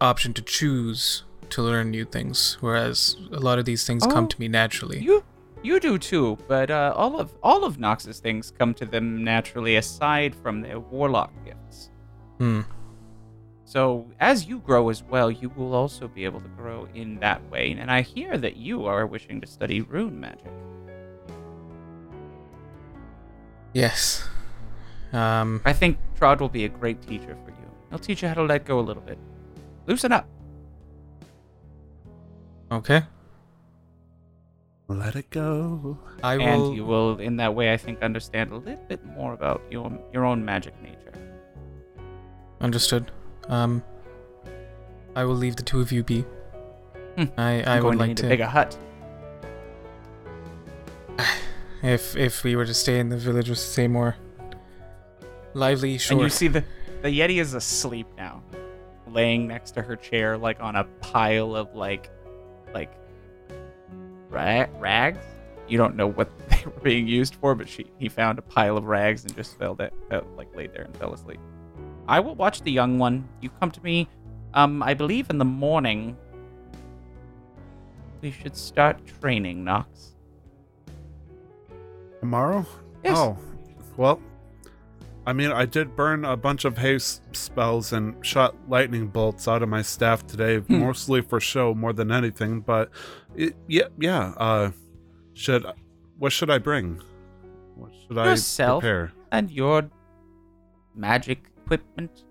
option 0.00 0.32
to 0.34 0.42
choose 0.42 1.24
to 1.50 1.62
learn 1.62 1.90
new 1.90 2.04
things, 2.04 2.58
whereas 2.60 3.16
a 3.32 3.40
lot 3.40 3.58
of 3.58 3.64
these 3.64 3.86
things 3.86 4.04
Oh, 4.04 4.10
come 4.10 4.28
to 4.28 4.40
me 4.40 4.48
naturally. 4.48 5.00
You 5.00 5.24
you 5.62 5.80
do 5.80 5.98
too, 5.98 6.38
but 6.46 6.70
uh, 6.70 6.92
all 6.94 7.18
of 7.18 7.32
all 7.42 7.64
of 7.64 7.78
Nox's 7.78 8.20
things 8.20 8.52
come 8.56 8.74
to 8.74 8.84
them 8.84 9.24
naturally 9.24 9.76
aside 9.76 10.34
from 10.34 10.60
their 10.60 10.78
warlock 10.78 11.32
gifts. 11.44 11.90
Hmm. 12.38 12.60
So 13.64 14.06
as 14.20 14.46
you 14.46 14.60
grow 14.60 14.88
as 14.88 15.02
well, 15.02 15.30
you 15.30 15.50
will 15.50 15.74
also 15.74 16.08
be 16.08 16.24
able 16.24 16.40
to 16.40 16.48
grow 16.48 16.88
in 16.94 17.18
that 17.20 17.42
way. 17.50 17.72
And 17.72 17.90
I 17.90 18.00
hear 18.02 18.38
that 18.38 18.56
you 18.56 18.86
are 18.86 19.06
wishing 19.06 19.40
to 19.40 19.46
study 19.46 19.80
rune 19.82 20.18
magic. 20.18 20.52
Yes. 23.74 24.26
Um. 25.12 25.60
I 25.64 25.72
think 25.72 25.98
Trod 26.16 26.40
will 26.40 26.48
be 26.48 26.64
a 26.64 26.68
great 26.68 27.00
teacher 27.02 27.36
for 27.44 27.50
you. 27.50 27.56
He'll 27.90 27.98
teach 27.98 28.22
you 28.22 28.28
how 28.28 28.34
to 28.34 28.42
let 28.42 28.64
go 28.64 28.78
a 28.78 28.82
little 28.82 29.02
bit. 29.02 29.18
Loosen 29.86 30.12
up. 30.12 30.28
Okay. 32.70 33.02
Let 34.88 35.16
it 35.16 35.28
go. 35.30 35.98
I 36.22 36.36
will. 36.38 36.44
and 36.66 36.76
you 36.76 36.84
will 36.84 37.18
in 37.18 37.36
that 37.36 37.54
way 37.54 37.72
I 37.72 37.76
think 37.76 38.02
understand 38.02 38.52
a 38.52 38.56
little 38.56 38.84
bit 38.88 39.04
more 39.04 39.32
about 39.34 39.62
your 39.70 39.90
your 40.12 40.24
own 40.24 40.44
magic 40.44 40.74
nature. 40.82 41.12
Understood. 42.60 43.10
Um. 43.48 43.82
I 45.16 45.24
will 45.24 45.34
leave 45.34 45.56
the 45.56 45.62
two 45.62 45.80
of 45.80 45.90
you 45.90 46.02
be. 46.04 46.24
Hmm. 47.16 47.24
I 47.36 47.62
I 47.62 47.76
I'm 47.76 47.84
would 47.84 47.96
going 47.96 47.98
to 47.98 47.98
like 47.98 48.08
need 48.08 48.16
to. 48.18 48.26
a 48.26 48.28
bigger 48.28 48.46
hut. 48.46 48.76
If 51.80 52.16
if 52.16 52.42
we 52.42 52.56
were 52.56 52.64
to 52.66 52.74
stay 52.74 52.98
in 52.98 53.08
the 53.08 53.16
village 53.16 53.48
with 53.48 53.58
say 53.58 53.86
more 53.86 54.16
lively, 55.54 55.98
sure. 55.98 56.16
And 56.16 56.22
you 56.22 56.30
see 56.30 56.48
the 56.48 56.64
the 57.02 57.08
Yeti 57.08 57.40
is 57.40 57.54
asleep 57.54 58.06
now, 58.16 58.42
laying 59.06 59.46
next 59.46 59.72
to 59.72 59.82
her 59.82 59.96
chair, 59.96 60.36
like 60.36 60.60
on 60.60 60.76
a 60.76 60.84
pile 61.00 61.54
of 61.54 61.74
like, 61.74 62.10
like, 62.74 62.92
ra- 64.30 64.66
rags. 64.78 65.24
You 65.68 65.78
don't 65.78 65.96
know 65.96 66.06
what 66.06 66.30
they 66.48 66.62
were 66.64 66.80
being 66.82 67.06
used 67.06 67.34
for, 67.36 67.54
but 67.54 67.68
she 67.68 67.86
he 67.98 68.08
found 68.08 68.38
a 68.38 68.42
pile 68.42 68.76
of 68.76 68.84
rags 68.86 69.24
and 69.24 69.34
just 69.34 69.58
fell 69.58 69.74
that 69.76 69.92
fell, 70.08 70.26
like 70.36 70.54
laid 70.56 70.72
there 70.72 70.84
and 70.84 70.96
fell 70.96 71.12
asleep. 71.12 71.40
I 72.08 72.20
will 72.20 72.34
watch 72.34 72.62
the 72.62 72.72
young 72.72 72.98
one. 72.98 73.28
You 73.42 73.50
come 73.60 73.70
to 73.70 73.82
me, 73.82 74.08
um, 74.54 74.82
I 74.82 74.94
believe 74.94 75.30
in 75.30 75.38
the 75.38 75.44
morning. 75.44 76.16
We 78.22 78.32
should 78.32 78.56
start 78.56 78.98
training, 79.20 79.62
Nox. 79.62 80.14
Tomorrow? 82.20 82.66
Yes. 83.04 83.16
Oh, 83.16 83.38
well. 83.96 84.20
I 85.28 85.34
mean, 85.34 85.52
I 85.52 85.66
did 85.66 85.94
burn 85.94 86.24
a 86.24 86.38
bunch 86.38 86.64
of 86.64 86.78
haste 86.78 87.20
spells 87.36 87.92
and 87.92 88.14
shot 88.24 88.54
lightning 88.66 89.08
bolts 89.08 89.46
out 89.46 89.62
of 89.62 89.68
my 89.68 89.82
staff 89.82 90.26
today, 90.26 90.60
Hmm. 90.60 90.78
mostly 90.80 91.20
for 91.20 91.38
show 91.38 91.74
more 91.74 91.92
than 91.92 92.10
anything. 92.10 92.60
But 92.60 92.88
it, 93.36 93.54
yeah, 93.66 93.88
yeah. 94.00 94.32
Uh, 94.38 94.70
should 95.34 95.66
what 96.18 96.32
should 96.32 96.48
I 96.48 96.56
bring? 96.56 97.02
What 97.76 97.90
should 97.92 98.16
Yourself. 98.16 98.78
I 98.82 98.86
prepare? 98.86 99.12
and 99.30 99.50
your 99.50 99.90
magic 100.94 101.40
equipment. 101.58 102.24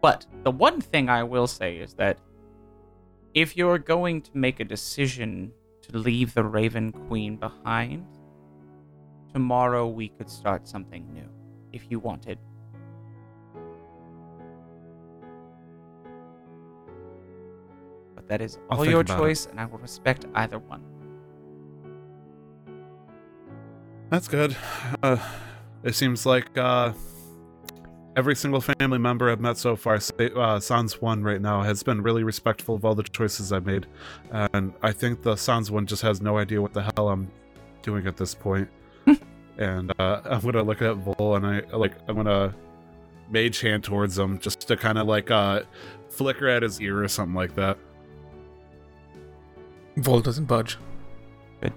But 0.00 0.24
the 0.44 0.52
one 0.52 0.80
thing 0.80 1.08
I 1.08 1.24
will 1.24 1.48
say 1.48 1.78
is 1.78 1.94
that 1.94 2.20
if 3.34 3.56
you're 3.56 3.78
going 3.78 4.22
to 4.22 4.30
make 4.36 4.60
a 4.60 4.64
decision 4.64 5.50
to 5.82 5.98
leave 5.98 6.34
the 6.34 6.44
Raven 6.44 6.92
Queen 7.08 7.34
behind, 7.36 8.06
tomorrow 9.34 9.88
we 9.88 10.08
could 10.10 10.30
start 10.30 10.68
something 10.68 11.04
new 11.12 11.28
if 11.72 11.90
you 11.90 11.98
wanted. 11.98 12.38
But 18.14 18.28
that 18.28 18.40
is 18.40 18.58
I'll 18.70 18.78
all 18.78 18.86
your 18.86 19.00
about 19.00 19.18
it. 19.18 19.18
choice, 19.18 19.46
and 19.46 19.60
I 19.60 19.66
will 19.66 19.78
respect 19.78 20.26
either 20.34 20.58
one. 20.58 20.82
That's 24.10 24.28
good. 24.28 24.56
Uh, 25.02 25.18
it 25.82 25.94
seems 25.94 26.24
like 26.24 26.56
uh, 26.56 26.92
every 28.16 28.34
single 28.34 28.60
family 28.60 28.98
member 28.98 29.30
I've 29.30 29.40
met 29.40 29.58
so 29.58 29.76
far, 29.76 30.00
uh, 30.18 30.60
Sans 30.60 31.00
one 31.02 31.22
right 31.22 31.40
now, 31.40 31.62
has 31.62 31.82
been 31.82 32.02
really 32.02 32.24
respectful 32.24 32.74
of 32.74 32.84
all 32.84 32.94
the 32.94 33.02
choices 33.02 33.52
I've 33.52 33.66
made, 33.66 33.86
and 34.30 34.72
I 34.82 34.92
think 34.92 35.22
the 35.22 35.36
Sans 35.36 35.70
one 35.70 35.86
just 35.86 36.02
has 36.02 36.22
no 36.22 36.38
idea 36.38 36.62
what 36.62 36.72
the 36.72 36.90
hell 36.96 37.10
I'm 37.10 37.30
doing 37.82 38.06
at 38.06 38.16
this 38.16 38.34
point. 38.34 38.68
And 39.58 39.92
uh, 39.98 40.20
I'm 40.24 40.40
gonna 40.40 40.62
look 40.62 40.80
at 40.82 40.96
Vol 40.96 41.36
and 41.36 41.46
I 41.46 41.60
like 41.76 41.92
I'm 42.08 42.16
gonna 42.16 42.54
mage 43.30 43.60
hand 43.60 43.84
towards 43.84 44.16
him 44.18 44.38
just 44.38 44.60
to 44.68 44.76
kind 44.76 44.96
of 44.98 45.06
like 45.06 45.30
uh, 45.30 45.62
flicker 46.08 46.48
at 46.48 46.62
his 46.62 46.80
ear 46.80 47.02
or 47.02 47.08
something 47.08 47.34
like 47.34 47.54
that. 47.56 47.76
Vol 49.96 50.20
doesn't 50.20 50.46
budge. 50.46 50.78
Good. 51.60 51.72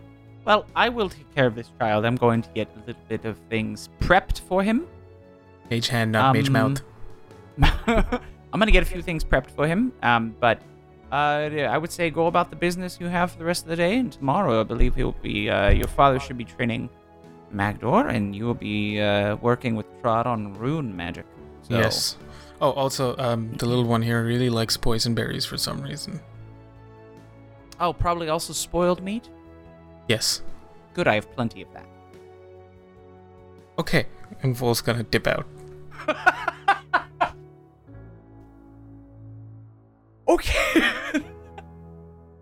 Well, 0.45 0.65
I 0.75 0.89
will 0.89 1.09
take 1.09 1.33
care 1.35 1.47
of 1.47 1.55
this 1.55 1.71
child. 1.79 2.05
I'm 2.05 2.15
going 2.15 2.41
to 2.43 2.49
get 2.53 2.69
a 2.75 2.79
little 2.87 3.01
bit 3.09 3.25
of 3.25 3.37
things 3.49 3.89
prepped 3.99 4.41
for 4.41 4.63
him. 4.63 4.87
Mage 5.69 5.87
hand, 5.87 6.11
not 6.11 6.35
mage 6.35 6.47
Um, 6.47 6.53
mouth. 6.53 6.81
I'm 8.53 8.59
gonna 8.59 8.71
get 8.71 8.83
a 8.83 8.85
few 8.85 9.01
things 9.01 9.23
prepped 9.23 9.51
for 9.51 9.67
him. 9.67 9.91
Um, 10.03 10.35
but 10.39 10.61
uh, 11.11 11.49
I 11.69 11.77
would 11.77 11.91
say 11.91 12.09
go 12.09 12.27
about 12.27 12.49
the 12.49 12.55
business 12.55 12.97
you 12.99 13.07
have 13.07 13.31
for 13.31 13.39
the 13.39 13.45
rest 13.45 13.63
of 13.63 13.69
the 13.69 13.75
day. 13.75 13.97
And 13.97 14.11
tomorrow, 14.11 14.61
I 14.61 14.63
believe 14.63 14.95
he'll 14.95 15.13
be. 15.23 15.49
Uh, 15.49 15.69
your 15.71 15.87
father 15.87 16.19
should 16.19 16.37
be 16.37 16.45
training 16.45 16.89
Magdor, 17.53 18.07
and 18.07 18.35
you 18.35 18.45
will 18.45 18.53
be 18.53 18.99
uh, 19.01 19.35
working 19.37 19.75
with 19.75 19.85
Trod 20.01 20.27
on 20.27 20.53
rune 20.53 20.95
magic. 20.95 21.25
So, 21.63 21.77
Yes. 21.77 22.17
Oh, 22.61 22.71
also, 22.71 23.15
um, 23.17 23.53
the 23.57 23.65
little 23.65 23.85
one 23.85 24.01
here 24.01 24.23
really 24.23 24.49
likes 24.49 24.77
poison 24.77 25.15
berries 25.15 25.45
for 25.45 25.57
some 25.57 25.81
reason. 25.81 26.19
Oh, 27.79 27.91
probably 27.93 28.29
also 28.29 28.53
spoiled 28.53 29.01
meat. 29.01 29.29
Yes. 30.07 30.43
Good, 30.93 31.07
I 31.07 31.15
have 31.15 31.31
plenty 31.31 31.63
of 31.63 31.73
that. 31.73 31.85
Okay. 33.79 34.05
And 34.43 34.55
Vol's 34.55 34.81
gonna 34.81 35.03
dip 35.03 35.27
out. 35.27 35.47
Okay. 40.31 40.81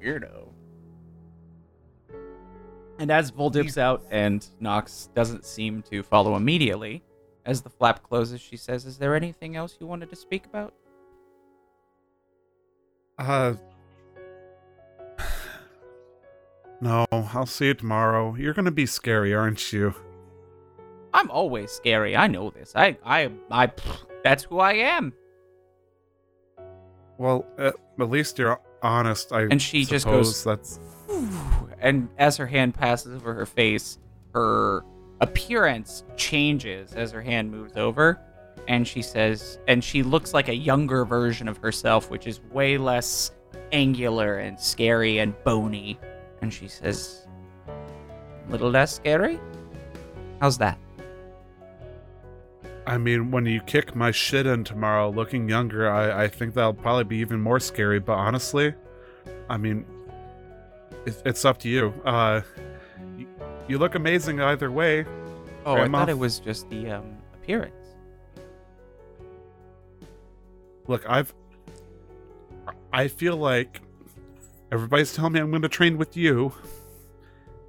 Weirdo. 0.04 0.39
And 3.00 3.10
as 3.12 3.30
Vol 3.30 3.50
dips 3.50 3.78
out 3.78 4.04
and 4.12 4.46
Nox 4.60 5.10
doesn't 5.16 5.46
seem 5.46 5.82
to 5.90 6.04
follow 6.04 6.36
immediately, 6.36 7.02
as 7.46 7.62
the 7.62 7.70
flap 7.70 8.04
closes, 8.04 8.42
she 8.42 8.58
says, 8.58 8.86
Is 8.86 8.98
there 8.98 9.16
anything 9.16 9.56
else 9.56 9.78
you 9.80 9.88
wanted 9.88 10.10
to 10.10 10.16
speak 10.16 10.46
about? 10.46 10.74
Uh. 13.18 13.54
No, 16.82 17.06
I'll 17.12 17.46
see 17.46 17.66
you 17.66 17.74
tomorrow. 17.74 18.36
You're 18.36 18.54
gonna 18.54 18.72
be 18.72 18.86
scary, 18.86 19.34
aren't 19.34 19.74
you? 19.74 19.94
I'm 21.14 21.30
always 21.30 21.72
scary. 21.72 22.16
I 22.16 22.28
know 22.28 22.52
this. 22.52 22.72
I, 22.74 22.98
I, 23.04 23.30
I, 23.52 23.70
that's 24.24 24.46
who 24.46 24.60
I 24.60 24.74
am. 24.76 25.12
Well, 27.18 27.46
at, 27.58 27.76
at 28.00 28.10
least 28.10 28.40
you're 28.40 28.62
honest. 28.82 29.34
I 29.34 29.42
And 29.42 29.62
she 29.62 29.84
just 29.84 30.06
goes- 30.06 30.42
That's 30.46 30.80
And 31.80 32.10
as 32.18 32.38
her 32.38 32.48
hand 32.48 32.76
passes 32.76 33.16
over 33.16 33.34
her 33.34 33.46
face, 33.46 33.98
her 34.34 34.84
appearance 35.22 36.04
changes 36.18 36.94
as 36.94 37.12
her 37.12 37.22
hand 37.22 37.52
moves 37.52 37.74
over. 37.76 38.20
And 38.68 38.88
she 38.88 39.02
says, 39.02 39.60
and 39.68 39.84
she 39.84 40.04
looks 40.04 40.34
like 40.34 40.50
a 40.50 40.56
younger 40.56 41.06
version 41.06 41.48
of 41.48 41.58
herself, 41.58 42.10
which 42.10 42.28
is 42.28 42.42
way 42.52 42.78
less 42.78 43.32
angular 43.72 44.40
and 44.40 44.60
scary 44.60 45.20
and 45.20 45.34
bony. 45.44 46.00
And 46.42 46.54
she 46.54 46.68
says, 46.68 47.28
"A 47.68 48.52
little 48.52 48.70
less 48.70 48.96
scary? 48.96 49.40
How's 50.40 50.58
that? 50.60 50.78
I 52.86 52.98
mean, 52.98 53.30
when 53.32 53.46
you 53.46 53.62
kick 53.62 53.96
my 53.96 54.12
shit 54.12 54.48
in 54.48 54.64
tomorrow 54.64 55.10
looking 55.12 55.48
younger, 55.48 55.90
I, 55.90 56.24
I 56.24 56.28
think 56.28 56.54
that'll 56.56 56.74
probably 56.74 57.04
be 57.04 57.18
even 57.18 57.40
more 57.40 57.60
scary. 57.60 58.00
But 58.00 58.14
honestly, 58.14 58.74
I 59.50 59.58
mean, 59.58 59.86
it, 61.06 61.22
it's 61.26 61.46
up 61.46 61.60
to 61.60 61.70
you. 61.70 61.94
Uh, 62.06 62.42
you, 63.18 63.28
you 63.68 63.78
look 63.78 63.96
amazing 63.96 64.42
either 64.42 64.72
way. 64.72 65.06
Oh, 65.66 65.76
Grandma? 65.76 65.98
I 65.98 66.02
thought 66.02 66.10
it 66.10 66.18
was 66.18 66.40
just 66.40 66.70
the 66.70 66.92
um, 66.92 67.18
appearance. 67.34 67.74
Look, 70.88 71.08
I've. 71.08 71.34
I 72.92 73.08
feel 73.08 73.38
like 73.38 73.82
everybody's 74.72 75.14
telling 75.14 75.34
me 75.34 75.40
I'm 75.40 75.52
going 75.52 75.62
to 75.62 75.70
train 75.70 75.98
with 75.98 76.18
you, 76.18 76.54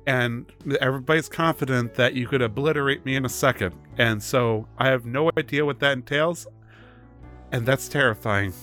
and 0.06 0.50
everybody's 0.80 1.28
confident 1.28 1.94
that 1.94 2.14
you 2.14 2.26
could 2.26 2.40
obliterate 2.40 3.04
me 3.04 3.16
in 3.16 3.26
a 3.26 3.28
second. 3.28 3.74
And 3.98 4.22
so 4.22 4.66
I 4.78 4.88
have 4.88 5.04
no 5.04 5.30
idea 5.36 5.66
what 5.66 5.80
that 5.80 5.92
entails, 5.92 6.46
and 7.52 7.66
that's 7.66 7.88
terrifying. 7.88 8.54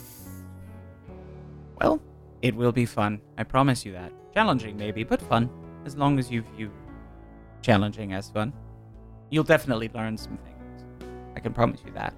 Well, 1.80 2.02
it 2.42 2.56
will 2.56 2.72
be 2.72 2.88
fun. 2.88 3.22
I 3.38 3.44
promise 3.44 3.86
you 3.86 3.92
that. 3.94 4.12
Challenging, 4.38 4.78
maybe, 4.78 5.04
but 5.04 5.20
fun. 5.20 5.50
As 5.84 5.96
long 5.98 6.20
as 6.20 6.30
you 6.30 6.44
view 6.44 6.70
challenging 7.64 8.14
as 8.14 8.30
fun. 8.30 8.54
You'll 9.32 9.44
definitely 9.44 9.90
learn 9.96 10.16
some 10.16 10.38
things. 10.38 11.10
I 11.36 11.40
can 11.40 11.54
promise 11.54 11.82
you 11.84 11.92
that. 11.94 12.14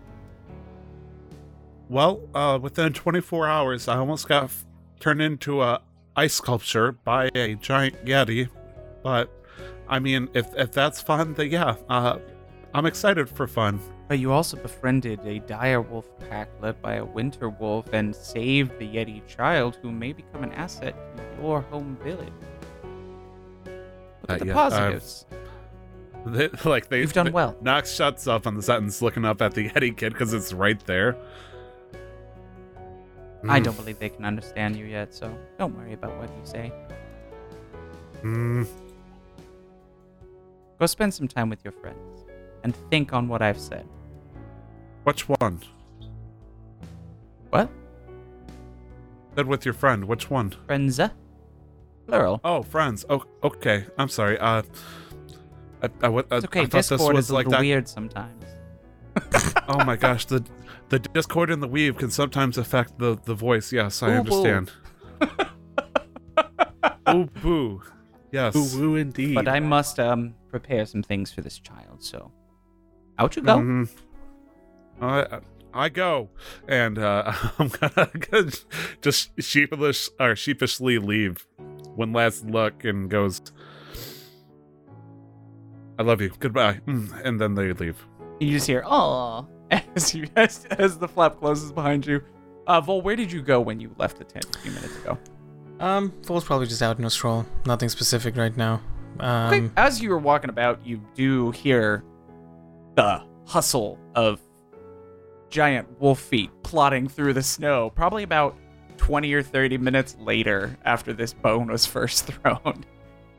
Well, 1.87 2.19
uh, 2.35 2.59
within 2.61 2.91
24 2.91 3.47
hours, 3.47 3.87
I 3.87 3.95
almost 3.95 4.27
got 4.27 4.43
f- 4.43 4.65
turned 4.99 5.21
into 5.21 5.61
a 5.61 5.81
ice 6.13 6.33
sculpture 6.33 6.91
by 6.91 7.29
a 7.35 7.55
giant 7.55 8.03
yeti. 8.03 8.49
But 9.01 9.31
I 9.87 9.99
mean, 9.99 10.27
if 10.33 10.53
if 10.57 10.73
that's 10.73 11.01
fun, 11.01 11.35
then 11.35 11.49
yeah, 11.49 11.77
uh, 11.87 12.19
I'm 12.73 12.85
excited 12.85 13.29
for 13.29 13.47
fun. 13.47 13.79
But 14.09 14.17
you 14.19 14.31
also 14.33 14.57
befriended 14.57 15.19
a 15.25 15.37
dire 15.39 15.81
wolf 15.81 16.09
pack 16.29 16.49
led 16.61 16.81
by 16.81 16.95
a 16.95 17.05
winter 17.05 17.47
wolf 17.49 17.93
and 17.93 18.13
saved 18.15 18.77
the 18.79 18.87
Yeti 18.87 19.25
child 19.27 19.77
who 19.81 19.91
may 19.91 20.11
become 20.13 20.43
an 20.43 20.51
asset 20.53 20.95
to 21.15 21.23
your 21.41 21.61
home 21.61 21.95
village. 22.03 22.27
Look 23.65 24.29
Uh, 24.29 24.33
at 24.33 24.39
the 24.39 24.47
yeah, 24.47 24.53
positives. 24.53 25.25
They, 26.25 26.49
like 26.65 26.89
they, 26.89 26.99
You've 27.01 27.13
done 27.13 27.27
they- 27.27 27.31
well. 27.31 27.55
Nox 27.61 27.93
shuts 27.95 28.27
up 28.27 28.45
on 28.47 28.55
the 28.55 28.61
sentence, 28.63 29.01
looking 29.01 29.23
up 29.25 29.41
at 29.43 29.53
the 29.53 29.69
Yeti 29.69 29.95
kid 29.95 30.11
because 30.13 30.33
it's 30.33 30.51
right 30.53 30.83
there. 30.85 31.15
I 33.47 33.59
Mm, 33.59 33.63
don't 33.63 33.77
believe 33.77 33.99
they 33.99 34.09
can 34.09 34.25
understand 34.25 34.75
you 34.75 34.83
yet, 34.85 35.13
so 35.13 35.31
don't 35.57 35.73
worry 35.77 35.93
about 35.93 36.17
what 36.17 36.29
you 36.29 36.41
say. 36.45 36.73
mm. 38.23 38.67
Go 40.79 40.85
spend 40.87 41.13
some 41.13 41.27
time 41.27 41.49
with 41.49 41.63
your 41.63 41.71
friends 41.73 42.25
and 42.63 42.75
think 42.89 43.13
on 43.13 43.27
what 43.29 43.41
I've 43.41 43.59
said. 43.59 43.87
Which 45.09 45.27
one? 45.27 45.59
What? 47.49 47.67
Said 49.35 49.47
with 49.47 49.65
your 49.65 49.73
friend. 49.73 50.05
Which 50.05 50.29
one? 50.29 50.53
Friends? 50.67 50.99
Plural. 52.05 52.39
Oh, 52.43 52.61
friends. 52.61 53.05
Oh, 53.09 53.23
okay. 53.43 53.87
I'm 53.97 54.09
sorry. 54.09 54.37
Uh, 54.37 54.61
I, 55.81 55.89
I, 56.03 56.07
I, 56.09 56.19
It's 56.19 56.45
okay. 56.45 56.59
I 56.61 56.65
thought 56.67 56.85
this 56.85 56.91
was 56.91 57.25
is 57.25 57.29
a 57.31 57.33
like 57.33 57.47
little 57.47 57.51
that. 57.53 57.61
weird 57.61 57.87
sometimes. 57.87 58.45
Oh 59.67 59.83
my 59.83 59.95
gosh, 59.95 60.25
the 60.25 60.43
the 60.89 60.99
Discord 60.99 61.49
and 61.49 61.63
the 61.63 61.67
Weave 61.67 61.97
can 61.97 62.11
sometimes 62.11 62.59
affect 62.59 62.99
the 62.99 63.17
the 63.25 63.33
voice. 63.33 63.73
Yes, 63.73 64.03
I 64.03 64.09
Ooh, 64.09 64.23
boo. 64.23 64.45
understand. 64.45 64.71
Ooh, 67.09 67.25
boo. 67.41 67.81
Yes. 68.31 68.53
Woo 68.53 68.79
woo 68.91 68.95
indeed. 68.95 69.33
But 69.33 69.47
I 69.47 69.59
must 69.59 69.99
um 69.99 70.35
prepare 70.49 70.85
some 70.85 71.01
things 71.01 71.31
for 71.31 71.41
this 71.41 71.57
child, 71.57 72.03
so 72.03 72.31
out 73.17 73.35
you 73.35 73.41
go. 73.41 73.57
Mhm. 73.57 73.89
I 75.01 75.39
I 75.73 75.89
go, 75.89 76.29
and 76.67 76.97
uh, 76.97 77.31
I'm 77.59 77.67
gonna, 77.69 78.09
gonna 78.31 78.51
just 79.01 79.31
sheepish 79.41 80.09
or 80.19 80.35
sheepishly 80.35 80.97
leave. 80.97 81.47
One 81.95 82.11
last 82.13 82.45
look 82.45 82.83
and 82.85 83.09
goes, 83.09 83.41
"I 85.97 86.03
love 86.03 86.21
you. 86.21 86.31
Goodbye," 86.39 86.79
Mm, 86.87 87.21
and 87.23 87.39
then 87.39 87.55
they 87.55 87.73
leave. 87.73 87.97
You 88.39 88.51
just 88.51 88.67
hear 88.67 88.83
"oh" 88.85 89.47
as 89.95 90.13
you 90.15 90.27
as, 90.35 90.65
as 90.71 90.97
the 90.97 91.07
flap 91.07 91.39
closes 91.39 91.71
behind 91.71 92.05
you. 92.05 92.21
Uh, 92.67 92.79
Vol, 92.81 93.01
where 93.01 93.15
did 93.15 93.31
you 93.31 93.41
go 93.41 93.59
when 93.59 93.79
you 93.79 93.93
left 93.97 94.17
the 94.17 94.23
tent 94.23 94.45
a 94.55 94.59
few 94.59 94.71
minutes 94.71 94.95
ago? 94.97 95.17
Um, 95.79 96.13
Vol's 96.23 96.43
probably 96.43 96.67
just 96.67 96.81
out 96.83 96.99
in 96.99 97.05
a 97.05 97.09
stroll. 97.09 97.45
Nothing 97.65 97.89
specific 97.89 98.35
right 98.35 98.55
now. 98.55 98.81
Um, 99.19 99.53
Okay, 99.53 99.69
as 99.77 100.01
you 100.01 100.09
were 100.09 100.19
walking 100.19 100.49
about, 100.49 100.85
you 100.85 101.01
do 101.15 101.51
hear 101.51 102.03
the 102.95 103.23
hustle 103.47 103.97
of 104.13 104.39
giant 105.49 105.99
wolf 105.99 106.19
feet 106.19 106.51
plodding 106.63 107.07
through 107.07 107.33
the 107.33 107.43
snow. 107.43 107.89
Probably 107.91 108.23
about 108.23 108.55
twenty 108.97 109.33
or 109.33 109.43
thirty 109.43 109.77
minutes 109.77 110.15
later, 110.19 110.77
after 110.85 111.13
this 111.13 111.33
bone 111.33 111.67
was 111.67 111.85
first 111.95 112.25
thrown, 112.25 112.85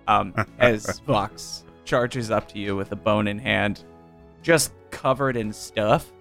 um, 0.09 0.35
as 0.59 1.01
Vox 1.01 1.65
charges 1.85 2.31
up 2.31 2.49
to 2.49 2.59
you 2.59 2.77
with 2.77 2.93
a 2.93 2.97
bone 2.97 3.27
in 3.27 3.39
hand, 3.39 3.85
just 4.43 4.73
covered 4.91 5.37
in 5.37 5.53
stuff. 5.53 6.13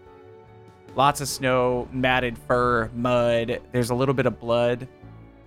Lots 0.96 1.22
of 1.22 1.28
snow, 1.28 1.88
matted 1.92 2.38
fur, 2.38 2.90
mud. 2.96 3.62
There's 3.72 3.92
a 3.92 3.96
little 3.96 4.16
bit 4.16 4.26
of 4.26 4.40
blood, 4.40 4.88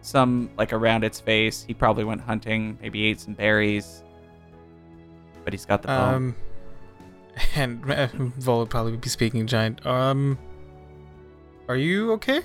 some 0.00 0.50
like 0.56 0.72
around 0.72 1.04
its 1.04 1.20
face. 1.20 1.64
He 1.66 1.74
probably 1.74 2.04
went 2.04 2.20
hunting, 2.20 2.78
maybe 2.80 3.04
ate 3.06 3.20
some 3.20 3.34
berries, 3.34 4.02
but 5.44 5.52
he's 5.52 5.66
got 5.66 5.82
the 5.82 5.88
bone. 5.88 6.14
Um, 6.14 6.36
and 7.54 7.90
uh, 7.90 8.08
Vol 8.12 8.60
would 8.60 8.70
probably 8.70 8.96
be 8.96 9.08
speaking 9.08 9.46
giant. 9.46 9.84
Um, 9.86 10.38
are 11.68 11.76
you 11.76 12.12
okay? 12.12 12.42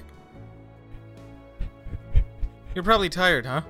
You're 2.73 2.83
probably 2.83 3.09
tired, 3.09 3.45
huh? 3.45 3.61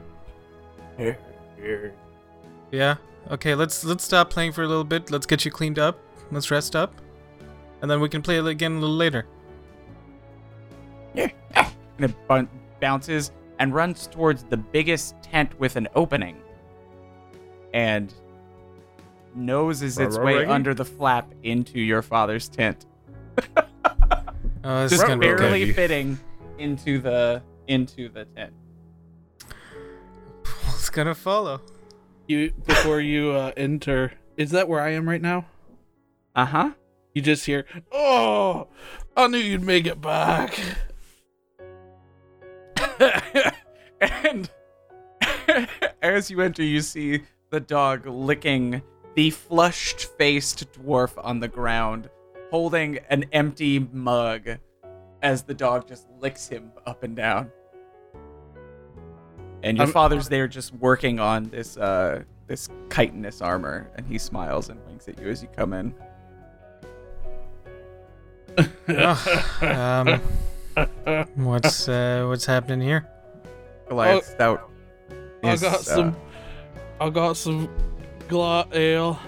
Yeah. 2.72 2.96
Okay, 3.32 3.56
let's 3.56 3.84
let's 3.84 4.04
stop 4.04 4.30
playing 4.30 4.52
for 4.52 4.64
a 4.64 4.68
little 4.68 4.84
bit. 4.84 5.12
Let's 5.12 5.26
get 5.26 5.46
you 5.46 5.52
cleaned 5.52 5.80
up. 5.80 6.00
Let's 6.32 6.52
rest 6.52 6.76
up, 6.76 6.94
and 7.82 7.90
then 7.90 8.02
we 8.02 8.10
can 8.10 8.22
play 8.22 8.38
again 8.38 8.74
a 8.74 8.80
little 8.80 8.96
later. 8.96 9.26
Yeah. 11.14 11.30
and 11.56 11.72
it 12.00 12.28
bun- 12.28 12.50
bounces 12.80 13.32
and 13.60 13.74
runs 13.74 14.08
towards 14.08 14.44
the 14.44 14.58
biggest 14.58 15.16
tent 15.22 15.58
with 15.60 15.78
an 15.78 15.88
opening 15.96 16.38
and 17.74 18.14
noses 19.38 19.98
its 20.00 20.18
way 20.18 20.46
under 20.46 20.74
the 20.74 20.86
flap 20.86 21.34
into 21.44 21.80
your 21.80 22.02
father's 22.02 22.50
tent 22.50 22.86
Oh, 24.64 24.88
just 24.88 25.06
barely 25.06 25.64
okay. 25.64 25.72
fitting 25.74 26.20
into 26.58 27.00
the 27.00 27.42
into 27.68 28.10
the 28.10 28.26
tent 28.26 28.54
It's 30.68 30.90
gonna 30.90 31.16
follow. 31.16 31.62
you 32.28 32.52
before 32.66 33.00
you 33.00 33.32
uh, 33.32 33.52
enter. 33.56 34.12
Is 34.36 34.52
that 34.52 34.68
where 34.68 34.82
I 34.82 34.90
am 34.92 35.08
right 35.08 35.22
now? 35.22 35.46
uh-huh 36.36 36.72
You 37.14 37.22
just 37.22 37.46
hear, 37.46 37.66
"Oh, 37.92 38.68
I 39.16 39.28
knew 39.28 39.38
you'd 39.38 39.64
make 39.64 39.86
it 39.86 40.02
back." 40.02 40.60
and 44.02 44.50
as 46.02 46.30
you 46.30 46.42
enter 46.42 46.64
you 46.64 46.82
see 46.82 47.22
the 47.52 47.60
dog 47.60 48.06
licking 48.06 48.82
the 49.18 49.32
flushed-faced 49.32 50.72
dwarf 50.74 51.14
on 51.18 51.40
the 51.40 51.48
ground 51.48 52.08
holding 52.52 53.00
an 53.10 53.26
empty 53.32 53.80
mug 53.92 54.48
as 55.24 55.42
the 55.42 55.56
dog 55.56 55.88
just 55.88 56.08
licks 56.20 56.48
him 56.48 56.72
up 56.86 57.02
and 57.02 57.16
down 57.16 57.52
and 59.64 59.76
your 59.76 59.88
I'm- 59.88 59.92
father's 59.92 60.30
there 60.30 60.48
just 60.48 60.72
working 60.76 61.20
on 61.20 61.50
this 61.50 61.78
uh 61.78 62.22
this 62.46 62.70
chitinous 62.92 63.42
armor 63.42 63.90
and 63.96 64.06
he 64.06 64.20
smiles 64.20 64.70
and 64.70 64.80
winks 64.86 65.08
at 65.08 65.20
you 65.20 65.30
as 65.30 65.42
you 65.42 65.48
come 65.50 65.74
in 65.74 65.96
um, 68.88 70.22
what's 71.36 71.88
uh, 71.88 72.26
what's 72.28 72.46
happening 72.46 72.82
here? 72.82 73.08
Goliath 73.88 74.26
stout 74.26 74.72
I 75.44 75.52
is, 75.54 75.62
got 75.62 75.76
uh, 75.76 75.78
some. 75.84 76.16
I 77.00 77.10
got 77.12 77.38
some 77.38 77.70
glot 78.28 78.74
ale. 78.74 79.20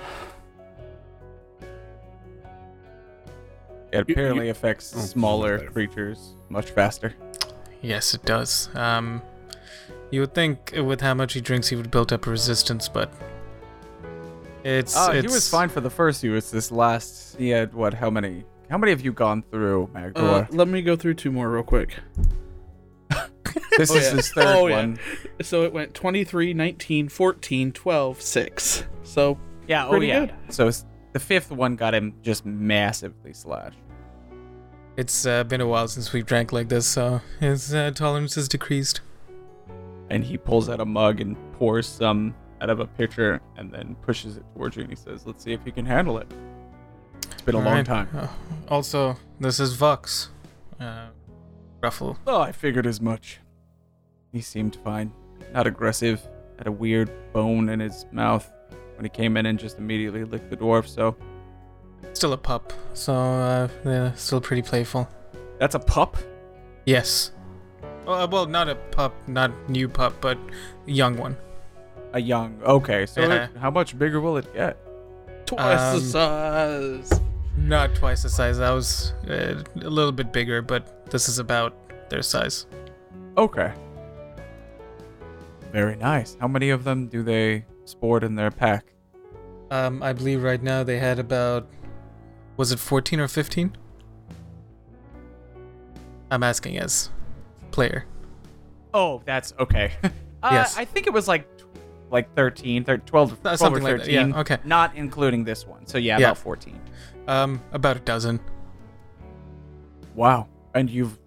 it 3.92 4.00
apparently 4.10 4.50
affects 4.50 4.94
Oh, 4.96 5.00
smaller 5.00 5.60
creatures 5.70 6.34
much 6.50 6.72
faster 6.72 7.14
Yes, 7.82 8.14
it 8.14 8.26
does. 8.26 8.68
Um, 8.76 9.22
you 10.12 10.20
would 10.20 10.34
think 10.36 10.74
with 10.76 11.00
how 11.00 11.14
much 11.14 11.32
he 11.32 11.40
drinks, 11.40 11.70
he 11.70 11.78
would 11.78 11.90
build 11.90 12.12
up 12.12 12.28
resistance, 12.28 12.90
but 12.90 13.10
it's 14.66 14.98
Oh, 14.98 15.12
it's 15.12 15.26
he 15.26 15.34
was 15.34 15.50
fine 15.50 15.70
for 15.70 15.80
the 15.80 15.90
first 15.90 16.22
He 16.22 16.28
was 16.28 16.52
this 16.52 16.74
last. 16.74 17.38
He 17.38 17.48
had 17.50 17.74
what? 17.74 17.94
How 17.94 18.10
many? 18.10 18.44
How 18.70 18.78
many 18.78 18.92
have 18.92 19.00
you 19.00 19.14
gone 19.14 19.44
through, 19.50 19.90
Uh, 19.96 20.46
let 20.50 20.68
me 20.68 20.82
go 20.82 20.98
through 20.98 21.14
two 21.14 21.32
more 21.32 21.50
real 21.50 21.64
quick. 21.64 21.96
This 23.78 23.92
Oh, 23.92 23.96
is 23.96 24.04
yeah. 24.06 24.12
his 24.16 24.32
third 24.32 24.46
Oh, 24.46 24.68
yeah. 24.68 24.76
one. 24.78 25.00
So 25.42 25.64
it 25.64 25.72
went 25.74 25.94
23, 25.94 26.54
19, 26.54 27.10
14, 27.10 27.72
12, 27.72 28.22
6. 28.22 28.84
So 29.04 29.38
Yeah, 29.68 29.88
oh 29.88 30.00
yeah. 30.02 30.20
good. 30.26 30.34
So 30.50 30.70
the 31.14 31.20
fifth 31.20 31.52
one 31.52 31.76
got 31.76 31.94
him 31.96 32.14
just 32.22 32.46
massively 32.46 33.34
slashed. 33.34 33.78
It's 34.98 35.26
uh, 35.26 35.44
been 35.46 35.62
a 35.62 35.68
while 35.68 35.88
since 35.88 36.12
we've 36.12 36.26
drank 36.26 36.52
like 36.52 36.68
this, 36.68 36.86
so 36.86 37.22
his 37.40 37.74
uh, 37.74 37.92
tolerance 37.92 38.36
has 38.36 38.48
decreased. 38.50 39.00
And 40.10 40.24
he 40.24 40.38
pulls 40.38 40.68
out 40.70 40.82
a 40.82 40.86
mug 40.86 41.22
and 41.22 41.38
pours 41.54 41.88
some 41.88 42.36
out 42.62 42.70
of 42.70 42.80
a 42.82 42.86
pitcher 42.88 43.40
and 43.58 43.72
then 43.72 43.96
pushes 44.02 44.36
it 44.36 44.44
towards 44.56 44.76
you 44.76 44.82
and 44.82 44.92
he 44.92 44.96
says, 44.98 45.26
Let's 45.26 45.44
see 45.44 45.54
if 45.54 45.62
you 45.66 45.72
can 45.72 45.86
handle 45.86 46.18
it. 46.18 46.28
It's 47.32 47.42
been 47.44 47.56
a 47.56 47.60
long 47.60 47.68
Alright. 47.68 47.86
time. 47.86 48.10
Uh, 48.14 48.28
also, 48.68 49.16
this 49.40 49.60
is 49.62 49.74
Vox. 49.74 50.30
Uh, 50.80 51.08
Ruffle. 51.82 52.18
Oh, 52.28 52.42
I 52.42 52.52
figured 52.52 52.86
as 52.86 53.00
much. 53.02 53.40
He 54.32 54.42
seemed 54.42 54.76
fine. 54.84 55.12
Not 55.54 55.66
aggressive. 55.68 56.22
Had 56.58 56.68
a 56.68 56.72
weird 56.72 57.10
bone 57.34 57.70
in 57.70 57.80
his 57.80 58.06
mouth 58.12 58.52
when 58.96 59.06
he 59.06 59.10
came 59.10 59.38
in 59.38 59.46
and 59.46 59.58
just 59.58 59.78
immediately 59.78 60.24
licked 60.26 60.50
the 60.50 60.58
dwarf, 60.58 60.88
so 60.88 61.16
Still 62.14 62.34
a 62.34 62.38
pup, 62.38 62.72
so 62.94 63.14
uh, 63.14 63.68
yeah, 63.86 64.14
still 64.14 64.42
pretty 64.42 64.62
playful. 64.62 65.08
that's 65.58 65.76
a 65.76 65.80
pup? 65.80 66.18
Yes. 66.86 67.32
Well, 68.06 68.22
uh, 68.24 68.28
well, 68.28 68.46
not 68.46 68.68
a 68.70 68.76
pup, 68.76 69.14
not 69.28 69.52
new 69.70 69.88
pup, 69.88 70.16
but 70.22 70.38
a 70.88 70.92
young 70.92 71.18
one. 71.18 71.38
A 72.14 72.20
young. 72.20 72.60
Okay, 72.64 73.06
so 73.06 73.22
Yeah. 73.22 73.46
it- 73.46 73.58
how 73.58 73.70
much 73.72 73.98
bigger 73.98 74.20
will 74.20 74.38
it 74.38 74.54
get? 74.54 74.78
twice 75.46 75.80
Um, 75.80 76.00
the 76.00 76.06
size. 76.06 77.19
Not 77.60 77.94
twice 77.96 78.24
the 78.24 78.30
size. 78.30 78.60
I 78.60 78.72
was 78.72 79.14
uh, 79.30 79.62
a 79.76 79.90
little 79.90 80.12
bit 80.12 80.32
bigger, 80.34 80.62
but 80.62 81.06
this 81.10 81.30
is 81.30 81.40
about 81.40 82.10
their 82.10 82.22
size. 82.24 82.66
Okay. 83.38 83.72
Very 85.72 85.96
nice. 85.96 86.36
How 86.40 86.48
many 86.48 86.72
of 86.72 86.84
them 86.84 87.08
do 87.08 87.22
they 87.22 87.66
sport 87.86 88.24
in 88.24 88.36
their 88.36 88.50
pack? 88.52 88.86
Um, 89.72 90.02
I 90.02 90.14
believe 90.14 90.42
right 90.42 90.62
now 90.62 90.84
they 90.84 90.98
had 90.98 91.20
about, 91.20 91.68
was 92.58 92.72
it 92.72 92.80
14 92.80 93.20
or 93.20 93.28
15? 93.28 93.76
I'm 96.32 96.44
asking 96.44 96.78
as 96.80 97.10
player. 97.72 98.06
Oh, 98.94 99.22
that's 99.26 99.54
okay. 99.60 99.92
uh, 100.04 100.50
Yes. 100.52 100.76
I 100.78 100.86
think 100.86 101.06
it 101.08 101.14
was 101.14 101.28
like 101.28 101.48
like 102.12 102.34
13, 102.36 102.84
thir- 102.86 102.98
12, 102.98 103.40
12 103.42 103.46
Uh, 103.46 103.50
or 103.52 103.58
something 103.58 103.84
like 103.84 103.98
13. 104.00 104.16
that, 104.16 104.36
yeah, 104.36 104.40
okay. 104.42 104.58
Not 104.64 104.96
including 104.96 105.44
this 105.44 105.68
one. 105.68 105.86
So 105.86 106.00
yeah, 106.00 106.18
Yeah. 106.18 106.28
about 106.30 106.40
14. 106.40 106.80
Um, 107.30 107.62
about 107.74 107.96
a 107.96 108.00
dozen. 108.00 108.40
Wow. 110.16 110.48
And 110.74 110.90
you've 110.90 111.20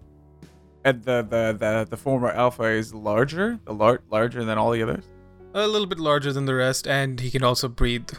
and 0.83 1.01
the 1.03 1.21
the 1.21 1.55
the, 1.57 1.87
the 1.89 1.95
former 1.95 2.29
alpha 2.29 2.63
is 2.63 2.93
larger, 2.93 3.57
the 3.63 3.73
lar- 3.73 4.01
larger 4.11 4.43
than 4.43 4.57
all 4.57 4.71
the 4.71 4.83
others. 4.83 5.05
A 5.53 5.65
little 5.65 5.87
bit 5.87 5.99
larger 5.99 6.33
than 6.33 6.45
the 6.45 6.55
rest, 6.55 6.87
and 6.87 7.21
he 7.21 7.31
can 7.31 7.41
also 7.41 7.69
breathe 7.69 8.09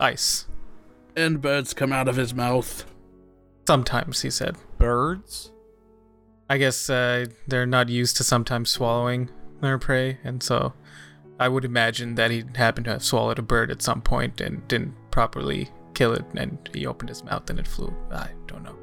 ice. 0.00 0.46
And 1.16 1.40
birds 1.40 1.72
come 1.72 1.92
out 1.92 2.08
of 2.08 2.16
his 2.16 2.34
mouth. 2.34 2.84
Sometimes, 3.68 4.22
he 4.22 4.30
said. 4.30 4.56
Birds? 4.78 5.52
I 6.50 6.58
guess 6.58 6.90
uh, 6.90 7.26
they're 7.46 7.66
not 7.66 7.90
used 7.90 8.16
to 8.16 8.24
sometimes 8.24 8.70
swallowing 8.70 9.30
their 9.60 9.78
prey, 9.78 10.18
and 10.24 10.42
so 10.42 10.72
I 11.38 11.48
would 11.48 11.64
imagine 11.64 12.16
that 12.16 12.32
he 12.32 12.42
happened 12.56 12.86
to 12.86 12.92
have 12.92 13.04
swallowed 13.04 13.38
a 13.38 13.42
bird 13.42 13.70
at 13.70 13.82
some 13.82 14.00
point 14.00 14.40
and 14.40 14.66
didn't 14.66 14.94
properly 15.12 15.68
kill 15.94 16.12
it, 16.12 16.24
and 16.36 16.58
he 16.74 16.86
opened 16.86 17.08
his 17.08 17.24
mouth 17.24 17.48
and 17.50 17.58
it 17.58 17.66
flew. 17.66 17.92
I 18.10 18.28
don't 18.46 18.62
know. 18.62 18.76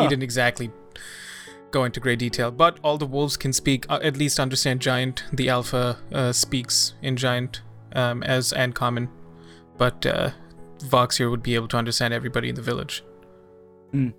He 0.00 0.06
didn't 0.06 0.22
exactly 0.22 0.70
go 1.70 1.84
into 1.84 2.00
great 2.00 2.18
detail, 2.18 2.50
but 2.50 2.78
all 2.84 2.98
the 2.98 3.06
wolves 3.06 3.36
can 3.36 3.52
speak, 3.52 3.84
uh, 3.88 3.98
at 4.02 4.16
least 4.16 4.38
understand 4.40 4.80
Giant. 4.80 5.24
The 5.32 5.48
Alpha 5.48 5.98
uh, 6.12 6.32
speaks 6.32 6.94
in 7.02 7.16
Giant 7.16 7.62
um, 7.94 8.22
as 8.22 8.52
and 8.52 8.74
Common, 8.74 9.08
but 9.76 10.04
uh, 10.06 10.30
Vox 10.84 11.16
here 11.18 11.30
would 11.30 11.42
be 11.42 11.54
able 11.56 11.66
to 11.68 11.76
understand 11.76 12.14
everybody 12.14 12.48
in 12.48 12.54
the 12.54 12.62
village. 12.62 13.02
He 13.92 14.12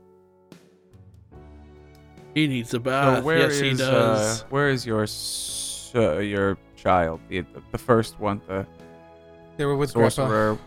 needs 2.48 2.70
a 2.70 2.72
So 2.74 2.80
bath. 2.80 3.24
where 3.24 3.38
Uh, 3.38 3.48
yes, 3.48 3.60
he 3.60 3.74
does. 3.74 4.42
Uh, 4.42 4.46
where 4.50 4.70
is 4.70 4.86
your 4.86 5.06
uh, 5.96 6.18
your 6.20 6.58
child? 6.76 7.22
The, 7.30 7.46
the 7.72 7.78
first 7.78 8.20
one, 8.20 8.42
the 8.48 8.66
They 9.58 9.66
were 9.66 9.78
with 9.78 9.94
Grandpa. 9.94 10.10
sorcerer. 10.10 10.58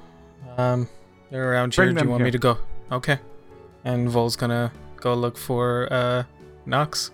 Um, 0.56 0.88
they're 1.32 1.50
around 1.50 1.74
Bring 1.74 1.88
here. 1.88 1.98
Do 1.98 2.04
you 2.04 2.10
want 2.10 2.20
here. 2.20 2.26
me 2.26 2.30
to 2.30 2.38
go? 2.38 2.58
Okay. 2.92 3.18
And 3.84 4.08
Vol's 4.08 4.36
gonna 4.36 4.70
go 4.96 5.14
look 5.14 5.36
for 5.36 5.92
uh 5.92 6.24
Nox. 6.66 7.10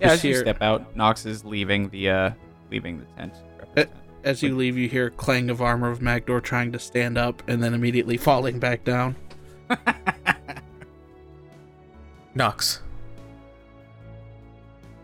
Yeah, 0.00 0.12
as 0.12 0.24
you 0.24 0.34
step 0.34 0.62
out, 0.62 0.96
Nox 0.96 1.26
is 1.26 1.44
leaving 1.44 1.90
the 1.90 2.10
uh 2.10 2.30
leaving 2.70 2.98
the 2.98 3.04
tent. 3.16 3.34
As 4.22 4.42
you 4.42 4.54
leave, 4.54 4.76
you 4.76 4.88
hear 4.88 5.08
clang 5.10 5.48
of 5.48 5.62
armor 5.62 5.90
of 5.90 6.02
Magdor 6.02 6.40
trying 6.40 6.72
to 6.72 6.78
stand 6.78 7.16
up 7.16 7.42
and 7.48 7.62
then 7.62 7.72
immediately 7.72 8.18
falling 8.18 8.58
back 8.58 8.84
down. 8.84 9.16
Nox. 12.34 12.82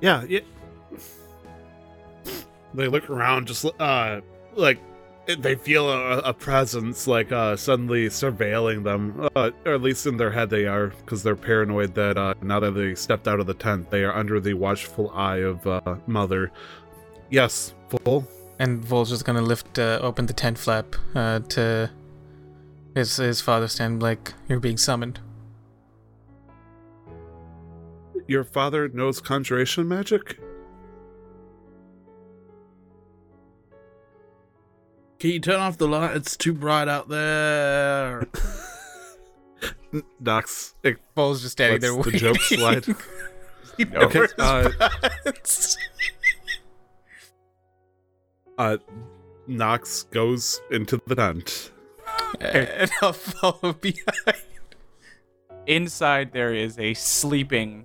Yeah, 0.03 0.25
yeah. 0.29 0.41
They 2.75 2.89
look 2.89 3.09
around, 3.09 3.47
just 3.47 3.65
uh, 3.81 4.21
like 4.55 4.79
they 5.35 5.57
feel 5.57 5.91
a, 5.91 6.19
a 6.19 6.33
presence, 6.33 7.07
like 7.07 7.33
uh, 7.33 7.57
suddenly 7.57 8.07
surveilling 8.07 8.85
them. 8.85 9.29
Uh, 9.35 9.51
or 9.65 9.75
at 9.75 9.83
least 9.83 10.07
in 10.07 10.17
their 10.17 10.31
head, 10.31 10.51
they 10.51 10.67
are, 10.67 10.89
because 10.89 11.23
they're 11.23 11.37
paranoid 11.37 11.95
that 11.95 12.17
uh, 12.17 12.35
now 12.43 12.61
that 12.61 12.73
they 12.73 12.95
stepped 12.95 13.27
out 13.27 13.41
of 13.41 13.47
the 13.47 13.55
tent, 13.55 13.91
they 13.91 14.05
are 14.05 14.15
under 14.15 14.41
the 14.41 14.55
watchful 14.55 15.11
eye 15.11 15.39
of 15.39 15.67
uh, 15.67 15.97
Mother. 16.07 16.53
Yes, 17.31 17.75
Vol. 17.91 18.27
And 18.59 18.85
Vol's 18.85 19.11
just 19.11 19.25
gonna 19.25 19.43
lift 19.43 19.79
uh, 19.79 19.99
open 20.01 20.27
the 20.27 20.33
tent 20.33 20.59
flap 20.59 20.97
uh, 21.15 21.41
to 21.41 21.91
his 22.95 23.17
his 23.17 23.41
father 23.41 23.69
stand 23.69 24.03
like 24.03 24.33
you're 24.49 24.61
being 24.61 24.79
summoned. 24.79 25.21
Your 28.27 28.45
father 28.45 28.89
knows 28.89 29.21
conjuration 29.21 29.87
magic. 29.87 30.41
Can 35.27 35.33
you 35.33 35.41
turn 35.41 35.59
off 35.59 35.77
the 35.77 35.89
light? 35.89 36.15
It's 36.15 36.37
too 36.37 36.53
bright 36.53 36.87
out 36.87 37.09
there. 37.09 38.29
N- 39.93 40.05
Nox, 40.21 40.77
it, 40.85 40.99
Vol's 41.17 41.43
just 41.43 41.55
standing 41.55 41.81
there 41.81 41.97
What's 41.97 42.13
the 42.13 42.17
joke 42.19 42.41
slide? 42.43 42.87
Okay, 43.93 44.27
uh, 44.39 44.71
best. 45.25 45.79
uh, 48.57 48.77
Nox 49.49 50.05
goes 50.05 50.61
into 50.71 51.03
the 51.09 51.17
tent. 51.17 51.73
and 52.41 52.89
I'll 53.03 53.13
follow 53.13 53.73
behind. 53.73 54.43
Inside 55.67 56.33
there 56.33 56.55
is 56.55 56.79
a 56.79 56.95
sleeping 56.95 57.85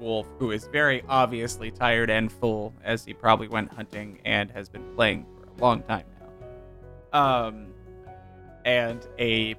wolf 0.00 0.26
who 0.40 0.50
is 0.50 0.66
very 0.72 1.04
obviously 1.08 1.70
tired 1.70 2.10
and 2.10 2.32
full, 2.32 2.74
as 2.82 3.04
he 3.04 3.14
probably 3.14 3.46
went 3.46 3.72
hunting 3.72 4.18
and 4.24 4.50
has 4.50 4.68
been 4.68 4.82
playing 4.96 5.26
for 5.36 5.44
a 5.46 5.64
long 5.64 5.84
time 5.84 6.02
now. 6.10 6.15
Um, 7.16 7.68
and 8.64 9.06
a 9.18 9.54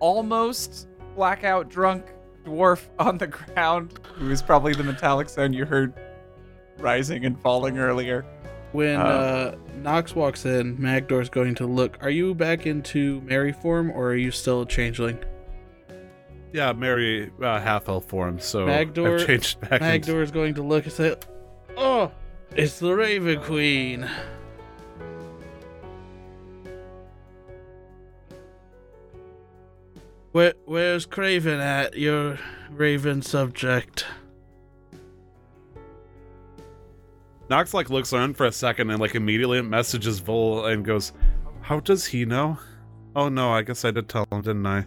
almost 0.00 0.86
blackout 1.16 1.68
drunk 1.68 2.04
dwarf 2.44 2.82
on 2.98 3.18
the 3.18 3.26
ground 3.26 3.98
who 4.14 4.30
is 4.30 4.42
probably 4.42 4.74
the 4.74 4.84
metallic 4.84 5.28
sound 5.28 5.54
you 5.54 5.64
heard 5.64 5.92
rising 6.78 7.24
and 7.24 7.40
falling 7.40 7.78
earlier. 7.78 8.24
When 8.72 9.00
Oh. 9.00 9.04
uh, 9.04 9.56
Nox 9.82 10.14
walks 10.14 10.44
in, 10.44 10.80
Magdor's 10.80 11.30
going 11.30 11.54
to 11.56 11.66
look. 11.66 11.96
Are 12.02 12.10
you 12.10 12.34
back 12.34 12.66
into 12.66 13.22
Mary 13.22 13.52
form 13.52 13.90
or 13.90 14.08
are 14.10 14.14
you 14.16 14.30
still 14.30 14.62
a 14.62 14.66
changeling? 14.66 15.18
Yeah, 16.52 16.72
Mary 16.74 17.30
uh, 17.42 17.60
half 17.60 17.88
elf 17.88 18.04
form, 18.06 18.38
so 18.38 18.66
Magdor- 18.66 19.18
I've 19.20 19.26
changed 19.26 19.60
back. 19.62 19.72
into- 19.72 19.84
Magdor 19.84 20.22
is 20.22 20.30
going 20.30 20.54
to 20.54 20.62
look 20.62 20.84
and 20.84 20.92
say, 20.92 21.16
Oh, 21.76 22.12
it's 22.54 22.78
the 22.78 22.94
Raven 22.94 23.40
Queen. 23.42 24.08
Where, 30.32 30.54
where's 30.66 31.06
Craven 31.06 31.58
at, 31.58 31.96
your 31.96 32.38
Raven 32.70 33.22
subject? 33.22 34.04
Nox 37.48 37.72
like 37.72 37.88
looks 37.88 38.12
around 38.12 38.36
for 38.36 38.44
a 38.44 38.52
second 38.52 38.90
and 38.90 39.00
like 39.00 39.14
immediately 39.14 39.62
messages 39.62 40.18
Vol 40.18 40.66
and 40.66 40.84
goes, 40.84 41.12
"How 41.62 41.80
does 41.80 42.04
he 42.04 42.26
know?" 42.26 42.58
Oh 43.16 43.30
no, 43.30 43.50
I 43.50 43.62
guess 43.62 43.86
I 43.86 43.90
did 43.90 44.08
tell 44.08 44.26
him, 44.30 44.42
didn't 44.42 44.66
I? 44.66 44.84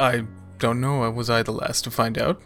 I 0.00 0.24
don't 0.58 0.80
know. 0.80 1.08
Was 1.12 1.30
I 1.30 1.44
the 1.44 1.52
last 1.52 1.84
to 1.84 1.90
find 1.92 2.18
out? 2.18 2.42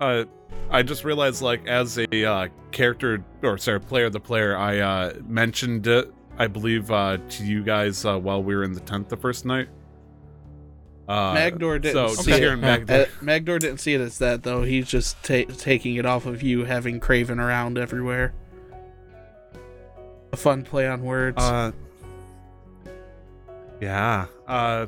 Uh, 0.00 0.24
I 0.70 0.82
just 0.82 1.04
realized 1.04 1.42
like 1.42 1.66
as 1.66 1.98
a 1.98 2.24
uh, 2.24 2.48
character 2.70 3.24
or 3.42 3.58
sorry, 3.58 3.80
player, 3.80 4.10
the 4.10 4.20
player, 4.20 4.56
I 4.56 4.78
uh, 4.78 5.14
mentioned 5.26 5.88
it. 5.88 6.12
I 6.38 6.46
believe 6.46 6.90
uh, 6.90 7.18
to 7.30 7.44
you 7.44 7.64
guys 7.64 8.04
uh, 8.04 8.18
while 8.18 8.42
we 8.42 8.54
were 8.54 8.64
in 8.64 8.72
the 8.72 8.80
tent 8.80 9.08
the 9.08 9.16
first 9.16 9.44
night. 9.44 9.68
Uh, 11.06 11.34
Magdor 11.34 11.78
didn't 11.78 12.08
so 12.08 12.14
see 12.22 12.32
Tiki 12.32 12.44
it. 12.46 12.56
Magdor- 12.56 12.94
Uh, 12.94 13.04
Magdor 13.20 13.58
didn't 13.58 13.78
see 13.80 13.92
it 13.94 14.00
as 14.00 14.18
that 14.18 14.42
though. 14.42 14.62
He's 14.62 14.86
just 14.88 15.22
ta- 15.22 15.44
taking 15.58 15.96
it 15.96 16.06
off 16.06 16.24
of 16.26 16.42
you 16.42 16.64
having 16.64 16.98
Craven 17.00 17.38
around 17.38 17.76
everywhere. 17.78 18.32
A 20.32 20.36
fun 20.36 20.62
play 20.62 20.88
on 20.88 21.02
words. 21.02 21.36
Uh, 21.36 21.72
yeah. 23.80 24.26
Uh, 24.48 24.86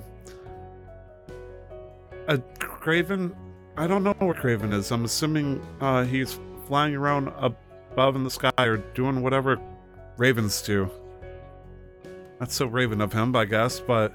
uh, 2.28 2.38
Craven. 2.59 3.34
I 3.76 3.86
don't 3.86 4.02
know 4.02 4.14
where 4.18 4.34
Craven 4.34 4.72
is. 4.72 4.90
I'm 4.90 5.05
assuming 5.05 5.64
uh, 5.80 6.05
he's 6.05 6.40
flying 6.66 6.94
around 6.97 7.28
above 7.38 8.16
in 8.16 8.24
the 8.24 8.30
sky 8.30 8.51
or 8.59 8.78
doing 8.94 9.20
whatever 9.22 9.60
ravens 10.16 10.62
do. 10.62 10.90
That's 12.38 12.55
so 12.55 12.66
Raven 12.66 13.01
of 13.01 13.12
him, 13.12 13.36
I 13.36 13.44
guess. 13.44 13.80
But 13.80 14.14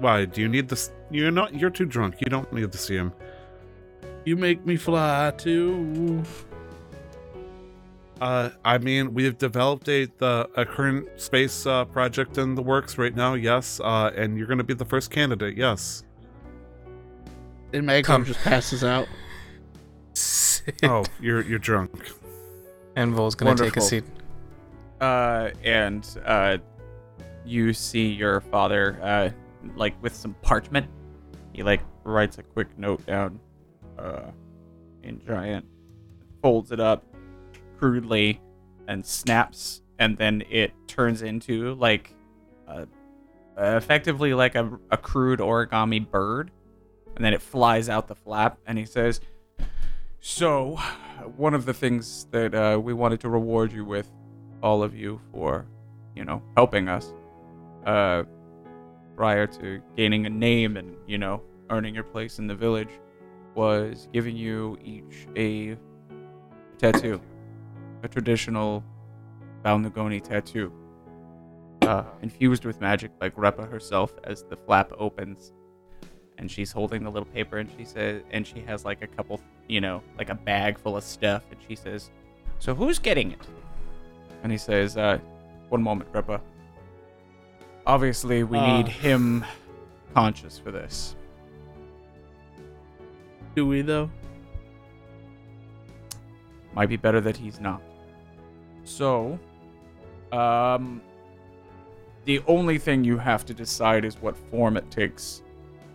why? 0.00 0.24
Do 0.24 0.40
you 0.40 0.48
need 0.48 0.68
this? 0.68 0.92
You're 1.10 1.30
not. 1.30 1.54
You're 1.54 1.70
too 1.70 1.84
drunk. 1.86 2.16
You 2.20 2.26
don't 2.26 2.50
need 2.52 2.72
to 2.72 2.78
see 2.78 2.94
him. 2.96 3.12
you 4.24 4.36
make 4.36 4.64
me 4.64 4.76
fly 4.76 5.32
too. 5.36 6.22
Uh, 8.20 8.50
I 8.64 8.78
mean, 8.78 9.14
we've 9.14 9.36
developed 9.36 9.88
a 9.88 10.06
the 10.18 10.48
a 10.56 10.64
current 10.64 11.08
space 11.20 11.66
uh, 11.66 11.84
project 11.86 12.38
in 12.38 12.54
the 12.54 12.62
works 12.62 12.96
right 12.98 13.14
now. 13.14 13.34
Yes, 13.34 13.80
uh, 13.80 14.12
and 14.16 14.38
you're 14.38 14.46
going 14.46 14.58
to 14.58 14.64
be 14.64 14.74
the 14.74 14.84
first 14.84 15.10
candidate. 15.10 15.56
Yes. 15.56 16.04
And 17.72 17.86
Magdor 17.86 18.06
Come. 18.06 18.24
just 18.24 18.40
passes 18.40 18.84
out. 18.84 19.08
Sit. 20.14 20.74
Oh, 20.84 21.04
you're 21.20 21.42
you're 21.42 21.58
drunk. 21.58 21.90
And 22.94 23.12
Vol's 23.14 23.34
gonna 23.34 23.52
take 23.52 23.60
a 23.76 23.80
Wonderful. 23.80 23.82
seat. 23.82 24.04
Uh, 25.00 25.50
and 25.64 26.06
uh, 26.24 26.58
you 27.44 27.72
see 27.72 28.06
your 28.06 28.40
father, 28.42 28.98
uh, 29.02 29.30
like 29.76 30.00
with 30.02 30.14
some 30.14 30.34
parchment. 30.42 30.86
He 31.52 31.62
like 31.62 31.80
writes 32.04 32.38
a 32.38 32.42
quick 32.42 32.76
note 32.78 33.04
down, 33.06 33.40
uh, 33.98 34.30
in 35.02 35.20
giant, 35.26 35.66
folds 36.40 36.72
it 36.72 36.80
up 36.80 37.04
crudely, 37.78 38.40
and 38.88 39.04
snaps, 39.04 39.82
and 39.98 40.16
then 40.16 40.42
it 40.50 40.72
turns 40.86 41.22
into 41.22 41.74
like, 41.74 42.14
effectively 43.58 44.34
like 44.34 44.54
a, 44.54 44.78
a 44.90 44.96
crude 44.96 45.40
origami 45.40 46.08
bird, 46.08 46.50
and 47.16 47.24
then 47.24 47.34
it 47.34 47.42
flies 47.42 47.88
out 47.88 48.08
the 48.08 48.14
flap, 48.14 48.58
and 48.66 48.78
he 48.78 48.86
says, 48.86 49.20
"So, 50.20 50.76
one 51.36 51.54
of 51.54 51.66
the 51.66 51.74
things 51.74 52.26
that 52.30 52.54
uh, 52.54 52.80
we 52.80 52.94
wanted 52.94 53.20
to 53.20 53.28
reward 53.28 53.72
you 53.72 53.84
with." 53.84 54.10
all 54.62 54.82
of 54.82 54.94
you 54.94 55.20
for, 55.32 55.66
you 56.14 56.24
know, 56.24 56.42
helping 56.56 56.88
us 56.88 57.12
uh, 57.84 58.22
prior 59.16 59.46
to 59.46 59.80
gaining 59.96 60.26
a 60.26 60.30
name 60.30 60.76
and, 60.76 60.96
you 61.06 61.18
know, 61.18 61.42
earning 61.70 61.94
your 61.94 62.04
place 62.04 62.38
in 62.38 62.46
the 62.46 62.54
village 62.54 62.90
was 63.54 64.08
giving 64.12 64.36
you 64.36 64.78
each 64.82 65.26
a 65.36 65.76
tattoo, 66.78 67.20
a 68.02 68.08
traditional 68.08 68.82
Balnugoni 69.64 70.22
tattoo, 70.22 70.72
uh, 71.82 72.04
infused 72.22 72.64
with 72.64 72.80
magic 72.80 73.16
by 73.18 73.28
Greppa 73.28 73.68
herself 73.70 74.12
as 74.24 74.44
the 74.44 74.56
flap 74.56 74.92
opens. 74.98 75.52
And 76.38 76.50
she's 76.50 76.72
holding 76.72 77.04
the 77.04 77.10
little 77.10 77.28
paper 77.28 77.58
and 77.58 77.70
she 77.76 77.84
says, 77.84 78.22
and 78.30 78.46
she 78.46 78.60
has 78.60 78.84
like 78.84 79.02
a 79.02 79.06
couple, 79.06 79.40
you 79.68 79.80
know, 79.80 80.02
like 80.18 80.30
a 80.30 80.34
bag 80.34 80.78
full 80.78 80.96
of 80.96 81.04
stuff. 81.04 81.44
And 81.50 81.60
she 81.68 81.76
says, 81.76 82.10
So 82.58 82.74
who's 82.74 82.98
getting 82.98 83.32
it? 83.32 83.46
and 84.42 84.50
he 84.50 84.58
says, 84.58 84.96
uh, 84.96 85.18
"One 85.68 85.82
moment, 85.82 86.12
Greppa. 86.12 86.40
Obviously, 87.86 88.44
we 88.44 88.58
Ah. 88.58 88.76
need 88.76 88.88
him 88.88 89.44
conscious 90.14 90.58
for 90.58 90.70
this. 90.70 91.16
Do 93.54 93.66
we 93.66 93.82
though? 93.82 94.10
Might 96.74 96.88
be 96.88 96.96
better 96.96 97.20
that 97.20 97.36
he's 97.36 97.60
not. 97.60 97.82
So, 98.84 99.38
um, 100.32 101.02
the 102.24 102.40
only 102.46 102.78
thing 102.78 103.04
you 103.04 103.18
have 103.18 103.44
to 103.46 103.54
decide 103.54 104.04
is 104.04 104.20
what 104.22 104.36
form 104.36 104.76
it 104.76 104.90
takes. 104.90 105.42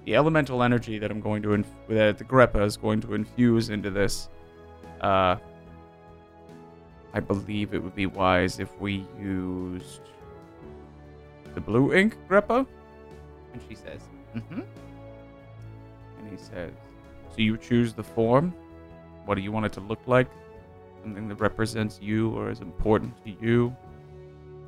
The 0.06 0.16
elemental 0.16 0.62
energy 0.64 1.00
that 1.00 1.10
I'm 1.10 1.20
going 1.20 1.42
to 1.44 1.54
inf- 1.54 1.88
that 1.90 2.18
the 2.18 2.24
Greppa 2.24 2.64
is 2.64 2.78
going 2.78 3.02
to 3.02 3.14
infuse 3.14 3.70
into 3.70 3.90
this. 3.90 4.30
Uh, 5.02 5.38
I 7.14 7.20
believe 7.20 7.74
it 7.74 7.82
would 7.82 7.96
be 7.96 8.06
wise 8.06 8.60
if 8.60 8.70
we 8.80 9.06
used 9.20 10.02
the 11.56 11.62
blue 11.62 11.94
ink 11.94 12.18
Greppa. 12.30 12.66
And 13.54 13.62
she 13.68 13.76
says, 13.76 14.02
"Mm-hmm." 14.36 14.62
And 16.20 16.30
he 16.30 16.38
says, 16.38 16.74
"So 17.32 17.38
you 17.38 17.58
choose 17.58 17.94
the 17.94 18.04
form. 18.04 18.54
What 19.26 19.36
do 19.36 19.42
you 19.42 19.52
want 19.52 19.66
it 19.66 19.74
to 19.74 19.82
look 19.82 20.00
like? 20.08 20.28
Something 21.04 21.28
that 21.30 21.36
represents 21.36 22.00
you 22.02 22.32
or 22.32 22.50
is 22.50 22.60
important 22.62 23.14
to 23.26 23.32
you. 23.46 23.76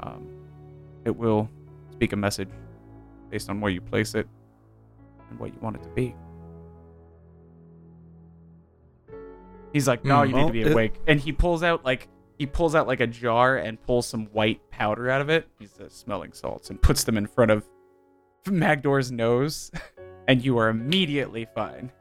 Um, 0.02 0.28
it 1.06 1.16
will 1.16 1.50
speak 1.92 2.14
a 2.14 2.16
message 2.16 2.50
based 3.30 3.50
on 3.50 3.60
where 3.62 3.72
you 3.72 3.82
place 3.82 4.16
it 4.16 4.28
and 5.30 5.40
what 5.40 5.54
you 5.54 5.60
want 5.62 5.76
it 5.76 5.84
to 5.84 5.90
be." 5.90 6.16
He's 9.74 9.88
like, 9.88 10.04
"No, 10.04 10.24
Hmm, 10.24 10.30
you 10.30 10.36
well, 10.36 10.44
need 10.46 10.48
to 10.50 10.54
be 10.54 10.62
it- 10.62 10.72
awake." 10.72 11.00
And 11.08 11.20
he 11.20 11.32
pulls 11.32 11.62
out 11.64 11.86
like 11.86 12.08
he 12.40 12.46
pulls 12.46 12.74
out 12.74 12.88
like 12.88 13.02
a 13.02 13.08
jar 13.08 13.58
and 13.58 13.80
pulls 13.84 14.08
some 14.08 14.28
white 14.28 14.62
powder 14.72 15.10
out 15.10 15.20
of 15.20 15.30
it. 15.30 15.48
He's 15.60 15.78
uh, 15.80 15.90
smelling 15.90 16.32
salts 16.32 16.70
and 16.70 16.82
puts 16.82 17.04
them 17.04 17.18
in 17.18 17.28
front 17.28 17.52
of 17.52 17.66
Magdor's 18.50 19.12
nose, 19.12 19.70
and 20.28 20.44
you 20.44 20.58
are 20.58 20.70
immediately 20.70 21.48
fine 21.54 21.92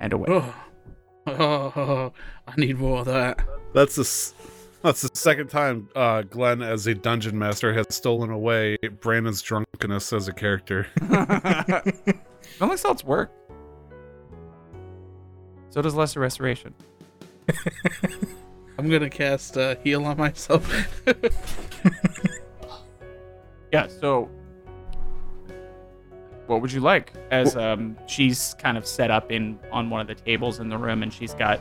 and 0.00 0.14
away. 0.14 0.26
Oh. 0.28 0.54
oh, 1.26 2.12
I 2.48 2.54
need 2.56 2.78
more 2.78 3.00
of 3.00 3.06
that. 3.06 3.46
That's 3.74 3.96
the 3.96 4.34
that's 4.82 5.02
the 5.02 5.10
second 5.12 5.48
time 5.48 5.90
uh, 5.94 6.22
Glenn, 6.22 6.62
as 6.62 6.86
a 6.86 6.94
dungeon 6.94 7.38
master, 7.38 7.74
has 7.74 7.94
stolen 7.94 8.30
away 8.30 8.78
Brandon's 9.00 9.42
drunkenness 9.42 10.14
as 10.14 10.28
a 10.28 10.32
character. 10.32 10.86
Smelling 12.56 12.76
salts 12.78 13.04
work. 13.04 13.32
So 15.70 15.82
does 15.82 15.94
lesser 15.94 16.20
restoration. 16.20 16.74
I'm 18.78 18.88
gonna 18.90 19.10
cast 19.10 19.56
uh, 19.56 19.76
heal 19.82 20.04
on 20.04 20.16
myself. 20.16 20.70
Yeah. 23.72 23.88
So, 23.88 24.30
what 26.46 26.62
would 26.62 26.72
you 26.72 26.80
like? 26.80 27.12
As 27.30 27.56
um, 27.56 27.96
she's 28.06 28.54
kind 28.58 28.78
of 28.78 28.86
set 28.86 29.10
up 29.10 29.30
in 29.32 29.58
on 29.72 29.90
one 29.90 30.00
of 30.00 30.06
the 30.06 30.14
tables 30.14 30.60
in 30.60 30.68
the 30.68 30.78
room, 30.78 31.02
and 31.02 31.12
she's 31.12 31.34
got, 31.34 31.60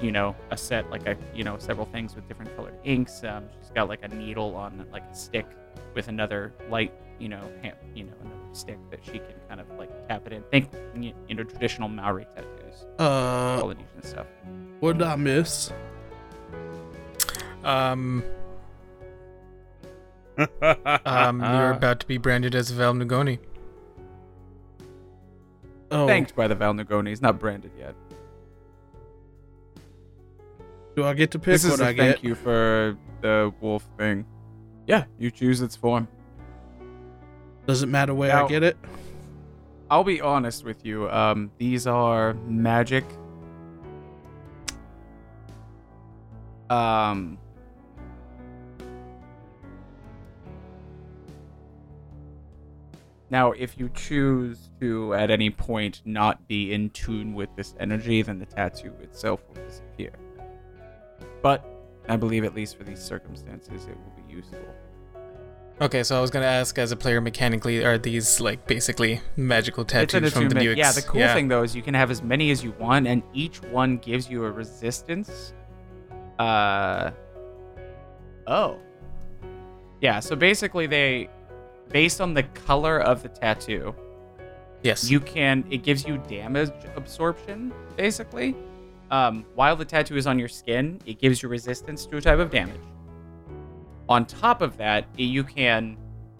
you 0.00 0.10
know, 0.10 0.34
a 0.50 0.56
set 0.56 0.90
like 0.90 1.06
a 1.06 1.16
you 1.34 1.44
know 1.44 1.58
several 1.58 1.86
things 1.86 2.14
with 2.16 2.26
different 2.26 2.54
colored 2.56 2.74
inks. 2.84 3.22
Um, 3.22 3.44
she's 3.60 3.70
got 3.70 3.88
like 3.88 4.02
a 4.02 4.08
needle 4.08 4.56
on 4.56 4.86
like 4.90 5.04
a 5.10 5.14
stick 5.14 5.46
with 5.94 6.08
another 6.08 6.52
light, 6.70 6.92
you 7.18 7.28
know, 7.28 7.42
hand, 7.62 7.76
you 7.94 8.04
know, 8.04 8.12
another 8.22 8.36
stick 8.52 8.78
that 8.90 9.04
she 9.04 9.12
can 9.12 9.34
kind 9.48 9.60
of 9.60 9.66
like 9.78 9.90
tap 10.08 10.26
it 10.26 10.32
in. 10.32 10.42
Think 10.50 10.70
you 10.96 11.34
know 11.34 11.44
traditional 11.44 11.88
Maori 11.88 12.26
tattoos, 12.34 12.86
uh, 12.98 13.60
Polynesian 13.60 14.02
stuff. 14.02 14.26
what 14.80 14.98
did 14.98 15.06
I 15.06 15.16
miss? 15.16 15.70
Um, 17.64 18.22
um, 21.04 21.40
you're 21.40 21.70
about 21.72 22.00
to 22.00 22.06
be 22.06 22.18
branded 22.18 22.54
as 22.54 22.70
Val 22.70 22.94
Nugoni. 22.94 23.38
Oh, 25.90 26.06
Thanked 26.06 26.34
by 26.34 26.48
the 26.48 26.56
Valnugonis, 26.56 27.20
not 27.20 27.38
branded 27.38 27.72
yet. 27.78 27.94
do 30.96 31.04
I 31.04 31.14
get 31.14 31.30
to 31.32 31.38
pick 31.38 31.52
this 31.52 31.64
is 31.64 31.70
what 31.72 31.80
a 31.80 31.84
I 31.84 31.96
thank 31.96 32.16
get? 32.16 32.24
you 32.24 32.34
for 32.34 32.96
the 33.20 33.52
wolf 33.60 33.86
thing. 33.98 34.26
Yeah, 34.86 35.04
you 35.18 35.30
choose 35.30 35.60
its 35.62 35.76
form. 35.76 36.08
Does 37.66 37.82
it 37.82 37.86
matter 37.86 38.12
where 38.14 38.28
Now- 38.30 38.46
I 38.46 38.48
get 38.48 38.62
it? 38.62 38.76
I'll 39.90 40.04
be 40.04 40.20
honest 40.22 40.64
with 40.64 40.84
you. 40.86 41.08
Um, 41.10 41.50
these 41.58 41.86
are 41.86 42.32
magic. 42.46 43.04
Um. 46.70 47.36
Now, 53.32 53.52
if 53.52 53.78
you 53.78 53.88
choose 53.94 54.68
to 54.78 55.14
at 55.14 55.30
any 55.30 55.48
point 55.48 56.02
not 56.04 56.46
be 56.48 56.74
in 56.74 56.90
tune 56.90 57.32
with 57.32 57.48
this 57.56 57.74
energy, 57.80 58.20
then 58.20 58.38
the 58.38 58.44
tattoo 58.44 58.92
itself 59.00 59.42
will 59.48 59.64
disappear. 59.64 60.12
But 61.40 61.64
I 62.10 62.16
believe, 62.16 62.44
at 62.44 62.54
least 62.54 62.76
for 62.76 62.84
these 62.84 63.00
circumstances, 63.00 63.86
it 63.86 63.96
will 63.96 64.22
be 64.22 64.34
useful. 64.34 64.58
Okay, 65.80 66.02
so 66.02 66.18
I 66.18 66.20
was 66.20 66.30
gonna 66.30 66.44
ask, 66.44 66.78
as 66.78 66.92
a 66.92 66.96
player, 66.96 67.22
mechanically, 67.22 67.82
are 67.82 67.96
these 67.96 68.38
like 68.38 68.66
basically 68.66 69.22
magical 69.36 69.86
tattoos 69.86 70.12
from 70.12 70.20
the 70.20 70.26
attunement. 70.28 70.66
Buicks? 70.66 70.76
Yeah, 70.76 70.92
the 70.92 71.00
cool 71.00 71.26
thing 71.28 71.48
though 71.48 71.62
is 71.62 71.74
you 71.74 71.80
can 71.80 71.94
have 71.94 72.10
as 72.10 72.22
many 72.22 72.50
as 72.50 72.62
you 72.62 72.72
want, 72.78 73.06
and 73.06 73.22
each 73.32 73.62
one 73.62 73.96
gives 73.96 74.28
you 74.28 74.44
a 74.44 74.50
resistance. 74.50 75.54
Uh 76.38 77.12
oh. 78.46 78.76
Yeah, 80.02 80.20
so 80.20 80.36
basically 80.36 80.86
they 80.86 81.30
based 81.92 82.20
on 82.20 82.34
the 82.34 82.42
color 82.42 83.00
of 83.00 83.22
the 83.22 83.28
tattoo, 83.28 83.94
Yes. 84.82 85.08
you 85.10 85.20
can 85.20 85.64
it 85.70 85.82
gives 85.84 86.04
you 86.04 86.18
damage 86.28 86.70
absorption 86.96 87.72
basically. 87.96 88.56
Um, 89.10 89.44
while 89.54 89.76
the 89.76 89.84
tattoo 89.84 90.16
is 90.16 90.26
on 90.26 90.38
your 90.38 90.48
skin 90.48 91.00
it 91.06 91.20
gives 91.20 91.42
you 91.42 91.48
resistance 91.48 92.06
to 92.06 92.16
a 92.16 92.20
type 92.20 92.38
of 92.38 92.50
damage. 92.50 92.80
On 94.08 94.24
top 94.26 94.62
of 94.62 94.76
that 94.78 95.06
you 95.16 95.44
can 95.44 95.96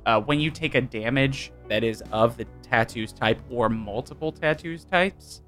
uh, 0.06 0.20
when 0.20 0.40
you 0.40 0.50
take 0.50 0.74
a 0.74 0.80
damage 0.80 1.52
that 1.68 1.84
is 1.84 2.02
of 2.10 2.36
the 2.36 2.44
tattoos 2.62 3.12
type 3.12 3.40
or 3.50 3.68
multiple 3.68 4.32
tattoos 4.32 4.84
types 4.84 5.42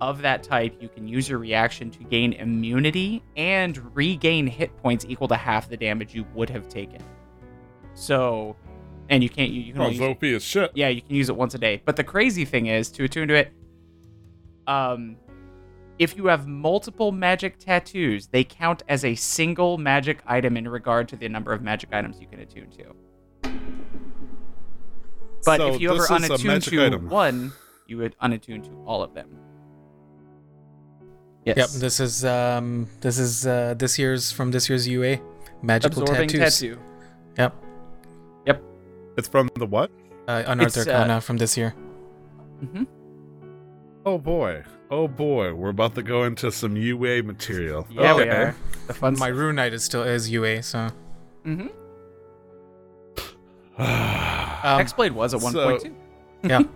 of 0.00 0.22
that 0.22 0.42
type 0.42 0.74
you 0.80 0.88
can 0.88 1.06
use 1.06 1.28
your 1.28 1.38
reaction 1.38 1.90
to 1.90 2.02
gain 2.04 2.32
immunity 2.34 3.22
and 3.36 3.94
regain 3.96 4.46
hit 4.46 4.76
points 4.78 5.04
equal 5.08 5.28
to 5.28 5.36
half 5.36 5.68
the 5.68 5.76
damage 5.76 6.14
you 6.14 6.24
would 6.34 6.48
have 6.50 6.68
taken. 6.68 7.02
So 7.94 8.56
and 9.08 9.22
you 9.22 9.28
can't 9.28 9.50
you, 9.50 9.60
you 9.62 9.72
can 9.72 9.82
Oh, 9.82 9.84
only 9.86 9.96
it's 9.96 10.02
use 10.02 10.10
OP 10.10 10.22
as 10.24 10.44
shit. 10.44 10.70
yeah, 10.74 10.88
you 10.88 11.00
can 11.02 11.14
use 11.14 11.28
it 11.28 11.36
once 11.36 11.54
a 11.54 11.58
day. 11.58 11.82
But 11.84 11.96
the 11.96 12.04
crazy 12.04 12.44
thing 12.44 12.66
is 12.66 12.90
to 12.92 13.04
attune 13.04 13.28
to 13.28 13.34
it, 13.34 13.52
um, 14.66 15.16
if 15.98 16.16
you 16.16 16.26
have 16.26 16.46
multiple 16.46 17.10
magic 17.10 17.58
tattoos, 17.58 18.28
they 18.28 18.44
count 18.44 18.82
as 18.88 19.04
a 19.04 19.14
single 19.14 19.78
magic 19.78 20.20
item 20.26 20.56
in 20.56 20.68
regard 20.68 21.08
to 21.08 21.16
the 21.16 21.28
number 21.28 21.52
of 21.52 21.62
magic 21.62 21.90
items 21.92 22.20
you 22.20 22.26
can 22.28 22.40
attune 22.40 22.70
to. 22.70 23.50
But 25.44 25.58
So 25.58 25.74
if 25.74 25.80
you 25.80 25.90
ever 25.90 25.98
this 25.98 26.10
is 26.10 26.30
a 26.30 26.34
unattune 26.34 26.62
to 26.70 26.86
item. 26.86 27.08
one, 27.08 27.52
you 27.86 27.96
would 27.98 28.16
unattune 28.18 28.62
to 28.64 28.70
all 28.86 29.02
of 29.02 29.14
them. 29.14 29.28
Yes. 31.44 31.56
Yep. 31.56 31.68
This 31.80 32.00
is 32.00 32.24
um 32.24 32.88
this 33.00 33.18
is 33.18 33.46
uh 33.46 33.74
this 33.78 33.98
year's 33.98 34.30
from 34.30 34.50
this 34.50 34.68
year's 34.68 34.86
UA 34.86 35.18
magical 35.62 36.02
Absorbing 36.02 36.28
tattoos. 36.28 36.58
tattoo. 36.60 36.78
Yep. 37.38 37.54
It's 39.18 39.26
from 39.28 39.50
the 39.56 39.66
what? 39.66 39.90
Uh, 40.28 40.44
Unearthed 40.46 40.76
It's, 40.76 40.86
uh, 40.86 40.90
Arcana 40.92 41.20
from 41.20 41.36
this 41.38 41.56
year. 41.56 41.70
hmm 42.60 42.84
Oh 44.06 44.16
boy. 44.16 44.62
Oh 44.90 45.08
boy. 45.08 45.52
We're 45.52 45.70
about 45.70 45.96
to 45.96 46.02
go 46.02 46.22
into 46.24 46.52
some 46.52 46.76
UA 46.76 47.24
material. 47.24 47.86
Yeah, 47.90 48.14
we 48.14 48.22
are. 48.28 48.54
The 48.86 48.94
fun 48.94 49.18
My 49.18 49.26
Rune 49.28 49.56
Knight 49.56 49.74
is 49.74 49.82
still 49.84 50.04
is 50.04 50.30
UA, 50.30 50.62
so 50.62 50.88
hmm 51.44 51.60
um, 53.78 53.86
Hexblade 54.80 55.10
was 55.12 55.34
at 55.34 55.40
one 55.40 55.52
so- 55.52 55.68
point 55.68 55.82
too. 55.82 55.94
yeah. 56.44 56.62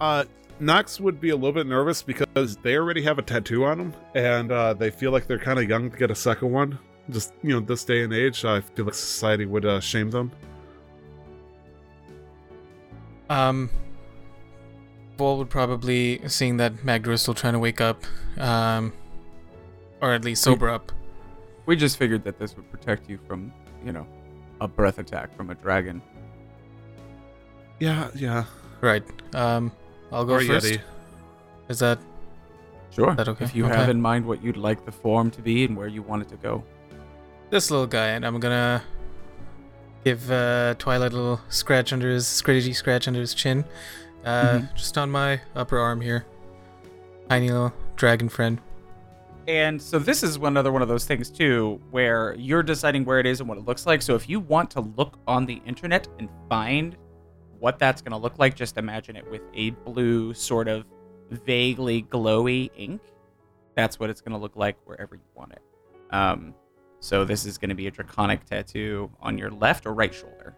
Uh, 0.00 0.24
Nox 0.58 1.00
would 1.00 1.20
be 1.20 1.30
a 1.30 1.34
little 1.36 1.52
bit 1.52 1.66
nervous 1.68 2.02
because 2.02 2.56
they 2.62 2.76
already 2.76 3.00
have 3.02 3.18
a 3.18 3.22
tattoo 3.22 3.64
on 3.64 3.78
them, 3.78 3.94
and 4.14 4.50
uh, 4.52 4.74
they 4.74 4.90
feel 4.90 5.12
like 5.12 5.26
they're 5.26 5.38
kind 5.38 5.58
of 5.58 5.68
young 5.68 5.88
to 5.90 5.96
get 5.96 6.10
a 6.10 6.14
second 6.16 6.50
one. 6.50 6.78
Just 7.10 7.34
you 7.42 7.50
know, 7.50 7.60
this 7.60 7.84
day 7.84 8.02
and 8.02 8.12
age, 8.12 8.44
I 8.44 8.60
feel 8.60 8.86
like 8.86 8.94
society 8.94 9.44
would 9.46 9.66
uh, 9.66 9.80
shame 9.80 10.10
them. 10.10 10.30
Um, 13.28 13.70
Vol 15.18 15.38
would 15.38 15.50
probably, 15.50 16.20
seeing 16.28 16.56
that 16.58 16.84
Magdor 16.84 17.12
is 17.12 17.22
still 17.22 17.34
trying 17.34 17.52
to 17.54 17.58
wake 17.58 17.80
up, 17.80 18.02
um, 18.38 18.92
or 20.00 20.12
at 20.12 20.24
least 20.24 20.42
sober 20.42 20.68
up. 20.68 20.92
We 21.66 21.76
just 21.76 21.96
figured 21.96 22.24
that 22.24 22.38
this 22.38 22.56
would 22.56 22.70
protect 22.70 23.08
you 23.08 23.18
from, 23.26 23.52
you 23.84 23.92
know, 23.92 24.06
a 24.60 24.68
breath 24.68 24.98
attack 24.98 25.34
from 25.36 25.50
a 25.50 25.54
dragon. 25.54 26.02
Yeah, 27.80 28.08
yeah. 28.14 28.44
Right. 28.80 29.02
Um, 29.34 29.72
I'll 30.12 30.24
go 30.24 30.34
Or 30.34 30.40
first. 30.40 30.66
Yeti. 30.66 30.80
Is 31.68 31.78
that 31.78 31.98
Sure. 32.90 33.14
that 33.14 33.28
okay? 33.28 33.44
If 33.44 33.54
you 33.56 33.64
Okay. 33.66 33.74
have 33.74 33.88
in 33.88 34.00
mind 34.00 34.26
what 34.26 34.42
you'd 34.44 34.56
like 34.58 34.84
the 34.84 34.92
form 34.92 35.30
to 35.32 35.40
be 35.42 35.64
and 35.64 35.76
where 35.76 35.88
you 35.88 36.02
want 36.02 36.22
it 36.22 36.28
to 36.28 36.36
go. 36.36 36.62
This 37.50 37.70
little 37.70 37.86
guy? 37.86 38.08
And 38.08 38.24
I'm 38.26 38.38
gonna 38.40 38.82
give 40.04 40.30
uh, 40.30 40.74
Twilight 40.78 41.12
a 41.12 41.16
little 41.16 41.40
scratch 41.48 41.92
under 41.92 42.10
his 42.10 42.26
scratchy 42.26 42.72
scratch 42.72 43.08
under 43.08 43.20
his 43.20 43.34
chin, 43.34 43.64
uh, 44.24 44.58
Mhm. 44.58 44.74
just 44.74 44.98
on 44.98 45.10
my 45.10 45.40
upper 45.54 45.78
arm 45.78 46.00
here. 46.00 46.24
Tiny 47.28 47.48
little 47.48 47.72
dragon 47.96 48.28
friend. 48.28 48.60
And 49.46 49.80
so 49.80 49.98
this 49.98 50.22
is 50.22 50.38
one 50.38 50.56
other 50.56 50.72
one 50.72 50.82
of 50.82 50.88
those 50.88 51.04
things 51.04 51.30
too, 51.30 51.80
where 51.90 52.34
you're 52.34 52.62
deciding 52.62 53.04
where 53.04 53.18
it 53.20 53.26
is 53.26 53.40
and 53.40 53.48
what 53.48 53.58
it 53.58 53.64
looks 53.66 53.86
like. 53.86 54.00
So 54.02 54.14
if 54.14 54.28
you 54.28 54.40
want 54.40 54.70
to 54.72 54.80
look 54.80 55.18
on 55.26 55.44
the 55.46 55.60
internet 55.66 56.08
and 56.18 56.28
find 56.48 56.96
what 57.58 57.78
that's 57.78 58.00
going 58.02 58.12
to 58.12 58.18
look 58.18 58.38
like, 58.38 58.54
just 58.54 58.78
imagine 58.78 59.16
it 59.16 59.30
with 59.30 59.42
a 59.54 59.70
blue 59.70 60.32
sort 60.34 60.66
of 60.68 60.84
vaguely 61.30 62.02
glowy 62.04 62.70
ink. 62.76 63.00
That's 63.74 63.98
what 64.00 64.08
it's 64.10 64.20
going 64.20 64.32
to 64.32 64.38
look 64.38 64.56
like 64.56 64.76
wherever 64.84 65.14
you 65.14 65.22
want 65.34 65.52
it. 65.52 65.62
Um, 66.10 66.54
so 67.04 67.22
this 67.22 67.44
is 67.44 67.58
going 67.58 67.68
to 67.68 67.74
be 67.74 67.86
a 67.86 67.90
draconic 67.90 68.46
tattoo 68.46 69.10
on 69.20 69.36
your 69.36 69.50
left 69.50 69.84
or 69.84 69.92
right 69.92 70.14
shoulder. 70.14 70.54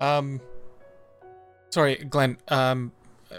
Um, 0.00 0.40
sorry, 1.70 1.94
Glenn. 1.94 2.38
Um, 2.48 2.90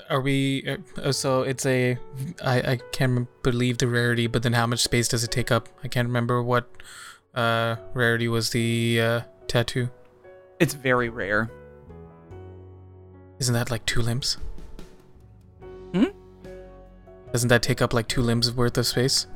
are 0.09 0.21
we? 0.21 0.77
Uh, 1.03 1.11
so 1.11 1.41
it's 1.41 1.65
a. 1.65 1.97
I 2.41 2.71
I 2.71 2.79
can't 2.93 3.27
believe 3.43 3.79
the 3.79 3.87
rarity, 3.87 4.27
but 4.27 4.43
then 4.43 4.53
how 4.53 4.65
much 4.65 4.79
space 4.79 5.09
does 5.09 5.25
it 5.25 5.31
take 5.31 5.51
up? 5.51 5.67
I 5.83 5.89
can't 5.89 6.07
remember 6.07 6.41
what 6.41 6.69
uh 7.35 7.75
rarity 7.93 8.29
was 8.29 8.51
the 8.51 9.01
uh 9.01 9.21
tattoo. 9.47 9.89
It's 10.57 10.73
very 10.73 11.09
rare. 11.09 11.51
Isn't 13.39 13.55
that 13.55 13.69
like 13.69 13.85
two 13.85 14.01
limbs? 14.01 14.37
Hmm? 15.93 16.05
Doesn't 17.33 17.49
that 17.49 17.61
take 17.61 17.81
up 17.81 17.93
like 17.93 18.07
two 18.07 18.21
limbs 18.21 18.53
worth 18.53 18.77
of 18.77 18.87
space? 18.87 19.27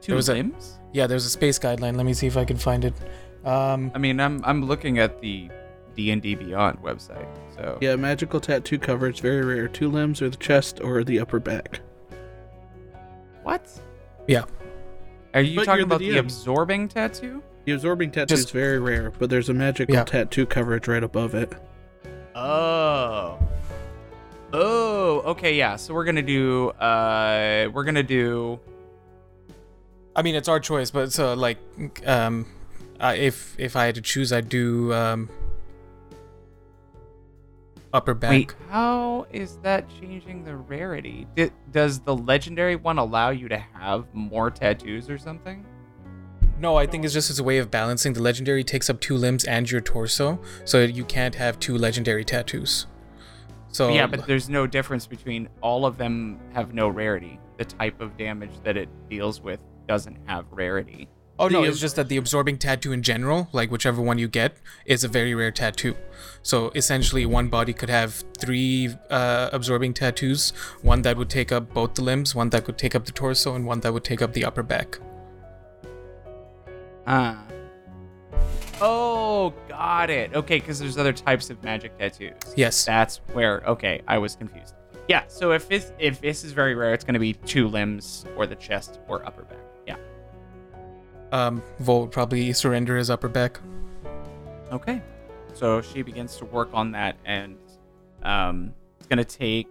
No. 0.00 0.06
Two 0.06 0.12
There 0.12 0.16
was 0.16 0.28
a- 0.28 0.34
limbs? 0.34 0.78
Yeah, 0.92 1.06
there's 1.06 1.26
a 1.26 1.30
space 1.30 1.58
guideline. 1.58 1.96
Let 1.96 2.06
me 2.06 2.14
see 2.14 2.26
if 2.26 2.36
I 2.36 2.44
can 2.44 2.56
find 2.56 2.84
it. 2.84 2.94
Um, 3.44 3.90
I 3.94 3.98
mean, 3.98 4.18
I'm 4.20 4.40
I'm 4.44 4.64
looking 4.64 4.98
at 4.98 5.20
the 5.20 5.48
D 5.94 6.10
and 6.10 6.20
D 6.22 6.34
Beyond 6.34 6.78
website. 6.82 7.26
So 7.54 7.78
Yeah, 7.80 7.96
magical 7.96 8.40
tattoo 8.40 8.78
coverage 8.78 9.20
very 9.20 9.44
rare. 9.44 9.68
Two 9.68 9.88
limbs, 9.90 10.20
or 10.22 10.28
the 10.30 10.36
chest, 10.36 10.80
or 10.82 11.04
the 11.04 11.20
upper 11.20 11.38
back. 11.38 11.80
what? 13.42 13.68
Yeah. 14.26 14.44
Are 15.34 15.40
you 15.42 15.56
But 15.56 15.64
talking 15.66 15.78
you're 15.80 15.88
the 15.88 15.94
about 15.94 15.98
the 16.00 16.18
absorbing 16.18 16.88
tattoo? 16.88 17.42
The 17.64 17.72
absorbing 17.72 18.10
tattoo 18.10 18.34
Just- 18.34 18.46
is 18.48 18.50
very 18.50 18.78
rare, 18.78 19.10
but 19.18 19.30
there's 19.30 19.48
a 19.48 19.54
magical 19.54 19.94
Yeah. 19.94 20.04
tattoo 20.04 20.44
coverage 20.46 20.88
right 20.88 21.02
above 21.04 21.34
it. 21.34 21.52
Oh. 22.34 23.38
Oh, 24.52 25.20
okay, 25.26 25.54
yeah. 25.56 25.76
So 25.76 25.94
we're 25.94 26.04
gonna 26.04 26.22
do 26.22 26.70
uh 26.70 27.68
we're 27.72 27.84
gonna 27.84 28.02
do 28.02 28.58
I 30.20 30.22
mean, 30.22 30.34
it's 30.34 30.48
our 30.48 30.60
choice, 30.60 30.90
but 30.90 31.12
so 31.12 31.32
like, 31.32 31.56
um, 32.04 32.44
uh, 33.00 33.14
if 33.16 33.58
if 33.58 33.74
I 33.74 33.86
had 33.86 33.94
to 33.94 34.02
choose, 34.02 34.34
I'd 34.34 34.50
do 34.50 34.92
um 34.92 35.30
upper 37.94 38.12
back. 38.12 38.30
Wait, 38.30 38.54
how 38.68 39.26
is 39.32 39.56
that 39.62 39.86
changing 39.98 40.44
the 40.44 40.56
rarity? 40.56 41.26
Di- 41.34 41.52
does 41.72 42.00
the 42.00 42.14
legendary 42.14 42.76
one 42.76 42.98
allow 42.98 43.30
you 43.30 43.48
to 43.48 43.56
have 43.56 44.04
more 44.12 44.50
tattoos 44.50 45.08
or 45.08 45.16
something? 45.16 45.64
No, 46.58 46.76
I 46.76 46.84
think 46.86 47.06
it's 47.06 47.14
just 47.14 47.30
as 47.30 47.38
a 47.38 47.42
way 47.42 47.56
of 47.56 47.70
balancing. 47.70 48.12
The 48.12 48.20
legendary 48.20 48.62
takes 48.62 48.90
up 48.90 49.00
two 49.00 49.16
limbs 49.16 49.44
and 49.44 49.70
your 49.70 49.80
torso, 49.80 50.38
so 50.66 50.82
you 50.82 51.06
can't 51.06 51.36
have 51.36 51.58
two 51.58 51.78
legendary 51.78 52.26
tattoos. 52.26 52.86
So 53.72 53.88
yeah, 53.94 54.06
but 54.06 54.26
there's 54.26 54.50
no 54.50 54.66
difference 54.66 55.06
between 55.06 55.48
all 55.62 55.86
of 55.86 55.96
them 55.96 56.38
have 56.52 56.74
no 56.74 56.88
rarity. 56.90 57.40
The 57.56 57.64
type 57.64 58.02
of 58.02 58.18
damage 58.18 58.52
that 58.64 58.76
it 58.76 58.90
deals 59.08 59.40
with 59.40 59.60
doesn't 59.90 60.18
have 60.26 60.44
rarity. 60.52 61.08
oh 61.36 61.48
no, 61.48 61.64
it's 61.64 61.80
just 61.80 61.96
that 61.96 62.08
the 62.08 62.16
absorbing 62.16 62.56
tattoo 62.58 62.92
in 62.92 63.02
general, 63.02 63.48
like 63.52 63.72
whichever 63.72 64.00
one 64.00 64.18
you 64.18 64.28
get, 64.28 64.56
is 64.86 65.02
a 65.02 65.08
very 65.08 65.34
rare 65.34 65.50
tattoo. 65.50 65.96
So 66.42 66.70
essentially, 66.76 67.26
one 67.26 67.48
body 67.48 67.72
could 67.72 67.88
have 67.88 68.22
three 68.38 68.94
uh, 69.10 69.50
absorbing 69.52 69.92
tattoos: 69.94 70.50
one 70.82 71.02
that 71.02 71.16
would 71.16 71.28
take 71.28 71.50
up 71.50 71.74
both 71.74 71.94
the 71.94 72.02
limbs, 72.02 72.36
one 72.36 72.50
that 72.50 72.68
would 72.68 72.78
take 72.78 72.94
up 72.94 73.04
the 73.04 73.10
torso, 73.10 73.56
and 73.56 73.66
one 73.66 73.80
that 73.80 73.92
would 73.92 74.04
take 74.04 74.22
up 74.22 74.32
the 74.32 74.44
upper 74.44 74.62
back. 74.62 74.98
Ah. 77.04 77.42
Oh, 78.80 79.52
got 79.68 80.08
it. 80.08 80.32
Okay, 80.34 80.60
because 80.60 80.78
there's 80.78 80.98
other 80.98 81.12
types 81.12 81.50
of 81.50 81.64
magic 81.64 81.98
tattoos. 81.98 82.54
Yes. 82.56 82.84
That's 82.84 83.20
where. 83.32 83.60
Okay, 83.66 84.02
I 84.06 84.18
was 84.18 84.36
confused. 84.36 84.74
Yeah. 85.08 85.24
So 85.26 85.50
if 85.50 85.68
this 85.68 85.92
if 85.98 86.20
this 86.20 86.44
is 86.44 86.52
very 86.52 86.76
rare, 86.76 86.94
it's 86.94 87.02
going 87.02 87.18
to 87.20 87.26
be 87.28 87.32
two 87.32 87.66
limbs 87.66 88.24
or 88.36 88.46
the 88.46 88.54
chest 88.54 89.00
or 89.08 89.26
upper 89.26 89.42
back. 89.42 89.59
Yeah. 91.32 91.46
Um, 91.46 91.62
Vol 91.80 92.02
would 92.02 92.10
probably 92.12 92.52
surrender 92.52 92.96
his 92.96 93.10
upper 93.10 93.28
back. 93.28 93.60
Okay. 94.72 95.00
So 95.54 95.80
she 95.82 96.02
begins 96.02 96.36
to 96.36 96.44
work 96.44 96.70
on 96.72 96.92
that, 96.92 97.16
and 97.24 97.56
um, 98.22 98.72
it's 98.98 99.06
going 99.08 99.18
to 99.18 99.24
take 99.24 99.68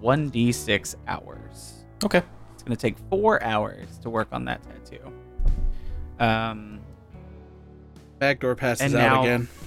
one 0.00 0.28
d 0.28 0.52
six 0.52 0.94
hours. 1.06 1.84
Okay. 2.04 2.22
It's 2.54 2.62
going 2.62 2.76
to 2.76 2.80
take 2.80 2.96
four 3.10 3.42
hours 3.42 3.98
to 4.02 4.10
work 4.10 4.28
on 4.32 4.44
that 4.46 4.60
tattoo. 4.62 5.12
Um. 6.18 6.80
Backdoor 8.18 8.54
passes 8.54 8.92
And 8.94 9.02
out 9.02 9.14
now- 9.14 9.22
again. 9.22 9.48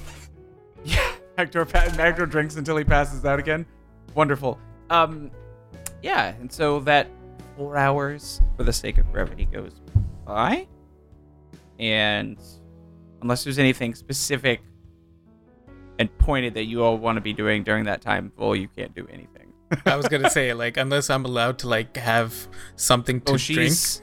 Yeah, 0.86 1.12
Hector 1.36 1.66
pa- 1.66 1.90
Hector 1.90 2.28
drinks 2.28 2.56
until 2.58 2.78
he 2.78 2.84
passes 2.84 3.26
out 3.26 3.40
again. 3.40 3.66
Wonderful. 4.14 4.60
Um, 4.92 5.32
yeah, 6.04 6.36
and 6.40 6.52
so 6.52 6.80
that 6.82 7.08
four 7.58 7.76
hours, 7.76 8.40
for 8.56 8.64
the 8.64 8.72
sake 8.72 9.00
of 9.00 9.12
brevity, 9.12 9.46
goes 9.46 9.82
by. 10.26 10.68
And 11.80 12.38
unless 13.22 13.44
there's 13.44 13.60
anything 13.60 13.96
specific 13.96 14.62
and 16.00 16.16
pointed 16.18 16.54
that 16.56 16.66
you 16.66 16.84
all 16.84 16.98
want 16.98 17.16
to 17.18 17.22
be 17.22 17.34
doing 17.34 17.64
during 17.64 17.86
that 17.86 18.02
time. 18.02 18.32
Well, 18.38 18.56
you 18.56 18.68
can't 18.68 18.94
do 18.96 19.08
anything. 19.12 19.54
I 19.86 19.96
was 19.96 20.08
gonna 20.08 20.30
say 20.30 20.54
like 20.54 20.78
unless 20.78 21.10
I'm 21.10 21.26
allowed 21.26 21.60
to 21.60 21.68
like 21.68 21.98
have 21.98 22.34
something 22.76 23.22
oh, 23.26 23.32
to 23.32 23.34
oh, 23.34 23.38
drink. 23.38 23.72
she's 23.72 24.02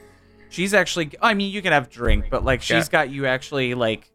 she's 0.49 0.73
actually. 0.73 1.11
I 1.21 1.33
mean, 1.33 1.51
you 1.51 1.61
can 1.61 1.71
have 1.71 1.89
drink, 1.89 2.25
but 2.29 2.43
like 2.43 2.61
she's 2.61 2.87
Yeah. 2.87 2.91
got 2.91 3.09
you 3.09 3.25
actually 3.25 3.73
like 3.73 4.09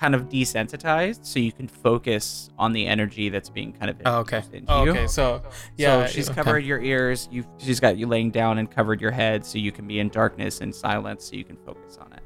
kind 0.00 0.14
of 0.14 0.30
desensitized, 0.30 1.26
so 1.26 1.38
you 1.38 1.52
can 1.52 1.68
focus 1.68 2.48
on 2.58 2.72
the 2.72 2.86
energy 2.86 3.28
that's 3.28 3.50
being 3.50 3.70
kind 3.70 3.90
of 3.90 3.96
Oh, 4.06 4.20
okay. 4.20 4.42
into 4.50 4.72
Oh, 4.72 4.84
you. 4.84 4.92
okay. 4.92 5.06
So 5.06 5.42
yeah, 5.76 6.06
so 6.06 6.10
she's 6.12 6.30
okay. 6.30 6.42
covered 6.42 6.60
your 6.60 6.80
ears. 6.80 7.28
You 7.30 7.44
she's 7.58 7.80
got 7.80 7.98
you 7.98 8.06
laying 8.06 8.30
down 8.30 8.56
and 8.56 8.70
covered 8.70 8.98
your 9.02 9.10
head, 9.10 9.44
so 9.44 9.58
you 9.58 9.70
can 9.70 9.86
be 9.86 10.00
in 10.00 10.08
darkness 10.08 10.62
and 10.62 10.74
silence, 10.74 11.26
so 11.26 11.36
you 11.36 11.44
can 11.44 11.56
focus 11.66 11.98
on 12.00 12.14
it. 12.14 12.22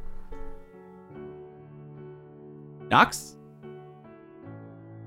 Nox, 2.90 3.36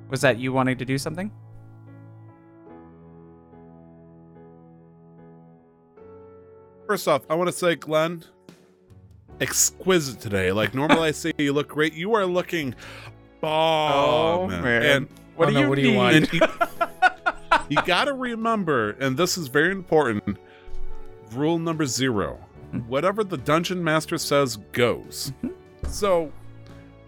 was 0.10 0.20
that 0.22 0.38
you 0.38 0.52
wanting 0.52 0.78
to 0.78 0.84
do 0.86 0.98
something? 0.98 1.32
First 6.86 7.08
off, 7.08 7.22
I 7.30 7.36
want 7.36 7.48
to 7.50 7.54
say, 7.56 7.76
Glenn, 7.76 8.24
exquisite 9.42 10.20
today. 10.20 10.52
Like 10.52 10.74
normally 10.74 11.10
I 11.10 11.12
say 11.12 11.32
you 11.38 11.54
look 11.54 11.68
great. 11.70 11.94
You 11.94 12.14
are 12.16 12.26
looking 12.26 12.76
bomb. 13.42 14.52
And 14.52 15.08
what 15.36 15.50
Oh, 15.50 15.52
do 15.52 15.60
you 15.60 15.70
what 15.70 15.76
do 15.76 15.82
you 15.82 15.94
want? 15.96 16.34
You, 16.34 16.40
you 17.70 17.78
gotta 17.86 18.14
remember, 18.14 18.92
and 19.00 19.16
this 19.18 19.38
is 19.38 19.48
very 19.48 19.72
important. 19.72 20.38
Rule 21.34 21.60
number 21.60 21.86
zero: 21.86 22.40
whatever 22.88 23.24
the 23.24 23.38
dungeon 23.38 23.84
master 23.84 24.18
says 24.18 24.58
goes. 24.72 25.32
So, 25.88 26.32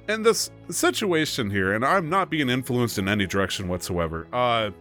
in 0.08 0.24
this 0.24 0.52
situation 0.70 1.50
here, 1.50 1.74
and 1.74 1.84
I'm 1.84 2.10
not 2.10 2.30
being 2.30 2.50
influenced 2.50 2.98
in 3.00 3.08
any 3.10 3.26
direction 3.26 3.68
whatsoever. 3.68 4.28
Uh, 4.32 4.72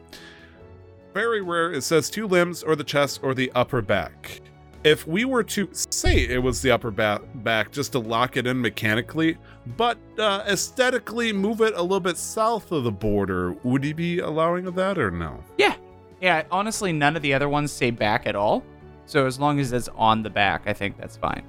very 1.15 1.41
rare. 1.41 1.73
It 1.73 1.83
says 1.83 2.11
two 2.11 2.27
limbs, 2.29 2.63
or 2.63 2.77
the 2.77 2.85
chest, 2.85 3.21
or 3.23 3.35
the 3.35 3.51
upper 3.55 3.81
back. 3.81 4.41
If 4.89 5.07
we 5.07 5.25
were 5.27 5.43
to 5.45 5.69
say 5.73 6.27
it 6.27 6.43
was 6.43 6.63
the 6.63 6.71
upper 6.71 6.91
ba- 6.91 7.21
back, 7.37 7.71
just 7.73 7.93
to 7.93 7.99
lock 7.99 8.37
it 8.39 8.47
in 8.47 8.61
mechanically, 8.61 9.37
but 9.77 9.99
uh, 10.19 10.45
aesthetically 10.47 11.33
move 11.33 11.61
it 11.61 11.75
a 11.75 11.83
little 11.83 12.01
bit 12.01 12.17
south 12.17 12.73
of 12.73 12.85
the 12.85 12.91
border, 12.91 13.53
would 13.65 13.85
he 13.85 13.93
be 13.93 14.21
allowing 14.21 14.67
of 14.67 14.75
that 14.77 14.99
or 14.99 15.11
no? 15.11 15.45
Yeah, 15.59 15.75
Yeah, 16.23 16.45
honestly, 16.51 16.93
none 16.93 17.17
of 17.17 17.23
the 17.23 17.35
other 17.35 17.49
ones 17.49 17.71
say 17.71 17.91
back 17.91 18.27
at 18.27 18.35
all. 18.35 18.65
So 19.05 19.27
as 19.27 19.39
long 19.39 19.61
as 19.61 19.73
it's 19.73 19.89
on 19.95 20.23
the 20.23 20.31
back, 20.31 20.63
I 20.67 20.73
think 20.73 20.97
that's 20.99 21.17
fine. 21.17 21.45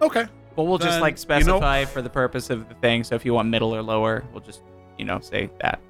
Okay. 0.00 0.26
But 0.54 0.62
we'll 0.64 0.78
just 0.78 0.92
Then, 0.92 1.00
like 1.02 1.18
you 1.18 1.44
know- 1.44 1.58
specify 1.58 1.84
for 1.86 2.02
the 2.02 2.08
purpose 2.10 2.50
of 2.50 2.68
the 2.68 2.74
thing. 2.76 3.02
So 3.04 3.14
if 3.16 3.24
you 3.24 3.34
want 3.34 3.48
middle 3.48 3.74
or 3.74 3.82
lower, 3.82 4.24
we'll 4.32 4.42
just 4.42 4.62
you 4.96 5.04
know 5.04 5.18
say 5.20 5.50
that. 5.60 5.80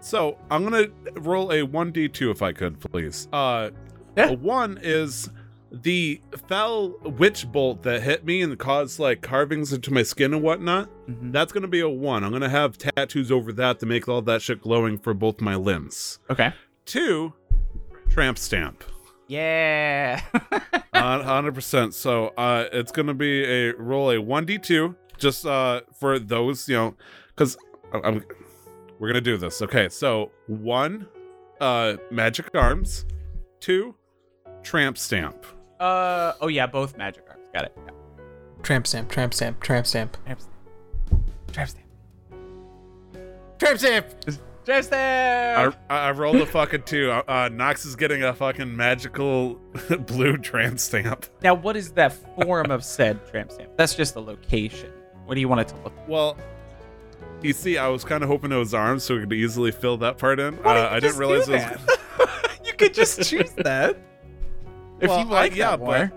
So 0.00 0.36
I'm 0.50 0.64
gonna 0.64 0.88
roll 1.16 1.52
a 1.52 1.62
one 1.62 1.92
d 1.92 2.08
two 2.08 2.30
if 2.30 2.42
I 2.42 2.52
could, 2.52 2.78
please. 2.80 3.28
Uh, 3.32 3.70
Yeah. 4.16 4.30
one 4.32 4.78
is 4.82 5.30
the 5.70 6.20
fell 6.48 6.98
witch 7.02 7.50
bolt 7.50 7.82
that 7.82 8.02
hit 8.02 8.26
me 8.26 8.42
and 8.42 8.58
caused 8.58 8.98
like 8.98 9.22
carvings 9.22 9.72
into 9.72 9.92
my 9.92 10.02
skin 10.02 10.34
and 10.34 10.42
whatnot. 10.42 10.90
Mhm. 11.08 11.32
That's 11.32 11.52
gonna 11.52 11.68
be 11.68 11.80
a 11.80 11.88
one. 11.88 12.24
I'm 12.24 12.32
gonna 12.32 12.48
have 12.48 12.76
tattoos 12.76 13.32
over 13.32 13.52
that 13.54 13.80
to 13.80 13.86
make 13.86 14.08
all 14.08 14.20
that 14.22 14.42
shit 14.42 14.60
glowing 14.60 14.98
for 14.98 15.14
both 15.14 15.40
my 15.40 15.54
limbs. 15.56 16.18
Okay. 16.28 16.52
Two, 16.84 17.32
tramp 18.10 18.36
stamp. 18.38 18.84
Yeah. 19.28 20.20
hundred 20.94 21.54
percent. 21.54 21.94
So 21.94 22.28
uh, 22.36 22.66
it's 22.72 22.92
gonna 22.92 23.14
be 23.14 23.44
a 23.44 23.72
roll 23.76 24.10
a 24.10 24.20
one 24.20 24.44
d 24.44 24.58
two 24.58 24.94
just 25.16 25.46
uh 25.46 25.80
for 25.98 26.18
those 26.18 26.68
you 26.68 26.74
know 26.76 26.94
because 27.28 27.56
I'm 27.94 28.24
we're 28.98 29.08
gonna 29.08 29.20
do 29.20 29.36
this. 29.36 29.62
Okay, 29.62 29.88
so 29.88 30.30
one, 30.46 31.08
uh, 31.60 31.96
magic 32.10 32.50
arms, 32.54 33.04
two, 33.58 33.96
tramp 34.62 34.98
stamp. 34.98 35.44
uh 35.80 36.32
oh 36.40 36.48
yeah, 36.48 36.66
both 36.66 36.96
magic 36.96 37.24
arms. 37.28 37.42
Got 37.52 37.64
it. 37.64 37.76
Yeah. 37.84 37.92
tramp 38.62 38.86
stamp, 38.86 39.10
tramp 39.10 39.34
stamp, 39.34 39.60
tramp 39.60 39.86
stamp, 39.86 40.16
Tramp 40.24 40.40
stamp. 40.40 40.58
Tramp 41.52 41.68
stamp. 41.68 41.86
tramp 43.58 43.78
stamp. 43.78 44.06
Tramp 44.64 44.84
stamp. 44.84 45.76
I, 45.90 45.98
I 46.08 46.10
rolled 46.12 46.36
a 46.36 46.46
fucking 46.46 46.84
two. 46.84 47.10
Uh, 47.10 47.22
uh, 47.26 47.48
Nox 47.52 47.84
is 47.84 47.96
getting 47.96 48.22
a 48.22 48.32
fucking 48.32 48.74
magical 48.76 49.54
blue 50.06 50.36
tramp 50.38 50.78
stamp. 50.78 51.26
Now, 51.42 51.54
what 51.54 51.76
is 51.76 51.92
that 51.92 52.12
form 52.40 52.70
of 52.70 52.84
said 52.84 53.26
tramp 53.28 53.50
stamp? 53.50 53.72
That's 53.76 53.94
just 53.96 54.14
the 54.14 54.22
location. 54.22 54.92
What 55.26 55.34
do 55.34 55.40
you 55.40 55.48
want 55.48 55.62
it 55.62 55.68
to 55.68 55.74
look? 55.82 55.96
Like? 55.96 56.08
Well, 56.08 56.36
you 57.42 57.52
see, 57.52 57.76
I 57.76 57.88
was 57.88 58.04
kind 58.04 58.22
of 58.22 58.28
hoping 58.28 58.52
it 58.52 58.56
was 58.56 58.72
arms 58.72 59.02
so 59.02 59.14
we 59.16 59.20
could 59.22 59.32
easily 59.32 59.72
fill 59.72 59.96
that 59.98 60.16
part 60.16 60.38
in. 60.38 60.54
Why 60.58 60.78
Uh, 60.78 60.80
you 60.80 60.86
I 60.96 61.00
just 61.00 61.18
didn't 61.18 61.28
realize 61.28 61.46
do 61.46 61.54
it 61.54 61.80
was. 62.18 62.58
you 62.64 62.72
could 62.74 62.94
just 62.94 63.28
choose 63.28 63.50
that. 63.58 63.96
If 65.02 65.08
Well, 65.10 65.18
you 65.20 65.24
like 65.26 65.52
I- 65.52 65.56
yeah, 65.56 65.70
that 65.72 65.80
more. 65.80 66.12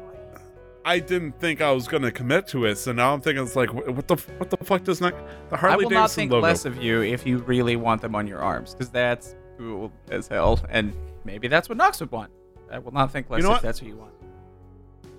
I 0.86 1.00
didn't 1.00 1.40
think 1.40 1.60
I 1.62 1.72
was 1.72 1.88
gonna 1.88 2.12
commit 2.12 2.48
to 2.50 2.66
it, 2.66 2.76
so 2.78 2.92
now 2.92 3.12
I'm 3.14 3.20
thinking 3.20 3.44
it's 3.44 3.56
like, 3.56 3.74
what 3.74 4.08
the 4.08 4.16
what 4.38 4.52
the 4.52 4.58
fuck 4.58 4.84
does 4.84 5.02
not 5.02 5.14
the 5.50 5.58
Harley 5.58 5.58
I 5.58 5.58
Harley 5.58 5.86
will 5.86 5.90
not 5.92 5.98
Davidson 6.02 6.16
think 6.22 6.32
logo? 6.32 6.44
less 6.44 6.64
of 6.66 6.78
you 6.82 7.02
if 7.02 7.26
you 7.26 7.40
really 7.40 7.76
want 7.76 8.02
them 8.04 8.14
on 8.16 8.28
your 8.28 8.40
arms, 8.40 8.74
because 8.74 8.90
that's 8.92 9.36
cool 9.58 9.92
as 10.12 10.28
hell, 10.28 10.60
and 10.70 10.94
maybe 11.24 11.48
that's 11.48 11.68
what 11.68 11.78
Nox 11.80 12.00
would 12.02 12.12
want. 12.12 12.32
I 12.72 12.78
will 12.78 12.92
not 12.92 13.12
think 13.12 13.30
less 13.32 13.42
know 13.42 13.50
if 13.50 13.54
what? 13.56 13.62
that's 13.64 13.82
what 13.82 13.90
you 13.90 13.98
want. 13.98 14.12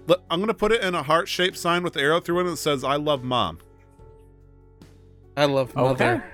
Look, 0.06 0.22
I'm 0.30 0.38
gonna 0.38 0.54
put 0.54 0.70
it 0.70 0.82
in 0.82 0.94
a 0.94 1.02
heart 1.02 1.26
shaped 1.26 1.58
sign 1.58 1.82
with 1.82 1.94
the 1.94 2.00
arrow 2.00 2.20
through 2.20 2.40
it 2.40 2.44
that 2.44 2.58
says 2.58 2.84
"I 2.84 2.94
love 2.94 3.24
mom." 3.24 3.58
I 5.36 5.46
love 5.46 5.74
mother. 5.74 6.24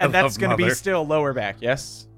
And 0.00 0.08
I 0.16 0.22
that's 0.22 0.36
going 0.38 0.50
to 0.50 0.56
be 0.56 0.70
still 0.70 1.06
lower 1.06 1.32
back, 1.34 1.56
yes? 1.60 2.08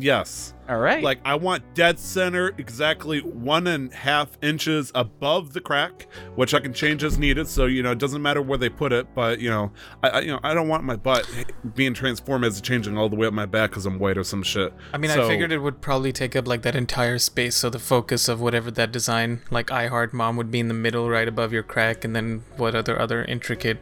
Yes, 0.00 0.54
All 0.68 0.78
right. 0.78 1.02
like 1.02 1.18
I 1.24 1.34
want 1.34 1.62
dead 1.74 1.98
center, 1.98 2.52
exactly 2.58 3.20
one 3.20 3.66
and 3.66 3.92
a 3.92 3.96
half 3.96 4.38
inches 4.42 4.90
above 4.94 5.52
the 5.52 5.60
crack, 5.60 6.06
which 6.36 6.54
I 6.54 6.60
can 6.60 6.72
change 6.72 7.04
as 7.04 7.18
needed. 7.18 7.46
So 7.48 7.66
you 7.66 7.82
know, 7.82 7.90
it 7.92 7.98
doesn't 7.98 8.22
matter 8.22 8.40
where 8.40 8.58
they 8.58 8.68
put 8.68 8.92
it, 8.92 9.14
but 9.14 9.40
you 9.40 9.50
know, 9.50 9.72
I, 10.02 10.08
I 10.08 10.20
you 10.20 10.28
know 10.32 10.40
I 10.42 10.54
don't 10.54 10.68
want 10.68 10.84
my 10.84 10.96
butt 10.96 11.28
being 11.74 11.92
transformed 11.94 12.44
as 12.44 12.60
changing 12.60 12.96
all 12.96 13.08
the 13.08 13.16
way 13.16 13.26
up 13.26 13.32
my 13.34 13.46
back 13.46 13.70
because 13.70 13.84
I'm 13.86 13.98
white 13.98 14.16
or 14.16 14.24
some 14.24 14.42
shit. 14.42 14.72
I 14.94 14.98
mean, 14.98 15.10
So- 15.10 15.24
I 15.26 15.28
figured 15.28 15.52
it 15.52 15.58
would 15.58 15.80
probably 15.80 16.12
take 16.12 16.34
up 16.34 16.48
like 16.48 16.62
that 16.62 16.74
entire 16.74 17.18
space, 17.18 17.56
so 17.56 17.68
the 17.68 17.78
focus 17.78 18.28
of 18.28 18.40
whatever 18.40 18.70
that 18.70 18.92
design, 18.92 19.42
like 19.50 19.70
I 19.70 19.88
Heart 19.88 20.14
Mom, 20.14 20.36
would 20.36 20.50
be 20.50 20.60
in 20.60 20.68
the 20.68 20.74
middle, 20.74 21.10
right 21.10 21.28
above 21.28 21.52
your 21.52 21.62
crack, 21.62 22.04
and 22.04 22.16
then 22.16 22.42
what 22.56 22.74
other 22.74 22.98
other 23.00 23.24
intricate, 23.24 23.78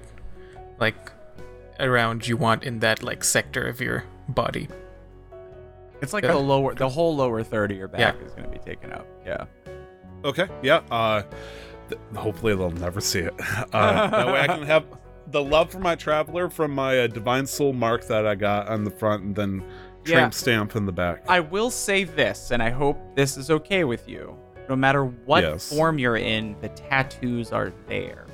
like, 0.81 1.13
around 1.81 2.27
you 2.27 2.37
want 2.37 2.65
in 2.65 2.81
that 2.81 3.03
like 3.05 3.23
sector 3.23 3.65
of 3.67 3.81
your 3.81 4.05
body. 4.29 4.69
It's 6.03 6.13
like 6.13 6.25
Yeah. 6.25 6.33
the 6.33 6.39
lower, 6.39 6.75
the 6.75 6.89
whole 6.89 7.15
lower 7.17 7.43
third 7.43 7.71
of 7.71 7.77
your 7.77 7.89
back 7.89 8.17
Yeah. 8.21 8.27
is 8.27 8.33
going 8.33 8.45
to 8.45 8.51
be 8.51 8.59
taken 8.59 8.93
up. 8.93 9.07
Yeah. 9.27 9.45
Okay, 10.25 10.49
yeah. 10.63 10.81
Uh, 10.91 11.23
th- 11.89 12.01
hopefully 12.17 12.55
they'll 12.55 12.71
never 12.71 13.01
see 13.01 13.21
it. 13.21 13.35
Uh, 13.73 14.07
that 14.09 14.27
way 14.27 14.41
I 14.41 14.47
can 14.47 14.63
have 14.63 14.85
the 15.31 15.43
love 15.43 15.71
for 15.71 15.79
my 15.79 15.95
traveler 15.95 16.49
from 16.49 16.71
my 16.73 17.01
uh, 17.01 17.07
divine 17.07 17.47
soul 17.47 17.73
mark 17.73 18.07
that 18.09 18.27
I 18.27 18.35
got 18.35 18.69
on 18.69 18.85
the 18.85 18.91
front, 18.91 19.23
and 19.25 19.37
then 19.37 19.59
tramp 20.05 20.33
Yeah. 20.33 20.37
stamp 20.37 20.75
in 20.77 20.87
the 20.87 20.93
back. 20.93 21.23
I 21.29 21.41
will 21.41 21.71
say 21.71 22.05
this, 22.05 22.51
and 22.51 22.63
I 22.63 22.71
hope 22.71 22.99
this 23.15 23.37
is 23.37 23.51
okay 23.51 23.85
with 23.85 24.09
you. 24.09 24.37
No 24.69 24.77
matter 24.77 25.05
what 25.05 25.43
Yes. 25.45 25.69
form 25.75 25.99
you're 25.99 26.17
in, 26.17 26.57
the 26.61 26.69
tattoos 26.71 27.53
are 27.53 27.73
there. 27.89 28.25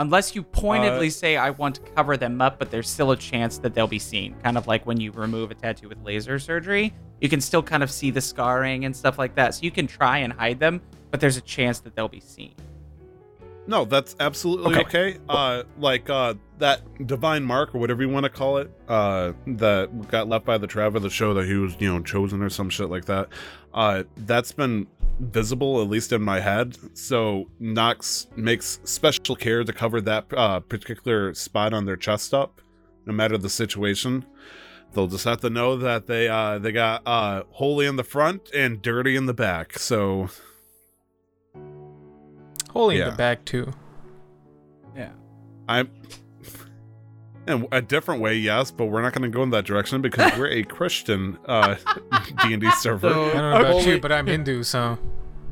Unless 0.00 0.34
you 0.34 0.42
pointedly 0.42 1.08
Uh, 1.08 1.10
say, 1.10 1.36
I 1.36 1.50
want 1.50 1.74
to 1.74 1.82
cover 1.92 2.16
them 2.16 2.40
up, 2.40 2.58
but 2.58 2.70
there's 2.70 2.88
still 2.88 3.10
a 3.10 3.16
chance 3.16 3.58
that 3.58 3.74
they'll 3.74 3.86
be 3.86 3.98
seen. 3.98 4.34
Kind 4.42 4.56
of 4.56 4.66
like 4.66 4.86
when 4.86 4.98
you 4.98 5.12
remove 5.12 5.50
a 5.50 5.54
tattoo 5.54 5.90
with 5.90 6.02
laser 6.02 6.38
surgery, 6.38 6.94
you 7.20 7.28
can 7.28 7.40
still 7.42 7.62
kind 7.62 7.82
of 7.82 7.90
see 7.90 8.10
the 8.10 8.20
scarring 8.22 8.86
and 8.86 8.96
stuff 8.96 9.18
like 9.18 9.34
that. 9.34 9.54
So 9.54 9.60
you 9.62 9.70
can 9.70 9.86
try 9.86 10.18
and 10.18 10.32
hide 10.32 10.58
them, 10.58 10.80
but 11.10 11.20
there's 11.20 11.36
a 11.36 11.42
chance 11.42 11.80
that 11.80 11.94
they'll 11.94 12.08
be 12.08 12.20
seen. 12.20 12.54
No, 13.66 13.84
that's 13.84 14.16
absolutely 14.20 14.74
Okay. 14.78 14.80
okay. 15.10 15.18
Uh, 15.28 15.64
like 15.78 16.08
uh, 16.08 16.32
that 16.58 16.80
divine 17.06 17.44
mark 17.44 17.74
or 17.74 17.78
whatever 17.78 18.02
you 18.02 18.08
want 18.08 18.24
to 18.24 18.30
call 18.30 18.56
it, 18.56 18.70
uh, 18.88 19.32
that 19.46 20.08
got 20.08 20.30
left 20.30 20.46
by 20.46 20.56
the 20.56 20.66
traveler 20.66 20.98
the 21.00 21.10
show 21.10 21.34
that 21.34 21.44
he 21.46 21.54
was, 21.56 21.76
you 21.78 21.92
know, 21.92 22.00
chosen 22.00 22.42
or 22.42 22.48
some 22.48 22.70
shit 22.70 22.88
like 22.88 23.04
that. 23.04 23.28
Uh, 23.74 24.04
that's 24.16 24.50
been 24.50 24.86
visible 25.20 25.80
at 25.82 25.88
least 25.88 26.12
in 26.12 26.22
my 26.22 26.40
head. 26.40 26.76
So 26.94 27.50
Nox 27.58 28.26
makes 28.36 28.80
special 28.84 29.36
care 29.36 29.62
to 29.62 29.72
cover 29.72 30.00
that 30.00 30.26
uh, 30.34 30.60
particular 30.60 31.34
spot 31.34 31.72
on 31.72 31.84
their 31.84 31.96
chest 31.96 32.34
up, 32.34 32.60
no 33.06 33.12
matter 33.12 33.38
the 33.38 33.50
situation. 33.50 34.24
They'll 34.92 35.06
just 35.06 35.24
have 35.24 35.40
to 35.42 35.50
know 35.50 35.76
that 35.76 36.06
they 36.06 36.28
uh, 36.28 36.58
they 36.58 36.72
got 36.72 37.02
uh, 37.06 37.44
holy 37.50 37.86
in 37.86 37.96
the 37.96 38.04
front 38.04 38.50
and 38.52 38.82
dirty 38.82 39.14
in 39.14 39.26
the 39.26 39.34
back. 39.34 39.78
So 39.78 40.30
Holy 42.70 43.00
in 43.00 43.08
the 43.10 43.16
back 43.16 43.44
too. 43.44 43.72
Yeah. 44.96 45.12
I'm 45.68 45.90
in 47.50 47.68
a 47.72 47.82
different 47.82 48.20
way, 48.20 48.36
yes, 48.36 48.70
but 48.70 48.86
we're 48.86 49.02
not 49.02 49.12
going 49.12 49.30
to 49.30 49.34
go 49.34 49.42
in 49.42 49.50
that 49.50 49.64
direction 49.64 50.00
because 50.00 50.32
we're 50.38 50.48
a 50.48 50.62
Christian 50.62 51.38
uh, 51.46 51.76
D&D 52.48 52.70
server. 52.78 53.08
I 53.08 53.12
don't 53.12 53.34
know 53.36 53.50
about 53.60 53.66
holy, 53.72 53.90
you, 53.90 54.00
but 54.00 54.12
I'm 54.12 54.26
Hindu, 54.28 54.62
so 54.62 54.98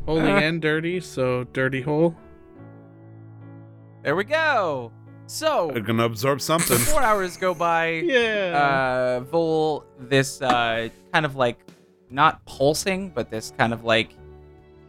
holy 0.06 0.30
and 0.30 0.60
dirty. 0.62 1.00
So 1.00 1.44
dirty 1.52 1.80
hole. 1.82 2.16
There 4.02 4.16
we 4.16 4.24
go. 4.24 4.92
So 5.26 5.70
They're 5.72 5.82
gonna 5.82 6.04
absorb 6.04 6.40
something. 6.40 6.78
four 6.78 7.02
hours 7.02 7.36
go 7.36 7.52
by. 7.54 7.90
Yeah. 7.90 9.18
uh, 9.18 9.20
Vol, 9.24 9.84
this 9.98 10.40
uh, 10.40 10.88
kind 11.12 11.26
of 11.26 11.36
like 11.36 11.58
not 12.08 12.42
pulsing, 12.46 13.10
but 13.10 13.30
this 13.30 13.52
kind 13.58 13.74
of 13.74 13.84
like 13.84 14.14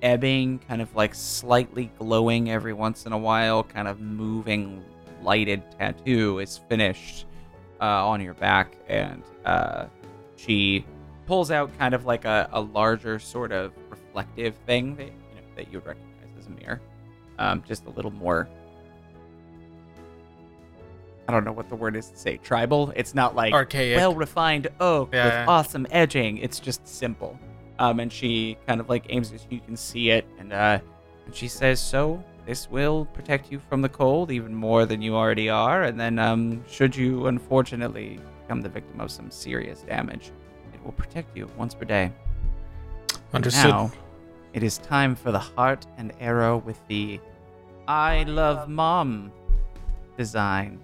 ebbing, 0.01 0.59
kind 0.59 0.81
of 0.81 0.95
like 0.95 1.13
slightly 1.13 1.91
glowing 1.99 2.49
every 2.49 2.71
once 2.71 3.05
in 3.05 3.11
a 3.11 3.17
while, 3.17 3.63
kind 3.63 3.87
of 3.89 3.99
moving 3.99 4.81
lighted 5.23 5.63
tattoo 5.77 6.39
is 6.39 6.57
finished 6.69 7.25
uh, 7.81 8.07
on 8.07 8.21
your 8.21 8.33
back, 8.35 8.75
and 8.87 9.23
uh, 9.45 9.85
she 10.35 10.85
pulls 11.25 11.51
out 11.51 11.69
kind 11.77 11.93
of 11.93 12.05
like 12.05 12.25
a, 12.25 12.49
a 12.53 12.59
larger 12.61 13.19
sort 13.19 13.51
of 13.51 13.71
reflective 13.89 14.55
thing 14.65 14.95
that 14.95 15.05
you 15.05 15.11
know 15.35 15.41
that 15.55 15.71
you 15.71 15.77
would 15.79 15.85
recognize 15.87 16.29
as 16.39 16.47
a 16.47 16.49
mirror, 16.51 16.81
um, 17.37 17.63
just 17.67 17.85
a 17.85 17.89
little 17.91 18.11
more 18.11 18.47
I 21.27 21.31
don't 21.31 21.45
know 21.45 21.51
what 21.51 21.69
the 21.69 21.75
word 21.75 21.95
is 21.95 22.09
to 22.09 22.17
say. 22.17 22.37
Tribal. 22.37 22.91
It's 22.95 23.13
not 23.13 23.35
like 23.35 23.53
Archaic. 23.53 23.97
well 23.97 24.15
refined 24.15 24.67
oak 24.79 25.09
Yeah. 25.13 25.41
with 25.41 25.49
awesome 25.49 25.85
edging. 25.91 26.37
It's 26.37 26.59
just 26.59 26.87
simple. 26.87 27.37
Um, 27.77 27.99
and 27.99 28.11
she 28.11 28.57
kind 28.67 28.81
of 28.81 28.89
like 28.89 29.05
aims 29.09 29.31
it. 29.31 29.45
you 29.49 29.59
can 29.59 29.77
see 29.77 30.09
it, 30.09 30.25
and 30.39 30.51
uh, 30.51 30.79
and 31.27 31.35
she 31.35 31.47
says, 31.47 31.79
"So 31.79 32.21
this 32.49 32.67
will 32.71 33.05
protect 33.13 33.51
you 33.51 33.59
from 33.69 33.83
the 33.83 33.87
cold 33.87 34.31
even 34.31 34.55
more 34.55 34.87
than 34.87 35.03
you 35.03 35.15
already 35.15 35.49
are. 35.49 35.83
And 35.83 35.99
then, 35.99 36.17
um, 36.17 36.63
should 36.67 36.95
you 36.95 37.27
unfortunately 37.27 38.19
become 38.41 38.61
the 38.61 38.69
victim 38.69 38.99
of 38.99 39.11
some 39.11 39.29
serious 39.29 39.81
damage, 39.81 40.31
it 40.73 40.83
will 40.83 40.93
protect 40.93 41.37
you 41.37 41.47
once 41.57 41.75
per 41.75 41.85
day. 41.85 42.11
Understood. 43.33 43.69
Now, 43.69 43.91
it 44.53 44.63
is 44.63 44.79
time 44.79 45.15
for 45.15 45.31
the 45.31 45.37
heart 45.37 45.85
and 45.99 46.11
arrow 46.19 46.57
with 46.57 46.79
the 46.87 47.19
I 47.87 48.23
love 48.23 48.67
mom 48.67 49.31
design. 50.17 50.79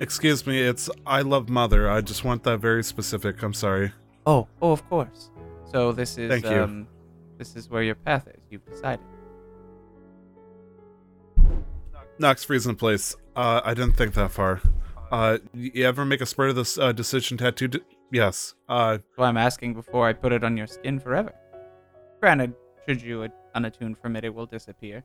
Excuse 0.00 0.46
me, 0.46 0.60
it's 0.60 0.90
I 1.06 1.22
love 1.22 1.48
mother. 1.48 1.90
I 1.90 2.02
just 2.02 2.24
want 2.24 2.42
that 2.42 2.58
very 2.58 2.84
specific. 2.84 3.42
I'm 3.42 3.54
sorry. 3.54 3.92
Oh, 4.26 4.46
oh, 4.60 4.72
of 4.72 4.86
course. 4.90 5.30
So 5.72 5.92
this 5.92 6.18
is 6.18 6.30
Thank 6.30 6.44
you. 6.44 6.62
um, 6.62 6.88
this 7.38 7.56
is 7.56 7.70
where 7.70 7.82
your 7.82 7.94
path 7.94 8.28
is. 8.28 8.42
You've 8.50 8.66
decided. 8.66 9.00
Nox 12.18 12.44
freezing 12.44 12.76
place. 12.76 13.16
Uh, 13.36 13.60
I 13.64 13.74
didn't 13.74 13.92
think 13.92 14.14
that 14.14 14.32
far. 14.32 14.60
Uh, 15.10 15.38
you 15.54 15.84
ever 15.86 16.04
make 16.04 16.20
a 16.20 16.26
spur 16.26 16.48
of 16.48 16.56
this 16.56 16.76
uh, 16.76 16.92
decision 16.92 17.38
tattoo? 17.38 17.68
D- 17.68 17.80
yes. 18.10 18.54
Uh, 18.68 18.98
why 19.16 19.28
I'm 19.28 19.36
asking 19.36 19.74
before 19.74 20.06
I 20.08 20.12
put 20.12 20.32
it 20.32 20.44
on 20.44 20.56
your 20.56 20.66
skin 20.66 20.98
forever. 20.98 21.32
Granted, 22.20 22.54
should 22.86 23.00
you 23.00 23.28
unattune 23.54 23.96
from 23.96 24.16
it, 24.16 24.24
it 24.24 24.34
will 24.34 24.46
disappear. 24.46 25.04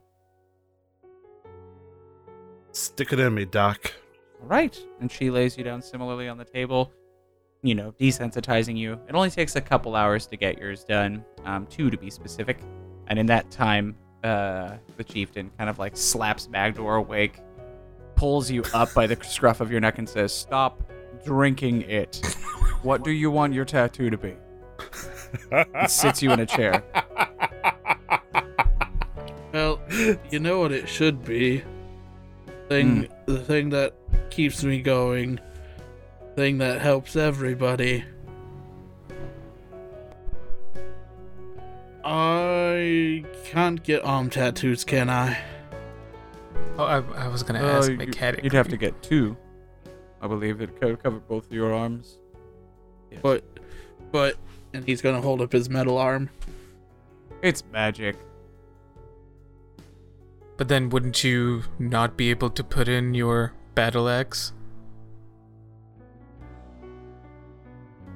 stick 2.72 3.14
it 3.14 3.20
in 3.20 3.34
me, 3.36 3.46
Doc. 3.46 3.94
All 4.42 4.48
right. 4.48 4.78
And 5.00 5.12
she 5.12 5.30
lays 5.30 5.58
you 5.58 5.64
down 5.64 5.82
similarly 5.82 6.28
on 6.28 6.38
the 6.38 6.46
table, 6.46 6.92
you 7.62 7.76
know, 7.76 7.94
desensitizing 8.00 8.76
you. 8.76 9.00
It 9.08 9.14
only 9.14 9.30
takes 9.30 9.56
a 9.56 9.62
couple 9.62 9.96
hours 9.96 10.26
to 10.28 10.36
get 10.36 10.58
yours 10.58 10.84
done, 10.84 11.24
um, 11.46 11.68
two 11.68 11.90
to 11.92 11.98
be 11.98 12.10
specific. 12.10 12.58
And 13.08 13.20
in 13.20 13.28
that 13.28 13.52
time, 13.52 13.96
uh, 14.24 14.78
the 14.98 15.04
chieftain 15.04 15.52
kind 15.58 15.70
of 15.70 15.80
like 15.80 15.96
slaps 15.98 16.48
Magdor 16.50 16.96
awake, 16.96 17.40
pulls 18.16 18.50
you 18.50 18.64
up 18.74 18.94
by 18.94 19.08
the 19.08 19.18
scruff 19.24 19.60
of 19.62 19.72
your 19.72 19.80
neck, 19.82 19.98
and 19.98 20.08
says, 20.08 20.34
Stop 20.34 20.82
drinking 21.26 21.82
it. 21.84 22.22
What 22.84 23.04
do 23.04 23.12
you 23.12 23.32
want 23.32 23.54
your 23.54 23.66
tattoo 23.66 24.10
to 24.10 24.18
be? 24.18 24.36
And 25.52 25.90
sits 25.90 26.22
you 26.22 26.32
in 26.32 26.40
a 26.42 26.46
chair. 26.46 26.84
Well, 29.54 29.80
you 30.32 30.40
know 30.40 30.60
what 30.60 30.72
it 30.72 30.90
should 30.90 31.24
be. 31.24 31.64
Thing, 32.70 33.04
Hmm. 33.04 33.32
the 33.34 33.40
thing 33.40 33.70
that 33.70 33.94
keeps 34.30 34.64
me 34.64 34.82
going. 34.82 35.40
Thing 36.36 36.58
that 36.58 36.82
helps 36.82 37.16
everybody. 37.16 38.04
I 42.04 43.24
can't 43.46 43.82
get 43.84 44.04
arm 44.04 44.30
tattoos, 44.30 44.84
can 44.84 45.10
I? 45.10 45.38
Oh, 46.78 46.84
I, 46.84 46.98
I 47.26 47.28
was 47.28 47.44
gonna 47.44 47.64
Uh, 47.64 47.78
ask 47.78 47.90
you- 47.92 47.98
mechanic. 47.98 48.44
You'd 48.44 48.54
have 48.54 48.68
to 48.70 48.78
get 48.78 49.02
two. 49.02 49.38
I 50.22 50.28
believe 50.28 50.62
it 50.62 50.80
could 50.80 51.02
cover 51.04 51.20
both 51.20 51.46
of 51.48 51.52
your 51.52 51.74
arms. 51.74 52.18
Yes. 53.12 53.20
But, 53.22 53.44
but, 54.12 54.38
and 54.74 54.86
he's 54.86 55.02
gonna 55.02 55.22
hold 55.22 55.42
up 55.42 55.52
his 55.52 55.70
metal 55.70 55.98
arm. 55.98 56.30
it's 57.42 57.64
magic. 57.74 58.16
But 60.56 60.68
then, 60.70 60.90
wouldn't 60.90 61.24
you 61.26 61.64
not 61.78 62.16
be 62.16 62.30
able 62.30 62.50
to 62.52 62.64
put 62.64 62.88
in 62.88 63.14
your 63.14 63.54
battle 63.76 64.08
axe? 64.08 64.54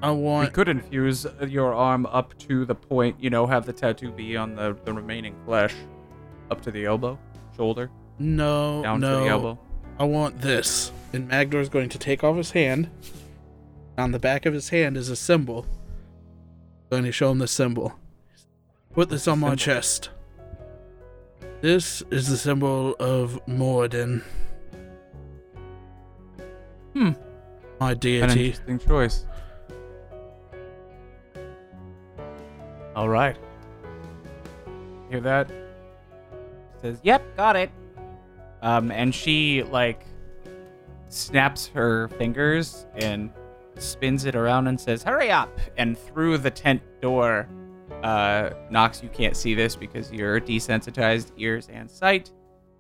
I 0.02 0.12
We 0.12 0.18
want. 0.22 0.54
could 0.54 0.68
infuse 0.70 1.26
your 1.48 1.74
arm 1.74 2.06
up 2.08 2.38
to 2.40 2.66
the 2.66 2.76
point, 2.76 3.16
you 3.20 3.30
know, 3.30 3.48
have 3.48 3.66
the 3.66 3.74
tattoo 3.74 4.12
be 4.12 4.38
on 4.38 4.56
the, 4.56 4.78
the 4.86 4.94
remaining 4.94 5.36
flesh, 5.46 5.74
up 6.52 6.62
to 6.62 6.72
the 6.72 6.86
elbow, 6.86 7.18
shoulder, 7.56 7.90
No, 8.20 8.84
down 8.84 9.00
no. 9.00 9.18
to 9.20 9.24
the 9.24 9.30
elbow. 9.30 9.60
I 10.00 10.04
want 10.04 10.40
this. 10.42 10.92
And 11.14 11.28
Magdor 11.28 11.60
is 11.60 11.70
going 11.70 11.90
to 11.90 11.98
take 11.98 12.24
off 12.24 12.38
his 12.38 12.52
hand. 12.52 12.90
On 13.98 14.12
the 14.12 14.20
back 14.20 14.46
of 14.46 14.54
his 14.54 14.70
hand 14.70 14.96
is 14.98 15.10
a 15.10 15.16
symbol. 15.16 15.66
I'm 15.66 16.90
Going 17.00 17.04
to 17.06 17.12
show 17.12 17.32
him 17.32 17.40
the 17.40 17.48
symbol. 17.48 17.94
Put 18.94 19.10
this 19.10 19.28
on 19.28 19.40
my 19.40 19.56
chest. 19.56 20.10
This 21.62 22.04
is 22.12 22.28
the 22.30 22.38
symbol 22.38 22.96
of 23.00 23.40
Moradin, 23.48 24.22
Hmm. 26.94 27.12
my 27.80 27.92
An 27.94 27.98
deity. 27.98 28.46
interesting 28.50 28.80
choice. 28.80 29.26
All 32.98 33.08
right. 33.08 33.38
Hear 35.12 35.22
that? 35.22 35.52
Says, 36.82 37.00
"Yep, 37.04 37.38
got 37.38 37.56
it." 37.56 37.70
Um, 38.64 38.90
and 38.90 39.14
she 39.14 39.62
like 39.62 40.04
snaps 41.08 41.68
her 41.68 42.08
fingers 42.08 42.88
and 42.96 43.30
spins 43.76 44.26
it 44.26 44.36
around 44.36 44.66
and 44.66 44.82
says, 44.82 45.04
"Hurry 45.04 45.30
up!" 45.30 45.60
And 45.78 45.96
through 45.96 46.40
the 46.40 46.50
tent 46.50 46.82
door, 47.00 47.48
uh, 48.02 48.50
Nox, 48.72 49.04
you 49.04 49.10
can't 49.10 49.38
see 49.38 49.54
this 49.54 49.76
because 49.76 50.12
you're 50.12 50.42
desensitized 50.42 51.34
ears 51.38 51.70
and 51.72 51.92
sight. 51.92 52.32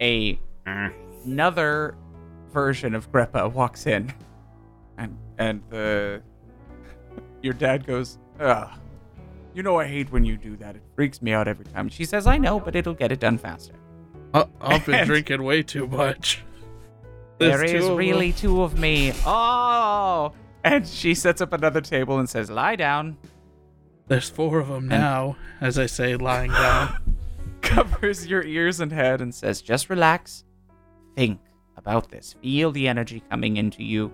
A 0.02 0.40
another 0.66 1.96
version 2.52 2.96
of 2.96 3.12
Greppa 3.12 3.54
walks 3.54 3.86
in, 3.86 4.12
and 4.98 5.16
and 5.38 5.62
the 5.70 6.24
your 7.44 7.54
dad 7.54 7.86
goes, 7.86 8.18
Ugh. 8.40 8.68
You 9.58 9.64
know 9.64 9.80
I 9.80 9.88
hate 9.88 10.12
when 10.12 10.24
you 10.24 10.38
do 10.38 10.56
that. 10.58 10.76
It 10.76 10.84
freaks 10.96 11.20
me 11.20 11.34
out 11.34 11.48
every 11.48 11.66
time. 11.66 11.90
She 11.90 12.06
says, 12.06 12.28
I 12.28 12.38
know, 12.38 12.60
but 12.60 12.76
it'll 12.76 12.94
get 12.94 13.12
it 13.12 13.20
done 13.20 13.40
faster. 13.40 13.74
I- 14.32 14.46
I've 14.62 14.86
been 14.86 15.04
drinking 15.08 15.42
way 15.42 15.64
too 15.64 15.88
much. 15.88 16.44
There 17.40 17.58
There's 17.60 17.72
two 17.72 17.96
really 17.96 18.32
them. 18.32 18.40
two 18.40 18.62
of 18.64 18.80
me. 18.80 19.14
Oh! 19.24 20.34
And 20.64 20.88
she 20.88 21.14
sets 21.14 21.40
up 21.40 21.54
another 21.54 21.82
table 21.82 22.18
and 22.18 22.28
says, 22.28 22.50
Lie 22.50 22.76
down. 22.78 23.16
There's 24.08 24.28
four 24.28 24.58
of 24.60 24.70
them 24.70 24.88
now, 24.88 25.38
as 25.62 25.78
I 25.78 25.86
say, 25.86 26.16
lying 26.16 26.50
down. 26.50 27.16
Covers 27.62 28.26
your 28.26 28.44
ears 28.44 28.80
and 28.80 28.92
head 28.92 29.22
and 29.22 29.34
says, 29.36 29.62
Just 29.62 29.88
relax. 29.92 30.46
Think 31.16 31.40
about 31.76 32.10
this. 32.10 32.36
Feel 32.42 32.72
the 32.72 32.88
energy 32.88 33.22
coming 33.30 33.58
into 33.58 33.84
you. 33.84 34.12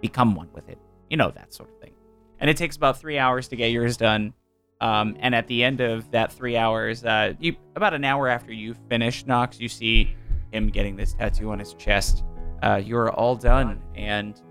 Become 0.00 0.36
one 0.36 0.50
with 0.52 0.68
it. 0.68 0.78
You 1.10 1.16
know, 1.16 1.32
that 1.32 1.52
sort 1.52 1.68
of 1.68 1.74
thing. 1.74 1.75
And 2.38 2.50
it 2.50 2.56
takes 2.56 2.76
about 2.76 3.00
three 3.00 3.18
hours 3.18 3.48
to 3.48 3.56
get 3.56 3.70
yours 3.70 3.96
done. 3.96 4.34
Um, 4.80 5.16
and 5.20 5.34
at 5.34 5.46
the 5.46 5.64
end 5.64 5.80
of 5.80 6.10
that 6.10 6.32
three 6.32 6.56
hours, 6.56 7.04
uh, 7.04 7.32
you 7.40 7.56
about 7.76 7.94
an 7.94 8.04
hour 8.04 8.28
after 8.28 8.52
you 8.52 8.74
finish 8.90 9.24
Nox, 9.26 9.58
you 9.58 9.68
see 9.68 10.14
him 10.52 10.68
getting 10.68 10.96
this 10.96 11.14
tattoo 11.14 11.50
on 11.50 11.58
his 11.58 11.72
chest. 11.74 12.24
Uh, 12.62 12.80
you're 12.84 13.10
all 13.10 13.36
done, 13.36 13.80
and 13.94 14.42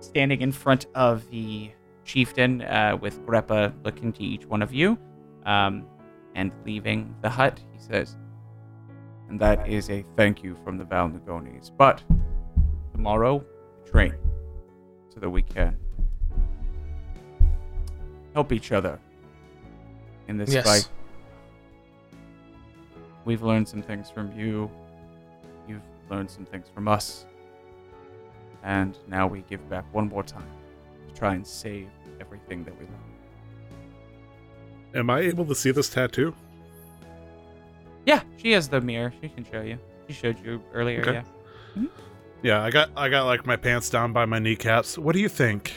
standing 0.00 0.40
in 0.40 0.50
front 0.50 0.86
of 0.94 1.28
the 1.30 1.70
chieftain 2.04 2.62
uh, 2.62 2.98
with 3.00 3.24
Greppa 3.24 3.72
looking 3.84 4.12
to 4.14 4.22
each 4.24 4.44
one 4.44 4.60
of 4.60 4.74
you, 4.74 4.98
um, 5.46 5.86
and 6.34 6.50
leaving 6.66 7.14
the 7.22 7.30
hut, 7.30 7.60
he 7.72 7.78
says, 7.78 8.16
"And 9.28 9.38
that 9.38 9.68
is 9.68 9.88
a 9.88 10.04
thank 10.16 10.42
you 10.42 10.56
from 10.64 10.78
the 10.78 10.84
Valnagonis. 10.84 11.70
But 11.76 12.02
tomorrow, 12.92 13.44
train 13.84 14.14
so 15.14 15.20
that 15.20 15.30
we 15.30 15.42
can 15.42 15.76
help 18.40 18.52
each 18.52 18.72
other 18.72 18.98
in 20.28 20.38
this 20.38 20.52
Yes. 20.52 20.64
fight." 20.64 20.88
We've 23.26 23.42
learned 23.42 23.68
some 23.68 23.82
things 23.82 24.10
from 24.10 24.32
you. 24.32 24.70
You've 25.68 25.82
learned 26.10 26.30
some 26.30 26.46
things 26.46 26.66
from 26.74 26.88
us. 26.88 27.26
And 28.62 28.96
now 29.08 29.26
we 29.26 29.42
give 29.42 29.62
back 29.68 29.84
one 29.92 30.08
more 30.08 30.22
time 30.22 30.50
to 31.08 31.14
try 31.14 31.34
and 31.34 31.46
save 31.46 31.88
everything 32.20 32.64
that 32.64 32.74
we 32.78 32.86
love. 32.86 33.10
Am 34.94 35.10
I 35.10 35.20
able 35.20 35.44
to 35.46 35.54
see 35.54 35.70
this 35.70 35.88
tattoo? 35.90 36.34
Yeah, 38.06 38.22
she 38.38 38.52
has 38.52 38.68
the 38.68 38.80
mirror. 38.80 39.12
She 39.20 39.28
can 39.28 39.44
show 39.44 39.60
you. 39.60 39.78
She 40.08 40.14
showed 40.14 40.38
you 40.44 40.62
earlier, 40.72 41.00
Okay. 41.02 41.12
yeah. 41.12 41.22
Mm-hmm. 41.76 41.86
Yeah, 42.42 42.62
I 42.62 42.70
got 42.70 42.90
I 42.96 43.08
got 43.10 43.24
like 43.26 43.44
my 43.46 43.56
pants 43.56 43.90
down 43.90 44.12
by 44.14 44.24
my 44.24 44.38
kneecaps. 44.38 44.96
What 44.98 45.14
do 45.14 45.20
you 45.20 45.28
think? 45.28 45.74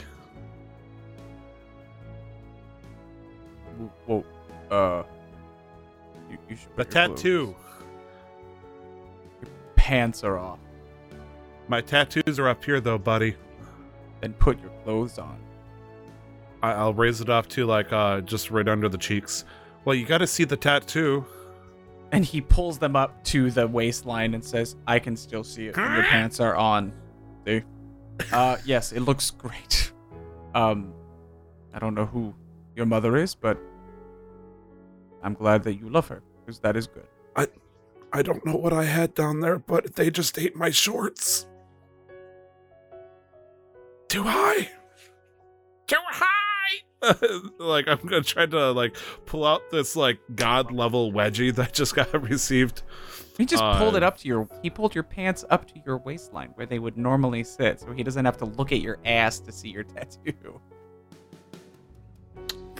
Well, 4.07 4.23
uh, 4.71 5.03
you, 6.29 6.37
you 6.49 6.55
should 6.55 6.69
The 6.75 6.85
put 6.85 6.93
your 6.93 7.07
tattoo. 7.07 7.55
Pants 9.75 10.23
are 10.23 10.37
off. 10.37 10.59
My 11.67 11.81
tattoos 11.81 12.39
are 12.39 12.47
up 12.47 12.63
here 12.63 12.79
though, 12.79 12.97
buddy. 12.97 13.35
Then 14.21 14.33
put 14.33 14.59
your 14.61 14.71
clothes 14.83 15.17
on. 15.17 15.37
I, 16.61 16.71
I'll 16.71 16.93
raise 16.93 17.19
it 17.19 17.29
off 17.29 17.47
to 17.49 17.65
like 17.65 17.91
uh 17.91 18.21
just 18.21 18.51
right 18.51 18.67
under 18.67 18.87
the 18.87 18.97
cheeks. 18.97 19.45
Well, 19.85 19.95
you 19.95 20.05
got 20.05 20.19
to 20.19 20.27
see 20.27 20.45
the 20.45 20.55
tattoo. 20.55 21.25
And 22.13 22.23
he 22.23 22.39
pulls 22.41 22.77
them 22.77 22.95
up 22.95 23.23
to 23.25 23.49
the 23.51 23.67
waistline 23.67 24.33
and 24.35 24.45
says, 24.45 24.75
"I 24.87 24.99
can 24.99 25.17
still 25.17 25.43
see 25.43 25.67
it. 25.67 25.75
when 25.75 25.93
Your 25.93 26.03
pants 26.03 26.39
are 26.39 26.55
on." 26.55 26.93
See? 27.45 27.63
Uh, 28.31 28.57
yes, 28.65 28.93
it 28.93 29.01
looks 29.01 29.31
great. 29.31 29.91
Um, 30.53 30.93
I 31.73 31.79
don't 31.79 31.95
know 31.95 32.05
who 32.05 32.33
your 32.75 32.85
mother 32.85 33.15
is, 33.17 33.35
but 33.35 33.57
I'm 35.21 35.33
glad 35.33 35.63
that 35.63 35.75
you 35.75 35.89
love 35.89 36.07
her 36.09 36.21
because 36.39 36.59
that 36.59 36.75
is 36.75 36.87
good. 36.87 37.07
I 37.35 37.47
I 38.11 38.21
don't 38.21 38.45
know 38.45 38.55
what 38.55 38.73
I 38.73 38.83
had 38.83 39.13
down 39.15 39.39
there, 39.39 39.57
but 39.57 39.95
they 39.95 40.09
just 40.11 40.37
ate 40.37 40.55
my 40.55 40.69
shorts. 40.69 41.47
Too 44.09 44.23
high. 44.23 44.69
Too 45.87 45.95
high. 46.07 46.29
like 47.59 47.87
I'm 47.87 47.97
gonna 47.99 48.21
try 48.21 48.45
to 48.45 48.71
like 48.71 48.95
pull 49.25 49.45
out 49.45 49.61
this 49.71 49.95
like 49.95 50.19
god 50.35 50.71
level 50.71 51.11
wedgie 51.11 51.53
that 51.55 51.67
I 51.67 51.71
just 51.71 51.95
got 51.95 52.13
received. 52.29 52.83
He 53.37 53.45
just 53.45 53.63
pulled 53.63 53.95
it 53.95 54.03
Uh, 54.03 54.07
up 54.07 54.17
to 54.19 54.27
your. 54.27 54.47
He 54.61 54.69
pulled 54.69 54.93
your 54.93 55.03
pants 55.03 55.43
up 55.49 55.65
to 55.73 55.73
your 55.85 55.97
waistline 55.97 56.49
where 56.53 56.67
they 56.67 56.77
would 56.79 56.97
normally 56.97 57.43
sit, 57.43 57.79
so 57.81 57.91
he 57.91 58.03
doesn't 58.03 58.23
have 58.25 58.37
to 58.37 58.45
look 58.45 58.71
at 58.71 58.79
your 58.79 58.99
ass 59.05 59.39
to 59.39 59.51
see 59.51 59.69
your 59.69 59.83
tattoo. 59.95 60.61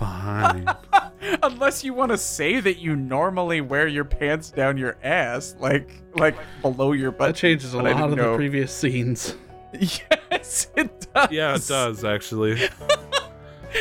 Fine. 0.04 0.68
Unless 1.44 1.84
you 1.84 1.94
want 1.94 2.12
to 2.12 2.18
say 2.18 2.60
that 2.60 2.78
you 2.80 2.96
normally 2.96 3.62
wear 3.62 3.88
your 3.88 4.04
pants 4.04 4.52
down 4.52 4.78
your 4.78 4.98
ass, 5.04 5.56
like 5.60 5.90
like 6.16 6.36
below 6.62 6.92
your 6.92 7.12
butt. 7.12 7.30
That 7.30 7.36
changes 7.36 7.74
a 7.74 7.78
but 7.78 7.96
lot 7.96 8.12
of 8.12 8.18
know. 8.18 8.32
the 8.32 8.38
previous 8.38 8.72
scenes. 8.76 9.36
Yes, 9.80 10.68
it 10.76 11.08
does. 11.16 11.32
yeah, 11.32 11.56
it 11.56 11.66
does 11.68 12.04
actually. 12.04 12.70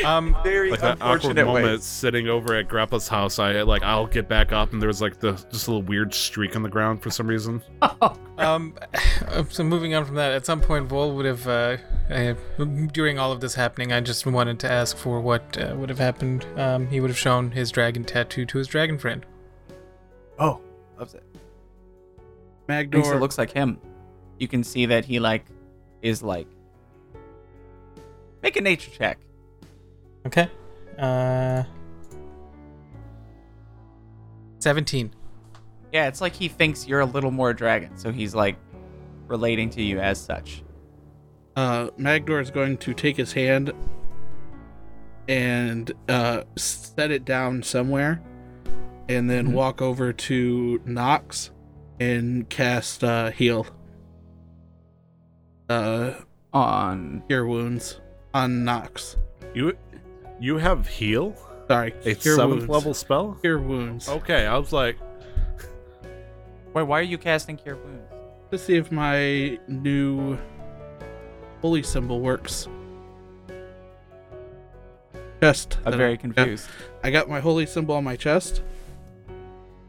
Um, 0.03 0.35
Very 0.43 0.71
Like 0.71 0.81
that 0.81 1.01
awkward 1.01 1.15
unfortunate 1.15 1.47
way. 1.47 1.61
moment 1.61 1.83
sitting 1.83 2.27
over 2.27 2.55
at 2.55 2.67
Grandpa's 2.67 3.07
house. 3.07 3.39
I 3.39 3.61
like 3.61 3.83
I'll 3.83 4.07
get 4.07 4.27
back 4.27 4.51
up 4.51 4.73
and 4.73 4.81
there's 4.81 5.01
like 5.01 5.19
the 5.19 5.33
just 5.51 5.67
a 5.67 5.71
little 5.71 5.83
weird 5.83 6.13
streak 6.13 6.55
on 6.55 6.63
the 6.63 6.69
ground 6.69 7.01
for 7.01 7.09
some 7.09 7.27
reason. 7.27 7.61
um, 8.37 8.73
so 9.49 9.63
moving 9.63 9.93
on 9.95 10.05
from 10.05 10.15
that, 10.15 10.31
at 10.31 10.45
some 10.45 10.61
point, 10.61 10.87
Vol 10.87 11.15
would 11.15 11.25
have, 11.25 11.47
uh, 11.47 11.77
uh, 12.09 12.33
during 12.91 13.19
all 13.19 13.31
of 13.31 13.41
this 13.41 13.55
happening, 13.55 13.91
I 13.91 14.01
just 14.01 14.25
wanted 14.25 14.59
to 14.59 14.71
ask 14.71 14.97
for 14.97 15.21
what 15.21 15.57
uh, 15.57 15.75
would 15.77 15.89
have 15.89 15.99
happened. 15.99 16.45
Um, 16.57 16.87
he 16.87 16.99
would 16.99 17.09
have 17.09 17.17
shown 17.17 17.51
his 17.51 17.71
dragon 17.71 18.03
tattoo 18.03 18.45
to 18.45 18.57
his 18.57 18.67
dragon 18.67 18.97
friend. 18.97 19.25
Oh, 20.39 20.59
loves 20.97 21.13
it. 21.13 21.23
Thinks 22.67 23.09
it 23.09 23.19
looks 23.19 23.37
like 23.37 23.51
him. 23.51 23.79
You 24.39 24.47
can 24.47 24.63
see 24.63 24.85
that 24.87 25.05
he 25.05 25.19
like 25.19 25.45
is 26.01 26.23
like. 26.23 26.47
Make 28.41 28.57
a 28.57 28.61
nature 28.61 28.91
check. 28.91 29.19
Okay. 30.25 30.49
Uh, 30.97 31.63
seventeen. 34.59 35.11
Yeah, 35.91 36.07
it's 36.07 36.21
like 36.21 36.33
he 36.33 36.47
thinks 36.47 36.87
you're 36.87 37.01
a 37.01 37.05
little 37.05 37.31
more 37.31 37.53
dragon, 37.53 37.97
so 37.97 38.11
he's 38.11 38.33
like 38.33 38.55
relating 39.27 39.69
to 39.71 39.81
you 39.83 39.99
as 39.99 40.19
such. 40.19 40.63
uh, 41.55 41.89
Magdor 41.97 42.39
is 42.39 42.49
going 42.49 42.77
to 42.79 42.95
take 42.95 43.15
his 43.15 43.31
hand 43.33 43.71
and 45.27 45.91
uh, 46.09 46.41
set 46.55 47.11
it 47.11 47.25
down 47.25 47.61
somewhere, 47.61 48.19
and 49.07 49.29
then 49.29 49.49
Mhm. 49.49 49.53
walk 49.53 49.79
over 49.79 50.11
to 50.11 50.81
Nox 50.85 51.51
and 51.99 52.49
cast 52.49 53.03
uh, 53.03 53.29
heal. 53.31 53.67
Uh, 55.69 56.13
On 56.53 57.21
cure 57.27 57.45
wounds 57.47 57.99
on 58.33 58.63
Nox. 58.65 59.17
You 59.53 59.73
you 60.43 60.57
have 60.57 60.87
heal? 60.87 61.35
Sorry, 61.67 61.93
A 62.05 62.13
cure 62.15 62.35
seventh 62.35 62.59
wounds. 62.61 62.69
level 62.69 62.93
spell? 62.93 63.37
Cure 63.41 63.57
wounds. 63.59 64.09
Okay, 64.09 64.45
I 64.45 64.57
was 64.57 64.73
like, 64.73 64.97
wait, 66.73 66.83
why 66.83 66.99
are 66.99 67.03
you 67.03 67.17
casting 67.17 67.55
cure 67.55 67.77
wounds? 67.77 68.03
To 68.51 68.57
see 68.57 68.75
if 68.75 68.91
my 68.91 69.57
new 69.67 70.37
holy 71.61 71.81
symbol 71.83 72.19
works. 72.19 72.67
Chest. 75.41 75.77
I'm 75.85 75.97
very 75.97 76.13
I- 76.13 76.17
confused. 76.17 76.67
I 77.03 77.11
got 77.11 77.29
my 77.29 77.39
holy 77.39 77.65
symbol 77.65 77.95
on 77.95 78.03
my 78.03 78.15
chest. 78.15 78.61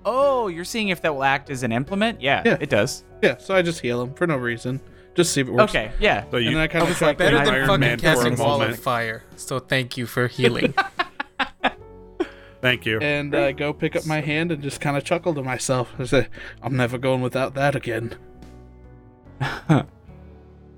Oh, 0.04 0.48
you're 0.48 0.64
seeing 0.64 0.88
if 0.88 1.00
that 1.02 1.14
will 1.14 1.24
act 1.24 1.48
as 1.50 1.62
an 1.62 1.72
implement? 1.72 2.20
Yeah, 2.20 2.42
Yeah. 2.44 2.58
it 2.60 2.68
does. 2.70 3.04
Yeah, 3.22 3.38
so 3.38 3.54
I 3.54 3.62
just 3.62 3.80
heal 3.80 4.02
him 4.02 4.14
for 4.14 4.26
no 4.26 4.36
reason. 4.36 4.80
Just 5.14 5.32
see 5.32 5.40
if 5.40 5.48
it 5.48 5.52
works. 5.52 5.70
Okay, 5.70 5.92
yeah. 6.00 6.24
so 6.30 6.36
And 6.38 6.46
you, 6.46 6.50
then 6.52 6.60
I 6.60 6.66
kind 6.66 6.82
I 6.82 6.86
of 6.86 6.88
was 6.90 6.98
try 6.98 7.08
like, 7.08 7.18
to 7.18 7.24
Better 7.24 7.36
Iron 7.38 7.46
than 7.46 7.66
fucking 7.66 7.80
Man 7.80 7.98
casting 8.00 8.36
wall 8.36 8.62
of 8.62 8.78
fire. 8.78 9.22
So 9.36 9.58
thank 9.58 9.96
you 9.96 10.06
for 10.06 10.26
healing. 10.26 10.74
thank 12.60 12.84
you. 12.84 12.98
and 12.98 13.34
I 13.34 13.52
go 13.52 13.72
pick 13.72 13.94
up 13.94 14.06
my 14.06 14.20
hand 14.20 14.50
and 14.50 14.62
just 14.62 14.80
kind 14.80 14.96
of 14.96 15.04
chuckle 15.04 15.34
to 15.34 15.42
myself. 15.42 15.92
I 15.98 16.04
say, 16.04 16.28
I'm 16.62 16.76
never 16.76 16.98
going 16.98 17.20
without 17.20 17.54
that 17.54 17.76
again. 17.76 18.16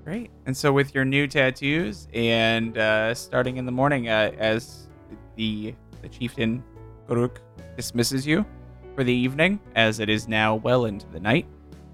Great. 0.03 0.31
And 0.45 0.55
so, 0.55 0.71
with 0.71 0.95
your 0.95 1.03
new 1.03 1.27
tattoos, 1.27 2.07
and 2.13 2.77
uh, 2.77 3.13
starting 3.13 3.57
in 3.57 3.65
the 3.65 3.71
morning, 3.71 4.07
uh, 4.07 4.31
as 4.37 4.87
the 5.35 5.75
the 6.01 6.07
chieftain 6.07 6.63
Goruk 7.09 7.37
dismisses 7.75 8.25
you 8.25 8.45
for 8.95 9.03
the 9.03 9.13
evening, 9.13 9.59
as 9.75 9.99
it 9.99 10.09
is 10.09 10.27
now 10.27 10.55
well 10.55 10.85
into 10.85 11.05
the 11.07 11.19
night, 11.19 11.45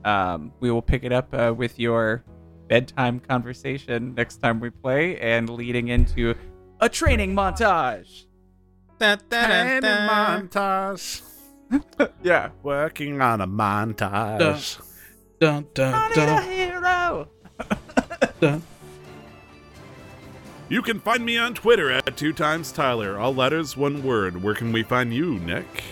um, 0.06 0.52
we 0.60 0.70
will 0.70 0.82
pick 0.82 1.04
it 1.04 1.12
up 1.12 1.34
uh, 1.34 1.54
with 1.56 1.80
your 1.80 2.24
bedtime 2.68 3.20
conversation 3.20 4.14
next 4.16 4.38
time 4.38 4.60
we 4.60 4.70
play, 4.70 5.20
and 5.20 5.50
leading 5.50 5.88
into 5.90 6.36
a 6.80 6.90
training 6.90 7.36
montage. 7.36 8.26
Da, 9.00 9.16
da, 9.16 9.22
da, 9.30 9.48
Training 9.48 9.82
da. 9.82 10.08
montage. 10.08 11.22
Yeah. 12.22 12.50
Working 12.62 13.20
on 13.22 13.42
a 13.42 13.48
montage. 13.48 14.80
Dun 15.40 15.66
dun 15.74 16.12
dun 16.14 16.44
hero. 16.44 17.28
dun. 18.40 18.62
You 20.70 20.82
can 20.82 21.00
find 21.00 21.26
me 21.26 21.38
on 21.38 21.54
Twitter 21.56 21.90
at 21.92 22.16
two 22.16 22.32
times 22.32 22.72
Tyler. 22.72 23.18
All 23.18 23.34
letters, 23.34 23.76
one 23.76 24.04
word. 24.04 24.42
Where 24.44 24.54
can 24.54 24.72
we 24.72 24.84
find 24.84 25.14
you, 25.14 25.40
Nick? 25.40 25.84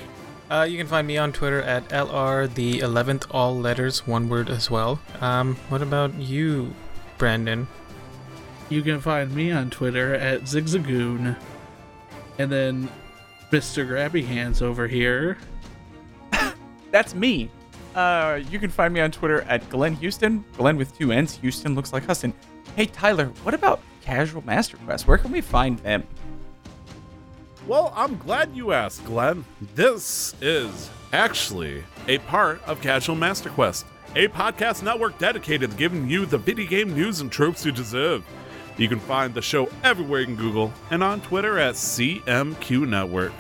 Uh, 0.52 0.64
you 0.64 0.78
can 0.78 0.86
find 0.86 1.08
me 1.08 1.18
on 1.18 1.32
Twitter 1.32 1.62
at 1.62 1.88
LR 1.90 2.54
the 2.54 2.80
11th, 2.80 3.26
all 3.32 3.58
letters, 3.58 4.06
one 4.06 4.28
word 4.28 4.50
as 4.50 4.70
well. 4.70 5.00
Um, 5.22 5.56
what 5.70 5.82
about 5.82 6.14
you, 6.16 6.74
Brandon? 7.18 7.70
You 8.68 8.82
can 8.82 9.00
find 9.00 9.34
me 9.34 9.52
on 9.52 9.70
Twitter 9.70 10.14
at 10.14 10.42
Zigzagoon. 10.42 11.38
And 12.38 12.52
then 12.52 12.90
Mr. 13.50 13.88
Grabby 13.88 14.26
Hands 14.26 14.62
over 14.62 14.90
here. 14.90 15.38
That's 16.92 17.16
me. 17.16 17.50
Uh, 17.96 18.42
you 18.50 18.60
can 18.60 18.70
find 18.70 18.94
me 18.94 19.00
on 19.00 19.10
Twitter 19.10 19.44
at 19.44 19.70
Glenn 19.70 19.96
Houston. 19.96 20.44
Glenn 20.58 20.76
with 20.76 20.98
two 20.98 21.14
N's. 21.14 21.38
Houston 21.38 21.76
looks 21.76 21.94
like 21.94 22.06
Huston. 22.06 22.34
Hey 22.76 22.88
Tyler, 22.88 23.28
what 23.44 23.54
about 23.54 23.80
Casual 24.02 24.42
Master 24.46 24.76
Quest? 24.76 25.08
Where 25.08 25.18
can 25.18 25.32
we 25.32 25.40
find 25.40 25.80
them? 25.80 26.06
Well, 27.68 27.94
I'm 27.96 28.18
glad 28.18 28.56
you 28.56 28.74
asked, 28.74 29.06
Glenn. 29.06 29.46
This 29.76 30.34
is 30.42 30.90
actually 31.14 31.84
a 32.08 32.18
part 32.20 32.62
of 32.64 32.82
Casual 32.82 33.16
Master 33.16 33.50
Quest, 33.50 33.86
a 34.16 34.28
podcast 34.30 34.82
network 34.82 35.18
dedicated 35.20 35.72
to 35.72 35.78
giving 35.78 36.10
you 36.10 36.26
the 36.26 36.40
video 36.40 36.68
game 36.68 36.96
news 36.96 37.22
and 37.22 37.32
tropes 37.32 37.64
you 37.64 37.72
deserve. 37.72 38.26
You 38.78 38.88
can 38.88 39.00
find 39.00 39.34
the 39.34 39.44
show 39.44 39.70
everywhere 39.84 40.22
you 40.22 40.26
can 40.26 40.36
Google 40.38 40.74
and 40.90 41.04
on 41.04 41.22
Twitter 41.22 41.60
at 41.60 41.76
CMQ 41.76 42.88
Network. 42.90 43.34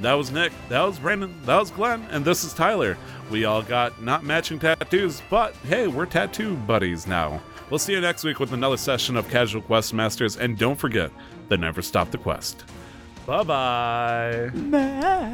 That 0.00 0.14
was 0.14 0.30
Nick, 0.30 0.52
that 0.68 0.82
was 0.82 0.98
Brandon, 0.98 1.34
that 1.46 1.58
was 1.58 1.70
Glenn, 1.70 2.06
and 2.10 2.24
this 2.24 2.44
is 2.44 2.52
Tyler. 2.52 2.98
We 3.30 3.46
all 3.46 3.62
got 3.62 4.02
not 4.02 4.22
matching 4.22 4.58
tattoos, 4.58 5.22
but 5.30 5.54
hey, 5.56 5.86
we're 5.86 6.06
tattoo 6.06 6.56
buddies 6.56 7.06
now. 7.06 7.40
We'll 7.70 7.78
see 7.78 7.92
you 7.94 8.00
next 8.02 8.22
week 8.22 8.38
with 8.38 8.52
another 8.52 8.76
session 8.76 9.16
of 9.16 9.30
Casual 9.30 9.62
Quest 9.62 9.94
Masters, 9.94 10.36
and 10.36 10.58
don't 10.58 10.78
forget 10.78 11.10
to 11.48 11.56
never 11.56 11.80
stop 11.80 12.10
the 12.10 12.18
quest. 12.18 12.64
Bye 13.26 13.42
bye. 13.44 14.50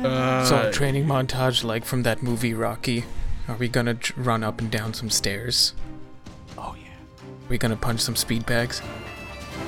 Uh, 0.04 0.44
so, 0.44 0.70
training 0.70 1.06
montage 1.06 1.64
like 1.64 1.84
from 1.84 2.02
that 2.02 2.22
movie 2.22 2.52
Rocky. 2.54 3.04
Are 3.48 3.56
we 3.56 3.68
gonna 3.68 3.94
j- 3.94 4.12
run 4.16 4.44
up 4.44 4.60
and 4.60 4.70
down 4.70 4.92
some 4.92 5.08
stairs? 5.08 5.74
Oh 6.58 6.76
yeah. 6.78 6.90
Are 7.24 7.48
we 7.48 7.56
gonna 7.56 7.76
punch 7.76 8.00
some 8.00 8.14
speed 8.16 8.44
bags? 8.44 8.82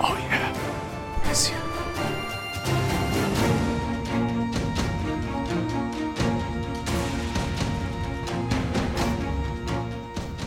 Oh 0.01 0.14
yeah. 0.16 1.22
Miss 1.26 1.51
you. 1.51 1.56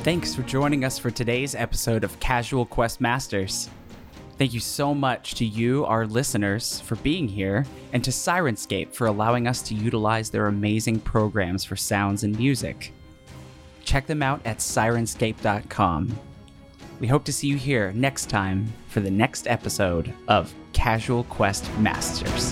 Thanks 0.03 0.35
for 0.35 0.41
joining 0.43 0.83
us 0.83 0.99
for 0.99 1.09
today's 1.11 1.55
episode 1.55 2.03
of 2.03 2.19
Casual 2.19 2.65
Quest 2.65 2.99
Masters. 2.99 3.69
Thank 4.43 4.53
you 4.53 4.59
so 4.59 4.93
much 4.93 5.35
to 5.35 5.45
you, 5.45 5.85
our 5.85 6.05
listeners, 6.05 6.81
for 6.81 6.97
being 6.97 7.29
here, 7.29 7.65
and 7.93 8.03
to 8.03 8.11
Syrinscape 8.11 8.93
for 8.93 9.07
allowing 9.07 9.47
us 9.47 9.61
to 9.61 9.73
utilize 9.73 10.29
their 10.29 10.47
amazing 10.47 10.99
programs 10.99 11.63
for 11.63 11.77
sounds 11.77 12.25
and 12.25 12.37
music. 12.37 12.91
Check 13.85 14.05
them 14.05 14.21
out 14.21 14.41
at 14.43 14.57
syrinscape.com. 14.57 16.19
We 16.99 17.07
hope 17.07 17.23
to 17.23 17.31
see 17.31 17.47
you 17.47 17.55
here 17.55 17.93
next 17.93 18.29
time 18.29 18.67
for 18.89 18.99
the 18.99 19.09
next 19.09 19.47
episode 19.47 20.13
of 20.27 20.53
Casual 20.73 21.23
Quest 21.23 21.73
Masters. 21.77 22.51